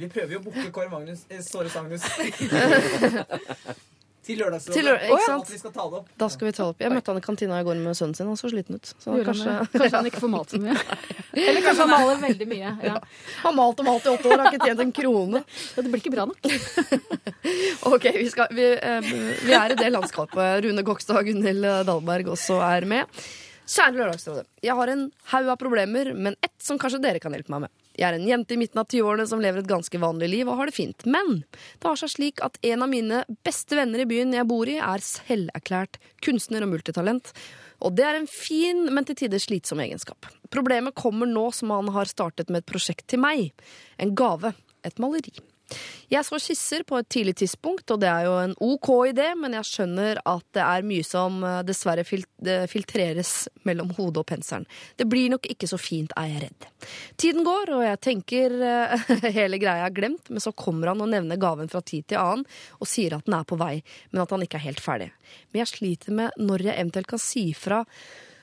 Vi 0.00 0.08
prøver 0.10 0.36
jo 0.36 0.40
å 0.40 0.44
booke 0.48 0.70
Kåre 0.74 0.90
Magnus 0.92 1.26
eh, 1.30 1.42
Såre 1.44 1.68
Sagnus 1.72 2.02
til 4.30 4.36
Lørdagsrådet. 4.38 4.76
Til 4.76 4.84
lørdag- 4.84 5.08
ikke 5.10 5.24
sant? 5.26 5.42
At 5.46 5.50
vi 5.50 5.58
skal 5.58 5.72
ta 5.74 5.84
det 5.90 5.96
opp. 5.98 6.08
Da 6.20 6.26
skal 6.30 6.46
vi 6.46 6.52
ta 6.54 6.62
det 6.62 6.68
opp. 6.74 6.80
Jeg 6.84 6.92
møtte 6.92 7.10
han 7.10 7.18
i 7.18 7.22
kantina 7.24 7.56
i 7.60 7.64
går 7.66 7.78
med 7.80 7.96
sønnen 7.98 8.14
sin. 8.14 8.28
Han 8.28 8.36
så 8.38 8.50
sliten 8.52 8.76
ut. 8.76 8.90
Så 9.00 9.14
Gjorde 9.16 9.24
han 9.24 9.28
kanskje, 9.30 9.54
det? 9.72 9.80
Kanskje 9.80 9.96
han 9.96 10.08
ikke 10.10 10.20
får 10.22 10.30
malt 10.34 10.50
så 10.54 10.60
mye. 10.60 10.76
Eller 11.48 11.60
kanskje 11.64 11.86
han 11.86 11.90
maler 11.94 12.20
veldig 12.26 12.48
mye. 12.52 12.70
Ja. 12.90 12.96
Han 13.42 13.56
malt 13.56 13.80
og 13.80 13.88
malt 13.88 14.06
i 14.06 14.12
åtte 14.12 14.28
år, 14.30 14.38
har 14.44 14.52
ikke 14.52 14.68
tjent 14.68 14.84
en 14.84 14.92
krone. 15.00 15.42
Det 15.74 15.86
blir 15.88 16.02
ikke 16.04 16.12
bra 16.14 16.28
nok. 16.30 16.38
Ok, 17.90 18.06
vi, 18.20 18.28
skal, 18.30 18.52
vi, 18.54 18.66
eh, 18.76 19.10
vi 19.48 19.52
er 19.56 19.72
i 19.74 19.78
det 19.80 19.88
landskapet 19.96 20.64
Rune 20.68 20.84
Gokstad 20.86 21.16
og 21.22 21.26
Gunhild 21.32 21.64
Dahlberg 21.88 22.30
også 22.36 22.60
er 22.68 22.86
med. 22.92 23.22
Kjære 23.70 23.94
Lørdagsrådet. 23.94 24.48
Jeg 24.66 24.74
har 24.74 24.90
en 24.90 25.02
haug 25.30 25.48
av 25.52 25.58
problemer, 25.60 26.08
men 26.14 26.34
ett 26.42 26.56
som 26.58 26.78
kanskje 26.80 26.98
dere 27.04 27.20
kan 27.22 27.34
hjelpe 27.36 27.52
meg 27.54 27.68
med. 27.68 27.72
Jeg 27.94 28.06
er 28.08 28.16
en 28.16 28.26
jente 28.26 28.56
i 28.56 28.58
midten 28.58 28.80
av 28.82 28.88
20-årene 28.90 29.26
som 29.30 29.42
lever 29.42 29.62
et 29.62 29.68
ganske 29.70 30.00
vanlig 30.02 30.30
liv 30.32 30.48
og 30.48 30.58
har 30.58 30.70
det 30.70 30.74
fint. 30.74 31.06
Men 31.06 31.44
det 31.52 31.86
har 31.86 32.00
seg 32.00 32.10
slik 32.10 32.42
at 32.42 32.58
en 32.66 32.82
av 32.82 32.90
mine 32.90 33.20
beste 33.46 33.78
venner 33.78 34.02
i 34.02 34.08
byen 34.10 34.34
jeg 34.34 34.48
bor 34.50 34.70
i, 34.70 34.80
er 34.82 35.04
selverklært 35.04 36.00
kunstner 36.24 36.66
og 36.66 36.72
multitalent. 36.72 37.30
Og 37.86 37.94
det 37.94 38.08
er 38.08 38.18
en 38.18 38.28
fin, 38.30 38.88
men 38.90 39.06
til 39.06 39.20
tider 39.22 39.42
slitsom 39.42 39.84
egenskap. 39.84 40.26
Problemet 40.50 40.98
kommer 40.98 41.30
nå 41.30 41.46
som 41.54 41.70
han 41.76 41.92
har 41.94 42.10
startet 42.10 42.50
med 42.50 42.64
et 42.64 42.70
prosjekt 42.72 43.06
til 43.12 43.22
meg. 43.22 43.52
En 44.02 44.16
gave. 44.18 44.54
Et 44.82 44.98
maleri. 44.98 45.36
Jeg 46.10 46.26
så 46.26 46.40
skisser 46.42 46.82
på 46.88 46.98
et 46.98 47.08
tidlig 47.12 47.36
tidspunkt, 47.38 47.90
og 47.94 48.00
det 48.02 48.08
er 48.10 48.24
jo 48.26 48.32
en 48.42 48.54
ok 48.66 48.88
idé, 49.12 49.28
men 49.38 49.54
jeg 49.54 49.68
skjønner 49.68 50.18
at 50.26 50.44
det 50.56 50.64
er 50.64 50.86
mye 50.86 51.06
som 51.06 51.38
eh, 51.46 51.60
dessverre 51.66 52.04
fil 52.06 52.24
filtreres 52.70 53.50
mellom 53.68 53.90
hodet 53.98 54.22
og 54.22 54.26
penselen. 54.30 54.64
Det 54.96 55.04
blir 55.10 55.28
nok 55.30 55.44
ikke 55.52 55.68
så 55.68 55.76
fint, 55.78 56.14
er 56.18 56.30
jeg 56.30 56.42
redd. 56.46 56.68
Tiden 57.20 57.44
går, 57.46 57.74
og 57.76 57.84
jeg 57.84 58.00
tenker 58.06 58.56
eh, 58.66 59.12
hele 59.38 59.60
greia 59.62 59.86
er 59.86 59.94
glemt, 59.94 60.32
men 60.32 60.42
så 60.42 60.54
kommer 60.56 60.90
han 60.90 61.04
og 61.04 61.12
nevner 61.12 61.40
gaven 61.40 61.70
fra 61.70 61.82
tid 61.84 62.08
til 62.10 62.18
annen 62.22 62.46
og 62.80 62.88
sier 62.88 63.14
at 63.14 63.28
den 63.28 63.36
er 63.36 63.46
på 63.46 63.60
vei, 63.60 63.76
men 64.10 64.24
at 64.24 64.34
han 64.34 64.42
ikke 64.42 64.58
er 64.58 64.66
helt 64.66 64.82
ferdig. 64.82 65.12
Men 65.50 65.62
jeg 65.62 65.72
sliter 65.74 66.16
med 66.16 66.42
når 66.42 66.66
jeg 66.70 66.78
eventuelt 66.80 67.12
kan 67.12 67.22
si 67.22 67.50
fra 67.54 67.84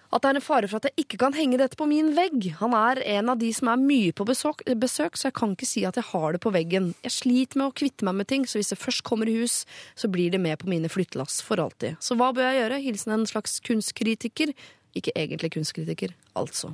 at 0.08 0.24
det 0.24 0.30
er 0.30 0.40
en 0.40 0.44
fare 0.46 0.70
for 0.70 0.80
at 0.80 0.88
jeg 0.90 1.06
ikke 1.06 1.20
kan 1.22 1.36
henge 1.36 1.60
dette 1.60 1.78
på 1.80 1.88
min 1.90 2.14
vegg. 2.16 2.50
Han 2.62 2.76
er 2.78 3.02
en 3.18 3.34
av 3.34 3.42
de 3.42 3.50
som 3.56 3.72
er 3.72 3.82
mye 3.82 4.14
på 4.16 4.28
besøk, 4.28 4.64
besøk, 4.80 5.20
så 5.20 5.30
jeg 5.30 5.38
kan 5.40 5.56
ikke 5.56 5.68
si 5.68 5.84
at 5.88 6.00
jeg 6.00 6.08
har 6.14 6.36
det 6.36 6.42
på 6.44 6.54
veggen. 6.56 6.94
Jeg 7.06 7.16
sliter 7.18 7.60
med 7.60 7.70
å 7.70 7.76
kvitte 7.76 8.08
meg 8.08 8.20
med 8.22 8.30
ting, 8.32 8.48
så 8.48 8.62
hvis 8.62 8.72
det 8.74 8.80
først 8.80 9.04
kommer 9.08 9.30
i 9.30 9.38
hus, 9.42 9.62
så 10.00 10.10
blir 10.12 10.32
det 10.34 10.42
med 10.44 10.60
på 10.62 10.72
mine 10.72 10.92
flyttelass 10.92 11.42
for 11.46 11.60
alltid. 11.64 12.00
Så 12.04 12.18
hva 12.20 12.32
bør 12.36 12.48
jeg 12.50 12.62
gjøre? 12.62 12.82
Hilsen 12.88 13.18
en 13.18 13.30
slags 13.30 13.60
kunstkritiker. 13.68 14.56
Ikke 14.98 15.14
egentlig 15.14 15.52
kunstkritiker, 15.54 16.14
altså. 16.40 16.72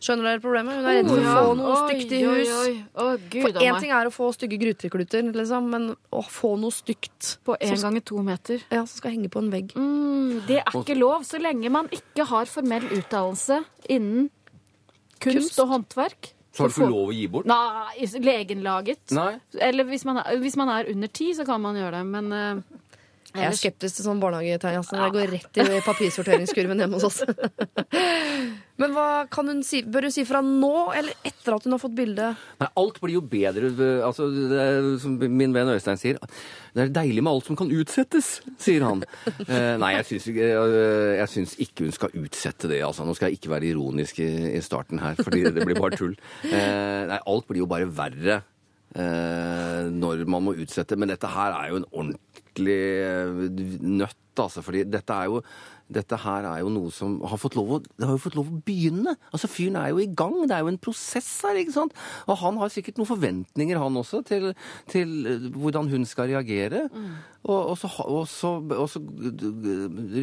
Skjønner 0.00 0.30
dere 0.30 0.40
problemet? 0.40 0.78
Hun 0.78 0.86
er 0.88 0.98
redd 0.98 1.10
for 1.10 1.20
å 1.20 1.32
få 1.36 1.56
noe 1.58 1.72
Oi, 1.72 1.80
stygt 1.90 2.14
i 2.16 2.20
hus. 2.24 2.52
oi. 2.56 2.70
Å, 2.96 3.06
Gud 3.32 3.42
For 3.44 3.64
én 3.64 3.80
ting 3.82 3.92
er 3.96 4.08
å 4.08 4.12
få 4.14 4.28
stygge 4.36 4.58
grutekluter, 4.62 5.26
liksom, 5.36 5.68
men 5.72 5.88
å 5.92 6.22
få 6.24 6.54
noe 6.60 6.72
stygt 6.74 7.34
På 7.46 7.58
gang 7.60 7.82
ganger 7.82 8.06
to 8.08 8.22
meter. 8.24 8.64
Ja, 8.72 8.84
som 8.86 9.02
skal 9.02 9.16
henge 9.16 9.28
på 9.32 9.42
en 9.42 9.50
vegg. 9.52 9.74
Mm, 9.76 10.40
det 10.48 10.62
er 10.62 10.80
ikke 10.80 10.96
lov 10.96 11.26
så 11.28 11.40
lenge 11.42 11.72
man 11.72 11.90
ikke 11.92 12.28
har 12.30 12.48
formell 12.48 12.88
utdannelse 12.96 13.60
innen 13.92 14.30
kunst, 15.20 15.52
Kunst? 15.52 15.60
og 15.64 15.72
håndverk. 15.74 16.32
Så 16.56 16.64
har 16.64 16.72
du 16.72 16.76
ikke 16.78 16.88
lov 16.88 17.10
å 17.10 17.14
gi 17.16 17.26
bort? 17.28 17.48
Nei, 17.50 18.06
legenlaget. 18.24 19.12
Nei. 19.16 19.34
Eller 19.60 19.84
hvis 19.90 20.06
man, 20.08 20.22
er, 20.22 20.38
hvis 20.40 20.56
man 20.56 20.72
er 20.72 20.88
under 20.88 21.10
ti, 21.12 21.34
så 21.36 21.44
kan 21.44 21.60
man 21.60 21.76
gjøre 21.76 21.98
det, 22.00 22.06
men 22.14 22.32
eh, 22.32 22.78
Jeg 23.34 23.48
er 23.48 23.56
skeptisk 23.58 23.98
til 23.98 24.06
sånn 24.06 24.20
barnehagetegn. 24.22 24.78
Altså. 24.80 24.98
Det 25.00 25.08
går 25.16 25.32
rett 25.34 25.60
i 25.62 25.80
papirsorteringskurven 25.90 26.82
hjemme 26.84 27.00
hos 27.00 27.08
oss. 27.08 27.22
Men 28.80 28.92
hva 28.92 29.24
kan 29.32 29.48
hun 29.48 29.62
si? 29.64 29.80
Bør 29.88 30.06
hun 30.06 30.12
si 30.12 30.26
fra 30.28 30.42
nå, 30.44 30.72
eller 30.96 31.16
etter 31.24 31.54
at 31.56 31.64
hun 31.64 31.72
har 31.72 31.80
fått 31.80 31.94
bildet? 31.96 32.40
Nei, 32.60 32.68
alt 32.82 32.98
blir 33.00 33.16
jo 33.16 33.22
bedre. 33.24 33.70
Altså, 34.04 34.28
det 34.28 34.60
er, 34.60 34.88
som 35.00 35.16
min 35.16 35.54
venn 35.56 35.72
Øystein 35.72 36.00
sier, 36.00 36.20
det 36.76 36.84
er 36.84 36.92
deilig 36.98 37.24
med 37.24 37.32
alt 37.32 37.48
som 37.48 37.56
kan 37.58 37.72
utsettes, 37.72 38.38
sier 38.62 38.86
han. 38.86 39.04
Eh, 39.46 39.76
nei, 39.78 39.92
jeg 39.94 40.06
syns 40.08 40.24
ikke, 40.32 40.46
eh, 40.58 41.12
jeg 41.20 41.30
syns 41.30 41.52
ikke 41.62 41.84
hun 41.86 41.94
skal 41.94 42.14
utsette 42.18 42.68
det. 42.70 42.80
Altså. 42.84 43.04
Nå 43.06 43.14
skal 43.16 43.30
jeg 43.30 43.38
ikke 43.38 43.52
være 43.52 43.68
ironisk 43.70 44.18
i, 44.24 44.28
i 44.56 44.62
starten 44.64 44.98
her, 45.00 45.14
fordi 45.20 45.44
det 45.54 45.64
blir 45.64 45.78
bare 45.78 45.98
tull. 45.98 46.16
Eh, 46.48 47.02
nei, 47.08 47.18
alt 47.30 47.46
blir 47.46 47.62
jo 47.62 47.68
bare 47.70 47.86
verre 47.86 48.40
eh, 48.96 49.86
når 49.92 50.24
man 50.30 50.48
må 50.48 50.56
utsette. 50.58 50.98
Men 50.98 51.12
dette 51.12 51.30
her 51.30 51.54
er 51.54 51.70
jo 51.70 51.80
en 51.80 51.88
ordentlig 51.92 52.45
eh, 52.64 53.48
nøtt, 53.82 54.22
altså. 54.36 54.62
Fordi 54.64 54.84
dette 54.88 55.16
er 55.16 55.32
jo 55.32 55.42
dette 55.86 56.18
her 56.18 56.46
er 56.48 56.62
jo 56.64 56.70
noe 56.72 56.90
som 56.90 57.20
har 57.30 57.38
fått 57.38 57.54
lov 57.54 57.76
å, 57.76 57.78
det 57.78 58.06
har 58.08 58.16
jo 58.16 58.22
fått 58.24 58.36
lov 58.38 58.48
å 58.50 58.58
begynne. 58.66 59.14
Altså 59.30 59.46
Fyren 59.50 59.78
er 59.78 59.92
jo 59.92 60.00
i 60.02 60.08
gang. 60.18 60.34
Det 60.42 60.56
er 60.56 60.64
jo 60.64 60.72
en 60.72 60.80
prosess 60.82 61.28
her. 61.46 61.60
ikke 61.60 61.76
sant? 61.76 61.94
Og 62.26 62.40
han 62.40 62.58
har 62.58 62.72
sikkert 62.74 62.98
noen 62.98 63.10
forventninger, 63.12 63.78
han 63.78 64.00
også, 64.00 64.22
til, 64.26 64.50
til 64.90 65.14
eh, 65.30 65.46
hvordan 65.54 65.90
hun 65.92 66.06
skal 66.08 66.32
reagere. 66.32 66.88
Og, 67.46 67.60
og, 67.60 67.76
så, 67.78 67.90
og, 68.02 68.24
så, 68.26 68.52
og 68.58 68.88
så 68.90 69.02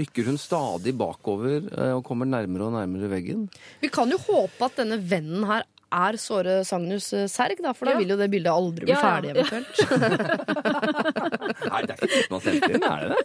rykker 0.03 0.27
hun 0.27 0.39
stadig 0.41 0.95
bakover 0.99 1.61
eh, 1.71 1.93
og 1.95 2.03
kommer 2.07 2.27
nærmere 2.27 2.67
og 2.67 2.75
nærmere 2.75 3.11
veggen. 3.13 3.47
Vi 3.79 3.91
kan 3.93 4.11
jo 4.11 4.19
håpe 4.19 4.67
at 4.67 4.84
denne 4.84 4.99
vennen 4.99 5.47
her 5.47 5.63
er 5.93 6.17
Såre 6.21 6.55
Sagnus 6.67 7.07
eh, 7.13 7.27
Serg, 7.31 7.59
da, 7.63 7.73
for 7.77 7.85
da 7.89 7.91
Ja. 7.93 7.97
vil 8.01 8.09
jo 8.13 8.17
det 8.19 8.29
bildet 8.33 8.51
aldri 8.53 8.85
bli 8.87 8.93
Ja, 8.93 8.99
ja. 8.99 9.05
ferdig, 9.07 9.29
eventuelt. 9.33 9.75
Nei, 11.73 11.81
det 11.85 11.93
er 11.93 11.97
ikke 12.07 12.21
noe 12.21 12.31
man 12.33 12.41
sende 12.43 12.69
inn, 12.73 12.83
er 12.83 12.99
det 13.03 13.09
det? 13.13 13.19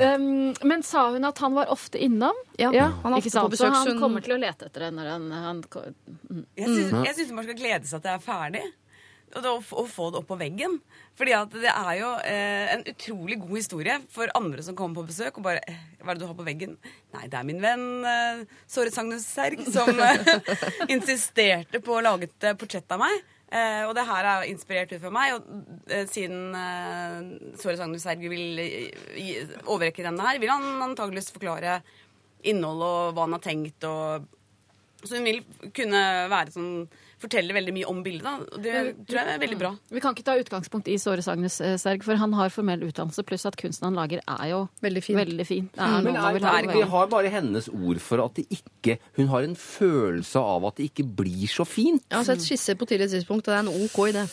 Um, 0.00 0.54
men 0.68 0.82
sa 0.84 1.06
hun 1.14 1.24
at 1.24 1.38
han 1.40 1.54
var 1.56 1.70
ofte 1.72 1.98
innom? 2.02 2.36
Ja, 2.60 2.70
han 3.02 3.12
er 3.12 3.18
ofte 3.20 3.30
sant? 3.32 3.46
på 3.48 3.54
besøk, 3.56 3.72
Så 3.72 3.88
han 3.92 4.00
kommer 4.00 4.20
til 4.24 4.36
å 4.36 4.40
lete 4.40 4.68
etter 4.68 4.80
henne. 4.88 5.00
når 5.00 5.08
han, 5.14 5.30
han 5.32 5.62
Jeg 6.56 6.68
syns 6.68 6.92
jeg 7.06 7.14
syns 7.20 7.32
man 7.36 7.44
skal 7.48 7.56
glede 7.60 7.86
seg 7.88 7.96
at 8.00 8.04
det 8.08 8.12
er 8.16 8.24
ferdig. 8.26 8.64
Å 9.36 9.84
få 9.90 10.08
det 10.12 10.20
opp 10.20 10.28
på 10.30 10.38
veggen. 10.40 10.78
Fordi 11.16 11.34
at 11.36 11.52
det 11.52 11.70
er 11.72 11.92
jo 11.98 12.10
eh, 12.24 12.72
en 12.74 12.84
utrolig 12.92 13.38
god 13.42 13.54
historie 13.56 13.96
for 14.12 14.32
andre 14.38 14.64
som 14.64 14.76
kommer 14.76 15.00
på 15.00 15.10
besøk 15.10 15.38
og 15.40 15.46
bare 15.46 15.62
eh, 15.68 15.78
Hva 16.00 16.12
er 16.12 16.18
det 16.18 16.24
du 16.24 16.28
har 16.28 16.36
på 16.38 16.46
veggen? 16.46 16.76
Nei, 17.16 17.24
det 17.32 17.38
er 17.38 17.48
min 17.48 17.62
venn 17.62 17.86
eh, 18.08 18.44
Såret 18.70 18.96
Sagnus 18.96 19.26
Serg 19.28 19.62
som 19.72 19.92
eh, 19.92 20.28
insisterte 20.94 21.80
på 21.84 21.96
å 21.96 22.04
lage 22.04 22.30
et 22.30 22.48
eh, 22.48 22.56
portrett 22.58 22.96
av 22.96 23.02
meg. 23.04 23.24
Eh, 23.46 23.82
og 23.86 23.94
det 23.96 24.06
her 24.08 24.30
er 24.32 24.48
inspirert 24.50 24.92
ut 24.92 25.02
fra 25.04 25.12
meg. 25.14 25.36
Og 25.36 26.12
siden 26.12 26.56
eh, 26.60 27.18
Såret 27.60 27.80
Sagnus 27.80 28.04
Serg 28.04 28.24
vil 28.32 28.62
overrekke 29.64 30.04
denne 30.06 30.24
her, 30.28 30.40
vil 30.42 30.52
han 30.52 30.88
antageligvis 30.90 31.32
forklare 31.34 31.80
innholdet 32.46 32.88
og 32.88 33.14
hva 33.16 33.26
han 33.26 33.36
har 33.38 33.44
tenkt. 33.44 33.84
og 33.88 34.32
så 35.06 35.18
hun 35.18 35.26
vil 35.28 35.42
kunne 35.76 36.00
være 36.32 36.54
sånn, 36.54 36.72
fortelle 37.26 37.54
veldig 37.56 37.74
mye 37.76 37.88
om 37.90 38.00
bildet. 38.06 38.24
Da. 38.26 38.34
og 38.56 38.62
Det 38.64 38.74
tror 39.10 39.20
jeg 39.20 39.34
er 39.36 39.42
veldig 39.42 39.58
bra. 39.60 39.70
Vi 39.92 40.02
kan 40.04 40.14
ikke 40.16 40.26
ta 40.26 40.36
utgangspunkt 40.40 40.88
i 40.92 40.96
Såre 41.02 41.24
Sagnes 41.26 41.58
eh, 41.60 41.76
Serg, 41.82 42.04
for 42.06 42.18
han 42.20 42.34
har 42.38 42.52
formell 42.54 42.86
utdannelse, 42.88 43.24
pluss 43.26 43.46
at 43.48 43.58
kunsten 43.60 43.88
han 43.90 43.98
lager, 43.98 44.22
er 44.24 44.50
jo 44.52 44.62
Veldig 44.84 45.02
fin. 45.04 45.18
veldig 45.20 45.46
fin. 45.48 45.70
Det 45.74 45.82
er 45.82 45.96
Men 46.00 46.14
noe 46.14 46.26
man 46.38 46.40
er, 46.42 46.60
er, 46.66 46.70
vi 46.76 46.84
har 46.96 47.10
bare 47.12 47.32
hennes 47.34 47.68
ord 47.72 48.00
for 48.02 48.24
at 48.26 48.38
det 48.38 48.46
ikke 48.60 48.98
Hun 49.18 49.28
har 49.32 49.46
en 49.46 49.56
følelse 49.58 50.40
av 50.40 50.64
at 50.70 50.78
det 50.78 50.90
ikke 50.92 51.06
blir 51.18 51.46
så 51.50 51.66
fint. 51.66 52.04
Jeg 52.10 52.18
har 52.20 52.28
sett 52.28 52.44
skisser 52.46 52.78
på 52.78 52.86
tidligere 52.88 53.16
tidspunkt, 53.18 53.48
og 53.48 53.52
det 53.54 53.58
er 53.58 53.66
en 53.66 53.84
OK 53.86 53.98
idé. 54.10 54.24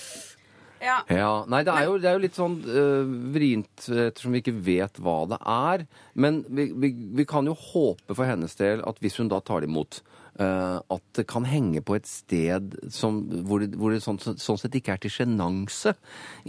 Ja. 0.84 0.98
Ja, 1.08 1.46
Nei, 1.48 1.62
det 1.64 1.72
er 1.72 1.86
jo, 1.88 1.94
det 2.02 2.10
er 2.10 2.18
jo 2.18 2.24
litt 2.26 2.36
sånn 2.36 2.58
uh, 2.68 3.08
vrient 3.34 3.86
ettersom 3.88 4.34
vi 4.36 4.42
ikke 4.44 4.56
vet 4.66 5.00
hva 5.00 5.22
det 5.32 5.40
er. 5.48 5.86
Men 6.20 6.42
vi, 6.52 6.66
vi, 6.76 6.90
vi 7.22 7.26
kan 7.30 7.48
jo 7.48 7.56
håpe 7.56 8.18
for 8.18 8.28
hennes 8.28 8.56
del 8.60 8.84
at 8.84 9.00
hvis 9.00 9.16
hun 9.22 9.32
da 9.32 9.40
tar 9.40 9.64
det 9.64 9.70
imot, 9.72 10.02
at 10.40 11.04
det 11.14 11.28
kan 11.30 11.46
henge 11.46 11.82
på 11.86 11.96
et 11.96 12.08
sted 12.10 12.74
som, 12.90 13.20
hvor 13.46 13.60
det, 13.62 13.76
hvor 13.78 13.92
det 13.94 14.00
sånn, 14.02 14.18
sånn 14.20 14.58
sett 14.58 14.74
ikke 14.80 14.96
er 14.96 15.02
til 15.04 15.12
sjenanse 15.14 15.94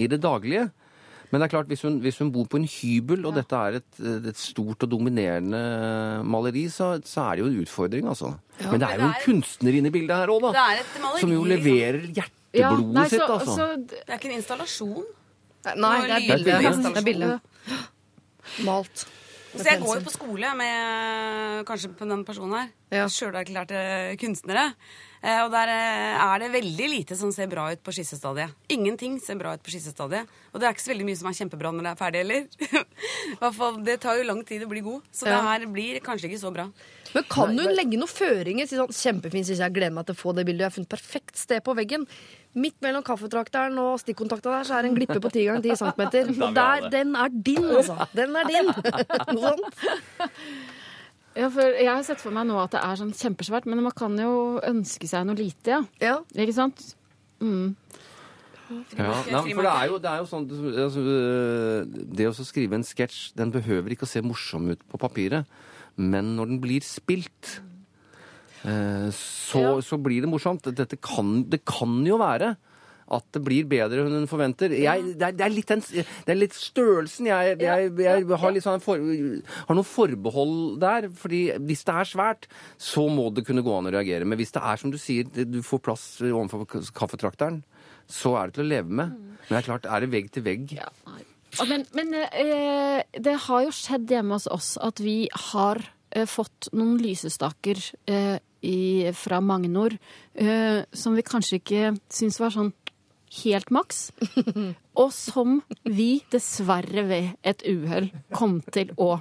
i 0.01 0.07
det 0.09 0.22
daglige. 0.24 0.70
Men 1.32 1.41
det 1.43 1.47
er 1.49 1.53
klart, 1.57 1.66
hvis 1.68 1.82
hun, 1.82 1.97
hvis 2.01 2.18
hun 2.22 2.30
bor 2.30 2.47
på 2.47 2.61
en 2.61 2.66
hybel, 2.68 3.24
og 3.26 3.35
dette 3.35 3.59
er 3.59 3.78
et, 3.80 4.01
et 4.30 4.39
stort 4.39 4.85
og 4.87 4.91
dominerende 4.93 5.61
maleri, 6.30 6.68
så, 6.70 6.93
så 7.05 7.24
er 7.26 7.35
det 7.37 7.43
jo 7.43 7.49
en 7.51 7.59
utfordring, 7.64 8.07
altså. 8.12 8.30
Men 8.70 8.78
det 8.80 8.89
er 8.89 9.01
jo 9.01 9.03
en 9.03 9.11
er- 9.11 9.24
kunstner 9.24 9.74
inne 9.80 9.91
i 9.91 9.95
bildet 9.97 10.16
her 10.16 10.30
òg, 10.30 10.47
Det 10.55 10.62
er 10.62 10.80
et 10.85 10.95
maleri. 11.03 11.20
Som 11.24 11.32
jo 11.35 11.43
leverer 11.51 12.01
hjerteblodet 12.07 12.55
Ja, 12.55 12.70
nei, 13.01 13.09
sitt, 13.11 13.26
altså. 13.26 13.57
så 13.59 13.66
Det 13.82 14.05
er 14.07 14.14
ikke 14.20 14.30
en 14.30 14.37
installasjon. 14.39 15.05
Nei, 15.74 15.93
det 16.07 16.14
er 16.14 16.39
et. 16.39 16.45
Det 16.45 16.97
er 17.03 17.07
bilde. 17.11 17.32
Malt. 18.64 19.07
Så 19.55 19.64
jeg 19.68 19.80
går 19.82 19.98
jo 20.00 20.05
på 20.09 20.12
skole 20.14 20.50
med 20.59 21.64
kanskje 21.68 21.90
på 21.94 22.07
den 22.11 22.24
personen 22.26 22.57
her. 22.59 22.70
Ja. 22.94 23.05
Sjølerklærte 23.11 23.80
kunstnere. 24.20 24.72
Eh, 25.24 25.40
Og 25.44 25.50
der 25.55 25.70
eh, 25.72 26.24
er 26.24 26.42
det 26.42 26.50
veldig 26.52 26.88
lite 26.90 27.16
som 27.16 27.30
ser 27.32 27.48
bra 27.48 27.70
ut 27.72 27.82
på 27.86 27.94
skissestadiet. 27.94 28.52
Ingenting 28.68 29.16
ser 29.22 29.38
bra 29.40 29.55
ut 29.55 29.62
på 29.64 29.72
skissestadiet. 29.72 30.28
Og 30.52 30.61
det 30.61 30.68
er 30.68 30.74
ikke 30.76 30.84
så 30.84 30.92
veldig 30.92 31.07
mye 31.09 31.20
som 31.20 31.30
er 31.30 31.38
kjempebra 31.38 31.72
når 31.72 31.86
det 31.86 31.92
er 31.94 32.00
ferdig 32.02 32.22
heller. 32.24 32.84
Hvert 33.40 33.57
fall, 33.61 33.80
Det 33.86 33.96
tar 34.02 34.18
jo 34.20 34.26
lang 34.28 34.42
tid 34.44 34.66
å 34.66 34.70
bli 34.70 34.82
god, 34.84 35.07
så 35.14 35.30
det 35.30 35.40
her 35.48 35.66
blir 35.72 36.00
kanskje 36.05 36.28
ikke 36.28 36.42
så 36.42 36.52
bra. 36.55 36.68
Men 37.14 37.26
kan 37.30 37.55
hun 37.55 37.72
legge 37.78 37.96
noen 38.00 38.11
føringer? 38.11 38.66
Si 38.66 38.76
sånn, 38.76 38.90
Kjempefint, 38.90 39.46
syns 39.46 39.62
jeg. 39.62 39.74
Gleder 39.76 39.94
meg 39.94 40.09
til 40.09 40.16
å 40.16 40.18
få 40.18 40.34
det 40.34 40.44
bildet. 40.48 40.66
Jeg 40.66 40.72
har 40.72 40.76
funnet 40.80 40.94
perfekt 40.96 41.38
sted 41.38 41.62
på 41.64 41.76
veggen. 41.78 42.09
Midt 42.55 42.76
mellom 42.84 43.02
kaffetrakteren 43.07 43.78
og 43.82 43.98
stikkontakta 44.02 44.52
der, 44.52 44.66
så 44.68 44.76
er 44.76 44.84
det 44.86 44.92
en 44.92 44.98
glippe 44.98 45.18
på 45.18 45.30
10 45.32 45.44
ganger 45.48 45.64
10 45.64 45.76
cm. 45.82 46.42
Og 46.46 46.55
der, 46.55 46.88
den 46.92 47.16
er 47.18 47.34
din, 47.34 47.64
altså. 47.64 47.96
Den 48.14 48.36
er 48.38 48.50
din. 48.50 48.70
Noe 49.34 49.55
sånt. 49.55 49.82
Ja, 51.34 51.48
for 51.50 51.66
jeg 51.66 51.90
har 51.90 52.05
sett 52.07 52.22
for 52.22 52.34
meg 52.34 52.46
nå 52.46 52.61
at 52.62 52.76
det 52.76 52.82
er 52.86 53.00
sånn 53.00 53.11
kjempesvært, 53.18 53.66
men 53.66 53.82
man 53.82 53.94
kan 53.96 54.14
jo 54.22 54.61
ønske 54.62 55.09
seg 55.11 55.26
noe 55.26 55.38
lite, 55.38 55.72
ja. 55.74 55.80
Ja. 55.98 56.20
Ikke 56.38 56.55
sant? 56.55 56.84
Ja, 58.94 59.11
ja, 59.28 59.40
for 59.42 59.66
det 59.66 59.72
er 59.74 59.88
jo, 59.90 59.98
det 60.00 60.09
er 60.09 60.22
jo 60.22 60.28
sånn 60.30 60.46
altså, 60.48 61.02
øh, 61.05 61.96
Det 62.16 62.28
å 62.30 62.32
skrive 62.38 62.78
en 62.78 62.86
sketsj, 62.86 63.34
den 63.36 63.52
behøver 63.52 63.92
ikke 63.92 64.07
å 64.07 64.11
se 64.11 64.22
morsom 64.24 64.70
ut 64.72 64.84
på 64.88 65.00
papiret. 65.02 65.50
Men 66.00 66.32
når 66.38 66.55
den 66.55 66.62
blir 66.62 66.86
spilt, 66.86 67.59
eh, 68.64 69.08
så, 69.14 69.64
så 69.84 70.00
blir 70.02 70.24
det 70.24 70.30
morsomt. 70.32 70.66
Dette 70.74 70.98
kan, 71.00 71.42
det 71.50 71.62
kan 71.68 72.00
jo 72.06 72.20
være 72.22 72.54
at 73.12 73.26
det 73.36 73.42
blir 73.44 73.66
bedre 73.68 74.04
enn 74.04 74.16
hun 74.16 74.28
forventer. 74.28 74.72
Jeg, 74.72 75.02
det, 75.20 75.26
er, 75.28 75.34
det, 75.36 75.44
er 75.44 75.56
den, 75.68 75.82
det 75.84 76.32
er 76.32 76.38
litt 76.38 76.56
størrelsen 76.56 77.28
jeg, 77.28 77.58
jeg, 77.60 77.90
jeg 78.00 78.24
har, 78.30 78.54
litt 78.54 78.64
sånn 78.64 78.82
for, 78.84 79.00
har 79.00 79.76
noen 79.76 79.88
forbehold 79.88 80.56
der. 80.82 81.10
fordi 81.12 81.42
hvis 81.68 81.84
det 81.84 81.96
er 82.00 82.08
svært, 82.08 82.48
så 82.80 83.06
må 83.12 83.28
det 83.34 83.44
kunne 83.48 83.64
gå 83.66 83.76
an 83.76 83.90
å 83.90 83.94
reagere. 83.94 84.28
Men 84.28 84.40
hvis 84.40 84.54
det 84.56 84.64
er 84.64 84.80
som 84.80 84.94
du 84.94 84.98
sier, 85.00 85.28
du 85.28 85.60
får 85.64 85.84
plass 85.84 86.06
overfor 86.24 86.64
kaffetrakteren, 86.96 87.62
så 88.10 88.34
er 88.40 88.48
det 88.48 88.58
til 88.58 88.66
å 88.66 88.72
leve 88.72 89.00
med. 89.02 89.14
Men 89.44 89.52
det 89.52 89.60
er 89.60 89.68
klart, 89.68 89.88
er 89.88 90.04
det 90.04 90.12
vegg 90.12 90.32
til 90.32 90.44
vegg? 90.46 90.76
Ja, 90.76 90.88
Men, 91.68 91.84
men 91.94 92.16
eh, 92.18 93.04
det 93.14 93.36
har 93.46 93.66
jo 93.66 93.74
skjedd 93.74 94.10
hjemme 94.10 94.40
hos 94.40 94.48
oss 94.50 94.72
at 94.82 94.98
vi 94.98 95.28
har 95.52 95.78
eh, 96.10 96.26
fått 96.26 96.72
noen 96.74 96.96
lysestaker 96.98 97.78
eh, 98.10 98.40
i, 98.64 99.10
fra 99.16 99.40
Magnor 99.44 99.94
eh, 100.34 100.82
som 100.92 101.14
vi 101.18 101.22
kanskje 101.26 101.60
ikke 101.60 101.92
syns 102.12 102.40
var 102.40 102.50
sånn 102.54 102.72
helt 103.44 103.70
maks. 103.74 104.08
Og 105.02 105.10
som 105.12 105.56
vi 105.82 106.22
dessverre 106.30 107.02
ved 107.08 107.32
et 107.42 107.64
uhell 107.66 108.10
kom 108.34 108.60
til 108.74 108.92
å 108.96 109.16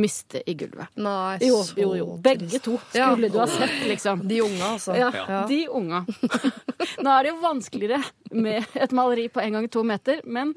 miste 0.00 0.40
i 0.48 0.54
gulvet. 0.56 0.88
Nei, 0.96 1.36
Jo, 1.44 1.58
så 1.66 1.74
jo, 1.76 1.88
jo. 1.98 2.06
Begge 2.24 2.60
to 2.64 2.78
Ja. 2.96 3.10
skulle 3.10 3.28
du 3.28 3.36
ha 3.42 3.46
sett, 3.50 3.74
liksom. 3.90 4.22
De 4.30 4.38
unge, 4.40 4.62
altså. 4.64 4.94
Ja, 4.96 5.10
Ja. 5.12 5.40
de 5.50 5.58
unga. 5.68 6.04
Nå 7.04 7.10
er 7.18 7.26
det 7.26 7.32
jo 7.34 7.40
vanskeligere 7.42 7.98
med 8.32 8.64
et 8.80 8.94
maleri 8.96 9.26
på 9.28 9.42
en 9.42 9.58
gang 9.58 9.68
to 9.68 9.82
meter, 9.84 10.22
men 10.24 10.54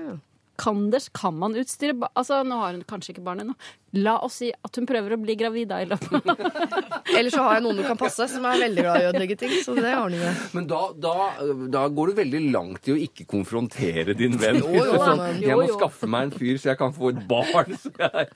kan, 0.62 0.90
det, 0.94 1.00
kan 1.18 1.34
man 1.40 1.56
utstyre 1.58 1.96
Altså, 2.16 2.44
nå 2.46 2.58
har 2.60 2.76
hun 2.76 2.84
kanskje 2.86 3.14
ikke 3.16 3.24
barn 3.26 3.42
ennå. 3.42 3.54
La 3.98 4.16
oss 4.26 4.40
si 4.42 4.48
at 4.54 4.78
hun 4.78 4.86
prøver 4.90 5.14
å 5.14 5.18
bli 5.22 5.36
gravid 5.38 5.68
da 5.70 5.80
i 5.82 5.86
løpet. 5.90 6.26
Eller 7.18 7.30
så 7.34 7.44
har 7.46 7.56
jeg 7.60 7.64
noen 7.66 7.78
du 7.78 7.84
kan 7.86 7.98
passe, 7.98 8.26
som 8.32 8.46
er 8.50 8.62
veldig 8.62 8.82
glad 8.86 9.02
i 9.02 9.06
å 9.06 9.10
ødelegge 9.12 9.38
ting. 9.42 9.52
Så 9.66 9.76
det 9.78 9.92
ordner 9.98 10.22
vi. 10.24 10.32
Men 10.58 10.68
da, 10.70 10.80
da, 11.06 11.14
da 11.74 11.84
går 11.94 12.10
du 12.14 12.16
veldig 12.22 12.42
langt 12.54 12.90
i 12.90 12.94
å 12.96 12.98
ikke 13.06 13.26
konfrontere 13.30 14.16
din 14.18 14.38
venn. 14.42 14.62
Jo, 14.62 14.72
jo, 14.78 14.98
sånn, 15.02 15.24
jeg 15.42 15.58
må 15.58 15.66
Jo, 15.66 15.72
jo. 15.74 15.78
skaffe 15.82 16.10
meg 16.10 16.30
en 16.30 16.36
fyr 16.38 16.62
så 16.62 16.72
jeg 16.72 16.80
kan 16.82 16.94
få 16.98 17.12
et 17.14 17.22
barn. 17.30 17.74
Så 17.84 17.94
jeg, 17.98 18.30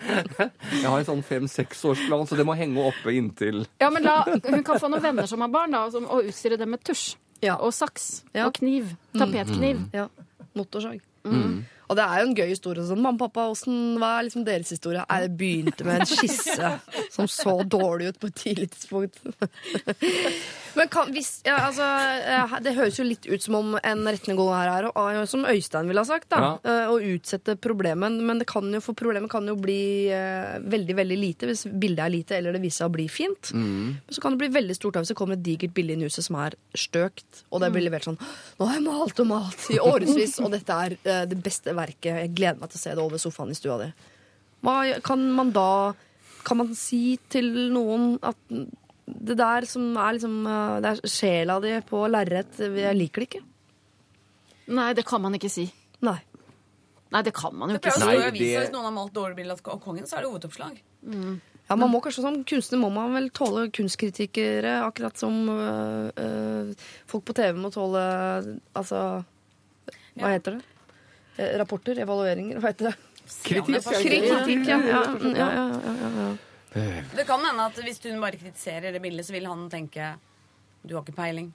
jeg 0.81 0.85
har 0.89 0.97
en 1.01 1.09
sånn 1.09 1.23
fem-seksårsplan, 1.25 2.25
så 2.29 2.37
det 2.37 2.45
må 2.49 2.57
henge 2.57 2.81
oppe 2.91 3.13
inntil 3.17 3.63
Ja, 3.81 3.89
men 3.93 4.05
la, 4.05 4.19
Hun 4.29 4.61
kan 4.67 4.81
få 4.81 4.89
noen 4.93 5.05
venner 5.05 5.29
som 5.29 5.41
har 5.45 5.53
barn, 5.53 5.73
da, 5.73 5.85
og 5.87 5.93
som- 5.97 6.05
og 6.09 6.29
utstyre 6.29 6.57
dem 6.61 6.73
med 6.73 6.81
tusj. 6.85 7.15
Ja. 7.45 7.57
Og 7.61 7.73
saks. 7.77 8.23
Ja. 8.33 8.45
Og 8.49 8.53
kniv. 8.57 8.93
Tapetkniv. 9.17 9.85
Ja. 9.93 10.07
Motorsag. 10.57 11.01
Og 11.87 11.95
det 11.95 12.03
er 12.03 12.21
jo 12.21 12.27
en 12.27 12.35
gøy 12.35 12.49
historie. 12.51 12.85
Sånn, 12.87 13.01
Mamma, 13.03 13.27
pappa, 13.27 13.47
hvordan, 13.47 13.97
hva 14.01 14.11
er 14.17 14.27
liksom 14.27 14.45
deres 14.47 14.71
historie? 14.75 15.03
Nei, 15.07 15.19
det 15.23 15.33
begynte 15.39 15.87
med 15.87 16.03
en 16.03 16.09
skisse 16.09 16.71
som 17.15 17.29
så 17.31 17.57
dårlig 17.63 18.11
ut 18.11 18.21
på 18.21 18.31
et 18.31 18.39
tidlig 18.41 18.69
tidspunkt. 18.73 19.21
Men 20.77 20.91
kan, 20.93 21.09
hvis, 21.15 21.39
ja, 21.47 21.55
altså, 21.69 21.85
eh, 22.21 22.57
det 22.65 22.75
høres 22.77 22.99
jo 22.99 23.05
litt 23.07 23.25
ut 23.25 23.41
som 23.41 23.55
om 23.57 23.77
en 23.79 24.03
gå 24.37 24.47
her 24.51 24.69
er, 24.69 24.89
og, 24.89 24.97
og 24.97 25.29
som 25.29 25.47
Øystein 25.47 25.87
ville 25.89 26.03
ha 26.03 26.07
sagt, 26.07 26.27
da, 26.33 26.57
ja. 26.61 26.75
å 26.91 26.99
utsette 26.99 27.55
problemet. 27.61 28.19
Men 28.27 28.41
det 28.41 28.49
kan 28.49 28.67
jo, 28.73 28.81
for 28.83 28.97
problemet 28.97 29.31
kan 29.31 29.47
jo 29.47 29.55
bli 29.59 30.11
eh, 30.13 30.59
veldig 30.61 30.97
veldig 30.99 31.17
lite 31.17 31.49
hvis 31.49 31.65
bildet 31.71 32.03
er 32.05 32.13
lite, 32.13 32.37
eller 32.37 32.57
det 32.57 32.61
viser 32.65 32.83
seg 32.83 32.91
å 32.91 32.95
bli 32.97 33.07
fint. 33.11 33.53
Men 33.55 34.13
så 34.13 34.23
kan 34.23 34.35
det 34.35 34.43
bli 34.43 34.51
veldig 34.59 34.77
stort 34.77 34.99
hvis 34.99 35.13
det 35.13 35.17
kommer 35.19 35.37
et 35.37 35.45
digert 35.45 35.73
bilde 35.77 35.95
inn 35.95 36.03
i 36.03 36.09
huset 36.09 36.27
som 36.27 36.37
er 36.43 36.57
støkt. 36.77 37.45
Og 37.49 37.63
det 37.63 37.71
blir 37.73 37.87
levert 37.87 38.07
sånn 38.07 38.19
Nå 38.19 38.67
har 38.67 38.77
jeg 38.77 38.85
malt 38.85 39.19
og 39.23 39.29
malt 39.29 39.65
i 39.73 39.79
årevis, 39.81 40.37
og 40.43 40.51
dette 40.53 40.77
er 40.85 40.97
eh, 40.99 41.23
det 41.29 41.39
beste 41.43 41.73
verket. 41.77 42.11
Jeg 42.23 42.33
gleder 42.35 42.59
meg 42.61 42.69
til 42.73 42.79
å 42.79 42.83
se 42.83 42.95
det 42.97 43.03
over 43.05 43.21
sofaen 43.21 43.53
i 43.53 43.57
stua 43.57 43.77
di. 43.83 43.87
Hva 44.65 44.75
kan 45.05 45.23
man 45.37 45.51
da 45.55 45.69
Kan 46.47 46.57
man 46.61 46.69
si 46.79 47.17
til 47.29 47.49
noen 47.73 48.13
at 48.23 48.37
det 49.07 49.35
der 49.39 49.65
som 49.67 49.89
er 49.99 50.15
liksom 50.15 50.37
eh, 50.47 50.77
Det 50.83 50.89
er 50.93 51.09
sjela 51.11 51.57
di 51.63 51.73
på 51.87 52.05
lerret, 52.11 52.57
jeg 52.59 52.95
liker 52.97 53.23
det 53.23 53.27
ikke? 53.29 53.41
Nei, 54.75 54.89
det 54.97 55.05
kan 55.07 55.21
man 55.23 55.35
ikke 55.37 55.49
si. 55.51 55.65
Nei. 56.03 56.17
Nei, 57.11 57.21
det 57.23 57.31
kan 57.35 57.53
man 57.55 57.71
jo 57.71 57.77
ikke 57.79 57.93
si. 57.95 58.03
Nei, 58.03 58.15
det- 58.31 58.33
hvis 58.35 58.71
noen 58.73 58.83
har 58.89 58.95
malt 58.95 59.13
dårlig 59.15 59.37
bilde 59.37 59.55
av 59.55 59.79
kongen, 59.79 60.03
så 60.07 60.17
er 60.17 60.25
det 60.25 60.31
hovedoppslag. 60.31 60.81
Ja, 61.69 61.75
man 61.75 61.91
må 61.91 62.01
kanskje 62.03 62.21
Som 62.23 62.43
kunstner 62.47 62.79
må 62.79 62.89
man 62.91 63.13
vel 63.13 63.29
tåle 63.29 63.67
kunstkritikere, 63.71 64.73
akkurat 64.87 65.17
som 65.19 65.49
øh, 65.51 66.11
øh, 66.15 66.73
folk 67.07 67.23
på 67.27 67.33
TV 67.35 67.55
må 67.59 67.71
tåle 67.71 68.03
Altså 68.75 69.23
Hva 70.15 70.27
Ja. 70.27 70.27
heter 70.37 70.57
det? 70.57 70.63
Eh, 71.37 71.57
Rapporter? 71.61 71.99
Evalueringer? 72.03 72.59
Hva 72.61 72.73
heter 72.73 72.91
det? 72.91 72.95
kritikk. 73.43 73.83
Kritikk, 73.83 74.67
ja. 74.67 74.77
Ja, 74.87 75.01
ja, 75.21 75.47
ja, 75.53 75.67
ja, 75.83 75.95
ja, 76.01 76.11
ja. 76.21 76.33
Det 77.15 77.25
kan 77.25 77.43
hende 77.45 77.65
at 77.65 77.79
hvis 77.81 77.99
hun 78.05 78.19
bare 78.21 78.37
kritiserer 78.37 78.93
det 78.93 79.01
bildet, 79.01 79.25
så 79.25 79.33
vil 79.33 79.47
han 79.49 79.69
tenke 79.71 80.15
du 80.87 80.93
har 80.95 81.03
ikke 81.03 81.17
peiling, 81.17 81.49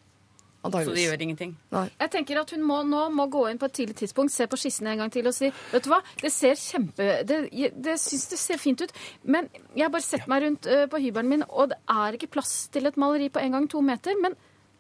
så 0.62 0.92
det 0.94 1.02
gjør 1.02 1.22
ingenting. 1.24 1.54
Jeg 1.72 2.10
tenker 2.12 2.38
at 2.38 2.50
hun 2.54 2.62
må, 2.62 2.82
nå 2.86 3.06
må 3.10 3.26
gå 3.32 3.46
inn 3.50 3.58
på 3.58 3.66
et 3.66 3.74
tidlig 3.80 3.96
tidspunkt, 3.98 4.34
se 4.34 4.46
på 4.46 4.58
skissene 4.60 4.92
en 4.92 5.02
gang 5.02 5.12
til 5.14 5.26
og 5.26 5.34
si 5.34 5.48
Vet 5.72 5.86
du 5.86 5.90
hva, 5.90 5.98
det 6.20 6.30
ser 6.30 6.58
kjempe 6.58 7.08
Det, 7.26 7.38
det 7.74 7.96
syns 7.98 8.28
det 8.30 8.38
ser 8.38 8.60
fint 8.62 8.84
ut, 8.84 8.92
men 9.24 9.48
jeg 9.74 9.86
har 9.86 9.94
bare 9.94 10.06
sett 10.06 10.28
meg 10.30 10.44
rundt 10.44 10.68
uh, 10.70 10.84
på 10.90 11.00
hybelen 11.02 11.32
min, 11.32 11.44
og 11.48 11.72
det 11.72 11.80
er 11.90 12.18
ikke 12.18 12.30
plass 12.36 12.54
til 12.74 12.86
et 12.86 12.98
maleri 13.00 13.30
på 13.32 13.42
en 13.42 13.56
gang 13.56 13.66
to 13.70 13.82
meter. 13.82 14.14
Men 14.22 14.36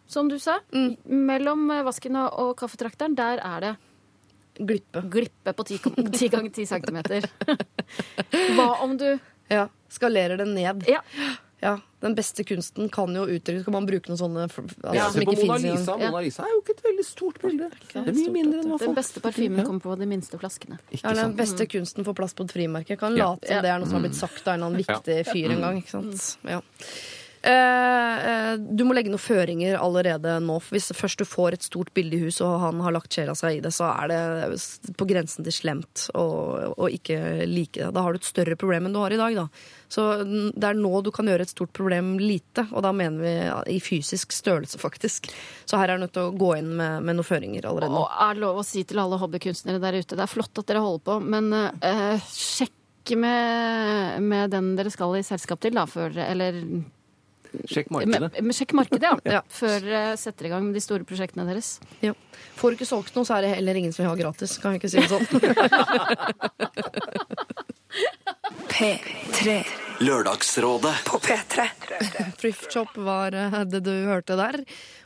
som 0.06 0.28
du 0.30 0.36
sa, 0.42 0.58
mellom 0.70 1.66
vasken 1.86 2.20
og, 2.20 2.38
og 2.44 2.54
kaffetrakteren, 2.60 3.16
der 3.18 3.42
er 3.42 3.64
det 3.64 3.72
Glippe. 4.58 5.00
glippe 5.08 5.52
på 5.56 5.64
ti 5.64 5.78
ti 6.12 6.28
ganger 6.28 6.50
ti 6.52 6.66
centimeter. 6.66 7.24
Hva 8.56 8.68
om 8.84 8.96
du 9.00 9.18
Ja. 9.50 9.68
Skalerer 9.92 10.36
det 10.40 10.46
ned. 10.48 10.84
Ja. 10.88 11.02
Ja, 11.62 11.76
Den 12.00 12.16
beste 12.18 12.42
kunsten 12.44 12.88
kan 12.90 13.14
jo 13.14 13.22
uttrykkes. 13.30 13.62
Kan 13.68 13.74
man 13.76 13.84
bruke 13.86 14.10
noen 14.10 14.18
sånne 14.18 14.46
altså, 14.48 14.94
Ja, 14.96 15.04
som 15.12 15.20
se 15.20 15.26
på 15.28 15.34
ikke 15.36 15.46
Mona 15.46 15.58
Lisa. 15.62 15.94
Mona 16.00 16.22
Lisa 16.24 16.42
er 16.42 16.50
jo 16.56 16.58
ikke 16.64 16.74
et 16.74 16.80
veldig 16.88 17.04
stort 17.06 17.38
bilde. 17.44 17.68
Det 17.92 18.00
er 18.02 18.16
mye 18.16 18.32
mindre 18.34 18.58
enn 18.64 18.66
hva 18.72 18.78
folk 18.80 18.88
Den 18.88 18.96
beste 18.98 19.22
parfymen 19.22 19.62
kommer 19.68 19.84
på 19.84 19.94
de 20.00 20.08
minste 20.10 20.40
flaskene. 20.42 20.80
Ikke 20.90 21.06
Ja, 21.06 21.14
den 21.20 21.36
beste 21.38 21.68
kunsten 21.70 22.04
får 22.08 22.16
plass 22.18 22.34
på 22.34 22.48
et 22.48 22.54
frimerke. 22.56 22.98
Kan 22.98 23.14
late 23.14 23.46
som 23.46 23.62
det 23.62 23.70
er 23.70 23.78
noe 23.78 23.86
som 23.92 24.00
har 24.00 24.06
blitt 24.08 24.18
sagt 24.18 24.42
av 24.48 24.54
en 24.56 24.58
eller 24.58 24.72
annen 24.72 24.82
viktig 24.82 25.18
fyr 25.30 25.54
en 25.54 25.60
gang. 25.68 25.78
ikke 25.84 26.02
Mm. 26.02 26.10
sant? 26.18 26.50
Ja. 26.50 26.60
Eh, 27.42 28.26
eh, 28.30 28.52
du 28.54 28.84
må 28.86 28.94
legge 28.94 29.10
noen 29.10 29.22
føringer 29.22 29.74
allerede 29.80 30.36
nå. 30.44 30.60
For 30.62 30.76
hvis 30.76 30.92
først 30.94 31.22
du 31.22 31.26
får 31.26 31.56
et 31.56 31.66
stort 31.66 31.90
bilde 31.96 32.14
i 32.14 32.22
huset, 32.22 32.44
og 32.46 32.60
han 32.62 32.82
har 32.84 32.94
lagt 32.94 33.16
sjela 33.16 33.34
seg 33.38 33.58
i 33.58 33.62
det, 33.64 33.72
så 33.74 33.88
er 33.90 34.12
det 34.12 34.94
på 34.98 35.08
grensen 35.10 35.46
til 35.46 35.56
slemt 35.56 36.06
å 36.14 36.86
ikke 36.86 37.48
like 37.50 37.80
det. 37.80 37.90
Da 37.96 38.04
har 38.04 38.14
du 38.14 38.20
et 38.20 38.28
større 38.28 38.58
problem 38.58 38.86
enn 38.86 38.94
du 38.94 39.00
har 39.02 39.14
i 39.14 39.18
dag. 39.20 39.40
da. 39.40 39.48
Så 39.92 40.06
det 40.22 40.68
er 40.68 40.78
nå 40.78 40.92
du 41.02 41.10
kan 41.14 41.26
gjøre 41.28 41.44
et 41.44 41.52
stort 41.52 41.74
problem 41.74 42.14
lite, 42.22 42.68
og 42.70 42.86
da 42.86 42.94
mener 42.96 43.26
vi 43.26 43.74
i 43.74 43.80
fysisk 43.82 44.32
størrelse, 44.32 44.78
faktisk. 44.80 45.32
Så 45.66 45.80
her 45.80 45.90
er 45.90 45.98
du 45.98 46.06
nødt 46.06 46.14
til 46.14 46.30
å 46.30 46.36
gå 46.38 46.54
inn 46.60 46.70
med, 46.78 47.02
med 47.02 47.18
noen 47.18 47.26
føringer 47.26 47.66
allerede. 47.68 47.98
Og 47.98 48.06
er 48.06 48.38
det 48.38 48.46
lov 48.46 48.62
å 48.62 48.66
si 48.66 48.86
til 48.86 49.02
alle 49.02 49.18
hobbykunstnere 49.20 49.82
der 49.82 49.98
ute, 49.98 50.14
det 50.14 50.24
er 50.24 50.30
flott 50.30 50.62
at 50.62 50.70
dere 50.70 50.84
holder 50.84 51.04
på, 51.10 51.18
men 51.34 51.52
eh, 51.58 52.32
sjekk 52.32 53.16
med, 53.18 54.22
med 54.22 54.52
den 54.54 54.76
dere 54.78 54.92
skal 54.94 55.18
i 55.18 55.26
selskap 55.26 55.58
til, 55.60 55.74
da, 55.74 55.88
før 55.90 56.14
Eller 56.22 56.60
Sjekk 57.68 57.90
markedet. 57.92 58.40
med, 58.40 58.54
sjekk 58.56 58.72
markedet, 58.78 59.02
ja. 59.04 59.12
Ja. 59.38 59.42
Før 59.52 59.76
dere 59.84 60.16
setter 60.20 60.46
i 60.48 60.52
gang 60.52 60.62
med 60.66 60.74
de 60.78 60.82
store 60.84 61.04
prosjektene 61.08 61.44
deres. 61.48 61.68
Ja. 62.04 62.12
Får 62.58 62.66
du 62.72 62.76
ikke 62.78 62.88
solgt 62.88 63.14
noe, 63.16 63.26
så 63.28 63.32
er 63.38 63.42
det 63.46 63.52
heller 63.56 63.74
ingen 63.80 63.92
som 63.94 64.00
vil 64.04 64.12
ha 64.12 64.16
gratis. 64.18 64.52
Kan 64.62 64.70
vi 64.74 64.78
ikke 64.80 64.92
si 64.92 64.98
det 65.02 65.12
sånn? 65.12 65.26
P3 68.68 69.62
Lørdagsrådet. 70.02 70.94
på 71.06 71.18
P3. 71.18 71.66
Thrift 72.40 72.72
Shop 72.72 72.96
var 72.96 73.34
eh, 73.34 73.54
det 73.70 73.80
du 73.86 73.92
hørte 74.08 74.34
der. 74.38 74.58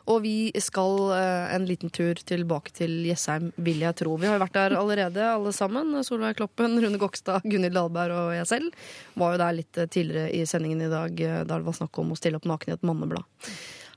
Og 0.08 0.22
vi 0.24 0.48
skal 0.62 1.10
eh, 1.16 1.54
en 1.56 1.66
liten 1.68 1.92
tur 1.92 2.16
tilbake 2.16 2.72
til 2.72 3.02
Jessheim, 3.04 3.50
vil 3.56 3.84
jeg 3.84 3.98
tro. 4.00 4.14
Vi 4.16 4.28
har 4.28 4.38
jo 4.38 4.44
vært 4.46 4.56
der 4.56 4.76
allerede, 4.78 5.20
alle 5.28 5.52
sammen. 5.52 5.92
Solveig 6.06 6.38
Kloppen, 6.38 6.78
Rune 6.80 7.00
Gokstad, 7.02 7.44
Gunhild 7.44 7.76
Dahlberg 7.76 8.16
og 8.22 8.34
jeg 8.38 8.48
selv. 8.54 8.88
Var 9.20 9.34
jo 9.34 9.42
der 9.44 9.58
litt 9.60 9.82
eh, 9.82 9.90
tidligere 9.98 10.32
i 10.32 10.44
sendingen 10.48 10.86
i 10.86 10.92
dag, 10.92 11.24
da 11.44 11.58
det 11.58 11.66
var 11.68 11.76
snakk 11.76 12.00
om 12.00 12.14
å 12.14 12.20
stille 12.20 12.40
opp 12.40 12.48
naken 12.48 12.72
i 12.72 12.78
et 12.78 12.88
manneblad. 12.88 13.50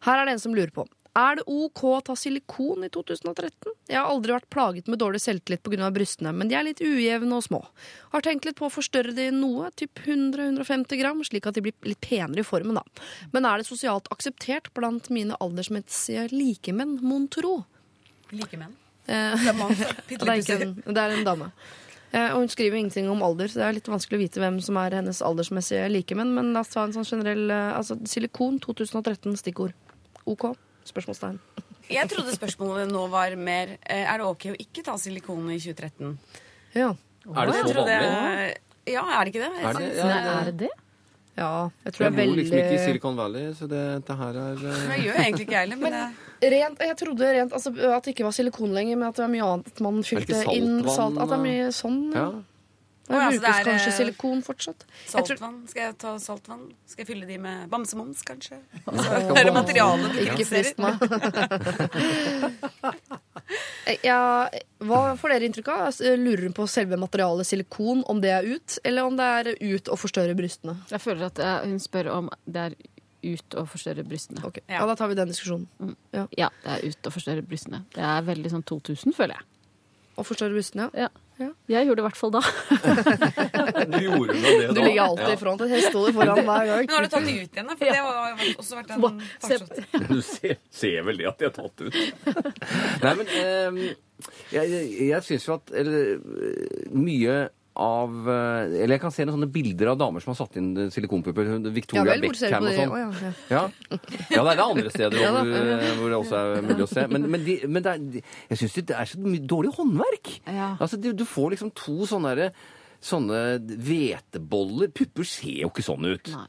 Her 0.03 0.19
er 0.19 0.27
det 0.27 0.35
en 0.35 0.47
som 0.49 0.55
lurer 0.55 0.75
på. 0.75 0.87
Er 1.17 1.39
det 1.39 1.45
OK 1.49 1.81
å 1.89 1.99
ta 2.05 2.13
silikon 2.17 2.85
i 2.85 2.89
2013? 2.93 3.73
Jeg 3.89 3.97
har 3.97 4.11
aldri 4.11 4.35
vært 4.35 4.49
plaget 4.53 4.89
med 4.91 4.99
dårlig 5.01 5.21
selvtillit 5.23 5.63
pga. 5.65 5.89
brystene, 5.91 6.31
men 6.35 6.47
de 6.47 6.55
er 6.55 6.67
litt 6.67 6.83
ujevne 6.85 7.33
og 7.35 7.43
små. 7.43 7.63
Har 8.13 8.21
tenkt 8.21 8.45
litt 8.45 8.59
på 8.59 8.67
å 8.67 8.73
forstørre 8.73 9.15
de 9.17 9.31
noe, 9.33 9.71
typ 9.75 9.97
100-150 10.05 11.01
gram, 11.01 11.23
slik 11.25 11.47
at 11.49 11.57
de 11.57 11.65
blir 11.65 11.73
litt 11.83 12.01
penere 12.01 12.43
i 12.43 12.47
formen, 12.47 12.77
da. 12.77 12.83
Men 13.33 13.45
er 13.49 13.57
det 13.57 13.67
sosialt 13.67 14.07
akseptert 14.13 14.69
blant 14.77 15.09
mine 15.09 15.35
aldersmessige 15.41 16.29
likemenn, 16.31 16.99
mon 17.01 17.27
tro? 17.27 17.63
Likemenn. 18.29 18.77
Eh, 19.09 19.33
Det 19.33 19.49
er 19.49 20.29
er 20.29 20.37
ikke 20.37 20.61
en, 20.61 20.75
det 20.85 20.97
er 21.01 21.17
en 21.17 21.25
dame. 21.25 21.51
Eh, 22.11 22.31
og 22.33 22.43
hun 22.43 22.49
skriver 22.49 22.77
ingenting 22.77 23.09
om 23.09 23.21
alder, 23.25 23.49
så 23.49 23.61
det 23.61 23.65
er 23.65 23.77
litt 23.77 23.89
vanskelig 23.89 24.17
å 24.17 24.23
vite 24.23 24.41
hvem 24.41 24.61
som 24.61 24.77
er 24.77 24.97
hennes 24.97 25.21
aldersmessige 25.25 25.89
likemenn. 25.89 26.33
Men 26.37 26.53
la 26.53 26.61
oss 26.61 26.73
ta 26.73 26.85
en 26.85 26.93
sånn 26.93 27.05
generell 27.05 27.49
eh, 27.49 27.75
altså, 27.77 27.97
Silikon 28.05 28.61
2013, 28.61 29.33
stikkord. 29.41 29.73
OK? 30.29 30.51
Spørsmålstegn. 30.89 31.39
Jeg 31.89 32.09
trodde 32.11 32.33
spørsmålet 32.35 32.91
nå 32.91 33.05
var 33.09 33.33
mer 33.37 33.77
eh, 33.81 34.03
Er 34.03 34.21
det 34.21 34.27
ok 34.27 34.51
å 34.51 34.57
ikke 34.61 34.83
ta 34.85 34.97
silikon 35.01 35.47
i 35.53 35.57
2013? 35.61 36.17
Ja. 36.77 36.91
Er 37.29 37.49
det 37.49 37.55
så 37.55 37.63
vanlig? 37.63 37.85
vanlig? 37.85 38.51
Ja, 38.89 39.03
er 39.15 39.25
det 39.25 39.33
ikke 39.33 39.41
det? 39.45 39.51
Er 39.57 39.73
det? 39.79 39.89
Jeg 39.89 39.97
Ja, 39.97 40.05
det, 40.09 40.35
er 40.35 40.51
det 40.51 40.57
det? 40.65 40.71
Ja, 41.39 41.69
jeg 41.85 41.93
tror 41.95 42.03
Jeg 42.03 42.11
det 42.15 42.19
er 42.23 42.27
bor 42.27 42.35
liksom 42.39 42.57
ikke 42.59 42.75
i 42.75 42.79
Silicon 42.83 43.15
Valley, 43.19 43.45
så 43.55 43.67
det, 43.71 43.83
det 44.07 44.15
her 44.19 44.39
er 44.41 44.63
eh, 44.69 44.81
Jeg 44.89 45.03
gjør 45.05 45.19
egentlig 45.23 45.45
ikke 45.47 45.61
heller, 45.61 45.79
men 45.79 45.95
jeg 45.99 46.09
Rent, 46.39 46.79
jeg 46.79 46.95
trodde 46.95 47.29
rent, 47.35 47.53
altså, 47.53 47.71
at 47.75 48.05
det 48.05 48.13
ikke 48.13 48.23
var 48.23 48.31
silikon 48.31 48.71
lenger, 48.71 48.95
men 48.95 49.09
at 49.09 49.17
det 49.17 49.23
var 49.25 49.31
mye 49.33 49.47
annet. 49.47 49.71
At 49.73 49.81
man 49.83 49.97
fylte 50.07 50.37
inn 50.55 50.69
saltvann, 50.85 50.93
salt. 50.95 51.17
At 51.19 51.33
det 51.33 51.35
er 51.35 51.41
mye 51.43 51.65
sånn. 51.75 51.97
Ja. 52.15 52.27
Det 53.09 53.17
brukes 53.17 53.25
altså, 53.25 53.41
det 53.41 53.49
er, 53.49 53.63
kanskje 53.65 53.89
eh, 53.89 53.93
silikon 53.97 54.41
fortsatt. 54.45 54.83
Saltvann. 55.09 55.55
Skal 55.71 55.81
jeg 55.81 55.93
ta 55.97 56.11
saltvann? 56.21 56.67
Skal 56.85 57.01
jeg 57.01 57.07
fylle 57.09 57.25
de 57.25 57.37
med 57.41 57.63
bamsemums, 57.71 58.19
kanskje? 58.21 58.59
Det 58.85 59.39
er 59.41 59.49
materialet 59.55 60.13
du 60.13 60.19
Ikke 60.27 60.45
frist 60.45 60.77
kritiserer. 60.77 60.93
meg. 60.93 60.99
ja, 64.09 64.19
hva 64.85 64.99
får 65.17 65.33
dere 65.33 65.49
inntrykk 65.49 65.71
av? 65.73 65.97
Lurer 66.21 66.43
hun 66.45 66.53
på 66.59 66.67
selve 66.69 66.99
materialet 67.01 67.49
silikon, 67.49 68.03
om 68.13 68.21
det 68.21 68.29
er 68.35 68.45
ut, 68.45 68.77
eller 68.85 69.09
om 69.09 69.17
det 69.17 69.29
er 69.39 69.49
ut 69.57 69.89
og 69.89 69.97
forstørre 70.03 70.35
brystene? 70.37 70.75
Jeg 70.93 71.01
føler 71.01 71.31
at 71.31 71.41
eh, 71.41 71.55
hun 71.65 71.81
spør 71.81 72.11
om 72.13 72.29
det 72.45 72.67
er 72.67 72.75
ut 73.25 73.57
og 73.57 73.71
forstørre 73.71 74.05
brystene. 74.05 74.43
Okay. 74.45 74.61
ja. 74.69 74.83
Da 74.85 74.93
tar 74.99 75.09
vi 75.09 75.17
den 75.17 75.33
diskusjonen. 75.33 75.95
Ja. 76.13 76.27
Ja, 76.37 76.51
det 76.61 76.75
er 76.75 76.85
ut 76.93 77.09
og 77.09 77.17
forstørre 77.17 77.41
brystene. 77.41 77.81
Det 77.97 78.05
er 78.05 78.21
veldig 78.29 78.53
sånn 78.53 78.67
2000, 78.69 79.17
føler 79.17 79.39
jeg. 79.39 79.49
Og 80.19 80.29
forstørre 80.29 80.53
brystene, 80.53 80.91
ja. 80.93 81.09
Ja. 81.39 81.47
Jeg 81.71 81.87
gjorde 81.87 82.01
det 82.01 82.03
i 82.03 82.07
hvert 82.09 82.17
fall 82.19 82.31
da. 82.35 82.41
Du 83.89 83.97
gjorde 84.03 84.33
da 84.33 84.39
det, 84.39 84.67
da. 84.67 84.73
Du 84.75 84.81
ligger 84.83 85.03
alltid 85.05 85.29
i 85.33 85.37
front. 85.39 85.61
Jeg 85.71 85.83
står 85.87 86.09
foran 86.17 86.41
hver 86.43 86.65
gang. 86.67 86.83
Men 86.89 86.95
har 86.97 87.05
du 87.05 87.11
tatt 87.13 87.27
det 87.29 87.35
ut 87.37 87.53
igjen, 87.55 87.69
da? 87.69 87.77
For 87.79 87.85
det 87.85 88.01
har 88.03 88.43
også 88.59 88.79
vært 88.79 88.91
en 88.95 89.21
Se- 89.39 89.59
farsott. 89.61 90.09
Du 90.09 90.19
ser, 90.25 90.57
ser 90.81 91.05
vel 91.07 91.21
det 91.21 91.29
at 91.31 91.39
de 91.39 91.47
har 91.47 91.55
tatt 91.55 91.79
det 91.79 91.87
ut. 91.87 91.95
Nei, 93.05 93.13
men 93.21 93.31
eh, 93.39 93.79
jeg, 94.51 94.65
jeg, 94.73 94.91
jeg 95.13 95.27
syns 95.29 95.47
jo 95.47 95.55
at 95.55 95.71
eller, 95.79 96.19
mye 96.91 97.37
av 97.79 98.27
eh, 98.29 98.73
Eller 98.83 98.95
jeg 98.97 99.01
kan 99.03 99.13
se 99.15 99.25
noen 99.25 99.37
sånne 99.37 99.49
bilder 99.53 99.91
av 99.93 99.99
damer 100.01 100.23
som 100.23 100.33
har 100.33 100.39
satt 100.41 100.57
inn 100.59 100.73
silikonpupper. 100.91 101.51
Victoria 101.75 102.17
Ja 102.17 102.21
Beckham 102.23 102.67
og 102.67 102.75
sånn. 102.75 102.91
Oh, 102.91 102.99
ja, 102.99 103.09
ja. 103.23 103.31
Ja. 103.55 103.99
det 104.29 104.39
er 104.39 104.49
det 104.59 104.65
andre 104.65 104.91
steder 104.93 105.23
hvor, 105.37 105.53
eh, 105.53 105.85
hvor 105.99 106.11
det 106.11 106.19
også 106.19 106.41
er 106.41 106.67
mulig 106.67 106.85
å 106.85 106.91
se. 106.91 107.05
Men, 107.13 107.29
men, 107.31 107.45
de, 107.47 107.55
men 107.71 107.89
er, 107.93 108.03
jeg 108.51 108.61
syns 108.63 108.77
det 108.91 108.97
er 108.99 109.13
så 109.13 109.21
mye 109.23 109.45
dårlig 109.55 109.73
håndverk. 109.79 110.33
Altså, 110.75 110.99
du, 110.99 111.11
du 111.15 111.25
får 111.27 111.55
liksom 111.55 111.73
to 111.77 112.01
sånne 112.09 112.35
derre- 112.35 112.75
Sånne 112.99 113.37
hveteboller 113.63 114.89
Pupper 114.91 115.23
ser 115.23 115.61
jo 115.61 115.69
ikke 115.71 115.85
sånn 115.85 116.03
ut. 116.09 116.31
Nei. 116.33 116.47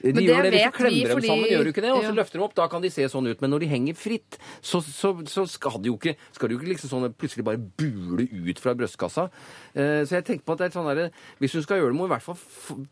De 0.00 0.12
Men 0.14 0.14
det 0.16 0.24
gjør 0.30 0.42
det 0.46 0.50
hvis 0.54 0.64
du 0.64 0.76
klemmer 0.78 1.10
fordi... 1.12 1.26
dem 1.28 1.28
sammen, 1.28 1.48
gjør 1.50 1.64
du 1.66 1.70
ikke 1.74 1.82
det? 1.84 1.90
Og 1.92 2.00
så 2.02 2.08
Ja. 2.08 2.14
løfter 2.16 2.38
dem 2.38 2.44
opp, 2.46 2.54
da 2.56 2.66
kan 2.72 2.80
de 2.80 2.90
se 2.90 3.04
sånn 3.12 3.28
ut. 3.28 3.40
Men 3.44 3.50
når 3.52 3.60
de 3.60 3.66
henger 3.68 3.94
fritt, 4.00 4.38
så, 4.64 4.80
så, 4.80 5.10
så 5.28 5.44
skal 5.46 5.76
de 5.82 5.90
jo 5.92 5.98
ikke, 5.98 6.14
skal 6.32 6.48
de 6.48 6.54
jo 6.56 6.60
ikke 6.62 6.70
liksom 6.72 6.88
sånn 6.94 7.12
plutselig 7.20 7.44
bare 7.44 7.60
bule 7.60 8.24
ut 8.48 8.58
fra 8.62 8.72
brystkassa. 8.74 9.26
Eh, 9.76 10.00
så 10.08 10.16
jeg 10.16 10.24
tenker 10.24 10.44
på 10.48 10.56
at 10.56 10.58
det 10.64 10.68
er 10.70 10.76
sånn 10.78 10.88
derre 10.88 11.10
Hvis 11.38 11.52
du 11.52 11.60
skal 11.62 11.78
gjøre 11.82 11.92
det, 11.92 11.98
må 12.00 12.08
du 12.08 12.10
i 12.10 12.14
hvert 12.16 12.24
fall 12.24 12.40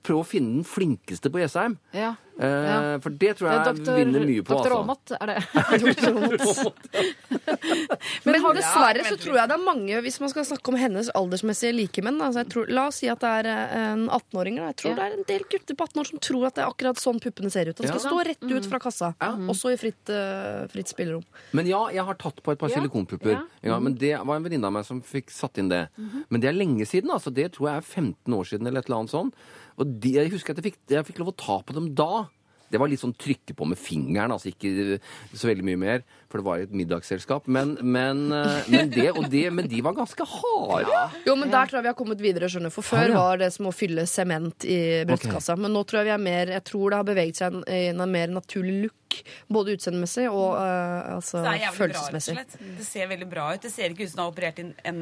prøve 0.05 0.21
å 0.21 0.29
finne 0.29 0.59
den 0.61 0.69
flinkeste 0.69 1.33
på 1.33 1.41
Jessheim. 1.41 1.79
Ja. 1.97 2.15
Eh, 2.39 2.47
Ja. 2.69 2.99
For 3.03 3.11
det 3.11 3.33
tror 3.39 3.51
jeg 3.51 3.65
Doktor- 3.67 3.97
vinner 3.99 4.23
mye 4.27 4.43
på, 4.47 4.55
Doktor 4.55 4.71
altså. 4.79 5.17
Er 5.19 5.27
det? 5.27 5.39
Men 8.25 8.43
men 8.43 8.57
dessverre 8.57 9.03
Ja, 9.03 9.07
så 9.09 9.17
tror 9.21 9.37
jeg 9.41 9.49
det 9.51 9.57
er 9.57 9.65
mange, 9.65 10.01
hvis 10.05 10.19
man 10.23 10.31
skal 10.33 10.45
snakke 10.47 10.71
om 10.73 10.77
hennes 10.79 11.09
aldersmessige 11.19 11.75
likemenn 11.77 12.21
altså 12.23 12.43
jeg 12.45 12.51
tror, 12.53 12.71
La 12.71 12.85
oss 12.91 13.01
si 13.03 13.09
at 13.11 13.21
det 13.25 13.31
er 13.41 13.49
eh, 13.51 13.75
en 13.93 14.05
18-åring. 14.09 14.59
Jeg 14.63 14.77
tror 14.83 14.91
Ja. 14.93 14.97
det 14.99 15.05
er 15.09 15.17
en 15.19 15.27
del 15.29 15.45
gutter 15.51 15.75
på 15.79 15.85
18 15.89 16.01
år 16.03 16.07
som 16.13 16.19
tror 16.29 16.47
at 16.49 16.55
det 16.59 16.65
er 16.65 16.71
akkurat 16.71 16.97
sånn 17.03 17.21
puppene 17.23 17.51
ser 17.51 17.69
ut. 17.71 17.77
Det 17.77 17.89
skal 17.89 17.99
Ja. 18.01 18.07
stå 18.11 18.25
rett 18.29 18.45
ut 18.59 18.67
fra 18.71 18.79
kassa, 18.79 19.15
også 19.21 19.73
i 19.73 19.77
fritt, 19.81 20.09
uh, 20.11 20.67
fritt 20.69 20.89
spillerom. 20.89 21.25
Men 21.53 21.67
ja, 21.67 21.89
jeg 21.91 22.05
har 22.05 22.15
tatt 22.15 22.43
på 22.43 22.53
et 22.53 22.59
par 22.59 22.69
Ja. 22.71 22.77
silikonpupper. 22.79 23.33
Ja. 23.33 23.43
Ja, 23.63 23.79
men 23.81 23.95
det 23.95 24.15
var 24.25 24.37
en 24.37 24.45
venninne 24.45 24.65
av 24.67 24.73
meg 24.73 24.85
som 24.85 25.01
fikk 25.03 25.31
satt 25.31 25.59
inn 25.59 25.69
det. 25.69 25.89
Men 26.31 26.41
det 26.41 26.49
er 26.51 26.53
lenge 26.55 26.87
siden. 26.87 27.11
altså. 27.11 27.33
Det 27.33 27.53
tror 27.53 27.69
jeg 27.71 27.77
er 27.79 27.81
15 27.83 28.33
år 28.35 28.45
siden. 28.47 28.67
eller 28.67 28.81
et 28.81 28.87
eller 28.87 28.99
annet 28.99 29.11
sånt. 29.11 29.35
Og 29.79 29.95
de, 30.03 30.17
jeg 30.19 30.33
husker 30.35 30.55
at 30.55 30.61
jeg 30.63 30.73
fikk, 30.73 30.83
jeg 30.91 31.07
fikk 31.13 31.23
lov 31.23 31.33
å 31.35 31.39
ta 31.39 31.61
på 31.65 31.77
dem 31.77 31.93
da. 31.99 32.27
Det 32.69 32.77
var 32.77 32.91
litt 32.93 33.01
sånn 33.01 33.15
trykke 33.17 33.55
på 33.57 33.65
med 33.65 33.79
fingeren, 33.81 34.29
altså 34.35 34.51
ikke 34.51 34.99
så 35.33 35.49
veldig 35.49 35.65
mye 35.65 35.79
mer. 35.81 36.03
For 36.29 36.43
det 36.43 36.45
var 36.45 36.65
et 36.67 36.75
middagsselskap. 36.77 37.47
Men, 37.49 37.71
men, 37.81 38.27
eh, 38.37 38.67
men, 38.69 38.91
det, 38.93 39.07
og 39.15 39.31
det, 39.33 39.47
men 39.57 39.71
de 39.73 39.81
var 39.87 39.95
ganske 39.97 40.27
harde. 40.29 40.99
Jo, 41.25 41.33
men 41.41 41.49
der 41.49 41.71
tror 41.71 41.79
jeg 41.79 41.87
vi 41.87 41.91
har 41.95 41.97
kommet 41.97 42.21
videre, 42.21 42.51
skjønner. 42.53 42.75
For 42.75 42.85
før 42.85 43.07
Ah, 43.07 43.09
ja. 43.15 43.23
var 43.23 43.41
det 43.41 43.49
som 43.57 43.71
å 43.71 43.73
fylle 43.73 44.05
sement 44.11 44.69
i 44.69 44.77
brystkassa. 45.09 45.57
Men 45.57 45.73
nå 45.73 45.87
tror 45.89 46.03
jeg 46.03 46.11
vi 46.11 46.15
er 46.19 46.23
mer 46.27 46.53
Jeg 46.59 46.67
tror 46.69 46.93
det 46.93 47.01
har 47.01 47.09
beveget 47.09 47.41
seg 47.41 47.57
en, 47.57 47.65
i 47.73 47.89
en 47.95 48.05
mer 48.13 48.37
naturlig 48.37 48.77
look. 48.83 49.23
Både 49.49 49.79
utseendemessig 49.79 50.29
og 50.29 50.59
uh, 50.61 51.15
altså, 51.17 51.41
Det 51.47 51.57
jævlig 51.63 51.73
bra, 51.73 51.77
følelsesmessig. 51.81 52.37
Det 52.83 52.85
ser 52.85 53.09
veldig 53.17 53.33
bra 53.33 53.49
ut. 53.55 53.65
Det 53.65 53.73
ser 53.73 53.97
ikke 53.97 54.05
ut 54.05 54.13
som 54.13 54.21
du 54.21 54.27
har 54.27 54.35
operert 54.35 54.61
inn 54.61 54.75
en 54.85 55.01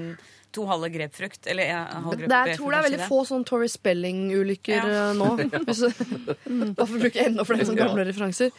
to 0.57 0.65
halve 0.71 0.91
grepfrukt. 0.95 1.47
Eller 1.53 1.75
en 1.77 2.09
halv 2.09 2.25
Det 2.25 2.33
er, 2.33 2.51
jeg 2.53 2.61
tror 2.61 2.73
det 2.75 2.81
er 2.81 2.89
veldig 2.91 3.11
få 3.13 3.21
sånn 3.29 3.47
Tori 3.49 3.69
Spelling-ulykker 3.73 4.81
Ja. 4.81 5.05
eh, 5.11 5.15
nå. 5.21 5.31
Hvis 5.69 5.85
bruker 5.87 6.75
bare 6.75 6.89
for 6.89 6.97
å 6.97 7.05
bruke 7.07 7.25
enda 7.29 7.47
flere 7.49 7.69
sånne 7.71 7.85
gamle 7.85 8.09
referanser. 8.11 8.53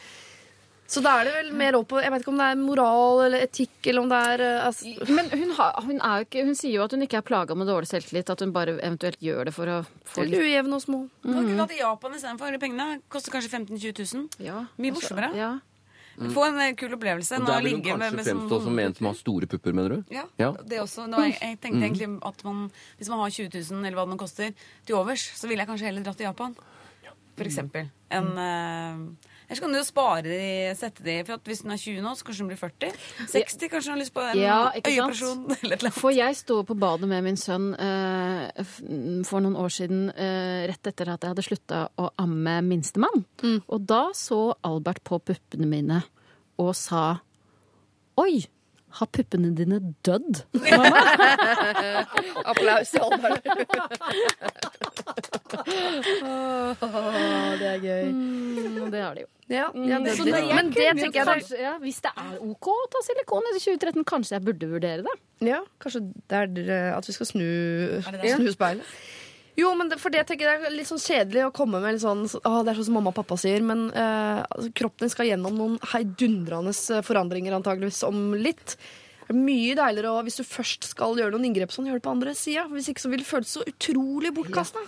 Så 0.88 1.02
da 1.04 1.18
er 1.20 1.28
det 1.28 1.32
vel 1.34 1.48
mer 1.52 1.76
opp 1.76 1.90
på 1.90 1.98
Jeg 2.00 2.08
vet 2.14 2.22
ikke 2.22 2.30
om 2.32 2.38
det 2.40 2.46
er 2.48 2.56
moral 2.56 3.18
eller 3.26 3.42
etikk, 3.44 3.74
eller 3.90 4.06
om 4.06 4.08
det 4.08 4.20
er 4.30 4.44
eh, 4.46 4.62
altså, 4.64 4.94
Men 5.12 5.28
hun, 5.34 5.50
har, 5.58 5.74
hun, 5.84 5.98
er 6.00 6.22
jo 6.22 6.28
ikke, 6.30 6.44
hun 6.48 6.56
sier 6.56 6.78
jo 6.78 6.84
at 6.86 6.94
hun 6.96 7.04
ikke 7.04 7.18
er 7.20 7.26
plaga 7.28 7.56
med 7.60 7.68
dårlig 7.68 7.90
selvtillit. 7.90 8.32
At 8.32 8.40
hun 8.40 8.54
bare 8.56 8.78
eventuelt 8.78 9.20
gjør 9.20 9.50
det 9.50 9.54
for 9.56 9.68
å 9.68 9.82
få 10.08 10.24
Litt 10.24 10.38
Ujevn 10.38 10.48
ujevne 10.48 10.78
og 10.80 10.84
små. 10.86 11.02
Kan 11.26 11.42
ikke 11.42 11.58
gå 11.58 11.66
til 11.66 11.74
det 11.74 11.76
i 11.76 11.82
Japan 11.82 12.16
istedenfor? 12.16 12.48
alle 12.48 12.62
Pengene 12.62 12.86
koster 13.12 13.36
kanskje 13.36 13.52
15 13.52 13.76
000-20 13.76 14.14
000. 14.16 14.46
ja, 14.48 14.62
Mye 14.80 14.94
altså, 14.94 15.02
morsommere. 15.02 15.30
Ja. 15.36 15.50
Få 16.18 16.44
en 16.48 16.58
eh, 16.60 16.72
kul 16.74 16.94
opplevelse. 16.96 17.38
Og 17.38 17.46
der 17.46 17.62
vil 17.62 17.76
hun 17.76 17.82
kanskje 17.82 17.98
med- 17.98 18.10
kanskje 18.10 18.16
med 18.16 18.26
sånn 18.26 18.40
fremstå 18.48 18.62
som 18.64 18.78
en 18.78 18.94
som 18.94 19.06
har 19.06 19.14
store 19.14 19.46
pupper, 19.46 19.72
mener 19.72 19.88
du? 19.88 20.04
Ja, 20.10 20.24
Ja. 20.38 20.52
det 20.66 20.80
også. 20.82 21.06
Nå, 21.08 21.16
jeg, 21.28 21.38
jeg 21.40 21.60
tenkte 21.60 21.82
egentlig 21.86 22.08
at 22.26 22.44
man, 22.44 22.70
hvis 22.98 23.08
man 23.08 23.18
har 23.20 23.30
20 23.30 23.48
000, 23.70 23.84
eller 23.86 23.96
hva 23.98 24.04
det 24.08 24.14
nå 24.14 24.18
koster, 24.18 24.54
til 24.84 24.96
overs, 24.96 25.22
så 25.38 25.46
ville 25.48 25.62
jeg 25.62 25.68
kanskje 25.68 25.86
heller 25.86 26.02
dratt 26.02 26.16
til 26.16 26.26
Japan. 26.26 26.56
For 27.38 27.44
eksempel. 27.46 27.88
En, 28.10 28.26
eh, 28.36 29.27
Eller 29.48 29.56
så 29.56 29.64
kan 29.64 29.72
du 29.72 29.78
jo 29.78 29.84
spare 29.86 30.22
de, 30.28 30.40
sette 30.76 31.04
de 31.06 31.14
For 31.24 31.38
at 31.38 31.46
hvis 31.48 31.62
hun 31.64 31.72
er 31.72 31.80
20 31.80 32.02
nå, 32.04 32.10
så 32.18 32.26
kanskje 32.28 32.44
hun 32.44 32.50
blir 32.50 32.60
40. 32.60 32.90
60, 33.32 33.70
kanskje 33.72 33.88
hun 33.88 33.94
har 33.94 34.02
lyst 34.02 34.14
på 34.16 34.24
en 34.26 34.36
Ja, 34.36 34.58
øyeoperasjon. 34.76 35.46
Eller 35.62 35.78
eller. 35.78 35.94
For 35.96 36.12
jeg 36.12 36.36
sto 36.36 36.58
på 36.68 36.76
badet 36.76 37.08
med 37.08 37.24
min 37.24 37.40
sønn 37.40 37.70
eh, 37.80 38.60
for 39.28 39.40
noen 39.44 39.56
år 39.56 39.72
siden, 39.72 40.04
eh, 40.12 40.66
rett 40.68 40.92
etter 40.92 41.14
at 41.14 41.24
jeg 41.24 41.32
hadde 41.32 41.46
slutta 41.46 41.80
å 41.96 42.10
amme 42.20 42.58
minstemann. 42.66 43.24
Og 43.66 43.88
da 43.88 44.08
så 44.16 44.42
Albert 44.68 45.00
på 45.08 45.20
puppene 45.22 45.68
mine 45.70 46.02
og 46.58 46.74
sa 46.76 47.08
Oi! 48.18 48.42
Har 48.90 49.06
puppene 49.12 49.50
dine 49.56 49.78
dødd? 50.06 50.42
Applaus 52.50 52.88
til 52.94 53.00
alle 53.04 53.34
det 57.58 57.68
er 57.68 57.82
gøy. 57.82 58.08
Mm, 58.12 58.88
det 58.92 59.02
har 59.02 59.14
de 59.14 59.20
jo. 59.24 59.28
Ja, 59.48 59.66
ja, 59.74 59.98
det, 60.04 60.16
Så 60.16 60.24
det, 60.24 60.34
det, 60.34 60.54
men 60.56 60.66
det 60.72 60.88
tenker 60.98 61.20
jeg 61.22 61.26
kanskje, 61.26 61.60
ja, 61.62 61.70
Hvis 61.80 62.02
det 62.04 62.10
er 62.20 62.34
OK 62.44 62.68
å 62.68 62.74
ta 62.92 63.00
silikon 63.06 63.46
i 63.48 63.54
2013, 63.56 64.04
kanskje 64.08 64.36
jeg 64.36 64.44
burde 64.44 64.68
vurdere 64.68 65.04
det. 65.06 65.14
Ja, 65.48 65.62
kanskje 65.80 66.02
det 66.28 66.42
er 66.42 66.92
at 66.96 67.08
vi 67.08 67.16
skal 67.16 67.30
snu, 67.30 67.46
snu 68.04 68.50
speilet. 68.52 68.98
Jo, 69.58 69.72
men 69.74 69.90
det, 69.90 69.98
for 69.98 70.14
det 70.14 70.22
tenker 70.28 70.46
jeg 70.46 70.62
er 70.68 70.74
litt 70.74 70.86
sånn 70.86 71.02
kjedelig 71.02 71.48
å 71.48 71.54
komme 71.54 71.80
med 71.82 71.96
litt 71.96 72.04
sånn 72.04 72.22
Å, 72.28 72.60
det 72.62 72.70
er 72.70 72.78
sånn 72.78 72.90
som 72.90 72.98
mamma 73.00 73.10
og 73.10 73.18
pappa 73.18 73.38
sier, 73.40 73.64
men 73.66 73.88
eh, 73.90 74.42
altså, 74.44 74.70
kroppen 74.78 75.06
din 75.06 75.12
skal 75.14 75.30
gjennom 75.32 75.56
noen 75.58 75.78
heidundrende 75.92 76.74
forandringer 77.06 77.56
antageligvis 77.56 78.04
om 78.06 78.36
litt. 78.38 78.76
Det 79.24 79.34
er 79.34 79.40
mye 79.40 79.74
deiligere 79.76 80.12
å, 80.14 80.20
hvis 80.24 80.38
du 80.38 80.44
først 80.46 80.86
skal 80.92 81.18
gjøre 81.18 81.34
noen 81.34 81.48
inngrep, 81.50 81.74
sånn, 81.74 81.90
gjør 81.90 81.98
det 81.98 82.06
på 82.06 82.14
andre 82.14 82.36
sida. 82.38 82.68
Hvis 82.70 82.92
ikke 82.92 83.02
så 83.02 83.10
vil 83.12 83.24
det 83.24 83.28
føles 83.28 83.56
så 83.58 83.64
utrolig 83.66 84.32
bortkasta. 84.36 84.84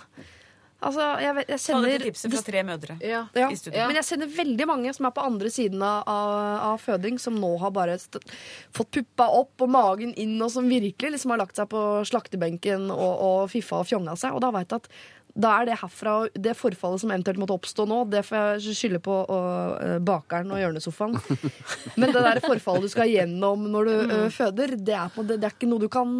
Altså, 0.81 1.05
jeg, 1.21 1.35
jeg 1.45 1.59
Ta 1.59 1.59
kjenner 1.61 1.91
dette 1.93 2.07
tipset 2.09 2.33
fra 2.33 2.41
tre 2.45 2.63
mødre. 2.65 2.95
ja. 3.37 3.49
i 3.53 3.57
studio. 3.59 3.83
Men 3.85 3.99
jeg 3.99 4.07
sender 4.07 4.31
veldig 4.33 4.67
mange 4.69 4.93
som 4.97 5.05
er 5.05 5.13
på 5.13 5.25
andre 5.27 5.51
siden 5.53 5.83
av, 5.85 6.09
av, 6.09 6.81
føding, 6.81 7.19
som 7.21 7.37
nå 7.37 7.51
har 7.61 7.73
bare 7.75 7.99
fått 8.01 8.91
puppa 8.97 9.27
opp 9.37 9.61
og 9.61 9.71
magen 9.71 10.15
inn, 10.17 10.33
og 10.41 10.49
som 10.53 10.69
virkelig 10.69 11.13
liksom 11.15 11.35
har 11.35 11.43
lagt 11.43 11.61
seg 11.61 11.69
på 11.69 11.83
slaktebenken 12.09 12.89
og, 12.95 13.13
og 13.13 13.39
fiffa 13.53 13.83
og 13.83 13.89
fjonga 13.91 14.17
seg. 14.17 14.33
Og 14.33 14.41
da 14.41 14.49
vet 14.57 14.73
jeg 14.73 14.81
at 14.81 14.89
da 15.31 15.51
er 15.61 15.67
det 15.69 15.77
herfra 15.79 16.15
Det 16.33 16.53
forfallet 16.57 17.01
som 17.03 17.11
eventuelt 17.13 17.39
måtte 17.39 17.55
oppstå 17.55 17.85
nå, 17.87 18.01
det 18.11 18.23
får 18.27 18.59
jeg 18.59 18.75
skylde 18.75 19.01
på 19.03 19.13
og, 19.21 19.77
eh, 19.79 19.97
bakeren 20.03 20.51
og 20.51 20.59
hjørnesofaen. 20.59 21.15
Men 21.99 22.11
det 22.11 22.23
der 22.25 22.41
forfallet 22.43 22.87
du 22.87 22.91
skal 22.91 23.11
gjennom 23.11 23.67
når 23.71 23.89
du 23.89 23.93
eh, 24.01 24.27
føder, 24.33 24.75
det 24.75 24.95
er, 24.97 25.11
på, 25.13 25.23
det, 25.27 25.39
er 25.39 25.55
ikke 25.55 25.69
noe 25.71 25.83
du 25.83 25.87
kan 25.91 26.11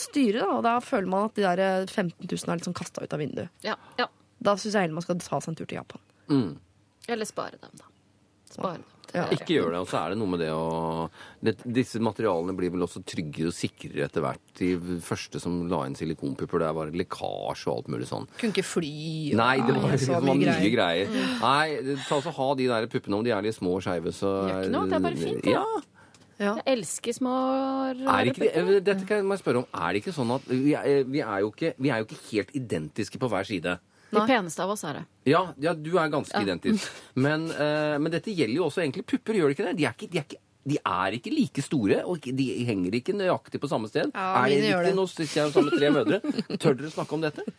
styre. 0.00 0.44
Da, 0.44 0.50
og 0.60 0.66
da 0.66 0.76
føler 0.84 1.10
man 1.10 1.30
at 1.30 1.38
de 1.38 1.46
der 1.46 1.64
eh, 1.66 1.86
15 1.88 2.28
000 2.28 2.38
er 2.46 2.62
liksom 2.62 2.76
kasta 2.78 3.02
ut 3.02 3.16
av 3.16 3.22
vinduet. 3.22 3.50
Ja, 3.66 3.78
ja. 3.98 4.08
Da 4.42 4.56
syns 4.58 4.74
jeg 4.74 4.86
heller 4.86 4.98
man 4.98 5.06
skal 5.06 5.20
ta 5.22 5.38
seg 5.42 5.52
en 5.52 5.58
tur 5.58 5.66
til 5.66 5.78
Japan. 5.80 6.02
Mm. 6.30 6.50
Eller 7.12 7.28
spare 7.28 7.58
dem, 7.58 7.74
da. 7.78 7.90
Spare 8.52 8.78
dem. 8.78 8.91
Ja. 9.12 9.26
Ikke 9.34 9.52
gjør 9.58 9.70
det. 9.74 9.80
Og 9.84 9.88
så 9.90 9.98
er 10.00 10.12
det 10.14 10.18
noe 10.22 10.30
med 10.32 10.40
det 10.40 10.48
å 10.56 11.10
det, 11.44 11.52
Disse 11.68 12.00
materialene 12.00 12.54
blir 12.56 12.70
vel 12.72 12.84
også 12.86 13.02
tryggere 13.04 13.50
og 13.50 13.56
sikrere 13.56 14.06
etter 14.06 14.24
hvert. 14.24 14.40
De 14.56 14.70
første 15.04 15.40
som 15.42 15.58
la 15.68 15.82
inn 15.88 15.96
silikonpupper, 15.98 16.62
det 16.64 16.70
var 16.78 16.92
lekkasje 16.96 17.68
og 17.68 17.74
alt 17.82 17.90
mulig 17.92 18.08
sånn. 18.08 18.26
Kunne 18.40 18.54
ikke 18.56 18.64
fly. 18.64 18.92
og- 19.32 19.40
Nei, 19.42 19.56
det 19.66 19.76
var, 19.76 19.96
det 20.00 20.08
var 20.08 20.26
mye 20.28 20.72
greier. 20.72 21.16
Nei, 21.42 21.96
ta 22.08 22.16
altså 22.20 22.32
ha 22.38 22.48
de 22.54 22.66
der 22.72 22.86
puppene, 22.86 23.18
om 23.20 23.24
de 23.26 23.30
er 23.36 23.42
litt 23.42 23.58
små 23.58 23.76
og 23.76 23.82
skeive, 23.84 24.12
så 24.16 24.32
Gjør 24.48 24.62
ikke 24.64 24.74
noe, 24.78 24.88
det 24.88 24.96
er 24.96 25.06
bare 25.08 25.16
fint, 25.26 25.42
det. 25.44 25.56
Ja. 25.58 25.66
Ja. 26.42 26.56
Jeg 26.64 26.78
elsker 26.80 27.14
små 27.14 27.32
Er 27.92 27.98
rare 28.02 28.32
ikke, 28.32 28.80
dette 28.82 29.04
kan 29.06 29.28
jeg 29.28 29.38
spørre 29.38 29.60
om. 29.62 29.66
Er 29.76 29.92
det 29.92 30.00
ikke 30.02 30.14
sånn 30.16 30.32
at 30.34 30.48
vi 30.50 30.72
er, 30.74 31.04
vi 31.04 31.20
er, 31.22 31.36
jo, 31.44 31.52
ikke, 31.52 31.74
vi 31.78 31.92
er 31.92 32.00
jo 32.02 32.06
ikke 32.08 32.18
helt 32.32 32.50
identiske 32.58 33.20
på 33.22 33.28
hver 33.30 33.46
side? 33.46 33.76
De 34.12 34.22
peneste 34.28 34.62
av 34.64 34.70
oss 34.74 34.84
er 34.84 35.00
det. 35.00 35.04
Ja, 35.32 35.42
ja 35.62 35.72
du 35.74 35.90
er 35.96 36.12
ganske 36.12 36.42
identisk. 36.44 36.88
Men, 37.26 37.48
uh, 37.50 37.98
men 38.02 38.12
dette 38.12 38.32
gjelder 38.32 38.58
jo 38.60 38.66
også 38.68 38.82
egentlig 38.84 39.06
pupper, 39.08 39.38
gjør 39.38 39.50
det 39.50 39.56
ikke 39.58 39.68
det? 39.70 39.76
De 39.78 39.86
er 39.88 39.96
ikke, 39.96 40.10
de 40.12 40.20
er 40.20 40.26
ikke 40.28 40.40
de 40.62 40.76
er 40.78 41.16
ikke 41.16 41.30
like 41.34 41.62
store, 41.64 41.96
og 42.06 42.22
de 42.22 42.44
henger 42.68 42.94
ikke 42.94 43.14
nøyaktig 43.18 43.58
på 43.58 43.66
samme 43.70 43.88
sted. 43.90 44.12
Ja, 44.14 44.44
er 44.44 44.52
det 44.52 44.60
riktig? 44.68 44.92
Nå 44.94 45.06
sitter 45.10 45.40
jeg 45.40 45.54
sammen 45.56 45.72
med 45.72 45.80
tre 45.80 45.90
mødre. 45.90 46.20
Tør 46.62 46.76
dere 46.78 46.92
snakke 46.94 47.16
om 47.18 47.24
dette? 47.24 47.46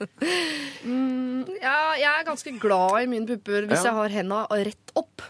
Ja, 1.63 1.93
jeg 1.95 2.09
er 2.09 2.25
ganske 2.27 2.51
glad 2.59 2.97
i 3.03 3.07
mine 3.07 3.27
pupper 3.27 3.67
hvis 3.69 3.83
Ja. 3.83 3.91
jeg 3.91 3.95
har 3.99 4.15
henda 4.17 4.39
rett 4.51 4.91
opp. 4.99 5.23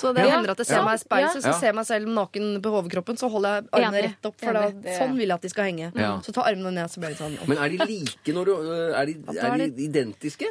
Så 0.00 0.14
det 0.16 0.24
Ja. 0.24 0.30
hender 0.36 0.50
at 0.54 0.58
jeg 0.62 0.66
ser 0.66 0.76
Ja. 0.80 0.84
meg 0.84 0.94
i 0.94 1.02
speilet, 1.04 1.34
Ja. 1.34 1.40
så 1.40 1.58
ser 1.60 1.66
jeg 1.66 1.74
meg 1.76 1.86
selv 1.86 2.06
naken 2.08 2.62
på 2.62 2.70
hovedkroppen, 2.72 3.16
så 3.20 3.28
holder 3.30 3.54
jeg 3.60 3.64
armene 3.72 3.98
Enig. 3.98 4.04
rett 4.10 4.26
opp, 4.30 4.36
for 4.40 4.52
da, 4.52 4.62
sånn 4.98 5.16
vil 5.16 5.28
jeg 5.28 5.34
at 5.36 5.42
de 5.42 5.48
skal 5.52 5.64
henge. 5.64 5.92
Ja. 5.94 6.18
Så 6.24 6.32
ta 6.32 6.42
armene 6.48 6.72
ned, 6.72 6.88
så 6.88 6.98
blir 7.00 7.10
det 7.12 7.18
sånn. 7.18 7.36
Men 7.48 7.58
er 7.58 7.68
de 7.68 7.78
like 7.84 8.32
når 8.32 8.44
du 8.46 8.52
øh, 8.56 8.94
Er 9.00 9.04
de, 9.06 9.14
er 9.36 9.56
de 9.68 9.88
identiske? 9.88 10.46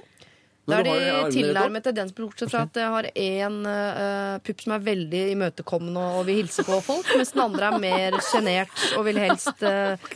Da 0.70 0.80
er 0.82 0.88
de 0.88 1.34
tilnærmet 1.34 1.86
til 1.88 1.96
den, 1.98 2.12
bortsett 2.18 2.52
fra 2.52 2.66
at 2.68 2.80
jeg 2.82 2.94
har 2.96 3.08
én 3.14 3.58
uh, 3.66 4.36
pupp 4.46 4.64
som 4.66 4.76
er 4.76 4.84
veldig 4.86 5.24
imøtekommende 5.36 6.04
og 6.20 6.28
vil 6.28 6.42
hilse 6.42 6.66
på 6.68 6.80
folk, 6.86 7.10
mens 7.16 7.34
den 7.36 7.44
andre 7.46 7.70
er 7.72 7.80
mer 7.86 8.20
sjenert 8.30 8.86
og 8.98 9.08
vil 9.08 9.22
helst 9.22 9.64
uh, 9.66 10.10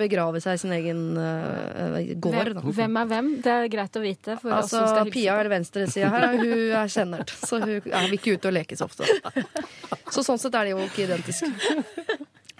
begrave 0.00 0.42
seg 0.44 0.58
i 0.58 0.62
sin 0.64 0.76
egen 0.76 1.02
uh, 1.16 1.98
gård. 2.20 2.52
Da. 2.58 2.64
Hvem, 2.80 3.00
er 3.02 3.10
hvem? 3.14 3.32
Det 3.44 3.56
er 3.56 3.70
greit 3.72 3.98
å 3.98 4.04
vite. 4.04 4.38
For 4.42 4.58
oss 4.58 4.72
som 4.72 4.84
Altså, 4.84 4.94
skal 4.94 5.08
hilse 5.08 5.16
Pia 5.16 5.34
på. 5.34 5.44
er 5.44 5.52
venstresida 5.54 6.12
her, 6.12 6.28
hun 6.36 6.54
er 6.82 6.92
kjennert. 6.92 7.34
Så 7.40 7.62
hun 7.62 7.90
er 7.90 8.10
vil 8.10 8.18
ikke 8.18 8.36
ute 8.36 8.50
og 8.50 8.56
leke 8.56 8.78
så 8.78 8.88
ofte. 8.88 9.06
Så 10.10 10.24
sånn 10.26 10.40
sett 10.42 10.56
er 10.58 10.68
de 10.68 10.74
jo 10.74 10.84
ikke 10.84 11.06
identiske. 11.06 11.50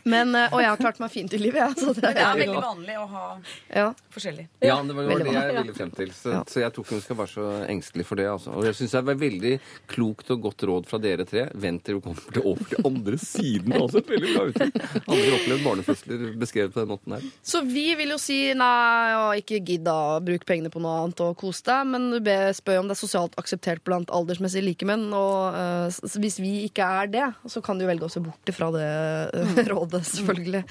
Men, 0.05 0.34
eh, 0.34 0.53
og 0.53 0.62
jeg 0.62 0.70
har 0.70 0.80
klart 0.80 1.01
meg 1.03 1.12
fint 1.12 1.34
i 1.36 1.40
livet, 1.40 1.61
jeg. 1.61 1.78
Så 1.80 1.94
det 1.96 2.14
Det 2.16 2.24
er 2.24 2.38
veldig 2.40 2.62
vanlig 2.64 2.96
å 2.98 3.07
ha 3.11 3.24
ja. 3.68 3.88
forskjellig. 4.14 4.46
Ja, 4.64 4.78
det 4.82 4.96
var, 4.96 5.11
det 5.11 5.34
jeg 5.34 5.57
ville 5.61 5.76
frem 5.76 5.90
til. 5.96 6.12
Så, 6.16 6.34
Ja. 6.34 6.42
så 6.46 6.61
jeg 6.64 6.72
tror 6.74 6.86
ikke 6.86 6.96
hun 6.98 7.05
skal 7.05 7.18
være 7.20 7.34
så 7.34 7.46
engstelig 7.70 8.07
for 8.07 8.20
det. 8.20 8.28
Altså. 8.30 8.55
Og 8.57 8.64
jeg 8.68 8.78
syns 8.78 8.96
det 8.96 9.01
er 9.01 9.20
veldig 9.24 9.55
klokt 9.90 10.30
og 10.30 10.42
godt 10.46 10.66
råd 10.70 10.88
fra 10.90 11.01
dere 11.03 11.26
tre. 11.28 11.46
Vent 11.55 11.84
til 11.84 11.98
du 11.98 12.05
kommer 12.05 12.34
til 12.34 12.46
over 12.46 12.64
til 12.70 12.86
andre 12.86 13.18
siden. 13.20 13.74
Altså, 13.76 14.03
veldig 14.07 14.34
bra 14.34 14.46
uttrykk. 14.51 14.78
Aldri 15.07 15.34
opplevd 15.38 15.64
barnefødsler 15.66 16.24
beskrevet 16.40 16.74
på 16.74 16.84
den 16.84 16.92
måten 16.94 17.16
her. 17.16 17.26
Så 17.42 17.62
vi 17.66 17.86
vil 17.98 18.14
jo 18.14 18.18
si 18.20 18.38
nei, 18.55 19.14
og 19.18 19.40
ikke 19.40 19.61
gidd 19.66 19.84
da, 19.88 20.20
bruk 20.24 20.46
pengene 20.48 20.72
på 20.72 20.82
noe 20.82 21.01
annet 21.03 21.22
og 21.24 21.36
kos 21.40 21.62
deg, 21.66 21.88
men 21.90 22.09
du 22.14 22.30
spør 22.57 22.82
om 22.82 22.90
det 22.90 22.96
er 22.96 23.01
sosialt 23.01 23.36
akseptert 23.40 23.82
blant 23.86 24.12
aldersmessige 24.14 24.64
likemenn. 24.68 25.09
Og 25.16 25.57
uh, 25.57 26.01
hvis 26.22 26.38
vi 26.42 26.53
ikke 26.68 26.86
er 26.86 27.11
det, 27.11 27.26
så 27.51 27.62
kan 27.64 27.80
du 27.80 27.86
velge 27.88 28.07
å 28.07 28.12
se 28.12 28.22
bort 28.22 28.53
ifra 28.53 28.70
det 28.74 28.86
uh, 29.34 29.61
rådet, 29.72 29.89
selvfølgelig. 29.99 30.62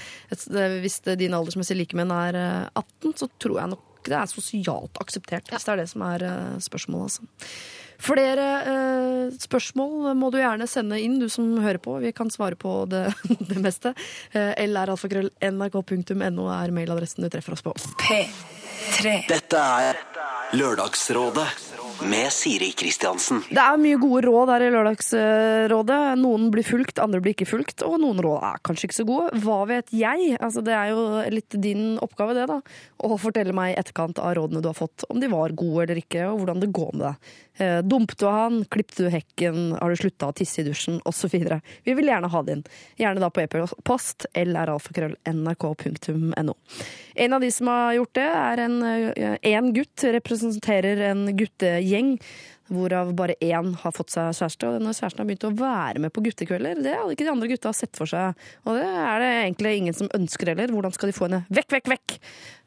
Hvis 0.83 0.99
din 1.05 1.19
dine 1.19 1.39
aldersmessige 1.39 1.81
likemenn 1.81 2.13
er 2.15 2.39
eh, 2.39 2.79
18, 2.79 3.13
så 3.19 3.29
tror 3.39 3.59
jeg 3.61 3.73
nok 3.75 3.85
det 4.07 4.15
er 4.15 4.31
sosialt 4.31 4.97
akseptert, 5.01 5.49
hvis 5.51 5.65
det 5.67 5.73
er 5.73 5.81
det 5.81 5.89
som 5.91 6.05
er 6.07 6.23
eh, 6.25 6.57
spørsmålet, 6.63 7.11
altså. 7.11 7.21
Flere 7.99 8.43
eh, 8.63 9.33
spørsmål 9.43 10.13
må 10.15 10.29
du 10.31 10.37
gjerne 10.39 10.67
sende 10.71 11.01
inn, 11.03 11.17
du 11.19 11.27
som 11.31 11.49
hører 11.59 11.81
på. 11.83 11.97
Vi 11.99 12.13
kan 12.15 12.31
svare 12.31 12.55
på 12.55 12.85
det, 12.87 13.09
det 13.51 13.59
meste. 13.59 13.91
Eh, 14.31 14.55
lralfakrøll.nrk.no 14.71 16.47
er 16.55 16.75
mailadressen 16.75 17.27
du 17.27 17.29
treffer 17.33 17.57
oss 17.57 17.65
på. 17.65 17.75
P3. 17.99 19.17
Dette 19.27 19.65
er 19.83 19.99
Lørdagsrådet 20.55 21.68
med 22.05 22.31
Siri 22.33 22.69
Kristiansen. 22.77 23.41
Det 23.49 23.59
er 23.61 23.79
mye 23.81 23.97
gode 23.99 24.23
råd 24.27 24.51
her 24.53 24.65
i 24.65 24.69
Lørdagsrådet. 24.73 25.99
Noen 26.21 26.47
blir 26.53 26.65
fulgt, 26.67 27.01
andre 27.03 27.21
blir 27.23 27.35
ikke 27.35 27.49
fulgt, 27.49 27.83
og 27.85 27.99
noen 28.01 28.21
råd 28.23 28.45
er 28.51 28.61
kanskje 28.65 28.89
ikke 28.89 28.97
så 28.99 29.05
gode. 29.09 29.41
Hva 29.43 29.59
vet 29.69 29.91
jeg? 29.95 30.37
Altså, 30.39 30.63
det 30.65 30.75
er 30.75 30.93
jo 30.93 31.03
litt 31.35 31.57
din 31.61 31.83
oppgave, 32.03 32.37
det, 32.37 32.47
da. 32.51 32.59
Å 33.05 33.19
fortelle 33.19 33.55
meg 33.55 33.73
i 33.73 33.79
etterkant 33.81 34.21
av 34.23 34.35
rådene 34.39 34.63
du 34.63 34.69
har 34.71 34.77
fått, 34.77 35.07
om 35.09 35.19
de 35.21 35.31
var 35.31 35.55
gode 35.57 35.87
eller 35.87 36.01
ikke, 36.03 36.27
og 36.29 36.41
hvordan 36.43 36.63
det 36.63 36.71
går 36.75 36.95
med 36.95 37.05
deg. 37.09 37.33
Eh, 37.59 37.79
Dumpet 37.83 38.17
du 38.17 38.25
han? 38.25 38.65
Klippet 38.65 38.97
du 38.97 39.09
hekken? 39.11 39.71
Har 39.75 39.89
du 39.89 39.95
slutta 39.99 40.27
å 40.29 40.33
tisse 40.35 40.61
i 40.61 40.63
dusjen? 40.67 41.01
Videre. 41.29 41.61
Vi 41.83 41.93
vil 41.97 42.07
gjerne 42.07 42.27
ha 42.31 42.41
din. 42.47 42.63
Gjerne 42.97 43.19
da 43.19 43.29
på 43.29 43.41
e-post 43.43 44.25
lralfakrøll.nrk.no. 44.33 46.53
En 47.15 47.33
av 47.35 47.41
de 47.43 47.51
som 47.51 47.67
har 47.67 47.93
gjort 47.97 48.13
det, 48.15 48.29
er 48.29 48.57
en, 48.63 48.83
eh, 48.83 49.37
en 49.51 49.73
gutt. 49.75 50.03
Representerer 50.03 50.97
en 51.11 51.35
guttegjeng. 51.35 52.19
Hvorav 52.69 53.15
bare 53.17 53.37
én 53.41 53.73
har 53.81 53.93
fått 53.95 54.13
seg 54.13 54.35
kjæreste, 54.37 54.69
og 54.69 54.77
denne 54.77 54.93
kjæresten 54.93 55.23
har 55.23 55.29
begynt 55.29 55.47
å 55.49 55.55
være 55.57 56.03
med 56.03 56.13
på 56.13 56.23
guttekvelder. 56.27 56.83
Det 56.85 56.93
hadde 56.93 57.15
ikke 57.15 57.25
de 57.25 57.33
andre 57.33 57.49
gutta 57.49 57.73
sett 57.73 57.97
for 57.97 58.09
seg, 58.09 58.47
og 58.65 58.77
det 58.77 58.85
er 58.85 59.23
det 59.23 59.33
egentlig 59.39 59.75
ingen 59.79 59.97
som 59.97 60.11
ønsker 60.15 60.53
heller. 60.53 60.73
Hvordan 60.73 60.95
skal 60.95 61.09
de 61.09 61.17
få 61.17 61.27
henne 61.27 61.43
vekk, 61.49 61.77
vekk, 61.79 61.93
vekk? 61.95 62.17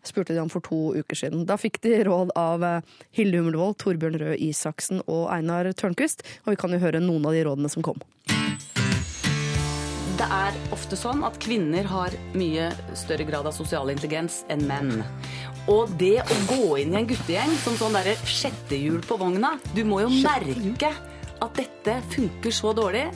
spurte 0.03 0.34
de 0.34 0.40
om 0.42 0.50
for 0.50 0.64
to 0.66 0.80
uker 0.98 1.18
siden. 1.18 1.46
Da 1.46 1.55
fikk 1.61 1.80
de 1.84 2.00
råd 2.09 2.32
av 2.38 2.64
eh, 2.66 2.80
Hilde 3.14 3.38
Hummelvold, 3.38 3.78
Torbjørn 3.82 4.18
Røe 4.22 4.38
Isaksen 4.48 5.03
og 5.07 5.28
Einar 5.30 5.70
Tørnquist, 5.78 6.26
og 6.44 6.55
vi 6.55 6.59
kan 6.59 6.74
jo 6.74 6.82
høre 6.82 7.03
noen 7.03 7.26
av 7.28 7.36
de 7.36 7.44
rådene 7.46 7.70
som 7.72 7.86
kom. 7.86 8.03
Det 10.22 10.26
er 10.28 10.57
ofte 10.74 10.94
sånn 10.98 11.24
at 11.26 11.38
kvinner 11.42 11.86
har 11.88 12.14
mye 12.38 12.68
større 12.98 13.24
grad 13.26 13.46
av 13.48 13.55
sosial 13.57 13.90
intelligens 13.90 14.42
enn 14.53 14.66
menn. 14.68 15.00
Og 15.70 15.90
det 15.98 16.16
å 16.22 16.36
gå 16.48 16.78
inn 16.82 16.94
i 16.94 16.98
en 16.98 17.06
guttegjeng 17.06 17.52
som 17.62 17.76
sånn 17.78 17.94
derre 17.94 18.16
sjettehjul 18.26 19.02
på 19.06 19.18
vogna 19.20 19.54
Du 19.76 19.84
må 19.86 20.00
jo 20.02 20.10
merke 20.10 20.90
at 21.42 21.58
dette 21.58 21.96
funker 22.10 22.54
så 22.54 22.72
dårlig. 22.74 23.08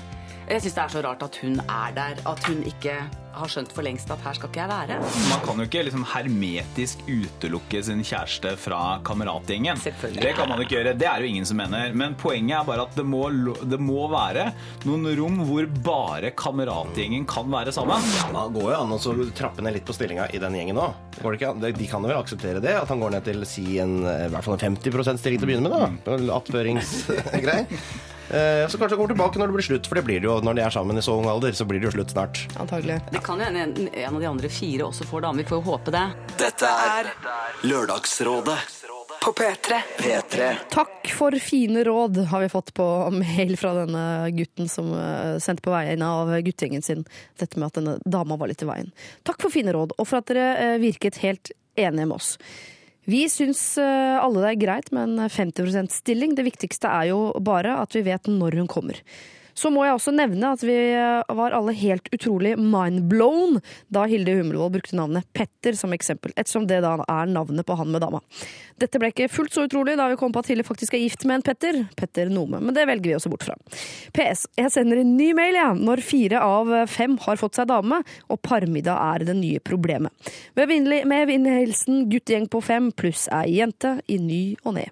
Jeg 0.47 0.63
syns 0.63 0.77
det 0.77 0.83
er 0.85 0.93
så 0.95 1.03
rart 1.07 1.23
at 1.27 1.39
hun 1.43 1.59
er 1.63 1.95
der, 1.95 2.21
at 2.27 2.47
hun 2.47 2.63
ikke 2.67 3.01
har 3.37 3.51
skjønt 3.53 3.73
for 3.75 3.87
lengst 3.87 4.11
at 4.13 4.23
her 4.25 4.37
skal 4.37 4.51
ikke 4.51 4.63
jeg 4.63 4.71
være. 4.71 4.97
Man 5.31 5.43
kan 5.45 5.61
jo 5.61 5.67
ikke 5.69 5.83
liksom 5.89 6.05
hermetisk 6.13 7.03
utelukke 7.07 7.83
sin 7.85 8.03
kjæreste 8.07 8.55
fra 8.61 8.81
kameratgjengen. 9.07 9.81
Det 10.17 10.33
kan 10.39 10.49
man 10.51 10.63
ikke 10.63 10.79
gjøre. 10.79 10.95
Det 10.99 11.09
er 11.11 11.23
jo 11.23 11.31
ingen 11.31 11.49
som 11.49 11.61
mener. 11.61 11.93
Men 11.97 12.17
poenget 12.19 12.59
er 12.61 12.69
bare 12.69 12.87
at 12.87 12.97
det 12.99 13.07
må, 13.07 13.27
det 13.67 13.81
må 13.83 14.09
være 14.13 14.49
noen 14.89 15.09
rom 15.21 15.39
hvor 15.49 15.69
bare 15.87 16.33
kameratgjengen 16.39 17.29
kan 17.29 17.51
være 17.53 17.75
sammen. 17.77 18.03
Det 18.33 18.47
går 18.57 18.73
jo 18.73 18.81
an 18.81 18.97
å 18.97 19.01
trappe 19.37 19.65
ned 19.65 19.79
litt 19.79 19.87
på 19.89 19.97
stillinga 19.97 20.31
i 20.33 20.43
den 20.43 20.57
gjengen 20.59 20.83
òg. 20.83 20.99
De 21.21 21.89
kan 21.89 22.03
jo 22.03 22.11
vel 22.11 22.19
akseptere 22.19 22.63
det? 22.65 22.77
At 22.81 22.91
han 22.93 23.03
går 23.03 23.17
ned 23.17 23.29
til 23.29 23.47
si 23.49 23.79
en, 23.83 23.99
i 24.03 24.29
hvert 24.33 24.45
fall 24.47 24.59
en 24.59 24.67
50 24.77 25.17
stilling 25.21 25.41
til 25.41 25.49
å 25.49 25.53
begynne 25.53 25.73
med? 25.73 26.03
da 26.07 26.37
Attføringsgreier. 26.41 27.67
Eh, 28.31 28.67
Så 28.69 28.79
kanskje 28.79 28.97
kommer 28.99 29.13
tilbake 29.15 29.39
når 29.39 29.47
det 29.53 29.57
blir 29.59 29.67
slutt, 29.69 29.87
for 29.87 29.95
det 30.01 30.05
blir 30.07 30.21
det 30.21 30.27
jo 30.27 30.39
når 30.43 30.57
de 30.59 30.63
er 30.67 30.71
sammen 30.75 30.99
i 30.99 31.03
så 31.05 31.15
ung 31.19 31.29
alder. 31.31 31.53
Så 31.55 31.65
blir 31.69 31.81
det 31.81 31.91
jo 31.91 31.95
slutt 31.99 32.11
snart. 32.15 32.41
Antagelig. 32.59 33.01
Det 33.13 33.23
kan 33.25 33.39
jo 33.39 33.45
hende 33.47 33.63
en, 33.67 33.89
en 33.93 34.15
av 34.17 34.21
de 34.25 34.27
andre 34.31 34.49
fire 34.51 34.89
også 34.89 35.07
får 35.07 35.27
dame. 35.29 35.43
Vi 35.45 35.49
får 35.51 35.61
jo 35.61 35.67
håpe 35.71 35.95
det. 35.95 36.07
Dette 36.41 36.67
er 36.91 37.13
Lørdagsrådet 37.67 38.59
På 39.23 39.33
P3. 39.33 39.79
P3. 39.99 40.49
Takk 40.71 41.09
for 41.17 41.35
fine 41.43 41.83
råd, 41.87 42.19
har 42.31 42.41
vi 42.45 42.49
fått 42.53 42.73
på 42.77 42.85
mail 43.11 43.57
fra 43.59 43.73
denne 43.75 44.03
gutten 44.37 44.69
som 44.71 44.93
eh, 44.95 45.39
sendte 45.43 45.65
på 45.67 45.73
vegne 45.75 46.07
av 46.07 46.31
guttegjengen 46.47 46.85
sin 46.87 47.03
dette 47.41 47.59
med 47.59 47.67
at 47.71 47.79
denne 47.81 47.97
dama 48.05 48.37
var 48.39 48.51
litt 48.53 48.63
i 48.63 48.69
veien. 48.69 48.93
Takk 49.27 49.41
for 49.43 49.51
fine 49.55 49.73
råd, 49.75 49.97
og 49.99 50.07
for 50.07 50.21
at 50.21 50.31
dere 50.31 50.47
eh, 50.63 50.77
virket 50.83 51.19
helt 51.25 51.51
enige 51.77 52.07
med 52.07 52.15
oss. 52.21 52.37
Vi 53.07 53.23
syns 53.31 53.61
eh, 53.79 54.19
alle 54.19 54.43
det 54.43 54.53
er 54.53 54.63
greit 54.65 54.93
med 54.95 55.07
en 55.07 55.31
50 55.31 55.71
%-stilling. 55.71 56.35
Det 56.35 56.47
viktigste 56.47 56.91
er 56.91 57.13
jo 57.13 57.21
bare 57.39 57.79
at 57.79 57.95
vi 57.95 58.03
vet 58.09 58.27
når 58.27 58.59
hun 58.59 58.71
kommer. 58.71 58.99
Så 59.57 59.71
må 59.73 59.87
jeg 59.87 59.97
også 59.97 60.13
nevne 60.15 60.53
at 60.53 60.63
vi 60.67 60.77
eh, 60.93 61.37
var 61.39 61.55
alle 61.57 61.75
helt 61.77 62.11
utrolig 62.15 62.55
mindblown 62.61 63.61
da 63.93 64.05
Hilde 64.11 64.37
Hummelvold 64.37 64.75
brukte 64.77 64.99
navnet 64.99 65.27
Petter 65.37 65.77
som 65.79 65.95
eksempel, 65.97 66.35
ettersom 66.37 66.69
det 66.69 66.83
da 66.85 66.97
er 67.01 67.31
navnet 67.33 67.67
på 67.67 67.77
han 67.79 67.91
med 67.93 68.05
dama. 68.05 68.21
Dette 68.77 69.01
ble 69.01 69.11
ikke 69.13 69.31
fullt 69.33 69.57
så 69.57 69.65
utrolig 69.67 69.97
da 69.97 70.11
vi 70.13 70.19
kom 70.21 70.35
på 70.35 70.43
at 70.45 70.51
Hilde 70.53 70.67
faktisk 70.67 70.97
er 70.97 71.03
gift 71.05 71.25
med 71.29 71.41
en 71.41 71.47
Petter, 71.47 71.81
Petter 71.97 72.33
Nome, 72.33 72.61
men 72.61 72.77
det 72.77 72.85
velger 72.89 73.11
vi 73.11 73.17
også 73.17 73.33
bort 73.33 73.47
fra. 73.49 73.57
PS. 74.17 74.45
Jeg 74.61 74.75
sender 74.75 75.01
en 75.01 75.17
ny 75.17 75.31
mail, 75.37 75.57
jeg, 75.57 75.81
når 75.89 76.05
fire 76.05 76.43
av 76.45 76.75
fem 76.93 77.17
har 77.25 77.41
fått 77.41 77.57
seg 77.57 77.71
dame, 77.71 78.03
og 78.29 78.43
parmiddag 78.45 79.01
er 79.17 79.27
det 79.31 79.39
nye 79.41 79.63
problemet. 79.65 80.13
Med 80.59 80.69
vennlig 81.31 81.73
guttegjeng 82.13 82.51
på 82.53 82.61
fem 82.65 82.93
pluss 82.93 83.27
ei 83.33 83.57
jente 83.59 83.97
i 84.13 84.21
ny 84.21 84.43
og 84.65 84.77
ne. 84.77 84.87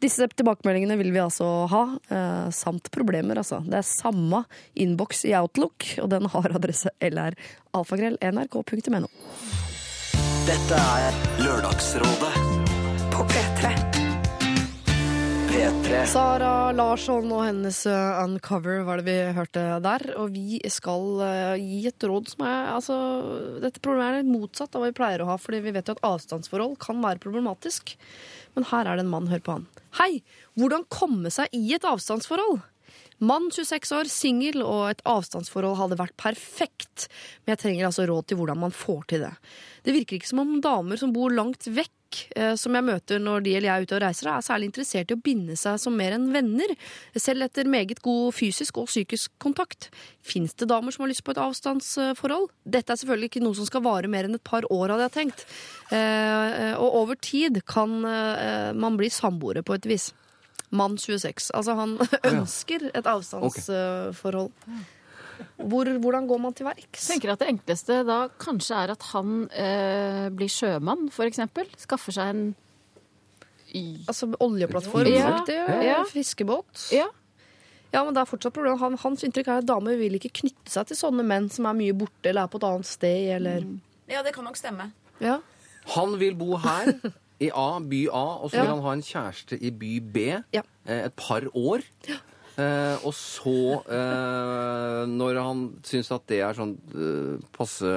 Disse 0.00 0.24
tilbakemeldingene 0.32 0.96
vil 0.96 1.10
vi 1.12 1.20
altså 1.20 1.44
ha, 1.68 1.80
eh, 2.08 2.48
samt 2.56 2.88
problemer, 2.94 3.36
altså. 3.42 3.58
Det 3.66 3.82
er 3.82 3.84
samme 3.84 4.44
innboks 4.74 5.26
i 5.28 5.34
Outlook, 5.36 5.84
og 6.00 6.08
den 6.14 6.24
har 6.32 6.48
adresse 6.56 6.88
lralfagrell.nrk.no. 7.04 9.10
Dette 10.48 10.78
er 11.04 11.12
Lørdagsrådet 11.44 12.32
På 13.12 13.20
P3. 13.28 13.64
P3. 15.50 16.06
Sara 16.08 16.72
Larsson 16.72 17.28
og 17.34 17.42
hennes 17.44 17.82
eh, 17.90 18.24
Uncover 18.24 18.80
var 18.86 18.96
det 19.00 19.06
vi 19.10 19.18
hørte 19.36 19.62
der. 19.84 20.00
Og 20.22 20.28
vi 20.32 20.60
skal 20.72 21.20
eh, 21.26 21.60
gi 21.60 21.82
et 21.90 22.00
råd 22.08 22.24
som 22.32 22.40
er 22.48 22.72
altså, 22.78 22.96
Dette 23.60 23.84
problemet 23.84 24.22
er 24.22 24.30
motsatt 24.30 24.72
av 24.72 24.80
hva 24.80 24.88
vi 24.88 24.96
pleier 24.96 25.20
å 25.20 25.28
ha, 25.32 25.36
fordi 25.42 25.58
vi 25.66 25.74
vet 25.76 25.88
jo 25.90 25.94
at 25.98 26.06
avstandsforhold 26.06 26.74
kan 26.80 26.96
være 27.04 27.20
problematisk. 27.20 27.84
Men 28.56 28.66
her 28.72 28.88
er 28.88 28.98
det 28.98 29.06
en 29.06 29.12
mann. 29.12 29.30
Hør 29.30 29.44
på 29.44 29.56
han. 29.58 29.68
Hei! 30.00 30.22
Hvordan 30.58 30.86
komme 30.92 31.32
seg 31.34 31.52
i 31.56 31.62
et 31.76 31.86
avstandsforhold? 31.86 32.60
Mann 33.20 33.50
26 33.52 33.92
år, 33.98 34.08
singel, 34.08 34.62
og 34.64 34.86
et 34.88 35.02
avstandsforhold 35.08 35.76
hadde 35.76 35.98
vært 36.00 36.16
perfekt. 36.20 37.08
Men 37.42 37.54
jeg 37.54 37.62
trenger 37.64 37.90
altså 37.90 38.06
råd 38.08 38.30
til 38.30 38.40
hvordan 38.40 38.62
man 38.62 38.72
får 38.74 39.02
til 39.12 39.26
det. 39.26 39.34
Det 39.84 39.94
virker 39.94 40.16
ikke 40.16 40.30
som 40.30 40.40
om 40.42 40.54
damer 40.64 41.00
som 41.00 41.12
bor 41.12 41.32
langt 41.34 41.68
vekk, 41.68 41.92
folk 42.10 42.36
eh, 42.36 42.54
som 42.56 42.74
jeg 42.74 42.84
møter 42.84 43.20
når 43.20 43.42
de 43.44 43.54
eller 43.56 43.68
jeg 43.68 43.76
er 43.76 43.82
ute 43.86 43.96
og 43.96 44.02
reiser, 44.02 44.28
er 44.28 44.42
særlig 44.42 44.66
interessert 44.70 45.10
i 45.10 45.14
å 45.14 45.20
binde 45.22 45.56
seg 45.56 45.78
som 45.78 45.96
mer 45.96 46.12
enn 46.12 46.32
venner, 46.32 46.74
selv 47.16 47.42
etter 47.44 47.68
meget 47.68 48.00
god 48.02 48.34
fysisk 48.34 48.78
og 48.78 48.88
psykisk 48.88 49.30
kontakt. 49.38 49.90
Fins 50.22 50.54
det 50.54 50.68
damer 50.68 50.92
som 50.92 51.04
har 51.04 51.10
lyst 51.10 51.24
på 51.24 51.32
et 51.32 51.40
avstandsforhold? 51.40 52.50
Dette 52.64 52.92
er 52.92 53.00
selvfølgelig 53.00 53.30
ikke 53.30 53.44
noe 53.44 53.54
som 53.54 53.66
skal 53.66 53.84
vare 53.84 54.08
mer 54.08 54.24
enn 54.26 54.34
et 54.34 54.44
par 54.44 54.64
år, 54.70 54.90
hadde 54.90 55.08
jeg 55.08 55.16
tenkt. 55.16 55.46
Eh, 55.90 56.74
og 56.78 57.02
over 57.02 57.18
tid 57.20 57.62
kan 57.66 58.02
eh, 58.04 58.72
man 58.74 58.98
bli 58.98 59.10
samboere 59.10 59.62
på 59.62 59.78
et 59.78 59.86
vis. 59.90 60.10
Mann 60.70 60.96
26. 60.98 61.50
Altså, 61.54 61.74
han 61.74 61.98
ønsker 62.32 62.90
et 62.94 63.06
avstandsforhold. 63.10 64.52
Hvor, 65.56 65.84
hvordan 66.00 66.26
går 66.28 66.38
man 66.40 66.54
til 66.54 66.66
verks? 66.66 67.08
Jeg 67.08 67.14
tenker 67.20 67.32
at 67.32 67.38
Det 67.42 67.48
enkleste 67.48 68.00
da 68.06 68.28
kanskje 68.40 68.76
er 68.84 68.90
at 68.94 69.02
han 69.12 69.48
eh, 69.52 70.28
blir 70.34 70.48
sjømann, 70.48 71.08
f.eks. 71.12 71.40
Skaffer 71.84 72.12
seg 72.16 72.34
en 72.34 72.44
Altså 74.10 74.26
oljeplattform, 74.42 75.06
Ja. 75.06 75.44
Ja. 75.82 75.98
fiskebåt. 76.10 76.88
Ja. 76.92 77.06
Ja, 77.92 78.04
men 78.04 78.14
det 78.14 78.20
er 78.22 78.26
fortsatt 78.26 78.52
problem. 78.54 78.78
Han, 78.78 78.96
hans 78.98 79.22
inntrykk 79.26 79.46
er 79.50 79.60
at 79.62 79.66
damer 79.68 79.96
vil 79.98 80.14
ikke 80.18 80.30
knytte 80.40 80.70
seg 80.70 80.86
til 80.90 80.98
sånne 80.98 81.22
menn 81.26 81.48
som 81.50 81.66
er 81.70 81.74
mye 81.78 81.94
borte 81.94 82.30
eller 82.30 82.46
er 82.46 82.50
på 82.50 82.58
et 82.58 82.66
annet 82.66 82.86
sted, 82.86 83.30
eller 83.36 83.64
Ja, 84.10 84.22
det 84.26 84.32
kan 84.34 84.44
nok 84.46 84.58
stemme. 84.58 84.88
Ja. 85.22 85.38
Han 85.94 86.16
vil 86.18 86.34
bo 86.38 86.56
her, 86.56 86.92
i 87.40 87.48
A, 87.54 87.78
by 87.80 88.02
A, 88.12 88.24
og 88.42 88.50
så 88.50 88.56
Ja. 88.58 88.62
vil 88.66 88.70
han 88.74 88.82
ha 88.82 88.92
en 88.92 89.02
kjæreste 89.02 89.58
i 89.62 89.70
by 89.70 89.92
B 90.00 90.16
Ja. 90.52 90.62
eh, 90.86 91.04
et 91.06 91.14
par 91.16 91.42
år. 91.54 91.80
Eh, 92.60 92.96
og 93.06 93.14
så, 93.16 93.82
eh, 93.86 95.02
når 95.08 95.40
han 95.40 95.62
syns 95.86 96.10
at 96.14 96.26
det 96.30 96.40
er 96.44 96.56
sånn 96.58 96.74
eh, 96.92 97.36
passe 97.54 97.92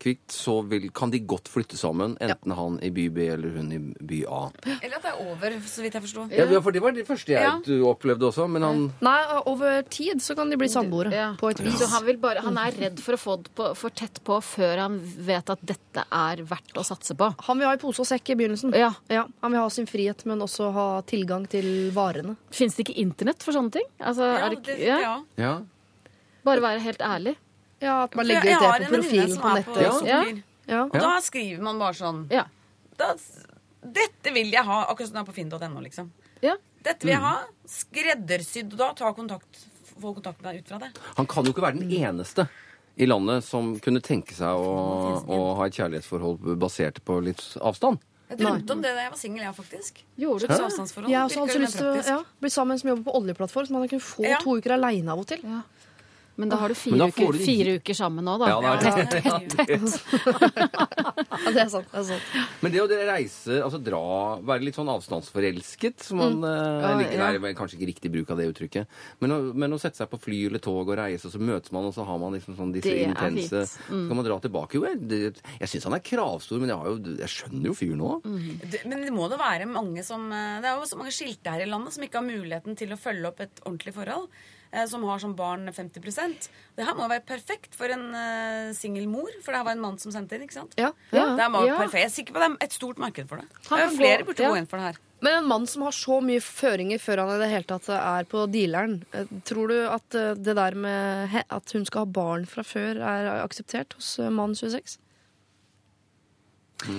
kvikt, 0.00 0.32
så 0.34 0.58
vil, 0.68 0.90
kan 0.92 1.10
de 1.10 1.20
godt 1.20 1.48
flytte 1.48 1.76
sammen. 1.78 2.16
Enten 2.20 2.52
han 2.52 2.78
i 2.84 2.90
by 2.92 3.08
B 3.14 3.18
eller 3.32 3.54
hun 3.56 3.70
i 3.72 3.78
by 3.78 4.18
A. 4.28 4.40
Eller 4.82 4.96
at 4.98 5.02
det 5.06 5.12
er 5.12 5.20
over, 5.22 5.54
så 5.70 5.82
vidt 5.84 5.94
jeg 5.96 6.02
forsto. 6.04 6.24
Ja, 6.34 6.60
for 6.60 6.70
det 6.74 6.82
var 6.82 6.92
det 6.92 7.06
første 7.06 7.32
jeg 7.32 7.42
Ja. 7.42 7.54
opplevde 7.88 8.26
også, 8.28 8.48
men 8.50 8.62
han 8.62 8.82
Nei, 9.00 9.18
over 9.46 9.82
tid 9.88 10.20
så 10.20 10.34
kan 10.36 10.50
de 10.50 10.56
bli 10.60 10.68
samboere. 10.68 11.12
Ja. 11.14 11.28
På 11.40 11.48
et 11.50 11.60
vis. 11.64 11.78
Så 11.78 11.86
han, 11.88 12.04
vil 12.04 12.18
bare, 12.18 12.40
han 12.44 12.58
er 12.58 12.72
redd 12.72 13.00
for 13.00 13.14
å 13.14 13.20
få 13.22 13.36
det 13.42 13.54
på, 13.54 13.70
for 13.76 13.90
tett 13.90 14.20
på 14.24 14.40
før 14.42 14.78
han 14.78 14.98
vet 15.00 15.50
at 15.50 15.60
dette 15.64 16.04
er 16.10 16.42
verdt 16.44 16.74
å 16.76 16.84
satse 16.84 17.14
på. 17.16 17.30
Han 17.46 17.58
vil 17.58 17.66
ha 17.66 17.74
i 17.74 17.80
pose 17.80 18.00
og 18.00 18.06
sekk 18.10 18.30
i 18.30 18.34
begynnelsen. 18.34 18.74
Ja. 18.74 18.92
Han 19.08 19.52
vil 19.52 19.60
ha 19.60 19.68
sin 19.70 19.86
frihet, 19.86 20.26
men 20.26 20.40
også 20.40 20.72
ha 20.72 20.88
tilgang 21.02 21.46
til 21.48 21.90
varene. 21.94 22.36
Fins 22.50 22.74
det 22.76 22.86
ikke 22.88 22.98
internett 23.00 23.42
for 23.42 23.52
sånne 23.52 23.72
ting? 23.72 23.86
Altså, 24.00 24.22
Ja, 24.34 24.46
er 24.46 24.50
det, 24.50 24.62
det, 24.64 24.76
ikke- 24.78 24.86
ja? 24.86 24.98
ja. 25.00 25.16
Ja. 25.38 25.54
Bare 26.44 26.60
være 26.60 26.80
helt 26.84 26.98
ærlig. 27.00 27.36
Ja, 27.84 27.94
At 28.08 28.14
man 28.18 28.26
legger 28.26 28.48
ut 28.56 28.64
det 28.80 28.88
på 28.88 28.96
profilen 28.96 29.38
på 29.44 29.54
nettet. 29.58 29.74
på 29.74 30.06
ja. 30.08 30.20
Ja. 30.66 30.82
Og 30.88 30.94
da 30.96 31.14
skriver 31.20 31.60
man 31.62 31.78
bare 31.82 31.96
sånn 31.98 32.22
Ja. 32.32 32.46
da, 32.96 33.12
Dette 33.84 34.32
vil 34.32 34.48
jeg 34.54 34.64
ha, 34.64 34.78
akkurat 34.88 35.10
som 35.10 35.18
det 35.18 35.22
er 35.22 35.28
på 35.28 35.34
finn.no, 35.36 35.80
liksom. 35.84 36.06
Ja. 36.40 36.54
Dette 36.84 37.04
vil 37.04 37.12
jeg 37.12 37.20
ha. 37.20 37.34
Skreddersydd. 37.68 38.72
Og 38.72 38.78
da 38.80 38.92
ta 38.96 39.10
kontakt, 39.16 39.66
få 40.00 40.14
kontakt 40.16 40.40
med 40.40 40.54
deg 40.54 40.62
ut 40.64 40.72
fra 40.72 40.78
det. 40.86 40.88
Han 41.18 41.28
kan 41.28 41.44
jo 41.44 41.52
ikke 41.52 41.64
være 41.66 41.82
den 41.82 41.92
eneste 41.92 42.46
i 42.96 43.04
landet 43.10 43.44
som 43.44 43.74
kunne 43.82 44.00
tenke 44.04 44.32
seg 44.36 44.48
å, 44.56 45.20
å 45.26 45.38
ha 45.58 45.66
et 45.68 45.76
kjærlighetsforhold 45.76 46.56
basert 46.62 47.02
på 47.04 47.18
litt 47.26 47.42
avstand. 47.60 48.00
Jeg 48.30 48.38
drømte 48.40 48.72
om 48.72 48.80
det 48.82 48.94
da 48.96 49.02
jeg 49.04 49.12
var 49.12 49.20
singel, 49.20 49.42
jeg, 49.44 49.54
faktisk. 49.58 49.98
Gjorde 50.16 50.46
du 50.46 50.46
det? 50.48 50.56
Ja, 51.12 51.24
også 51.26 51.34
så 51.34 51.44
Virker 51.44 51.60
lyst 51.60 51.76
til 51.76 51.90
å 51.90 51.96
ja, 52.00 52.18
bli 52.40 52.50
sammen 52.50 52.72
med 52.72 52.78
en 52.78 52.80
som 52.80 52.90
jobber 52.94 53.04
på 53.10 53.16
oljeplattform, 53.20 53.66
så 53.68 53.74
man 53.76 53.88
kunne 53.92 54.06
få 54.08 54.24
Ja. 54.24 54.38
to 54.40 54.56
uker 54.56 54.74
aleine 54.78 55.12
av 55.12 55.20
og 55.20 55.26
til. 55.28 55.44
Ja. 55.44 55.60
Men 56.36 56.50
da 56.50 56.56
har 56.58 56.68
du 56.68 56.74
fire, 56.74 57.06
uker, 57.08 57.32
du- 57.32 57.44
fire 57.44 57.74
uker 57.78 57.94
sammen 57.94 58.24
nå, 58.26 58.32
da. 58.42 58.48
Ja, 58.50 58.74
det 58.80 58.90
er 58.90 59.06
tett, 59.12 59.54
Ja, 61.34 61.50
det 61.54 61.60
er 61.62 61.68
sant. 61.70 61.88
Det 61.92 62.00
er 62.00 62.06
sant. 62.08 62.34
Men 62.62 62.72
det 62.74 62.80
å 62.82 62.86
reise, 62.90 63.58
altså 63.62 63.78
dra, 63.82 64.00
være 64.46 64.64
litt 64.66 64.76
sånn 64.78 64.90
avstandsforelsket, 64.92 66.02
som 66.08 66.20
man 66.22 66.36
mm. 66.42 66.46
Ja, 66.48 66.90
liker, 66.98 67.14
ja. 67.20 67.28
det 67.38 67.50
er 67.52 67.56
kanskje 67.58 67.78
ikke 67.78 67.88
riktig 67.92 68.12
bruk 68.14 68.32
av 68.34 68.40
det 68.40 68.48
uttrykket, 68.50 68.96
men 69.22 69.34
å, 69.34 69.38
men 69.54 69.76
å 69.76 69.80
sette 69.82 70.00
seg 70.00 70.10
på 70.10 70.18
fly 70.24 70.40
eller 70.48 70.62
tog 70.64 70.82
og 70.90 70.96
reise, 70.98 71.28
og 71.28 71.34
så 71.34 71.42
møtes 71.42 71.72
man, 71.74 71.86
og 71.90 71.94
så 71.96 72.06
har 72.08 72.18
man 72.22 72.34
liksom 72.36 72.56
sånn 72.58 72.72
disse 72.74 72.90
Det 72.90 73.06
intense 73.08 73.62
fint. 73.66 73.84
Så 73.84 74.00
kan 74.10 74.18
man 74.20 74.26
dra 74.26 74.40
tilbake. 74.44 74.78
Jo, 74.80 74.86
jeg, 74.88 75.00
det, 75.10 75.20
jeg 75.60 75.70
syns 75.74 75.88
han 75.90 75.98
er 75.98 76.04
kravstor, 76.10 76.62
men 76.62 76.72
jeg, 76.74 76.80
har 76.82 76.90
jo, 76.92 77.16
jeg 77.22 77.32
skjønner 77.36 77.70
jo 77.70 77.76
fyren 77.78 78.04
òg. 78.10 78.28
Det- 78.74 78.84
Men 78.90 79.04
det 79.06 79.14
må 79.14 79.28
da 79.30 79.38
være 79.40 79.66
mange 79.70 80.02
som 80.06 80.26
eh, 80.32 80.58
Det 80.64 80.68
er 80.70 80.78
jo 80.80 80.88
så 80.90 80.98
mange 80.98 81.12
skilte 81.14 81.52
her 81.54 81.62
i 81.64 81.68
landet 81.70 81.94
som 81.94 82.04
ikke 82.04 82.20
har 82.20 82.26
muligheten 82.26 82.76
til 82.78 82.92
å 82.94 82.98
følge 83.00 83.30
opp 83.30 83.40
et 83.44 83.62
ordentlig 83.64 83.94
forhold. 83.96 84.28
Eh, 84.74 84.84
Som 84.90 85.04
har 85.08 85.18
som 85.22 85.32
barn 85.38 85.68
50% 85.72 86.48
Det 86.76 86.84
her 86.88 86.94
må 86.98 87.06
være 87.08 87.22
perfekt 87.24 87.74
for 87.78 87.86
en 87.94 88.08
uh, 88.14 88.72
singel 88.74 89.06
mor, 89.08 89.30
for 89.44 89.52
det 89.54 89.60
her 89.62 89.64
var 89.70 89.76
en 89.78 89.84
mann 89.86 89.98
som 90.02 90.12
sendte 90.12 90.34
inn. 90.36 90.42
ikke 90.48 90.58
sant? 90.58 90.74
Ja. 90.76 90.90
Ja. 91.14 91.28
Det 91.38 91.46
er 91.46 91.66
Ja. 91.68 91.78
perfekt. 91.78 92.00
Jeg 92.02 92.10
er 92.10 92.14
sikker 92.18 92.34
på 92.34 92.42
det 92.42 92.50
er 92.50 92.56
et 92.68 92.72
stort 92.76 92.98
marked 92.98 93.28
for 93.30 93.36
det. 93.38 93.46
Han 93.70 93.78
Eh, 93.80 93.86
kan 93.88 93.96
Flere 93.96 94.22
gå- 94.22 94.26
burde 94.32 94.42
ja. 94.42 94.50
gå 94.50 94.56
inn 94.58 94.66
for 94.66 94.76
det 94.82 94.84
her. 94.90 94.98
Men 95.24 95.38
en 95.38 95.46
mann 95.48 95.66
som 95.66 95.82
har 95.86 95.92
så 95.92 96.18
mye 96.20 96.40
føringer 96.42 96.98
før 97.00 97.22
han 97.22 97.30
i 97.36 97.38
det 97.40 97.48
hele 97.48 97.64
tatt 97.64 97.88
er 97.88 98.24
på 98.28 98.42
dealeren, 98.52 98.98
eh, 99.14 99.24
tror 99.46 99.68
du 99.68 99.78
at 99.88 100.14
eh, 100.14 100.34
det 100.34 100.54
der 100.58 100.74
med 100.74 101.28
he- 101.30 101.46
at 101.48 101.72
hun 101.72 101.84
skal 101.86 102.00
ha 102.00 102.04
barn 102.04 102.44
fra 102.44 102.62
før, 102.62 102.98
er 103.00 103.40
akseptert 103.44 103.94
hos 103.94 104.18
eh, 104.18 104.28
mann 104.28 104.52
26? 104.54 104.98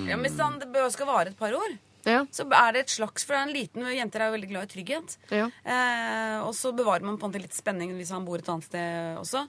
Ja, 0.07 0.15
men 0.17 0.23
Hvis 0.25 0.39
han, 0.39 0.57
det 0.59 0.91
skal 0.95 1.05
vare 1.05 1.27
et 1.29 1.37
par 1.37 1.53
år, 1.53 1.75
Ja. 2.05 2.19
så 2.29 2.45
er 2.53 2.75
det 2.75 2.85
et 2.85 2.93
slags 2.93 3.25
For 3.25 3.33
det 3.33 3.39
er 3.39 3.47
en 3.47 3.55
liten 3.55 3.87
jenter 3.95 4.21
er 4.21 4.29
jo 4.29 4.35
veldig 4.35 4.51
glad 4.51 4.67
i 4.67 4.73
trygghet. 4.75 5.17
Ja. 5.33 5.47
Eh, 5.63 6.37
og 6.45 6.53
så 6.57 6.73
bevarer 6.75 7.07
man 7.07 7.17
på 7.17 7.25
en 7.25 7.33
måte 7.33 7.41
litt 7.41 7.57
spenning 7.57 7.95
hvis 7.97 8.13
han 8.13 8.27
bor 8.27 8.41
et 8.41 8.51
annet 8.51 8.67
sted 8.69 9.19
også. 9.23 9.45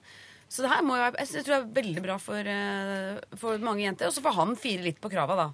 Så 0.48 0.62
det 0.62 0.70
her 0.70 0.82
må 0.86 0.96
jo 0.96 1.04
være, 1.08 1.26
jeg 1.26 1.44
tror 1.44 1.56
det 1.56 1.60
er 1.60 1.76
veldig 1.82 2.02
bra 2.04 2.16
for, 2.22 2.50
eh, 2.56 3.38
for 3.38 3.62
mange 3.62 3.84
jenter. 3.84 4.08
Og 4.08 4.14
så 4.16 4.22
får 4.24 4.36
han 4.38 4.58
fire 4.58 4.84
litt 4.86 5.00
på 5.02 5.10
krava, 5.12 5.36
da. 5.36 5.48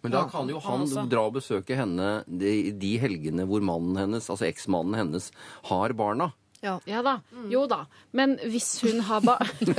Men 0.00 0.14
da 0.14 0.22
kan 0.32 0.48
jo 0.48 0.60
han 0.64 0.86
han 0.88 1.08
dra 1.12 1.26
og 1.28 1.34
besøke 1.36 1.76
henne 1.76 2.22
de, 2.24 2.72
de 2.72 2.94
helgene 3.02 3.44
hvor 3.48 3.60
mannen 3.64 3.98
hennes, 4.00 4.30
altså 4.32 4.48
eksmannen 4.48 4.96
hennes, 4.96 5.28
har 5.68 5.92
barna. 5.96 6.30
Ja. 6.60 6.80
Ja 6.84 7.00
da. 7.02 7.14
Jo 7.48 7.64
da. 7.70 7.86
Men 8.12 8.36
hvis 8.52 8.80
hun 8.84 9.00
har 9.08 9.20
barn 9.24 9.48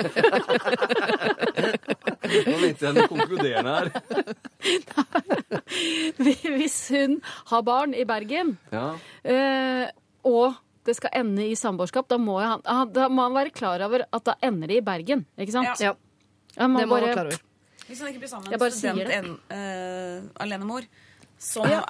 Nå 2.32 2.58
venter 2.62 2.88
jeg 2.88 2.96
noe 2.96 3.08
konkluderende 3.12 3.72
her. 3.76 3.88
Hvis 6.58 6.78
hun 6.94 7.18
har 7.52 7.62
barn 7.68 7.94
i 7.98 8.06
Bergen, 8.08 8.56
Ja. 8.72 8.96
eh, 9.28 9.90
og 10.24 10.54
det 10.88 10.96
skal 10.98 11.14
ende 11.22 11.46
i 11.50 11.56
samboerskap, 11.60 12.08
da 12.10 12.18
må, 12.22 12.40
han, 12.40 12.64
da 12.94 13.10
må 13.12 13.28
han 13.28 13.36
være 13.36 13.54
klar 13.54 13.84
over 13.86 14.06
at 14.08 14.26
da 14.26 14.38
ender 14.42 14.72
det 14.72 14.80
i 14.80 14.86
Bergen. 14.86 15.26
Ikke 15.38 15.54
sant? 15.54 15.82
ja. 15.84 15.94
Det 16.56 16.70
må 16.70 16.80
han 16.82 16.90
være 16.90 17.14
klar 17.14 17.30
over. 17.32 17.42
Hvis 17.88 18.00
han 18.00 18.08
ikke 18.14 18.24
blir 18.24 18.32
sammen 18.32 18.48
med 18.50 18.62
en 18.62 18.72
student, 18.72 19.12
en, 19.12 19.30
uh, 19.52 20.44
alenemor, 20.46 20.88
som 21.42 21.68
ja. 21.68 21.82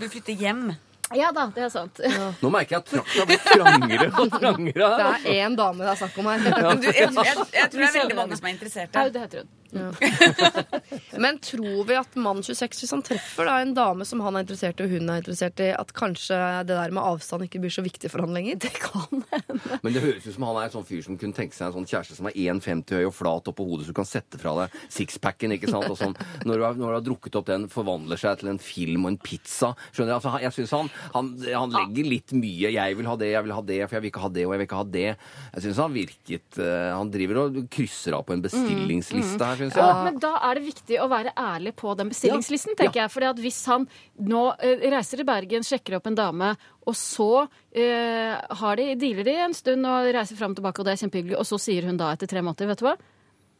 vil 0.00 0.10
flytte 0.10 0.34
hjem 0.40 0.72
Ja 1.12 1.28
da, 1.36 1.50
det 1.54 1.66
er 1.66 1.72
sant. 1.72 2.00
Nå 2.40 2.50
merker 2.52 2.78
jeg 2.78 2.80
at 2.80 2.88
trakta 2.88 3.26
blir 3.28 3.42
trangere 3.44 4.08
og 4.12 4.32
trangere. 4.32 4.88
Det 4.94 5.10
er 5.10 5.42
én 5.44 5.58
dame 5.58 5.84
det 5.84 5.92
er 5.92 6.00
snakk 6.00 6.16
om 6.22 6.30
her. 6.32 6.46
Du, 6.80 6.88
jeg, 6.88 7.10
jeg, 7.12 7.44
jeg, 7.52 7.68
tror 7.74 7.84
det 7.84 7.90
er 7.90 7.98
veldig 8.00 8.16
mange 8.22 8.40
som 8.40 8.48
er 8.48 8.56
interessert. 8.56 8.96
Her. 8.96 9.10
Ja, 9.10 9.14
det 9.14 9.26
heter 9.26 9.44
hun. 9.44 9.52
Men 11.18 11.38
tror 11.38 11.84
vi 11.84 11.96
at 11.98 12.14
mann 12.14 12.42
26, 12.42 12.80
hvis 12.80 12.92
han 12.94 13.02
treffer 13.04 13.48
da, 13.48 13.56
en 13.62 13.74
dame 13.74 14.06
som 14.06 14.22
han 14.24 14.36
er 14.36 14.44
interessert 14.44 14.80
i, 14.80 14.86
og 14.86 14.94
hun 14.94 15.10
er 15.10 15.22
interessert 15.22 15.62
i, 15.62 15.70
at 15.74 15.90
kanskje 15.96 16.38
det 16.68 16.76
der 16.76 16.94
med 16.94 17.02
avstand 17.02 17.46
ikke 17.46 17.62
blir 17.64 17.74
så 17.74 17.84
viktig 17.84 18.10
for 18.12 18.24
han 18.24 18.34
lenger? 18.36 18.60
Det 18.64 18.72
kan 18.78 19.24
hende. 19.32 19.78
Men 19.82 19.96
det 19.96 20.04
høres 20.04 20.26
ut 20.28 20.36
som 20.36 20.46
han 20.48 20.60
er 20.60 20.68
en 20.68 20.74
sånn 20.76 20.86
fyr 20.88 21.02
som 21.06 21.18
kunne 21.20 21.36
tenke 21.36 21.56
seg 21.56 21.68
en 21.68 21.76
sånn 21.78 21.88
kjæreste 21.90 22.18
som 22.18 22.30
er 22.30 22.38
1,50 22.38 23.00
høy 23.00 23.08
og 23.08 23.16
flat 23.16 23.50
oppå 23.50 23.66
hodet, 23.66 23.88
så 23.88 23.94
du 23.94 23.98
kan 23.98 24.08
sette 24.08 24.40
fra 24.40 24.54
deg 24.60 24.78
sixpacken. 24.94 25.56
ikke 25.56 25.72
sant? 25.72 25.90
Og 25.90 25.98
sånn, 25.98 26.16
når, 26.44 26.54
du 26.54 26.66
har, 26.66 26.78
når 26.78 26.86
du 26.86 26.98
har 26.98 27.06
drukket 27.10 27.40
opp 27.40 27.50
den, 27.50 27.68
forvandler 27.72 28.20
seg 28.20 28.40
til 28.40 28.52
en 28.54 28.62
film 28.62 29.08
og 29.08 29.14
en 29.14 29.20
pizza. 29.20 29.74
Skjønner 29.90 30.14
du? 30.14 30.16
Altså, 30.20 30.36
jeg 30.44 30.56
synes 30.58 30.76
han, 30.78 30.92
han, 31.12 31.30
han 31.44 31.74
legger 31.74 32.08
litt 32.08 32.34
mye 32.36 32.72
'jeg 32.74 32.98
vil 32.98 33.08
ha 33.08 33.16
det, 33.20 33.30
jeg 33.34 33.46
vil 33.46 33.54
ha 33.54 33.62
det, 33.62 33.78
for 33.84 33.96
jeg 33.96 34.04
vil 34.04 34.12
ikke 34.12 34.24
ha 34.24 34.30
det, 34.36 34.44
og 34.46 34.54
jeg 34.54 34.60
vil 34.60 34.68
ikke 34.68 34.80
ha 34.80 34.86
det'. 34.96 35.16
Jeg 35.54 35.64
syns 35.64 35.80
han 35.82 35.94
virket 35.94 36.58
eh, 36.58 36.90
Han 36.94 37.10
driver 37.12 37.40
og 37.44 37.58
krysser 37.70 38.16
av 38.18 38.24
på 38.26 38.36
en 38.36 38.44
bestillingsliste 38.44 39.50
her, 39.50 39.60
syns 39.60 39.78
jeg. 39.78 39.82
Ja, 39.82 40.04
men 40.06 40.20
da 40.22 40.34
er 40.48 40.60
det 40.60 40.66
viktig 40.68 41.00
å 41.02 41.08
være 41.12 41.34
ærlig 41.36 41.74
på 41.76 41.94
den 41.98 42.12
bestillingslisten, 42.12 42.76
tenker 42.78 43.04
jeg. 43.04 43.12
Fordi 43.14 43.30
at 43.32 43.42
hvis 43.42 43.60
han 43.70 43.88
nå 44.20 44.44
eh, 44.58 44.86
reiser 44.94 45.20
til 45.20 45.28
Bergen, 45.28 45.66
sjekker 45.66 45.98
opp 45.98 46.08
en 46.10 46.18
dame, 46.18 46.54
og 46.84 46.96
så 46.98 47.46
eh, 47.72 48.34
har 48.60 48.80
de, 48.80 48.90
dealer 49.00 49.26
de 49.26 49.36
en 49.48 49.56
stund 49.56 49.88
og 49.88 50.12
reiser 50.14 50.38
fram 50.38 50.54
og 50.54 50.60
tilbake, 50.60 50.80
og 50.80 50.88
det 50.88 50.94
er 50.94 51.02
kjempehyggelig, 51.04 51.38
og 51.40 51.48
så 51.48 51.60
sier 51.60 51.88
hun 51.88 52.00
da 52.00 52.12
etter 52.14 52.30
tre 52.30 52.44
måneder, 52.44 52.72
vet 52.72 52.82
du 52.82 52.88
hva, 52.88 52.96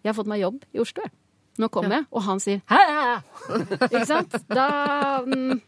jeg 0.04 0.12
har 0.12 0.16
fått 0.18 0.28
meg 0.28 0.42
jobb 0.42 0.64
i 0.74 0.82
Oslo, 0.84 1.04
jeg. 1.06 1.16
Nå 1.62 1.70
kommer 1.70 2.00
jeg, 2.00 2.06
og 2.10 2.24
han 2.26 2.40
sier 2.42 2.62
hæ? 2.66 2.80
Ikke 3.86 4.06
sant? 4.08 4.32
Da 4.50 5.22
mm, 5.22 5.60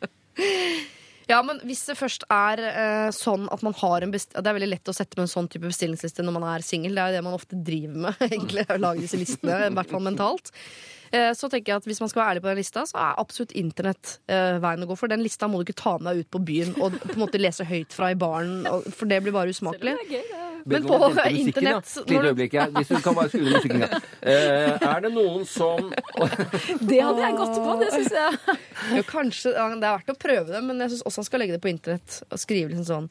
Ja, 1.26 1.40
men 1.42 1.58
hvis 1.66 1.82
det 1.88 1.96
først 1.98 2.22
er 2.30 2.60
eh, 2.62 3.08
sånn 3.14 3.48
at 3.50 3.62
man 3.66 3.74
har 3.80 4.04
en 4.04 4.12
best 4.14 4.30
Det 4.36 4.46
er 4.46 4.54
veldig 4.54 4.68
lett 4.70 4.90
å 4.90 4.94
sette 4.94 5.18
med 5.18 5.26
en 5.26 5.32
sånn 5.32 5.48
type 5.50 5.66
bestillingsliste 5.66 6.22
når 6.22 6.36
man 6.38 6.46
er 6.52 6.66
singel. 6.66 6.94
Det 6.94 7.02
er 7.02 7.10
jo 7.10 7.16
det 7.18 7.24
man 7.26 7.38
ofte 7.38 7.58
driver 7.66 8.04
med, 8.06 8.20
egentlig, 8.30 8.66
å 8.70 8.78
lage 8.78 9.02
disse 9.02 9.18
listene, 9.18 9.58
i 9.66 9.74
hvert 9.74 9.90
fall 9.90 10.04
mentalt. 10.06 10.52
Eh, 11.12 11.32
så 11.36 11.50
tenker 11.52 11.72
jeg 11.72 11.82
at 11.82 11.88
hvis 11.88 12.00
man 12.02 12.10
skal 12.12 12.22
være 12.22 12.34
ærlig 12.34 12.44
på 12.44 12.50
den 12.50 12.60
lista, 12.60 12.86
så 12.88 12.98
er 13.02 13.20
absolutt 13.22 13.54
internett 13.58 14.16
eh, 14.32 14.56
veien 14.62 14.82
å 14.84 14.90
gå. 14.90 14.98
For 14.98 15.12
den 15.12 15.22
lista 15.24 15.48
må 15.50 15.60
du 15.60 15.66
ikke 15.66 15.78
ta 15.82 15.96
med 16.00 16.10
deg 16.10 16.24
ut 16.24 16.32
på 16.34 16.42
byen 16.48 16.74
og 16.80 16.98
på 17.02 17.14
en 17.14 17.22
måte 17.26 17.40
lese 17.40 17.66
høyt 17.68 17.94
fra 17.96 18.10
i 18.12 18.18
baren, 18.18 18.66
og, 18.70 18.88
for 18.94 19.10
det 19.10 19.22
blir 19.24 19.36
bare 19.36 19.54
usmakelig. 19.54 19.96
Men 20.66 20.82
på 20.82 20.96
internett, 21.30 21.92
Et 22.02 22.10
lite 22.10 22.26
øyeblikk, 22.26 22.54
ja. 22.58 22.66
Hvis 22.74 22.88
du 22.90 22.96
kan 22.98 23.14
bare 23.14 23.30
skru 23.30 23.44
ned 23.44 23.52
musikken. 23.54 23.84
Ja. 23.86 24.00
Eh, 24.20 24.86
er 24.88 25.04
det 25.04 25.12
noen 25.14 25.44
som 25.46 25.92
Det 26.90 26.98
hadde 26.98 27.22
jeg 27.22 27.36
gått 27.38 27.60
på, 27.62 27.76
det 27.82 27.90
syns 27.94 28.14
jeg. 28.16 28.58
Jo, 28.96 29.04
kanskje, 29.06 29.52
Det 29.54 29.86
er 29.86 29.92
verdt 29.92 30.10
å 30.10 30.18
prøve 30.18 30.48
det, 30.50 30.62
men 30.66 30.82
jeg 30.82 30.96
syns 30.96 31.06
også 31.06 31.22
han 31.22 31.28
skal 31.30 31.44
legge 31.44 31.54
det 31.56 31.62
på 31.62 31.70
internett 31.70 32.18
og 32.26 32.42
skrive 32.42 32.72
liksom 32.72 32.88
sånn 32.90 33.10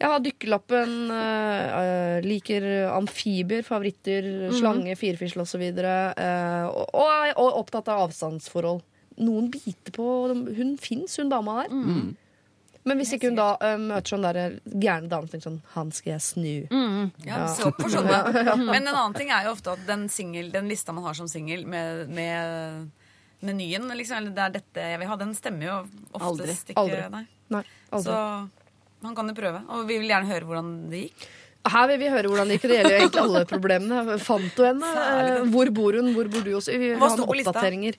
Jeg 0.00 0.08
har 0.08 0.22
dykkerlappen, 0.24 0.92
øh, 1.12 2.22
liker 2.24 2.66
amfibier, 2.94 3.64
favoritter, 3.66 4.48
slange, 4.56 4.94
firfisle 4.96 5.44
osv. 5.44 5.66
Uh, 5.76 6.70
og, 6.70 6.86
og 6.96 7.10
er 7.10 7.34
og 7.36 7.58
opptatt 7.60 7.90
av 7.92 8.06
avstandsforhold. 8.06 8.80
Noen 9.20 9.50
biter 9.52 9.92
på 9.92 10.06
Hun 10.32 10.76
fins, 10.80 11.18
hun 11.20 11.28
dama 11.28 11.60
der. 11.60 11.74
Men 12.88 12.96
hvis 12.96 13.12
ikke 13.12 13.28
hun 13.28 13.36
da 13.36 13.50
øh, 13.60 13.76
møter 13.82 14.14
sånn 14.14 14.22
der 14.24 14.38
gærne 14.64 15.10
dame 15.10 15.28
som 15.28 15.34
tenker 15.34 15.46
sånn 15.50 15.58
Han 15.74 15.90
skal 15.92 16.14
jeg 16.14 16.22
snu. 16.24 16.54
Ja, 16.72 17.02
ja. 17.26 17.40
Så 17.52 17.68
for 17.76 17.92
sånne. 17.92 18.22
Men 18.70 18.78
en 18.78 18.94
annen 18.94 19.16
ting 19.18 19.32
er 19.36 19.50
jo 19.50 19.52
ofte 19.52 19.74
at 19.74 19.82
den, 19.88 20.06
single, 20.12 20.46
den 20.54 20.70
lista 20.70 20.94
man 20.96 21.04
har 21.04 21.18
som 21.18 21.28
singel 21.28 21.66
med, 21.68 22.08
med 22.08 22.88
menyen, 23.44 23.84
liksom, 24.00 24.22
eller 24.22 24.32
det 24.36 24.46
er 24.46 24.56
dette 24.56 24.88
jeg 24.94 25.02
vil 25.02 25.12
ha, 25.12 25.18
den 25.20 25.36
stemmer 25.36 25.68
jo 25.68 25.76
oftest 26.16 26.72
ikke. 26.72 26.80
Aldri. 26.80 27.04
Nei. 27.12 27.22
Nei, 27.50 27.62
aldri. 27.90 28.06
Så 28.08 28.59
han 29.02 29.14
kan 29.16 29.30
jo 29.30 29.36
prøve. 29.36 29.62
Og 29.68 29.86
vi 29.88 30.00
vil 30.00 30.10
gjerne 30.12 30.30
høre 30.30 30.48
hvordan 30.48 30.72
det 30.90 31.04
gikk. 31.06 31.28
Her 31.70 31.88
vil 31.90 31.98
vi 32.00 32.08
høre 32.08 32.28
hvordan 32.30 32.48
det 32.48 32.56
gikk. 32.56 32.66
Det 32.70 32.76
gjelder 32.78 32.94
jo 32.94 33.00
egentlig 33.02 33.22
alle 33.22 33.44
problemene. 33.48 34.18
Fant 34.24 34.56
du 34.56 34.62
henne? 34.64 34.90
Hvor 35.52 35.70
bor 35.76 35.98
hun? 35.98 36.12
Hvor 36.16 36.30
bor 36.32 36.44
du? 36.46 36.52
Også? 36.56 36.72
Vi 36.72 36.92
vil 36.94 37.00
ha 37.02 37.10
oppdateringer. 37.26 37.98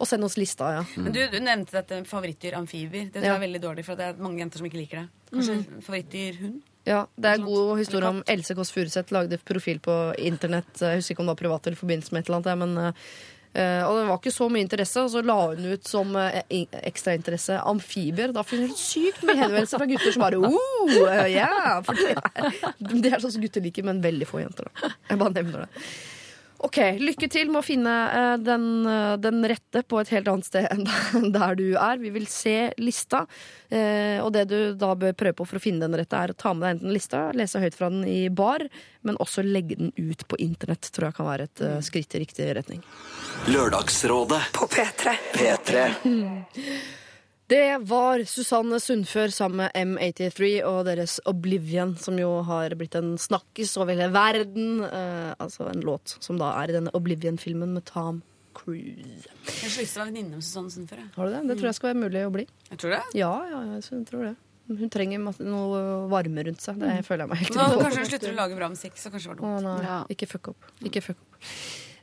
Og 0.00 0.08
send 0.08 0.24
oss 0.26 0.38
lista, 0.40 0.70
ja. 0.78 0.84
Men 0.96 1.12
du, 1.14 1.20
du 1.30 1.38
nevnte 1.44 1.76
dette 1.76 2.00
favorittdyr 2.08 2.56
amfibier. 2.58 3.10
Det 3.12 3.20
tror 3.20 3.28
jeg 3.28 3.36
er 3.36 3.44
veldig 3.44 3.62
dårlig, 3.62 3.84
for 3.86 4.00
det 4.00 4.08
er 4.08 4.22
mange 4.24 4.40
jenter 4.40 4.62
som 4.62 4.68
ikke 4.70 4.80
liker 4.80 5.02
det. 5.02 5.08
Kanskje 5.32 5.58
favorittdyr 5.84 6.40
hund? 6.40 6.60
Ja, 6.88 7.04
Det 7.14 7.30
er 7.30 7.38
en 7.38 7.44
god 7.46 7.76
historie 7.78 8.08
om 8.10 8.22
Else 8.26 8.56
Kåss 8.58 8.72
Furuseth 8.74 9.14
lagde 9.14 9.38
profil 9.46 9.78
på 9.84 9.94
internett. 10.18 10.72
Jeg 10.80 10.98
husker 10.98 11.14
ikke 11.14 11.22
om 11.22 11.28
det 11.30 11.36
var 11.36 11.42
privat 11.44 11.68
eller 11.68 11.78
forbindelse 11.78 12.16
med 12.16 12.24
et 12.24 12.32
eller 12.32 12.40
annet. 12.40 12.58
Men, 12.64 12.78
eh, 12.88 12.92
og 13.84 13.98
det 13.98 14.04
var 14.08 14.16
ikke 14.16 14.32
så 14.32 14.48
mye 14.48 14.64
interesse, 14.64 15.02
og 15.02 15.10
så 15.12 15.20
la 15.26 15.36
hun 15.50 15.66
ut 15.74 15.88
som 15.88 16.14
eh, 16.16 16.38
ekstrainteresse 16.88 17.58
amfibier. 17.68 18.32
Da 18.32 18.44
finner 18.46 18.70
hun 18.72 18.78
sykt 18.80 19.26
mye 19.28 19.36
henvendelser 19.36 19.82
fra 19.82 19.88
gutter 19.90 20.14
som 20.14 20.24
bare 20.24 20.40
oh, 20.40 20.96
eh, 21.02 21.34
ja, 21.34 21.76
for 21.84 21.98
det 21.98 22.14
er, 22.16 22.56
det 22.78 23.12
er 23.12 23.20
sånn 23.20 23.36
som 23.36 23.44
gutter 23.44 23.64
liker, 23.64 23.84
men 23.86 24.00
veldig 24.04 24.28
få 24.28 24.40
jenter. 24.40 24.70
Da. 24.72 24.94
Jeg 25.10 25.20
bare 25.20 25.36
nevner 25.36 25.66
det. 25.66 25.86
Ok, 26.62 26.78
Lykke 27.02 27.26
til 27.30 27.48
med 27.50 27.58
å 27.58 27.64
finne 27.66 27.92
eh, 28.14 28.34
den, 28.38 28.66
eh, 28.86 29.16
den 29.18 29.42
rette 29.50 29.82
på 29.82 29.98
et 29.98 30.12
helt 30.14 30.28
annet 30.30 30.46
sted 30.46 30.68
enn 30.70 31.32
der 31.36 31.58
du 31.58 31.64
er. 31.74 31.98
Vi 31.98 32.12
vil 32.14 32.28
se 32.30 32.70
lista. 32.78 33.24
Eh, 33.66 34.22
og 34.22 34.30
det 34.36 34.46
du 34.52 34.58
da 34.78 34.92
bør 34.98 35.16
prøve 35.18 35.40
på 35.40 35.48
for 35.50 35.58
å 35.58 35.64
finne 35.64 35.82
den 35.82 35.98
rette, 35.98 36.18
er 36.18 36.34
å 36.34 36.38
ta 36.38 36.54
med 36.54 36.64
deg 36.64 36.76
enten 36.76 36.94
lista, 36.94 37.24
lese 37.34 37.62
høyt 37.62 37.78
fra 37.78 37.90
den 37.90 38.06
i 38.06 38.30
bar, 38.30 38.64
men 39.02 39.18
også 39.22 39.42
legge 39.42 39.80
den 39.80 39.92
ut 39.98 40.22
på 40.30 40.38
internett. 40.42 40.86
Tror 40.94 41.10
jeg 41.10 41.18
kan 41.18 41.30
være 41.32 41.50
et 41.50 41.66
skritt 41.82 42.14
i 42.14 42.22
riktig 42.22 42.50
retning. 42.54 42.82
Lørdagsrådet 43.50 44.42
På 44.54 44.70
P3. 44.70 45.18
P3 45.34 45.86
Det 47.52 47.82
var 47.84 48.22
Susanne 48.30 48.78
Sundfør 48.80 49.32
sammen 49.34 49.60
med 49.66 49.74
M83 49.76 50.52
og 50.64 50.86
deres 50.88 51.18
Oblivion, 51.28 51.90
som 52.00 52.16
jo 52.16 52.30
har 52.48 52.72
blitt 52.80 52.94
en 52.96 53.10
snakkis 53.20 53.74
over 53.82 53.92
hele 53.92 54.06
verden. 54.14 54.78
Eh, 54.86 55.32
altså 55.42 55.66
en 55.68 55.82
låt 55.84 56.14
som 56.24 56.38
da 56.40 56.54
er 56.62 56.72
i 56.72 56.76
denne 56.78 56.94
Oblivion-filmen 56.96 57.74
med 57.76 57.84
Tom 57.90 58.22
Cruise. 58.56 59.26
Jeg 59.48 59.66
har 59.66 59.74
så 59.74 59.82
lyst 59.84 59.92
til 59.92 60.00
å 60.00 60.04
være 60.06 60.12
venninne 60.14 60.38
med 60.38 60.46
Susanne 60.46 60.72
Sundfør. 60.72 61.04
Har 61.18 61.28
du 61.28 61.34
det? 61.34 61.42
Det 61.50 61.58
tror 61.60 61.70
jeg 61.72 61.78
skal 61.80 61.92
være 61.92 62.02
mulig 62.06 62.24
å 62.24 62.32
bli. 62.38 62.46
Jeg 62.70 62.80
tror 62.80 62.96
det. 62.96 63.02
Ja, 63.20 63.34
ja, 63.52 63.62
jeg 63.74 64.02
tror 64.08 64.26
det. 64.30 64.34
Hun 64.72 64.90
trenger 64.94 65.20
noe 65.44 65.78
varme 66.08 66.44
rundt 66.46 66.62
seg. 66.64 66.78
Det 66.80 67.00
føler 67.04 67.26
jeg 67.26 67.32
meg 67.34 67.40
helt 67.42 67.56
Nå, 67.58 67.64
kanskje 67.82 68.04
hun 68.04 68.10
slutter 68.14 68.32
å 68.32 68.36
lage 68.38 68.56
bra 68.56 68.68
musikk, 68.72 68.96
så 68.96 69.10
kanskje 69.12 69.34
det 69.34 69.42
var 69.42 69.44
Å, 69.44 69.54
dumt. 69.58 69.66
nei, 69.68 69.88
Ja. 69.90 69.96
ikke 70.14 70.28
fuck 70.30 70.52
opp. 70.54 70.68
Ikke 70.86 71.02
fuck 71.04 71.18
opp. 71.20 71.40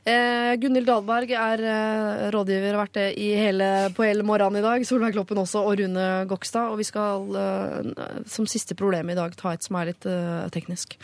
Eh, 0.08 0.54
Gunhild 0.56 0.88
Dahlberg 0.88 1.32
er 1.36 1.60
eh, 1.60 2.22
rådgiver, 2.32 2.72
har 2.72 2.80
vært 2.86 2.96
det 2.96 3.08
hele, 3.18 3.68
på 3.92 4.06
hele 4.06 4.24
morgenen 4.24 4.62
i 4.62 4.64
dag. 4.64 4.86
Solveig 4.88 5.12
Kloppen 5.16 5.42
også, 5.42 5.60
og 5.66 5.76
Rune 5.80 6.08
Gokstad. 6.30 6.72
Og 6.72 6.80
vi 6.80 6.88
skal 6.88 7.28
eh, 7.36 8.24
som 8.30 8.48
siste 8.48 8.76
problem 8.78 9.12
i 9.12 9.18
dag 9.18 9.36
ta 9.36 9.52
et 9.52 9.66
som 9.66 9.76
er 9.80 9.92
litt 9.92 10.08
eh, 10.08 10.48
teknisk. 10.54 10.96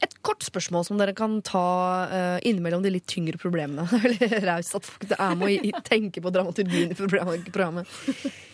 Et 0.00 0.14
kort 0.24 0.44
spørsmål 0.44 0.84
som 0.86 1.00
dere 1.00 1.12
kan 1.16 1.38
ta 1.44 1.64
uh, 2.08 2.38
innimellom 2.46 2.84
de 2.84 2.92
litt 2.94 3.08
tyngre 3.10 3.40
problemene. 3.40 3.84
Det 3.90 3.98
er 3.98 4.04
veldig 4.06 4.44
raust 4.48 4.78
at 4.78 4.86
folk 4.88 5.10
er 5.16 5.34
med 5.36 5.74
å 5.76 5.82
tenke 5.84 6.22
på 6.24 6.32
dramaturgien 6.32 6.94
i 6.94 6.96
programmet. 6.96 7.98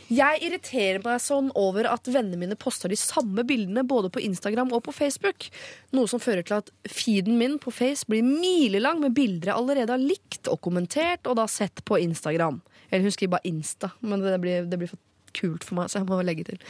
Jeg 0.07 0.39
irriterer 0.47 1.01
meg 1.03 1.19
sånn 1.23 1.49
over 1.59 1.89
at 1.91 2.07
vennene 2.07 2.39
mine 2.39 2.59
poster 2.59 2.91
de 2.91 2.99
samme 2.99 3.43
bildene 3.47 3.83
både 3.87 4.11
på 4.15 4.23
Instagram 4.23 4.71
og 4.75 4.85
på 4.87 4.95
Facebook. 4.95 5.49
Noe 5.97 6.11
som 6.11 6.23
fører 6.23 6.47
til 6.47 6.61
at 6.61 6.71
feeden 6.87 7.39
min 7.41 7.59
på 7.63 7.75
Face 7.75 8.07
blir 8.07 8.27
milelang 8.27 9.03
med 9.03 9.17
bilder 9.19 9.51
jeg 9.51 9.59
allerede 9.59 9.95
har 9.97 10.03
likt 10.03 10.51
og 10.51 10.61
kommentert, 10.63 11.27
og 11.27 11.39
da 11.41 11.49
sett 11.51 11.83
på 11.87 11.99
Instagram. 12.03 12.61
Eller 12.91 13.07
hun 13.07 13.15
skriver 13.15 13.35
bare 13.35 13.51
Insta, 13.51 13.91
men 14.01 14.23
det 14.23 14.39
blir, 14.43 14.67
det 14.71 14.79
blir 14.79 14.91
for 14.91 15.03
kult 15.37 15.67
for 15.67 15.81
meg, 15.81 15.91
så 15.91 16.01
jeg 16.01 16.09
må 16.09 16.23
legge 16.23 16.47
til. 16.53 16.63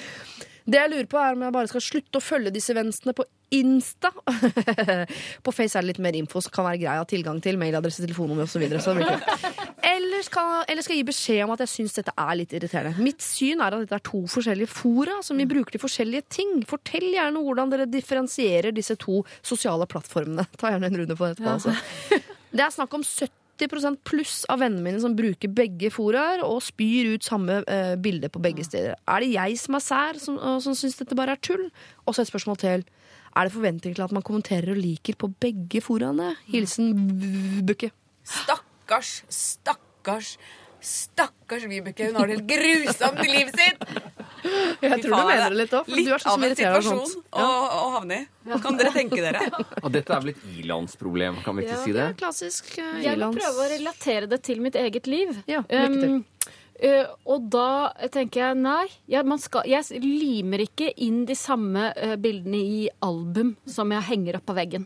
Det 0.67 0.81
jeg 0.81 0.91
lurer 0.91 1.07
på 1.11 1.19
er 1.23 1.37
om 1.37 1.43
jeg 1.47 1.55
bare 1.55 1.71
skal 1.71 1.85
slutte 1.85 2.19
å 2.19 2.25
følge 2.25 2.51
disse 2.55 2.75
venstrene 2.75 3.15
på 3.17 3.25
Insta. 3.55 4.11
på 5.47 5.53
Face 5.55 5.79
er 5.79 5.85
det 5.85 5.93
litt 5.93 6.01
mer 6.03 6.17
info 6.19 6.41
som 6.43 6.51
kan 6.55 6.67
være 6.67 6.81
grei 6.83 6.97
å 6.99 7.05
ha 7.05 7.07
tilgang 7.07 7.39
til. 7.43 7.59
Mailadresse, 7.61 8.03
telefonnummer 8.03 8.49
osv. 8.49 8.65
Eller 8.67 10.27
skal, 10.27 10.65
eller 10.67 10.83
skal 10.83 10.97
jeg 10.97 11.05
gi 11.05 11.09
beskjed 11.13 11.45
om 11.45 11.55
at 11.55 11.63
jeg 11.63 11.73
syns 11.77 11.95
dette 12.01 12.17
er 12.19 12.35
litt 12.41 12.57
irriterende. 12.59 13.07
Mitt 13.07 13.23
syn 13.23 13.63
er 13.63 13.77
at 13.77 13.87
dette 13.87 14.01
er 14.01 14.07
to 14.11 14.25
forskjellige 14.33 14.73
fora 14.75 15.21
som 15.23 15.39
vi 15.39 15.47
bruker 15.47 15.77
til 15.77 15.85
forskjellige 15.87 16.27
ting. 16.41 16.59
Fortell 16.67 17.13
gjerne 17.13 17.47
hvordan 17.47 17.71
dere 17.71 17.87
differensierer 17.91 18.75
disse 18.75 18.99
to 18.99 19.23
sosiale 19.47 19.87
plattformene. 19.87 20.49
Ta 20.59 20.75
gjerne 20.75 20.91
en 20.91 21.03
runde 21.05 21.19
på 21.19 21.29
det 21.29 21.37
etterpå. 21.37 21.55
Altså. 21.55 22.23
Det 22.57 22.63
er 22.65 22.73
snakk 22.73 22.95
om 22.97 23.03
70 23.05 23.46
pluss 24.05 24.45
av 24.49 24.61
vennene 24.61 24.83
mine 24.83 25.01
som 25.01 25.17
bruker 25.17 25.49
begge 25.49 25.91
foraer 25.91 26.43
og 26.45 26.63
spyr 26.63 27.15
ut 27.15 27.25
samme 27.25 27.63
eh, 27.67 27.97
bilde 27.97 28.29
på 28.29 28.43
begge 28.43 28.65
steder. 28.65 28.95
Er 29.09 29.21
det 29.21 29.33
jeg 29.33 29.59
som 29.59 29.75
er 29.75 29.85
sær, 29.85 30.19
som, 30.19 30.39
som 30.61 30.75
syns 30.75 30.97
dette 30.97 31.17
bare 31.17 31.33
er 31.33 31.41
tull? 31.41 31.71
Og 32.07 32.15
så 32.15 32.23
et 32.23 32.29
spørsmål 32.29 32.57
til. 32.57 32.85
Er 33.37 33.45
det 33.45 33.53
forventning 33.53 33.95
til 33.95 34.05
at 34.05 34.13
man 34.13 34.23
kommenterer 34.23 34.71
og 34.73 34.81
liker 34.81 35.17
på 35.17 35.29
begge 35.41 35.81
foraene? 35.81 36.37
Hilsen 36.49 36.95
Bukke. 37.67 37.91
Stakkars, 38.25 39.25
stakkars, 39.29 40.37
stakkars 40.81 41.65
Vibeke. 41.71 42.11
Hun 42.11 42.19
har 42.21 42.31
det 42.31 42.39
helt 42.39 42.51
grusomt 42.51 43.23
i 43.25 43.29
livet 43.31 43.59
sitt! 43.59 43.83
Jeg 44.47 45.01
tror 45.03 45.11
du 45.11 45.27
mener 45.27 45.51
det 45.51 45.59
litt 45.59 45.73
òg, 45.75 45.89
for 45.89 45.97
du 45.97 46.11
er 46.15 46.23
sånn 46.23 46.37
som 46.37 46.45
av 46.45 46.47
en 46.47 46.59
situasjon 46.59 47.15
å, 47.33 47.47
å 47.47 47.87
havne 47.97 48.19
i. 48.21 48.59
Kan 48.63 48.79
dere 48.79 48.93
tenke 48.95 49.19
dere? 49.19 49.49
Og 49.83 49.89
dette 49.95 50.15
er 50.15 50.23
vel 50.23 50.35
et 50.35 50.45
ilandsproblem, 50.61 51.41
kan 51.43 51.59
vi 51.59 51.67
ikke 51.67 51.81
si 51.83 51.97
det? 51.97 52.07
Klassisk 52.21 52.71
uh, 52.77 52.85
Jeg 53.03 53.17
vil 53.17 53.25
ilands. 53.25 53.41
prøve 53.41 53.65
å 53.65 53.69
relatere 53.73 54.31
det 54.31 54.41
til 54.47 54.63
mitt 54.63 54.79
eget 54.79 55.11
liv. 55.11 55.35
Ja, 55.51 55.65
lykke 55.67 56.01
til. 56.01 56.17
Um, 56.21 56.25
Uh, 56.77 57.09
og 57.33 57.47
da 57.49 57.89
tenker 58.13 58.43
jeg 58.43 58.57
nei, 58.61 58.83
ja, 59.09 59.23
man 59.25 59.41
skal, 59.41 59.65
jeg 59.65 59.97
limer 60.03 60.61
ikke 60.67 60.91
inn 61.07 61.23
de 61.25 61.33
samme 61.33 61.87
uh, 61.97 62.19
bildene 62.21 62.59
i 62.61 62.83
album 63.01 63.55
som 63.65 63.95
jeg 63.95 64.05
henger 64.11 64.37
opp 64.37 64.45
på 64.51 64.57
veggen. 64.59 64.85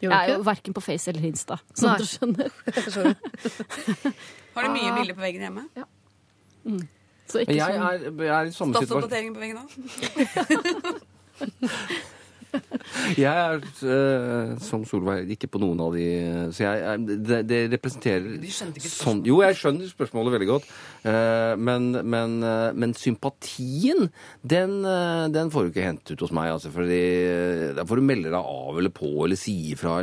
Jeg 0.00 0.12
er 0.12 0.34
jo 0.36 0.44
verken 0.46 0.74
på 0.76 0.80
Face 0.84 1.10
eller 1.12 1.26
Insta, 1.28 1.58
som 1.76 1.90
Nei. 1.90 1.98
du 2.00 2.06
skjønner. 2.08 2.48
Har 4.54 4.66
du 4.66 4.70
mye 4.72 4.94
bilder 4.96 5.14
på 5.14 5.20
veggen 5.26 5.44
hjemme? 5.44 5.66
Ja. 5.76 5.84
Så 7.30 7.44
ikke 7.44 7.54
Jeg 7.56 7.76
sånn. 7.76 7.84
er, 7.86 8.24
jeg 8.24 8.32
er 8.36 8.44
i 8.48 8.54
samme 8.54 8.72
situasjon. 8.74 8.86
Stoffoppdatering 8.86 9.30
på 9.34 9.40
veggen 9.44 9.58
òg? 9.60 9.68
Jeg 13.20 13.30
er 13.30 13.60
uh, 13.60 14.56
som 14.62 14.82
Solveig 14.88 15.30
ikke 15.34 15.48
på 15.52 15.60
noen 15.62 15.80
av 15.82 15.94
de 15.94 16.06
Så 16.54 16.64
jeg 16.64 17.20
det, 17.26 17.40
det 17.48 17.60
representerer 17.74 18.38
Du 18.42 18.46
skjønte 18.50 18.80
ikke 18.80 18.92
sånn, 18.92 19.22
Jo, 19.28 19.40
jeg 19.44 19.58
skjønner 19.58 19.90
spørsmålet 19.90 20.34
veldig 20.34 20.48
godt. 20.50 20.68
Uh, 21.04 21.54
men, 21.60 21.90
men, 22.02 22.36
uh, 22.44 22.70
men 22.76 22.94
sympatien, 22.98 24.10
den, 24.42 24.76
den 25.34 25.52
får 25.52 25.66
du 25.66 25.72
ikke 25.72 25.86
hentet 25.86 26.14
ut 26.14 26.24
hos 26.26 26.34
meg. 26.36 26.52
Altså, 26.56 26.72
fordi 26.74 27.00
Da 27.78 27.86
får 27.88 28.00
du 28.00 28.06
melde 28.10 28.32
deg 28.32 28.38
av 28.40 28.80
eller 28.80 28.94
på 28.94 29.10
eller 29.24 29.38
si 29.38 29.56
ifra. 29.74 30.00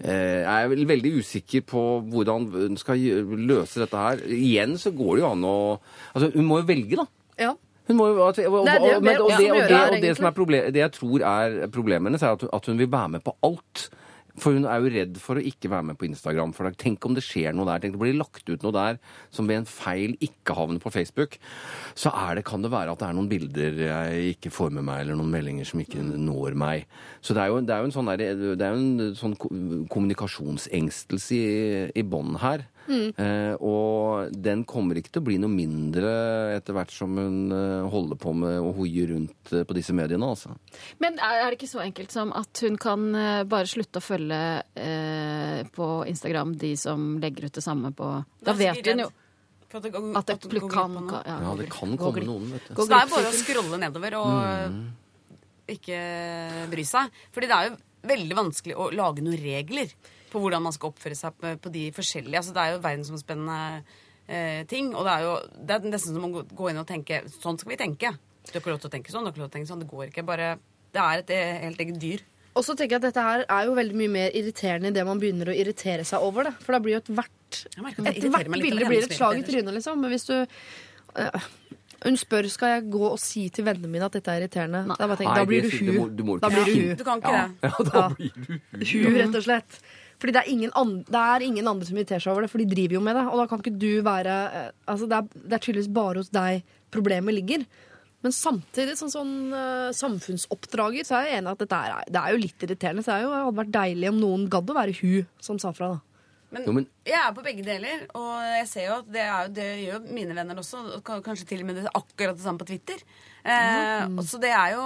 Jeg 0.00 0.44
er 0.46 0.70
vel 0.70 0.86
veldig 0.88 1.12
usikker 1.20 1.64
på 1.68 1.82
hvordan 2.10 2.48
hun 2.54 2.78
skal 2.80 3.00
løse 3.36 3.82
dette 3.82 4.04
her. 4.04 4.22
Igjen 4.24 4.76
så 4.80 4.94
går 4.96 5.18
det 5.18 5.24
jo 5.24 5.32
an 5.32 5.48
å 5.48 5.58
Altså, 6.14 6.30
hun 6.34 6.46
må 6.48 6.60
jo 6.60 6.68
velge, 6.70 6.98
da. 7.00 7.06
Ja. 7.40 7.54
Hun 7.90 7.98
må 7.98 8.06
jo, 8.12 8.20
og, 8.22 8.36
det 10.00 10.12
som 10.16 10.28
er 10.28 10.36
problem, 10.36 10.68
det 10.70 10.84
jeg 10.84 10.94
tror 10.94 11.24
er 11.26 11.64
problemet 11.74 12.12
hennes, 12.12 12.22
er 12.22 12.36
at, 12.38 12.46
at 12.46 12.70
hun 12.70 12.78
vil 12.78 12.92
være 12.92 13.16
med 13.16 13.26
på 13.26 13.34
alt. 13.46 13.90
For 14.40 14.54
hun 14.54 14.66
er 14.68 14.80
jo 14.80 14.90
redd 14.94 15.18
for 15.20 15.38
å 15.38 15.44
ikke 15.44 15.70
være 15.72 15.88
med 15.90 15.98
på 16.00 16.06
Instagram. 16.08 16.52
For 16.56 16.70
tenk 16.78 17.04
om 17.06 17.16
det 17.16 17.24
skjer 17.26 17.54
noe 17.56 17.66
der. 17.68 17.82
Tenk 17.82 17.96
det 17.96 18.02
blir 18.02 18.16
lagt 18.18 18.46
ut 18.48 18.64
noe 18.64 18.74
der 18.74 19.00
som 19.34 19.48
ved 19.50 19.62
en 19.62 19.68
feil 19.68 20.14
ikke 20.22 20.54
havner 20.56 20.82
på 20.82 20.92
Facebook. 20.94 21.36
Så 21.98 22.12
det, 22.36 22.44
kan 22.48 22.62
det 22.64 22.72
være 22.72 22.94
at 22.94 23.02
det 23.02 23.08
er 23.08 23.16
noen 23.18 23.30
bilder 23.30 23.82
jeg 23.84 24.36
ikke 24.36 24.54
får 24.54 24.74
med 24.76 24.86
meg, 24.86 25.04
eller 25.04 25.18
noen 25.18 25.32
meldinger 25.34 25.68
som 25.68 25.82
ikke 25.82 26.04
når 26.06 26.56
meg. 26.60 26.86
Så 27.20 27.36
det 27.36 27.44
er 27.44 27.52
jo, 27.52 27.60
det 27.66 27.74
er 27.74 27.82
jo 27.82 27.90
en 27.90 27.96
sånn, 27.96 28.12
der, 28.12 28.38
det 28.54 28.66
er 28.66 28.76
jo 28.76 28.80
en 28.80 29.18
sånn 29.18 29.36
kommunikasjonsengstelse 29.90 31.40
i, 31.40 31.50
i 31.98 32.06
bånn 32.06 32.38
her. 32.40 32.69
Eh, 32.88 33.54
og 33.62 34.32
den 34.34 34.64
kommer 34.66 34.98
ikke 34.98 35.12
til 35.14 35.20
å 35.22 35.26
bli 35.28 35.36
noe 35.38 35.52
mindre 35.52 36.10
etter 36.56 36.74
hvert 36.74 36.90
som 36.90 37.12
hun 37.20 37.52
eh, 37.54 37.84
holder 37.92 38.18
på 38.18 38.32
med 38.34 38.56
å 38.58 38.72
hoie 38.74 39.04
rundt 39.12 39.52
eh, 39.54 39.62
på 39.68 39.76
disse 39.76 39.94
mediene, 39.94 40.26
altså. 40.26 40.56
Men 40.98 41.20
er 41.22 41.44
det 41.52 41.58
ikke 41.60 41.68
så 41.70 41.82
enkelt 41.84 42.10
som 42.10 42.32
at 42.34 42.62
hun 42.64 42.76
kan 42.80 43.04
bare 43.46 43.68
slutte 43.70 44.00
å 44.02 44.04
følge 44.04 44.40
eh, 44.74 45.62
på 45.76 45.90
Instagram 46.10 46.56
de 46.58 46.72
som 46.80 47.12
legger 47.22 47.46
ut 47.50 47.58
det 47.60 47.62
samme 47.62 47.92
på 47.94 48.10
Da 48.42 48.56
vet 48.58 48.80
hun 48.90 49.04
jo 49.04 49.10
at 49.70 49.84
det, 49.84 49.92
går- 49.94 50.16
at 50.18 50.26
det 50.26 50.34
at 50.34 50.48
det 50.50 50.60
går 50.64 50.70
kan, 50.72 50.96
ja, 51.14 51.20
Ja, 51.46 51.54
det 51.60 51.68
kan 51.70 51.92
gå 51.94 52.08
komme 52.10 52.24
noen, 52.26 52.48
vet 52.56 52.64
du. 52.66 52.74
Så 52.74 52.88
det 52.90 52.96
er 53.04 53.12
bare 53.12 53.30
å 53.30 53.36
scrolle 53.38 53.78
nedover 53.78 54.16
og 54.18 54.32
ikke 55.70 56.00
bry 56.72 56.84
seg. 56.88 57.12
Fordi 57.34 57.46
det 57.50 57.56
er 57.60 57.68
jo 57.70 57.76
veldig 58.10 58.38
vanskelig 58.38 58.74
å 58.80 58.88
lage 58.96 59.22
noen 59.22 59.38
regler 59.38 59.92
på 60.32 60.40
hvordan 60.42 60.62
man 60.64 60.72
skal 60.76 60.92
oppføre 60.92 61.16
seg 61.18 61.36
på, 61.40 61.52
på 61.64 61.72
de 61.74 61.84
forskjellige 61.96 62.40
Altså 62.40 62.54
det 62.56 62.62
er 62.64 62.72
jo 62.76 62.82
verdensomspennende 62.86 63.58
eh, 64.28 64.62
ting. 64.70 64.92
Og 64.94 65.04
det 65.06 65.12
er 65.18 65.26
jo 65.26 65.36
det 65.66 65.76
er 65.78 65.88
nesten 65.92 66.14
som 66.16 66.26
å 66.30 66.44
gå- 66.46 66.70
inn 66.70 66.80
og 66.82 66.88
tenke 66.88 67.22
Sånn 67.36 67.58
skal 67.60 67.74
vi 67.74 67.80
tenke. 67.80 68.12
Du 68.46 68.52
har 68.56 68.60
ikke 68.62 68.72
lov 68.74 68.80
til 68.82 68.90
å 68.90 68.94
tenke 68.96 69.12
sånn, 69.12 69.22
du 69.26 69.30
har 69.30 69.34
ikke 69.36 69.42
lov 69.44 69.50
til 69.50 69.54
å 69.54 69.58
tenke 69.58 69.70
sånn. 69.72 69.82
Det 69.84 69.90
går 69.90 70.06
ikke. 70.10 70.24
Bare 70.26 70.52
Det 70.90 71.00
er 71.04 71.18
et 71.24 71.30
eh, 71.36 71.58
helt 71.68 71.80
eget 71.86 71.98
dyr. 72.02 72.22
Og 72.58 72.64
så 72.66 72.74
tenker 72.74 72.96
jeg 72.96 73.02
at 73.04 73.08
dette 73.12 73.22
her 73.22 73.44
er 73.46 73.66
jo 73.68 73.74
veldig 73.76 73.94
mye 74.00 74.10
mer 74.10 74.32
irriterende 74.34 74.90
idet 74.90 75.04
man 75.06 75.20
begynner 75.22 75.52
å 75.52 75.54
irritere 75.54 76.02
seg 76.08 76.24
over 76.26 76.48
det. 76.48 76.54
For 76.64 76.74
da 76.74 76.80
blir 76.82 76.96
jo 76.96 77.02
ethvert 77.04 77.60
et 77.62 77.76
hvert 78.26 78.48
meg 78.50 78.58
litt 78.58 78.64
bilde 78.66 78.88
blir 78.90 79.04
et 79.06 79.14
slag 79.14 79.38
i 79.38 79.44
trynet, 79.46 79.70
liksom. 79.76 80.00
Men 80.02 80.10
hvis 80.10 80.26
du 80.26 80.34
øh, 80.34 81.46
Hun 82.00 82.16
spør 82.16 82.48
skal 82.48 82.70
jeg 82.74 82.84
gå 82.90 83.02
og 83.10 83.18
si 83.20 83.42
til 83.52 83.66
vennene 83.68 83.90
mine 83.92 84.06
at 84.08 84.14
dette 84.16 84.32
er 84.32 84.40
irriterende. 84.40 84.82
Da, 84.88 85.06
bare 85.06 85.18
tenker, 85.20 85.34
Nei, 85.34 85.40
da 85.44 85.48
blir 85.50 85.62
du 85.62 85.70
hu. 85.70 85.84
Du, 85.84 85.92
må- 86.00 86.08
du 86.16 86.22
må 86.24 86.36
da 86.40 86.48
blir 86.50 86.64
du 86.64 86.72
hu. 86.74 86.94
Du 86.96 87.04
kan 87.04 87.20
ikke 87.20 87.34
det. 87.36 87.46
Ja, 87.68 87.84
da 87.84 88.00
Ja. 88.00 88.08
blir 88.16 88.32
du 88.40 88.84
Hu, 88.88 89.18
rett 89.20 89.36
og 89.36 89.44
slett. 89.46 89.80
Fordi 90.20 90.34
det 90.36 90.40
er, 90.42 90.50
ingen 90.52 90.72
andre, 90.76 91.04
det 91.08 91.20
er 91.24 91.44
ingen 91.46 91.68
andre 91.70 91.86
som 91.88 91.96
irriterer 91.96 92.20
seg 92.20 92.32
over 92.34 92.44
det, 92.44 92.50
for 92.52 92.60
de 92.60 92.66
driver 92.68 92.98
jo 92.98 93.00
med 93.06 93.16
det. 93.16 93.22
Og 93.30 93.38
da 93.40 93.46
kan 93.48 93.62
ikke 93.62 93.78
du 93.80 94.02
være 94.04 94.34
eh, 94.60 94.66
Altså, 94.92 95.08
det 95.08 95.16
er, 95.16 95.30
det 95.46 95.56
er 95.56 95.62
tydeligvis 95.64 95.94
bare 95.96 96.20
hos 96.20 96.28
deg 96.34 96.60
problemet 96.92 97.34
ligger. 97.38 97.64
Men 98.20 98.34
samtidig, 98.36 98.98
som 99.00 99.08
sånn 99.08 99.32
eh, 99.56 99.88
samfunnsoppdrager, 99.96 101.06
så 101.08 101.16
er 101.22 101.30
jeg 101.30 101.38
enig 101.40 101.54
at 101.54 101.62
dette 101.64 101.78
er, 101.88 102.04
det 102.12 102.20
er 102.20 102.34
jo 102.34 102.42
litt 102.42 102.66
irriterende. 102.66 103.04
Så 103.06 103.14
det 103.14 103.16
er 103.16 103.24
jo, 103.24 103.32
det 103.32 103.40
hadde 103.46 103.60
vært 103.62 103.74
deilig 103.78 104.10
om 104.12 104.20
noen 104.20 104.46
gadd 104.52 104.68
å 104.72 104.76
være 104.76 104.96
hu, 105.00 105.12
som 105.40 105.60
Safra, 105.62 105.94
da. 105.94 106.00
Men, 106.50 106.64
Jo, 106.66 106.72
men- 106.74 106.86
jeg 107.06 107.14
er 107.14 107.32
på 107.32 107.44
begge 107.46 107.62
deler, 107.62 108.00
og 108.18 108.30
jeg 108.42 108.66
ser 108.66 108.86
jo 108.88 108.94
at 108.98 109.10
det, 109.14 109.22
er, 109.22 109.44
jo- 109.46 109.52
det 109.54 109.66
gjør 109.86 109.92
jo 109.94 110.14
mine 110.18 110.34
venner 110.34 110.58
også. 110.58 110.80
og 110.98 111.22
Kanskje 111.24 111.46
til 111.46 111.60
og 111.62 111.66
med 111.68 111.76
det 111.78 111.92
akkurat 111.94 112.34
det 112.36 112.42
samme 112.42 112.58
på 112.58 112.66
Twitter. 112.66 112.98
Eh, 113.44 114.04
mm. 114.10 114.18
Så 114.26 114.40
det 114.42 114.50
er 114.50 114.74
jo 114.74 114.82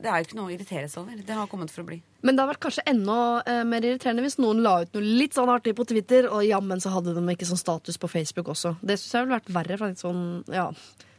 det 0.00 0.08
er 0.10 0.16
jo 0.18 0.24
ikke 0.26 0.38
noe 0.40 0.48
å 0.48 0.54
irritere 0.56 0.88
seg 0.88 1.02
over. 1.04 1.20
Det 1.20 1.36
har 1.36 1.46
kommet 1.46 1.70
for 1.70 1.84
å 1.84 1.90
bli. 1.92 2.00
Men 2.24 2.34
det 2.34 2.40
hadde 2.40 2.54
vært 2.54 2.64
kanskje 2.64 2.86
enda 2.88 3.16
eh, 3.44 3.62
mer 3.68 3.84
irriterende 3.84 4.24
hvis 4.24 4.38
noen 4.40 4.62
la 4.64 4.78
ut 4.82 4.94
noe 4.96 5.14
litt 5.20 5.36
sånn 5.36 5.52
artig 5.52 5.74
på 5.76 5.84
Twitter, 5.88 6.30
og 6.32 6.44
jammen 6.46 6.80
så 6.80 6.94
hadde 6.94 7.12
de 7.16 7.24
ikke 7.34 7.48
sånn 7.48 7.60
status 7.60 8.00
på 8.00 8.08
Facebook 8.08 8.48
også. 8.54 8.78
Det 8.80 8.96
syns 8.96 9.18
jeg 9.18 9.26
ville 9.26 9.38
vært 9.38 9.56
verre. 9.58 9.80
For 9.80 9.92
litt 9.92 10.00
sånn, 10.00 10.22
ja, 10.52 10.70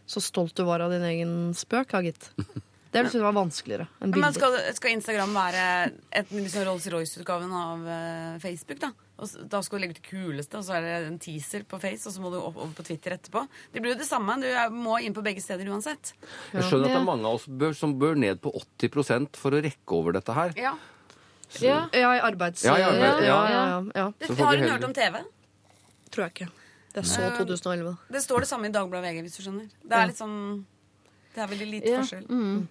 Så 0.10 0.22
stolt 0.22 0.57
du 0.57 0.65
var 0.65 0.82
av 0.86 0.94
din 0.94 1.06
egen 1.06 1.36
spøk, 1.57 1.94
ja, 1.94 2.02
gitt. 2.06 2.32
Det 2.95 3.02
synes 3.03 3.18
jeg 3.18 3.26
var 3.26 3.36
vanskeligere 3.36 3.86
enn 3.99 4.14
Men 4.15 4.32
skal, 4.32 4.53
skal 4.77 4.94
Instagram 4.95 5.34
være 5.36 5.64
et 6.15 6.30
liksom 6.32 6.64
Rolls-Royce-utgaven 6.64 7.52
av 7.60 7.82
uh, 7.84 8.38
Facebook, 8.40 8.80
da? 8.80 8.94
Og 9.19 9.34
da 9.52 9.60
skal 9.65 9.77
du 9.77 9.84
legge 9.84 9.98
ut 9.98 9.99
det 9.99 10.07
kuleste, 10.07 10.60
og 10.61 10.64
så 10.64 10.77
er 10.77 10.86
det 10.86 10.95
en 11.10 11.19
teaser 11.19 11.65
på 11.68 11.80
Face, 11.82 12.07
og 12.07 12.15
så 12.15 12.23
må 12.23 12.32
du 12.32 12.40
opp, 12.40 12.56
over 12.56 12.72
på 12.77 12.88
Twitter 12.88 13.18
etterpå. 13.18 13.44
Det 13.73 13.84
blir 13.84 13.95
jo 13.95 13.99
det 13.99 14.07
samme. 14.07 14.38
Du 14.40 14.48
må 14.76 14.98
inn 15.03 15.15
på 15.15 15.23
begge 15.26 15.44
steder 15.44 15.68
uansett. 15.72 16.14
Jeg 16.56 16.68
skjønner 16.69 16.88
at 16.88 16.95
det 16.95 17.02
er 17.02 17.07
mange 17.07 17.27
av 17.27 17.40
oss 17.40 17.48
bør, 17.48 17.76
som 17.76 17.95
bør 17.99 18.19
ned 18.19 18.40
på 18.44 18.56
80% 18.80 19.40
for 19.44 19.56
å 19.56 19.64
rekke 19.68 19.99
over 19.99 20.15
dette 20.15 20.36
her. 20.36 20.56
Ja. 20.60 20.76
Ja. 21.64 21.80
Ja, 21.94 22.11
i 22.18 22.22
arbeids... 22.26 22.64
Ja, 22.65 22.76
i 22.80 22.84
arbeid, 22.84 23.23
ja, 23.23 23.26
ja. 23.26 23.40
ja, 23.49 23.64
ja, 23.69 23.82
ja. 23.95 24.06
Det, 24.19 24.38
har 24.40 24.57
hun 24.57 24.69
hørt 24.69 24.88
om 24.88 24.94
TV? 24.95 25.19
Tror 26.11 26.26
jeg 26.26 26.36
ikke. 26.36 26.48
Det 26.95 27.02
er 27.03 27.10
så 27.10 27.30
2011. 27.38 27.95
Det 28.15 28.22
står 28.23 28.45
det 28.45 28.48
samme 28.48 28.69
i 28.69 28.72
Dagbladet 28.72 29.10
VG, 29.10 29.26
hvis 29.26 29.36
du 29.36 29.44
skjønner. 29.44 29.68
Det 29.84 29.98
er 29.99 30.10
litt 30.11 30.19
sånn 30.22 30.38
Det 31.36 31.44
er 31.44 31.49
veldig 31.52 31.68
lite 31.68 31.91
Ja. 31.91 32.03
forskjell. 32.03 32.68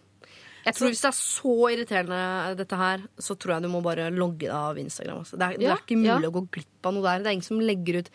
Jeg 0.64 0.76
tror 0.78 0.88
Hvis 0.88 1.02
det 1.04 1.08
er 1.10 1.18
så 1.18 1.56
irriterende, 1.74 2.56
dette 2.56 2.76
her, 2.80 3.02
så 3.20 3.36
tror 3.36 3.54
jeg 3.54 3.66
du 3.66 3.68
må 3.68 3.82
bare 3.84 4.08
logge 4.10 4.46
deg 4.46 4.54
av 4.56 4.78
Instagram. 4.80 5.18
Altså. 5.20 5.36
Det, 5.36 5.44
er, 5.44 5.58
det 5.60 5.68
er 5.68 5.82
ikke 5.82 6.00
mulig 6.00 6.24
ja. 6.24 6.30
å 6.30 6.36
gå 6.38 6.46
glipp 6.56 6.88
av 6.88 6.94
noe 6.96 7.04
der. 7.04 7.20
Det 7.20 7.28
er 7.28 7.36
ingen 7.36 7.44
som 7.50 7.60
legger 7.60 8.00
ut 8.00 8.08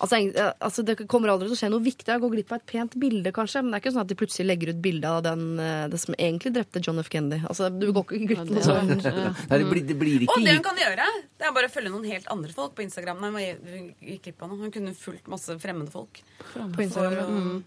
Altså, 0.00 0.16
eh, 0.32 0.52
altså 0.64 0.82
Det 0.84 0.94
kommer 1.10 1.28
aldri 1.28 1.48
til 1.50 1.56
å 1.56 1.60
skje 1.60 1.70
noe 1.72 1.84
viktig. 1.84 2.06
Jeg 2.08 2.22
Gå 2.22 2.30
glipp 2.32 2.52
av 2.54 2.60
et 2.60 2.66
pent 2.72 2.94
bilde, 3.00 3.32
kanskje. 3.36 3.62
Men 3.62 3.72
det 3.72 3.78
er 3.78 3.82
ikke 3.84 3.92
sånn 3.96 4.04
at 4.06 4.12
de 4.12 4.18
plutselig 4.20 4.46
legger 4.48 4.72
ut 4.72 4.80
bilde 4.82 5.08
av 5.10 5.22
den, 5.26 5.42
eh, 5.60 5.88
det 5.92 6.00
som 6.00 6.14
egentlig 6.16 6.54
drepte 6.56 6.82
John 6.84 6.98
F. 7.02 7.10
Kennedy. 7.12 7.42
Altså, 7.46 7.68
Du 7.70 7.92
går 7.92 8.04
ikke 8.08 8.30
glipp 8.30 8.40
av 8.40 8.50
noe 8.50 8.62
sånt. 8.64 9.04
Nei, 9.04 9.58
det, 9.58 9.66
blir, 9.70 9.84
det 9.86 9.98
blir 10.00 10.24
ikke 10.24 10.36
Og 10.38 10.44
det 10.46 10.54
hun 10.56 10.64
kan 10.64 10.80
gjøre, 10.80 11.08
det 11.38 11.46
er 11.48 11.52
bare 11.52 11.68
å 11.68 11.74
følge 11.74 11.92
noen 11.92 12.08
helt 12.08 12.30
andre 12.32 12.52
folk 12.56 12.74
på 12.74 12.82
Instagram. 12.86 13.20
Nei, 13.20 13.52
hun 13.60 13.90
gikk 14.00 14.22
glipp 14.28 14.42
av 14.46 14.54
noe. 14.54 14.62
Hun 14.64 14.72
kunne 14.72 14.94
fulgt 14.96 15.28
masse 15.28 15.58
fremmede 15.60 15.92
folk. 15.92 16.22
På 16.54 16.80
Instagram. 16.86 17.20
For 17.20 17.60
å- 17.60 17.62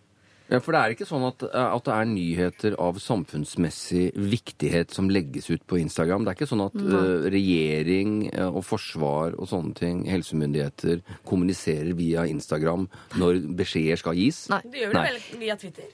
Ja, 0.53 0.59
for 0.61 0.75
det 0.75 0.81
er 0.83 0.93
ikke 0.93 1.07
sånn 1.09 1.23
at, 1.25 1.43
at 1.49 1.87
det 1.87 1.93
er 1.95 2.09
nyheter 2.11 2.75
av 2.77 2.99
samfunnsmessig 3.01 4.11
viktighet 4.13 4.93
som 4.93 5.09
legges 5.09 5.49
ut 5.49 5.63
på 5.65 5.79
Instagram. 5.81 6.27
Det 6.27 6.33
er 6.33 6.37
ikke 6.37 6.49
sånn 6.51 6.61
at 6.67 6.77
uh, 6.77 7.25
regjering 7.33 8.13
eh, 8.29 8.45
og 8.51 8.61
forsvar 8.67 9.33
og 9.33 9.49
sånne 9.49 9.73
ting, 9.79 10.03
helsemyndigheter, 10.11 11.01
kommuniserer 11.25 11.97
via 11.97 12.27
Instagram 12.29 12.85
når 13.17 13.41
beskjeder 13.57 14.03
skal 14.03 14.21
gis. 14.21 14.45
Nei. 14.53 14.61
Du 14.69 14.77
gjør 14.77 14.93
det 14.93 15.05
vel 15.09 15.21
via 15.41 15.57
Twitter? 15.57 15.89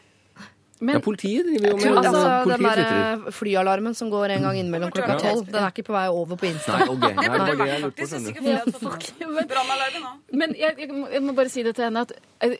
Men 0.79 0.95
Ja, 0.95 0.99
politiet 1.03 1.43
driver 1.43 1.73
jo 1.73 1.77
med 1.77 1.97
Altså, 1.99 2.19
den 2.23 2.61
politiet 2.63 2.77
twitterer. 2.79 3.23
der 3.25 3.35
flyalarmen 3.35 3.95
som 3.95 4.09
går 4.09 4.35
en 4.37 4.45
gang 4.47 4.59
innimellom 4.61 4.91
klokka 4.95 5.17
tolv, 5.19 5.45
den 5.51 5.59
er 5.59 5.73
ikke 5.73 5.83
på 5.89 5.95
vei 5.95 6.05
over 6.07 6.39
på 6.39 6.47
Insta. 6.47 6.77
Nei, 6.79 6.87
ok. 6.93 7.03
Nei, 7.03 7.09
Det 7.19 7.31
det 7.35 7.57
burde 7.57 7.67
jeg 7.67 7.81
lurt 7.83 7.95
på. 7.95 8.01
Er 8.01 8.07
skjønner 8.07 9.95
du. 9.97 10.05
Men 10.39 10.55
jeg, 10.55 10.77
jeg, 10.79 11.23
må, 11.25 11.33
bare 11.35 11.51
si 11.51 11.63
det 11.67 11.75
til 11.75 11.89
henne 11.89 12.05
at 12.07 12.13
eh, 12.45 12.55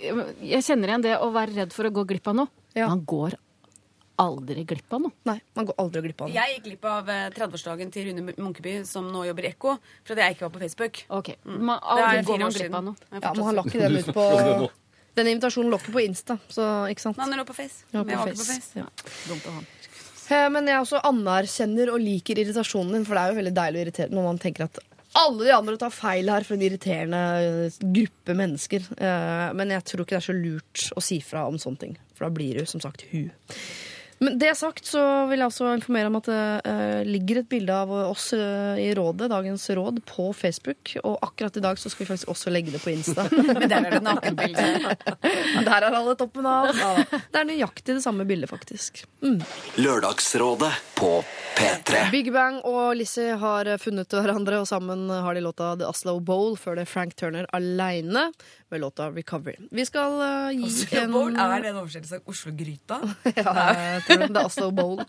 jeg 0.52 0.66
kjenner 0.68 0.91
igjen 0.91 1.06
det 1.06 1.14
å 1.16 1.30
være 1.32 1.56
redd 1.62 1.76
for 1.76 1.88
å 1.88 1.94
gå 1.96 2.04
glipp 2.12 2.28
av 2.28 2.41
noe. 2.41 2.52
Ja. 2.76 2.90
Man 2.91 3.06
går 3.08 3.38
aldri 4.20 4.66
glipp 4.68 4.98
av 4.98 5.06
noe. 5.06 5.16
Nei, 5.30 5.38
man 5.56 5.70
går 5.70 5.80
aldri 5.80 6.04
glipp 6.10 6.26
av 6.26 6.28
noe. 6.28 6.36
Jeg 6.36 6.58
gikk 6.58 6.68
glipp 6.68 6.90
av 6.91 7.08
eh, 7.14 7.30
30-årsdagen 7.38 7.96
til 7.96 8.10
Rune 8.10 8.36
Munkeby, 8.36 8.82
som 8.90 9.08
nå 9.14 9.24
jobber 9.30 9.48
i 9.48 9.54
Ekko, 9.54 9.78
fordi 10.08 10.26
jeg 10.26 10.36
ikke 10.36 10.48
var 10.50 10.54
på 10.58 10.64
Facebook. 10.66 11.02
Ok, 11.22 11.32
man, 11.48 11.80
Aldri 11.80 12.28
går 12.28 12.44
man 12.44 12.56
glipp 12.60 12.78
av 12.82 12.88
noe. 12.90 13.10
Ja, 13.16 13.24
man 13.32 13.46
har 13.48 13.60
lagt 13.62 13.80
det 13.80 13.91
ut 13.96 14.12
på 14.12 14.28
Den 15.20 15.28
invitasjonen 15.34 15.72
lå 15.74 15.80
ikke 15.82 15.96
på 15.98 16.04
Insta, 16.06 16.40
så 16.52 16.70
ikke 16.91 17.04
sant? 17.10 17.20
Nei, 17.20 17.28
den 17.34 17.41
nå 17.41 17.46
på 17.50 17.56
Face. 17.58 17.84
Lå 17.96 18.06
på 18.08 18.20
Face. 18.24 18.46
Face. 18.54 18.80
Ja. 18.80 18.88
Dumt 19.28 19.48
å 19.50 19.58
han. 19.60 19.68
Eh, 20.30 20.46
Men 20.54 20.68
jeg 20.70 20.84
også 20.84 21.02
anerkjenner 21.10 21.91
og 21.94 22.00
liker 22.04 22.40
irritasjonen 22.40 22.96
din, 23.00 23.06
for 23.10 23.18
det 23.18 23.24
er 23.26 23.34
jo 23.34 23.40
veldig 23.41 23.56
deilig 23.58 23.80
å 23.82 23.84
irritere 23.88 24.16
når 24.16 24.28
man 24.30 24.40
tenker 24.41 24.68
at 24.70 24.80
alle 25.18 25.48
de 25.48 25.52
andre 25.56 25.74
tar 25.82 25.90
feil 25.90 26.28
her 26.30 26.46
for 26.46 26.54
en 26.54 26.62
irriterende 26.68 27.20
eh, 27.41 27.78
gruppe 27.98 28.36
mennesker. 28.38 28.86
Eh, 28.94 29.46
Men 29.58 29.74
jeg 29.74 29.88
tror 29.90 30.06
ikke 30.06 30.16
det 30.16 30.22
er 30.22 30.28
så 30.30 30.36
lurt 30.38 30.84
å 30.94 31.02
si 31.04 31.18
fra 31.26 31.48
om 31.50 31.58
sånne 31.62 31.82
ting, 31.82 31.96
for 32.14 32.28
da 32.28 32.34
blir 32.36 32.60
du 32.62 32.70
som 32.70 32.84
sagt 32.84 33.08
hu. 33.10 33.24
Men 34.20 34.36
det 34.40 34.52
sagt 34.60 34.86
så 34.86 35.02
vil 35.30 35.40
jeg 35.40 35.48
også 35.48 35.70
informere 35.78 36.10
om 36.12 36.18
at 36.20 36.28
det 36.28 36.44
eh, 36.68 37.02
ligger 37.08 37.40
et 37.41 37.50
bilde 37.52 37.76
av 37.76 37.91
oss 38.10 38.34
eh, 38.36 38.82
i 38.84 38.90
rådet, 38.98 39.30
dagens 39.32 39.70
råd, 39.78 40.02
på 40.10 40.30
Facebook. 40.36 40.91
Og 41.04 41.16
akkurat 41.24 41.56
i 41.56 41.64
dag 41.64 41.80
så 41.80 41.91
skal 41.91 42.04
vi 42.04 42.10
faktisk 42.12 42.34
også 42.34 42.52
legge 42.52 42.74
det 42.76 42.82
på 42.84 42.91
Insta. 42.91 43.30
Men 43.48 43.68
der 43.72 43.80
er 43.80 43.96
det 43.96 44.04
nakenbildet. 44.04 45.06
Der 45.70 45.86
er 45.86 45.96
alle 45.96 46.16
toppen 46.20 46.46
av. 46.48 46.70
Ja, 46.76 47.20
det 47.32 47.40
er 47.40 47.48
nøyaktig 47.48 47.96
det 47.98 48.04
samme 48.04 48.26
bildet, 48.28 48.50
faktisk. 48.52 49.04
Lørdagsrådet 49.80 50.72
på 50.98 51.12
P3. 51.58 52.06
Big 52.14 52.32
Bang 52.34 52.60
og 52.68 52.96
Lizzie 53.00 53.36
har 53.40 53.70
funnet 53.82 54.14
hverandre, 54.14 54.62
og 54.64 54.68
sammen 54.70 55.08
har 55.12 55.36
de 55.36 55.44
låta 55.44 55.74
The 55.80 55.88
Oslo 55.88 56.18
Bowl 56.24 56.58
før 56.60 56.80
det 56.80 56.88
er 56.88 56.91
Frank 56.91 57.16
Turner 57.20 57.48
aleine 57.56 58.30
med 58.70 58.82
låta 58.82 59.10
Recovery. 59.12 59.56
Vi 59.72 59.86
skal 59.86 60.18
uh, 60.22 60.52
gi 60.54 60.66
Oslo 60.68 61.00
en 61.02 61.14
Bowl, 61.14 61.36
er 61.36 61.64
det 61.64 61.72
en 61.72 61.80
oversettelse 61.82 62.20
av 62.20 62.34
Oslo-gryta? 62.34 63.00
Ja, 63.40 63.54
jeg 63.76 64.04
tror 64.08 64.26
det. 64.26 64.30
er 64.30 64.46
Oslo 64.46 64.70
Bowl. 64.72 65.02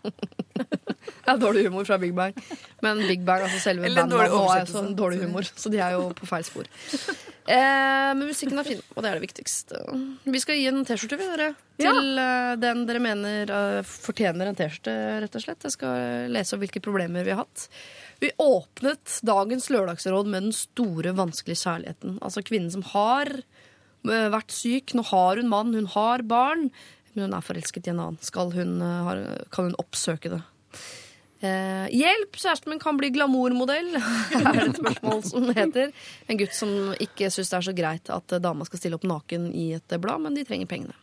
Det 0.57 1.31
er 1.33 1.41
dårlig 1.41 1.67
humor 1.69 1.89
fra 1.89 1.99
Big 2.01 2.15
Bang. 2.17 2.37
Men 2.85 3.03
Big 3.07 3.25
Bang, 3.27 3.45
altså 3.47 3.61
selve 3.63 3.91
bandet, 3.91 4.31
nå 4.33 4.47
er 4.55 4.71
sånn 4.71 4.95
dårlig 4.97 5.21
humor. 5.25 5.49
Så 5.51 5.73
de 5.73 5.83
er 5.83 5.99
jo 5.99 6.09
på 6.17 6.29
feil 6.31 6.47
spor. 6.49 6.69
Eh, 7.51 8.11
men 8.15 8.27
musikken 8.29 8.61
er 8.61 8.69
fin, 8.69 8.83
og 8.95 9.03
det 9.03 9.11
er 9.11 9.19
det 9.19 9.25
viktigste. 9.25 9.81
Vi 10.25 10.43
skal 10.43 10.61
gi 10.61 10.69
en 10.71 10.85
T-skjorte, 10.87 11.19
dere. 11.21 11.53
Til 11.81 12.21
eh, 12.21 12.53
den 12.61 12.85
dere 12.89 13.01
mener 13.03 13.51
uh, 13.51 13.81
fortjener 13.87 14.51
en 14.51 14.59
T-skjorte, 14.59 14.95
rett 15.25 15.39
og 15.39 15.45
slett. 15.45 15.67
Jeg 15.67 15.75
skal 15.75 16.31
lese 16.33 16.57
opp 16.57 16.65
hvilke 16.65 16.85
problemer 16.85 17.27
vi 17.27 17.35
har 17.35 17.43
hatt. 17.43 17.67
Vi 18.21 18.31
åpnet 18.37 19.21
dagens 19.25 19.71
lørdagsråd 19.73 20.29
med 20.29 20.49
den 20.49 20.57
store, 20.57 21.15
vanskelige 21.17 21.63
kjærligheten. 21.63 22.19
Altså 22.21 22.45
kvinnen 22.45 22.73
som 22.73 22.85
har 22.93 23.33
eh, 23.33 24.27
vært 24.35 24.53
syk. 24.53 24.93
Nå 24.97 25.07
har 25.09 25.41
hun 25.41 25.49
mann, 25.49 25.73
hun 25.77 25.89
har 25.95 26.25
barn, 26.29 26.69
men 27.15 27.27
hun 27.27 27.37
er 27.37 27.47
forelsket 27.47 27.89
i 27.89 27.95
en 27.95 28.03
annen. 28.05 28.21
Hun, 28.57 28.75
eh, 28.85 29.31
kan 29.49 29.71
hun 29.71 29.79
oppsøke 29.81 30.35
det? 30.35 30.43
Eh, 31.41 31.87
hjelp! 31.97 32.37
Kjæresten 32.37 32.75
min 32.75 32.83
kan 32.83 33.01
bli 33.01 33.09
glamourmodell, 33.15 33.95
er 34.37 34.51
det 34.53 34.67
et 34.67 34.83
spørsmål 34.83 35.23
som 35.25 35.49
heter. 35.57 35.95
En 36.29 36.41
gutt 36.43 36.53
som 36.57 36.93
ikke 37.01 37.33
syns 37.33 37.55
det 37.55 37.61
er 37.63 37.69
så 37.71 37.77
greit 37.77 38.13
at 38.13 38.41
dama 38.45 38.69
skal 38.69 38.83
stille 38.83 39.01
opp 39.01 39.09
naken 39.09 39.49
i 39.57 39.71
et 39.79 39.97
blad, 39.97 40.27
men 40.27 40.37
de 40.37 40.45
trenger 40.45 40.69
pengene. 40.69 40.99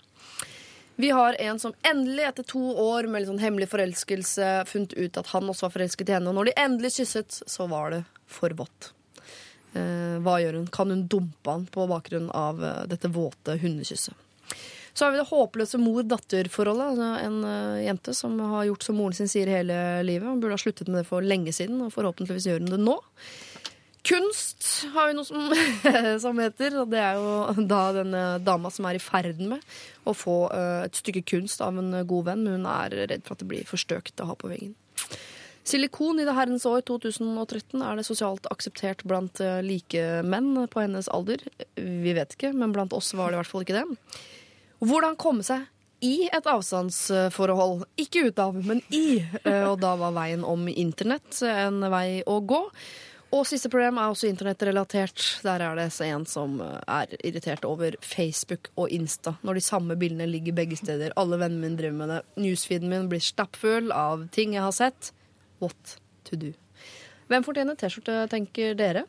Vi 0.99 1.09
har 1.13 1.35
en 1.39 1.59
som 1.61 1.73
endelig, 1.85 2.23
etter 2.25 2.43
to 2.43 2.61
år 2.81 3.05
med 3.05 3.21
litt 3.21 3.29
sånn 3.29 3.41
hemmelig 3.41 3.67
forelskelse, 3.69 4.47
funnet 4.65 4.95
ut 4.97 5.17
at 5.21 5.27
han 5.29 5.49
også 5.51 5.67
var 5.67 5.75
forelsket 5.75 6.09
i 6.09 6.15
henne. 6.15 6.31
Og 6.31 6.39
når 6.39 6.49
de 6.49 6.55
endelig 6.57 6.95
kysset, 6.95 7.37
så 7.45 7.67
var 7.69 7.93
det 7.93 7.99
for 8.25 8.55
vått. 8.57 8.91
Eh, 9.77 10.17
hva 10.25 10.39
gjør 10.41 10.57
hun? 10.57 10.71
Kan 10.73 10.89
hun 10.89 11.05
dumpe 11.05 11.53
han 11.53 11.67
på 11.69 11.85
bakgrunn 11.91 12.31
av 12.33 12.63
eh, 12.65 12.81
dette 12.89 13.11
våte 13.13 13.59
hundekysset? 13.61 14.25
Så 14.97 15.05
har 15.05 15.13
vi 15.13 15.19
det 15.21 15.27
håpløse 15.29 15.77
mor-datter-forholdet. 15.77 16.87
Altså 16.89 17.09
en 17.27 17.37
eh, 17.45 17.83
jente 17.85 18.17
som 18.17 18.39
har 18.41 18.65
gjort 18.65 18.87
som 18.87 18.97
moren 18.97 19.13
sin 19.13 19.29
sier 19.29 19.53
hele 19.53 19.77
livet. 20.01 20.25
Hun 20.25 20.41
burde 20.41 20.57
ha 20.57 20.63
sluttet 20.65 20.89
med 20.89 21.03
det 21.03 21.09
for 21.11 21.21
lenge 21.21 21.53
siden, 21.53 21.83
og 21.85 21.93
forhåpentligvis 21.93 22.49
gjør 22.49 22.63
hun 22.63 22.73
det 22.73 22.81
nå. 22.81 22.97
Kunst 24.07 24.63
har 24.93 25.09
vi 25.09 25.15
noe 25.17 25.27
som, 25.27 25.49
som 26.23 26.39
heter, 26.39 26.77
og 26.79 26.91
det 26.93 27.01
er 27.03 27.17
jo 27.19 27.65
da 27.67 27.81
denne 27.95 28.21
dama 28.43 28.71
som 28.71 28.87
er 28.87 28.99
i 28.99 29.03
ferden 29.03 29.49
med 29.51 29.65
å 30.07 30.13
få 30.15 30.37
eh, 30.55 30.85
et 30.87 30.99
stykke 31.01 31.25
kunst 31.27 31.63
av 31.65 31.75
en 31.81 31.91
god 32.07 32.29
venn, 32.29 32.45
men 32.45 32.61
hun 32.61 32.69
er 32.71 32.95
redd 33.11 33.25
for 33.27 33.35
at 33.35 33.43
det 33.43 33.49
blir 33.51 33.67
for 33.67 33.81
støkt 33.81 34.23
å 34.23 34.29
ha 34.31 34.37
på 34.39 34.51
veggen. 34.51 34.75
Silikon 35.67 36.21
i 36.21 36.25
det 36.27 36.31
herrens 36.37 36.63
år 36.69 36.79
2013 36.87 37.81
er 37.83 37.97
det 37.99 38.05
sosialt 38.07 38.47
akseptert 38.53 39.03
blant 39.03 39.41
eh, 39.43 39.59
like 39.65 40.03
menn 40.23 40.53
på 40.71 40.85
hennes 40.85 41.09
alder. 41.11 41.43
Vi 41.75 42.13
vet 42.15 42.37
ikke, 42.37 42.53
men 42.55 42.71
blant 42.75 42.95
oss 42.95 43.11
var 43.17 43.33
det 43.33 43.35
i 43.35 43.41
hvert 43.41 43.51
fall 43.51 43.65
ikke 43.67 43.81
det. 43.81 44.21
Hvordan 44.87 45.19
komme 45.19 45.43
seg 45.43 45.67
i 46.05 46.27
et 46.29 46.45
avstandsforhold. 46.45 47.83
Ikke 47.97 48.27
ut 48.29 48.39
av, 48.39 48.57
men 48.61 48.83
i. 48.93 49.17
Eh, 49.43 49.63
Og 49.65 49.79
da 49.81 49.95
var 49.99 50.13
veien 50.15 50.43
om 50.45 50.67
internett 50.69 51.41
en 51.49 51.81
vei 51.91 52.21
å 52.21 52.39
gå. 52.45 52.61
Og 53.35 53.43
siste 53.43 53.67
problem 53.67 53.97
er 53.99 54.07
også 54.07 54.29
internettrelatert. 54.29 55.23
Der 55.43 55.63
er 55.65 55.75
det 55.75 55.89
en 56.05 56.25
som 56.29 56.61
eh, 56.63 56.77
er 56.87 57.15
irritert 57.27 57.65
over 57.67 57.97
Facebook 58.01 58.69
og 58.77 58.89
Insta. 58.89 59.35
Når 59.43 59.59
de 59.59 59.63
samme 59.65 59.97
bildene 59.99 60.29
ligger 60.29 60.55
begge 60.55 60.77
steder. 60.79 61.11
Alle 61.19 61.39
vennene 61.39 61.65
mine 61.65 61.79
driver 61.79 61.97
med 61.97 62.13
det. 62.13 62.21
Newsfeeden 62.39 62.89
min 62.89 63.09
blir 63.11 63.23
stappfull 63.23 63.91
av 63.91 64.29
ting 64.31 64.55
jeg 64.55 64.63
har 64.63 64.75
sett. 64.75 65.11
What 65.59 65.97
to 66.29 66.39
do? 66.39 66.53
Hvem 67.27 67.43
fortjener 67.43 67.75
T-skjorte, 67.75 68.21
tenker 68.31 68.77
dere? 68.79 69.03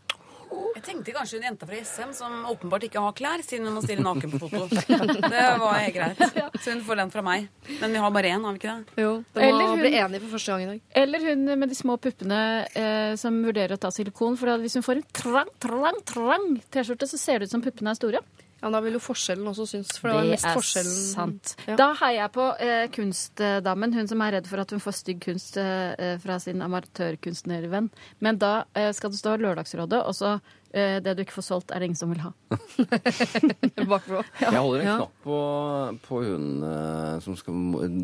Jeg 0.78 0.82
tenkte 0.86 1.12
kanskje 1.12 1.38
en 1.40 1.46
jente 1.48 1.66
fra 1.66 1.78
SM 1.82 2.12
som 2.14 2.34
åpenbart 2.48 2.84
ikke 2.86 3.00
har 3.02 3.12
klær, 3.18 3.42
siden 3.44 3.66
hun 3.66 3.74
må 3.76 3.82
stille 3.82 4.04
naken 4.04 4.30
på 4.30 4.38
foto. 4.40 4.60
Det 4.70 5.42
var 5.60 5.74
helt 5.82 5.94
greit. 5.96 6.22
Så 6.62 6.70
hun 6.72 6.82
får 6.86 7.00
den 7.02 7.10
fra 7.12 7.22
meg. 7.26 7.48
Men 7.80 7.92
vi 7.96 8.02
har 8.04 8.12
bare 8.14 8.30
én, 8.32 8.44
har 8.46 8.54
vi 8.54 8.60
ikke 8.62 8.76
det? 8.76 9.02
Jo. 9.02 9.10
Eller 9.34 9.58
må 9.64 9.68
hun- 9.74 9.82
bli 9.82 9.90
enige 9.98 10.20
for 10.22 10.36
første 10.38 10.52
gang 10.54 10.62
i 10.62 10.70
dag. 10.70 10.80
Eller 11.02 11.26
hun 11.28 11.44
med 11.58 11.68
de 11.68 11.74
små 11.74 11.98
puppene 12.00 12.40
eh, 12.74 13.14
som 13.20 13.42
vurderer 13.44 13.74
å 13.76 13.80
ta 13.82 13.90
silikon. 13.90 14.38
For 14.38 14.54
hvis 14.62 14.78
hun 14.78 14.86
får 14.86 14.96
en 15.02 15.06
trang, 15.12 15.50
trang, 15.60 16.00
trang 16.06 16.48
T-skjorte, 16.70 17.08
så 17.10 17.18
ser 17.18 17.38
det 17.40 17.48
ut 17.50 17.56
som 17.56 17.62
puppene 17.64 17.90
er 17.90 17.98
store. 17.98 18.22
Ja, 18.62 18.70
Da 18.74 18.80
vil 18.82 18.92
jo 18.96 18.98
forskjellen 18.98 19.46
også 19.46 19.66
synes. 19.70 19.92
For 20.00 20.08
det 20.10 20.16
var 20.16 20.24
mest 20.32 20.48
forskjellen. 20.50 20.96
sant. 21.14 21.54
Ja. 21.68 21.76
Da 21.78 21.92
heier 22.00 22.24
jeg 22.24 22.32
på 22.34 22.46
eh, 22.58 22.88
kunstdamen, 22.90 23.92
hun 23.94 24.08
som 24.10 24.20
er 24.26 24.32
redd 24.38 24.46
for 24.50 24.58
at 24.64 24.70
hun 24.74 24.80
får 24.82 24.96
stygg 24.98 25.20
kunst 25.22 25.56
eh, 25.62 26.16
fra 26.18 26.38
sin 26.42 26.62
amatørkunstnervenn. 26.66 27.90
Men 28.20 28.38
da 28.42 28.64
eh, 28.74 28.90
skal 28.92 29.10
det 29.14 29.20
stå 29.20 29.36
Lørdagsrådet, 29.38 30.00
og 30.02 30.14
så 30.18 30.32
eh, 30.72 30.98
det 31.04 31.14
du 31.16 31.22
ikke 31.22 31.38
får 31.38 31.46
solgt, 31.52 31.70
er 31.70 31.78
det 31.78 31.90
ingen 31.92 32.00
som 32.02 32.10
vil 32.10 32.24
ha. 32.26 32.32
Bakpå. 33.88 34.22
Jeg 34.40 34.58
holder 34.58 34.80
en 34.80 34.86
Ja. 34.86 34.96
knapp 34.98 35.22
på, 35.24 35.38
på 36.08 36.20
hun 36.24 36.62
eh, 36.66 37.14
som 37.24 37.36
skal, 37.38 37.54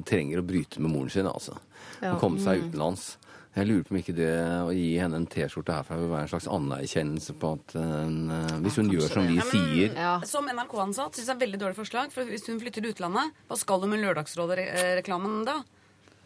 trenger 0.07 0.39
å 0.43 0.47
bryte 0.47 0.81
med 0.81 0.91
moren 0.95 1.11
sin, 1.13 1.27
altså. 1.31 1.59
Ja. 2.01 2.15
Å 2.15 2.21
komme 2.23 2.39
seg 2.43 2.63
Mm. 2.63 2.69
utenlands. 2.71 3.17
Jeg 3.55 3.69
lurer 3.69 3.85
på 3.87 3.95
om 3.95 3.99
ikke 4.01 4.17
det 4.17 4.31
å 4.67 4.73
gi 4.75 4.89
henne 4.99 5.21
en 5.21 5.29
T-skjorte 5.31 5.77
herfra 5.77 5.99
vil 6.01 6.11
være 6.11 6.27
en 6.27 6.31
slags 6.33 6.49
anerkjennelse 6.51 7.37
på 7.39 7.53
at 7.55 7.77
eh, 7.79 8.57
Hvis 8.65 8.81
hun 8.81 8.91
gjør 8.91 9.07
som 9.13 9.29
vi 9.31 9.39
Ja, 9.39 9.45
men, 9.47 9.53
sier 9.53 10.27
Som 10.27 10.51
NRK-ansatt 10.51 11.15
syns 11.15 11.29
jeg 11.29 11.31
er 11.31 11.39
et 11.39 11.45
veldig 11.45 11.61
dårlig 11.63 11.79
forslag. 11.79 12.11
For 12.15 12.27
hvis 12.27 12.49
hun 12.51 12.59
flytter 12.63 12.83
til 12.83 12.97
utlandet, 12.97 13.39
hva 13.47 13.59
skal 13.61 13.85
hun 13.85 13.95
med 13.95 14.03
Lørdagsrådet-reklamen 14.03 15.45
da? 15.47 15.61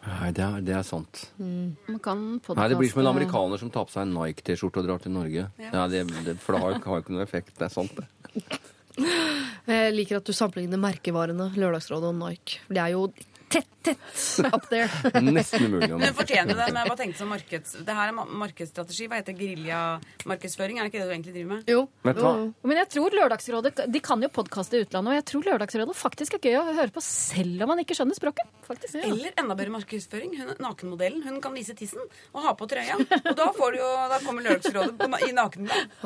Nei, 0.09 0.31
det 0.33 0.45
er, 0.45 0.65
det 0.65 0.75
er 0.79 0.85
sant. 0.87 1.25
Man 1.37 2.01
kan 2.01 2.25
Nei, 2.39 2.69
Det 2.71 2.79
blir 2.79 2.93
som 2.93 3.03
en 3.03 3.11
amerikaner 3.11 3.61
som 3.61 3.71
tar 3.75 3.89
på 3.89 3.93
seg 3.93 4.07
en 4.07 4.15
Nike-T-skjorte 4.17 4.81
og 4.81 4.89
drar 4.89 5.03
til 5.05 5.13
Norge. 5.13 5.49
Ja. 5.59 5.73
Ja, 5.75 5.87
det, 5.91 6.07
det, 6.25 6.39
For 6.41 6.57
det 6.57 6.63
har, 6.65 6.79
har 6.87 7.03
ikke 7.03 7.17
noe 7.17 7.27
effekt. 7.27 7.57
Det 7.59 7.67
er 7.69 7.75
sant, 7.75 7.99
det. 7.99 8.09
Jeg 9.69 9.93
liker 9.95 10.19
at 10.19 10.27
du 10.27 10.33
sammenligner 10.33 10.81
merkevarene 10.81 11.51
Lørdagsrådet 11.59 12.09
og 12.09 12.17
Nike. 12.23 12.63
Det 12.73 12.81
er 12.83 12.95
jo 12.95 13.11
tett, 13.49 13.69
tett 13.83 13.99
up 14.47 14.69
there. 14.71 14.89
Nesten 15.23 15.65
umulig 15.67 15.91
Men 15.99 16.15
fortjener 16.17 16.55
det, 16.55 16.67
men 16.71 16.81
jeg 16.83 16.91
bare 16.93 17.01
tenkte 17.01 17.21
som 17.23 17.31
markeds... 17.33 17.75
Det 17.87 17.97
her 17.99 18.13
er 18.13 18.17
markedsstrategi. 18.43 19.09
Hva 19.11 19.21
heter 19.21 19.37
geriljamarkedsføring? 19.39 20.79
Er 20.79 20.87
det 20.87 20.93
ikke 20.93 21.03
det 21.03 21.09
du 21.09 21.15
egentlig 21.15 21.35
driver 21.37 21.51
med? 21.55 21.71
Jo. 21.73 21.83
Vet 22.09 22.19
du 22.19 22.25
hva? 22.25 22.33
Men 22.71 22.81
jeg 22.83 22.91
tror 22.95 23.17
Lørdagsrådet 23.19 23.85
De 23.95 24.03
kan 24.05 24.25
jo 24.25 24.31
podkaste 24.33 24.79
i 24.79 24.83
utlandet, 24.87 25.13
og 25.13 25.19
jeg 25.21 25.27
tror 25.33 25.49
Lørdagsrådet 25.51 25.99
faktisk 25.99 26.39
er 26.39 26.45
gøy 26.49 26.59
å 26.61 26.65
høre 26.71 26.95
på 26.95 27.05
selv 27.05 27.67
om 27.67 27.73
man 27.73 27.85
ikke 27.85 27.99
skjønner 27.99 28.19
språket. 28.19 28.51
Faktisk. 28.69 28.99
Eller 29.03 29.37
enda 29.41 29.57
bedre 29.59 29.77
markedsføring. 29.79 30.35
Hun, 30.39 30.57
nakenmodellen. 30.65 31.25
Hun 31.29 31.41
kan 31.45 31.57
vise 31.57 31.77
tissen 31.79 32.05
og 32.33 32.45
ha 32.45 32.57
på 32.59 32.69
trøya. 32.71 32.99
Og 32.99 33.33
da, 33.39 33.49
får 33.57 33.77
du 33.77 33.81
jo, 33.81 33.95
da 34.13 34.21
kommer 34.25 34.49
Lørdagsrådet 34.49 34.99
på, 35.01 35.09
i 35.29 35.33
nakenblad. 35.37 35.97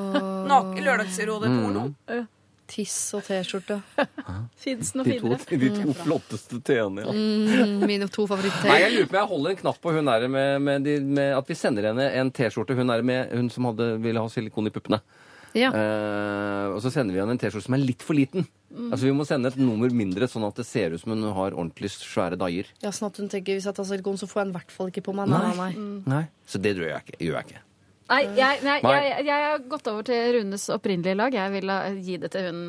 Nak 0.53 0.79
Lørdagsrådet 0.79 1.51
porno. 1.59 1.91
Tiss 2.73 2.97
og 3.17 3.25
T-skjorte. 3.27 3.81
Fins 4.63 4.95
noe 4.97 5.05
De 5.05 5.19
to, 5.21 5.33
finere. 5.45 5.59
de 5.61 5.71
to 5.83 5.97
flotteste 5.99 6.61
T-ene, 6.65 7.05
ja. 7.05 7.13
Mm, 7.13 7.83
mine 7.89 8.09
to 8.13 8.25
Nei, 8.31 8.79
jeg 8.81 8.95
lurer 8.95 9.11
på 9.11 9.17
om 9.17 9.19
jeg 9.21 9.31
holder 9.35 9.53
en 9.53 9.61
knapp 9.61 9.83
på 9.83 9.93
hun 9.93 10.09
der 10.09 10.25
med, 10.33 10.63
med, 10.65 10.87
de, 10.87 10.95
med 11.05 11.35
at 11.37 11.51
vi 11.53 11.59
sender 11.59 11.91
henne 11.91 12.07
en 12.21 12.33
T-skjorte. 12.33 12.77
Hun 12.79 12.95
er 12.95 13.05
med 13.05 13.35
hun 13.37 13.51
som 13.53 13.69
hadde, 13.69 13.91
ville 14.01 14.23
ha 14.25 14.33
silikon 14.33 14.71
i 14.71 14.73
puppene. 14.73 15.03
Ja. 15.53 15.69
Uh, 15.69 16.73
og 16.73 16.79
så 16.81 16.89
sender 16.95 17.13
vi 17.13 17.21
henne 17.21 17.35
en 17.37 17.41
T-skjorte 17.41 17.69
som 17.69 17.77
er 17.77 17.85
litt 17.85 18.05
for 18.05 18.17
liten. 18.17 18.47
Altså 18.89 19.05
Vi 19.05 19.13
må 19.13 19.27
sende 19.29 19.51
et 19.53 19.59
nummer 19.61 19.93
mindre, 19.93 20.25
sånn 20.31 20.47
at 20.49 20.57
det 20.57 20.65
ser 20.65 20.95
ut 20.95 21.03
som 21.03 21.13
hun 21.13 21.27
har 21.29 21.53
ordentlig 21.53 21.93
svære 21.93 22.39
daier. 22.41 22.71
ja, 22.81 22.89
sånn 22.95 23.11
at 23.11 23.21
hun 23.21 23.29
tenker 23.29 23.59
hvis 23.59 23.69
jeg 23.69 23.77
tar 23.77 23.89
silikon, 23.89 24.17
så 24.17 24.31
får 24.31 24.41
jeg 24.41 24.49
den 24.49 24.55
i 24.55 24.59
hvert 24.61 24.73
fall 24.73 24.89
ikke 24.95 25.05
på 25.11 25.17
meg. 25.19 25.29
Nei, 25.29 25.43
nei, 25.51 25.69
nei. 25.77 25.91
Nei. 26.09 26.23
Så 26.49 26.63
det 26.63 26.73
gjør 26.79 26.89
jeg 26.95 27.05
ikke. 27.05 27.21
Gjør 27.21 27.39
jeg 27.43 27.51
ikke. 27.51 27.63
Nei, 28.11 28.23
jeg, 28.37 28.59
nei, 28.67 28.81
Nei. 28.83 28.97
jeg, 29.09 29.27
jeg 29.27 29.45
har 29.47 29.59
gått 29.71 29.87
over 29.89 30.03
til 30.03 30.33
Runes 30.37 30.67
opprinnelige 30.75 31.17
lag. 31.17 31.33
Jeg 31.35 31.53
vil 31.55 31.71
ha- 31.71 31.89
gi 31.95 32.17
det 32.21 32.31
til 32.35 32.49
hun 32.51 32.61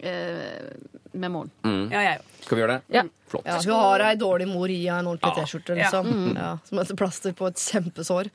eh, 0.00 0.74
med 1.14 1.30
moren. 1.32 1.50
Ja, 1.92 2.00
jeg 2.04 2.18
òg. 2.20 2.30
Skal 2.44 2.56
vi 2.58 2.62
gjøre 2.64 2.74
det? 2.76 2.94
Ja. 2.98 3.02
Flott. 3.32 3.46
Ja, 3.48 3.56
hun 3.64 3.78
har 3.80 4.04
ei 4.10 4.14
dårlig 4.20 4.48
mor 4.50 4.68
i 4.68 4.80
en 4.92 5.06
ordentlig 5.06 5.30
Ja. 5.32 5.44
T-skjorte, 5.44 5.76
Ja. 5.78 5.88
liksom. 5.88 6.36
Ja, 6.36 6.50
som 6.68 6.78
et 6.82 6.94
plaster 6.98 7.32
på 7.32 7.46
et 7.48 7.56
kjempesår. 7.56 8.28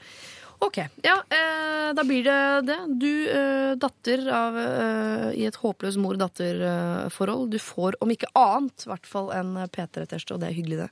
OK. 0.62 0.78
Ja, 1.06 1.18
eh, 1.32 1.94
da 1.96 2.04
blir 2.04 2.24
det 2.26 2.66
det. 2.68 2.80
Du, 3.00 3.12
eh, 3.30 3.76
datter 3.80 4.26
av 4.34 4.58
eh, 4.58 5.28
i 5.40 5.46
et 5.48 5.56
håpløst 5.62 5.98
mor-datter-forhold, 6.02 7.50
du 7.54 7.60
får 7.60 7.96
om 8.02 8.10
ikke 8.12 8.28
annet 8.36 8.86
i 8.86 8.90
hvert 8.92 9.06
fall 9.08 9.32
en 9.32 9.54
P3-T-skjorte, 9.70 10.34
og 10.36 10.42
det 10.44 10.50
er 10.50 10.58
hyggelig, 10.58 10.78
det. 10.84 10.90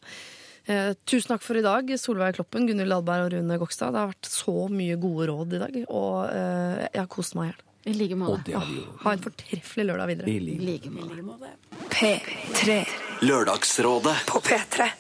Eh, 0.68 0.94
tusen 1.08 1.32
takk 1.32 1.44
for 1.46 1.56
i 1.56 1.64
dag, 1.64 1.94
Solveig 2.00 2.36
Kloppen, 2.36 2.66
Gunhild 2.68 2.92
Adberg 2.92 3.30
og 3.30 3.36
Rune 3.38 3.58
Gokstad. 3.62 3.96
Det 3.96 4.02
har 4.02 4.10
vært 4.12 4.28
så 4.32 4.56
mye 4.68 4.98
gode 5.00 5.30
råd 5.32 5.56
i 5.56 5.62
dag, 5.64 5.78
og 5.88 6.18
eh, 6.28 6.82
jeg 6.90 7.00
har 7.00 7.10
kost 7.14 7.38
meg 7.40 7.48
i 7.48 7.52
hjel. 7.54 7.64
I 7.88 7.94
like 7.96 8.18
måte. 8.20 8.60
Ha 9.06 9.14
en 9.16 9.22
fortreffelig 9.24 9.86
lørdag 9.88 10.10
videre. 10.12 10.28
I 10.28 10.42
like. 10.44 10.60
I 10.60 10.72
like 10.74 11.24
måte. 11.24 11.54
P3 11.94 12.82
Lørdagsrådet 13.24 14.18
på 14.28 14.44
P3. 14.44 14.92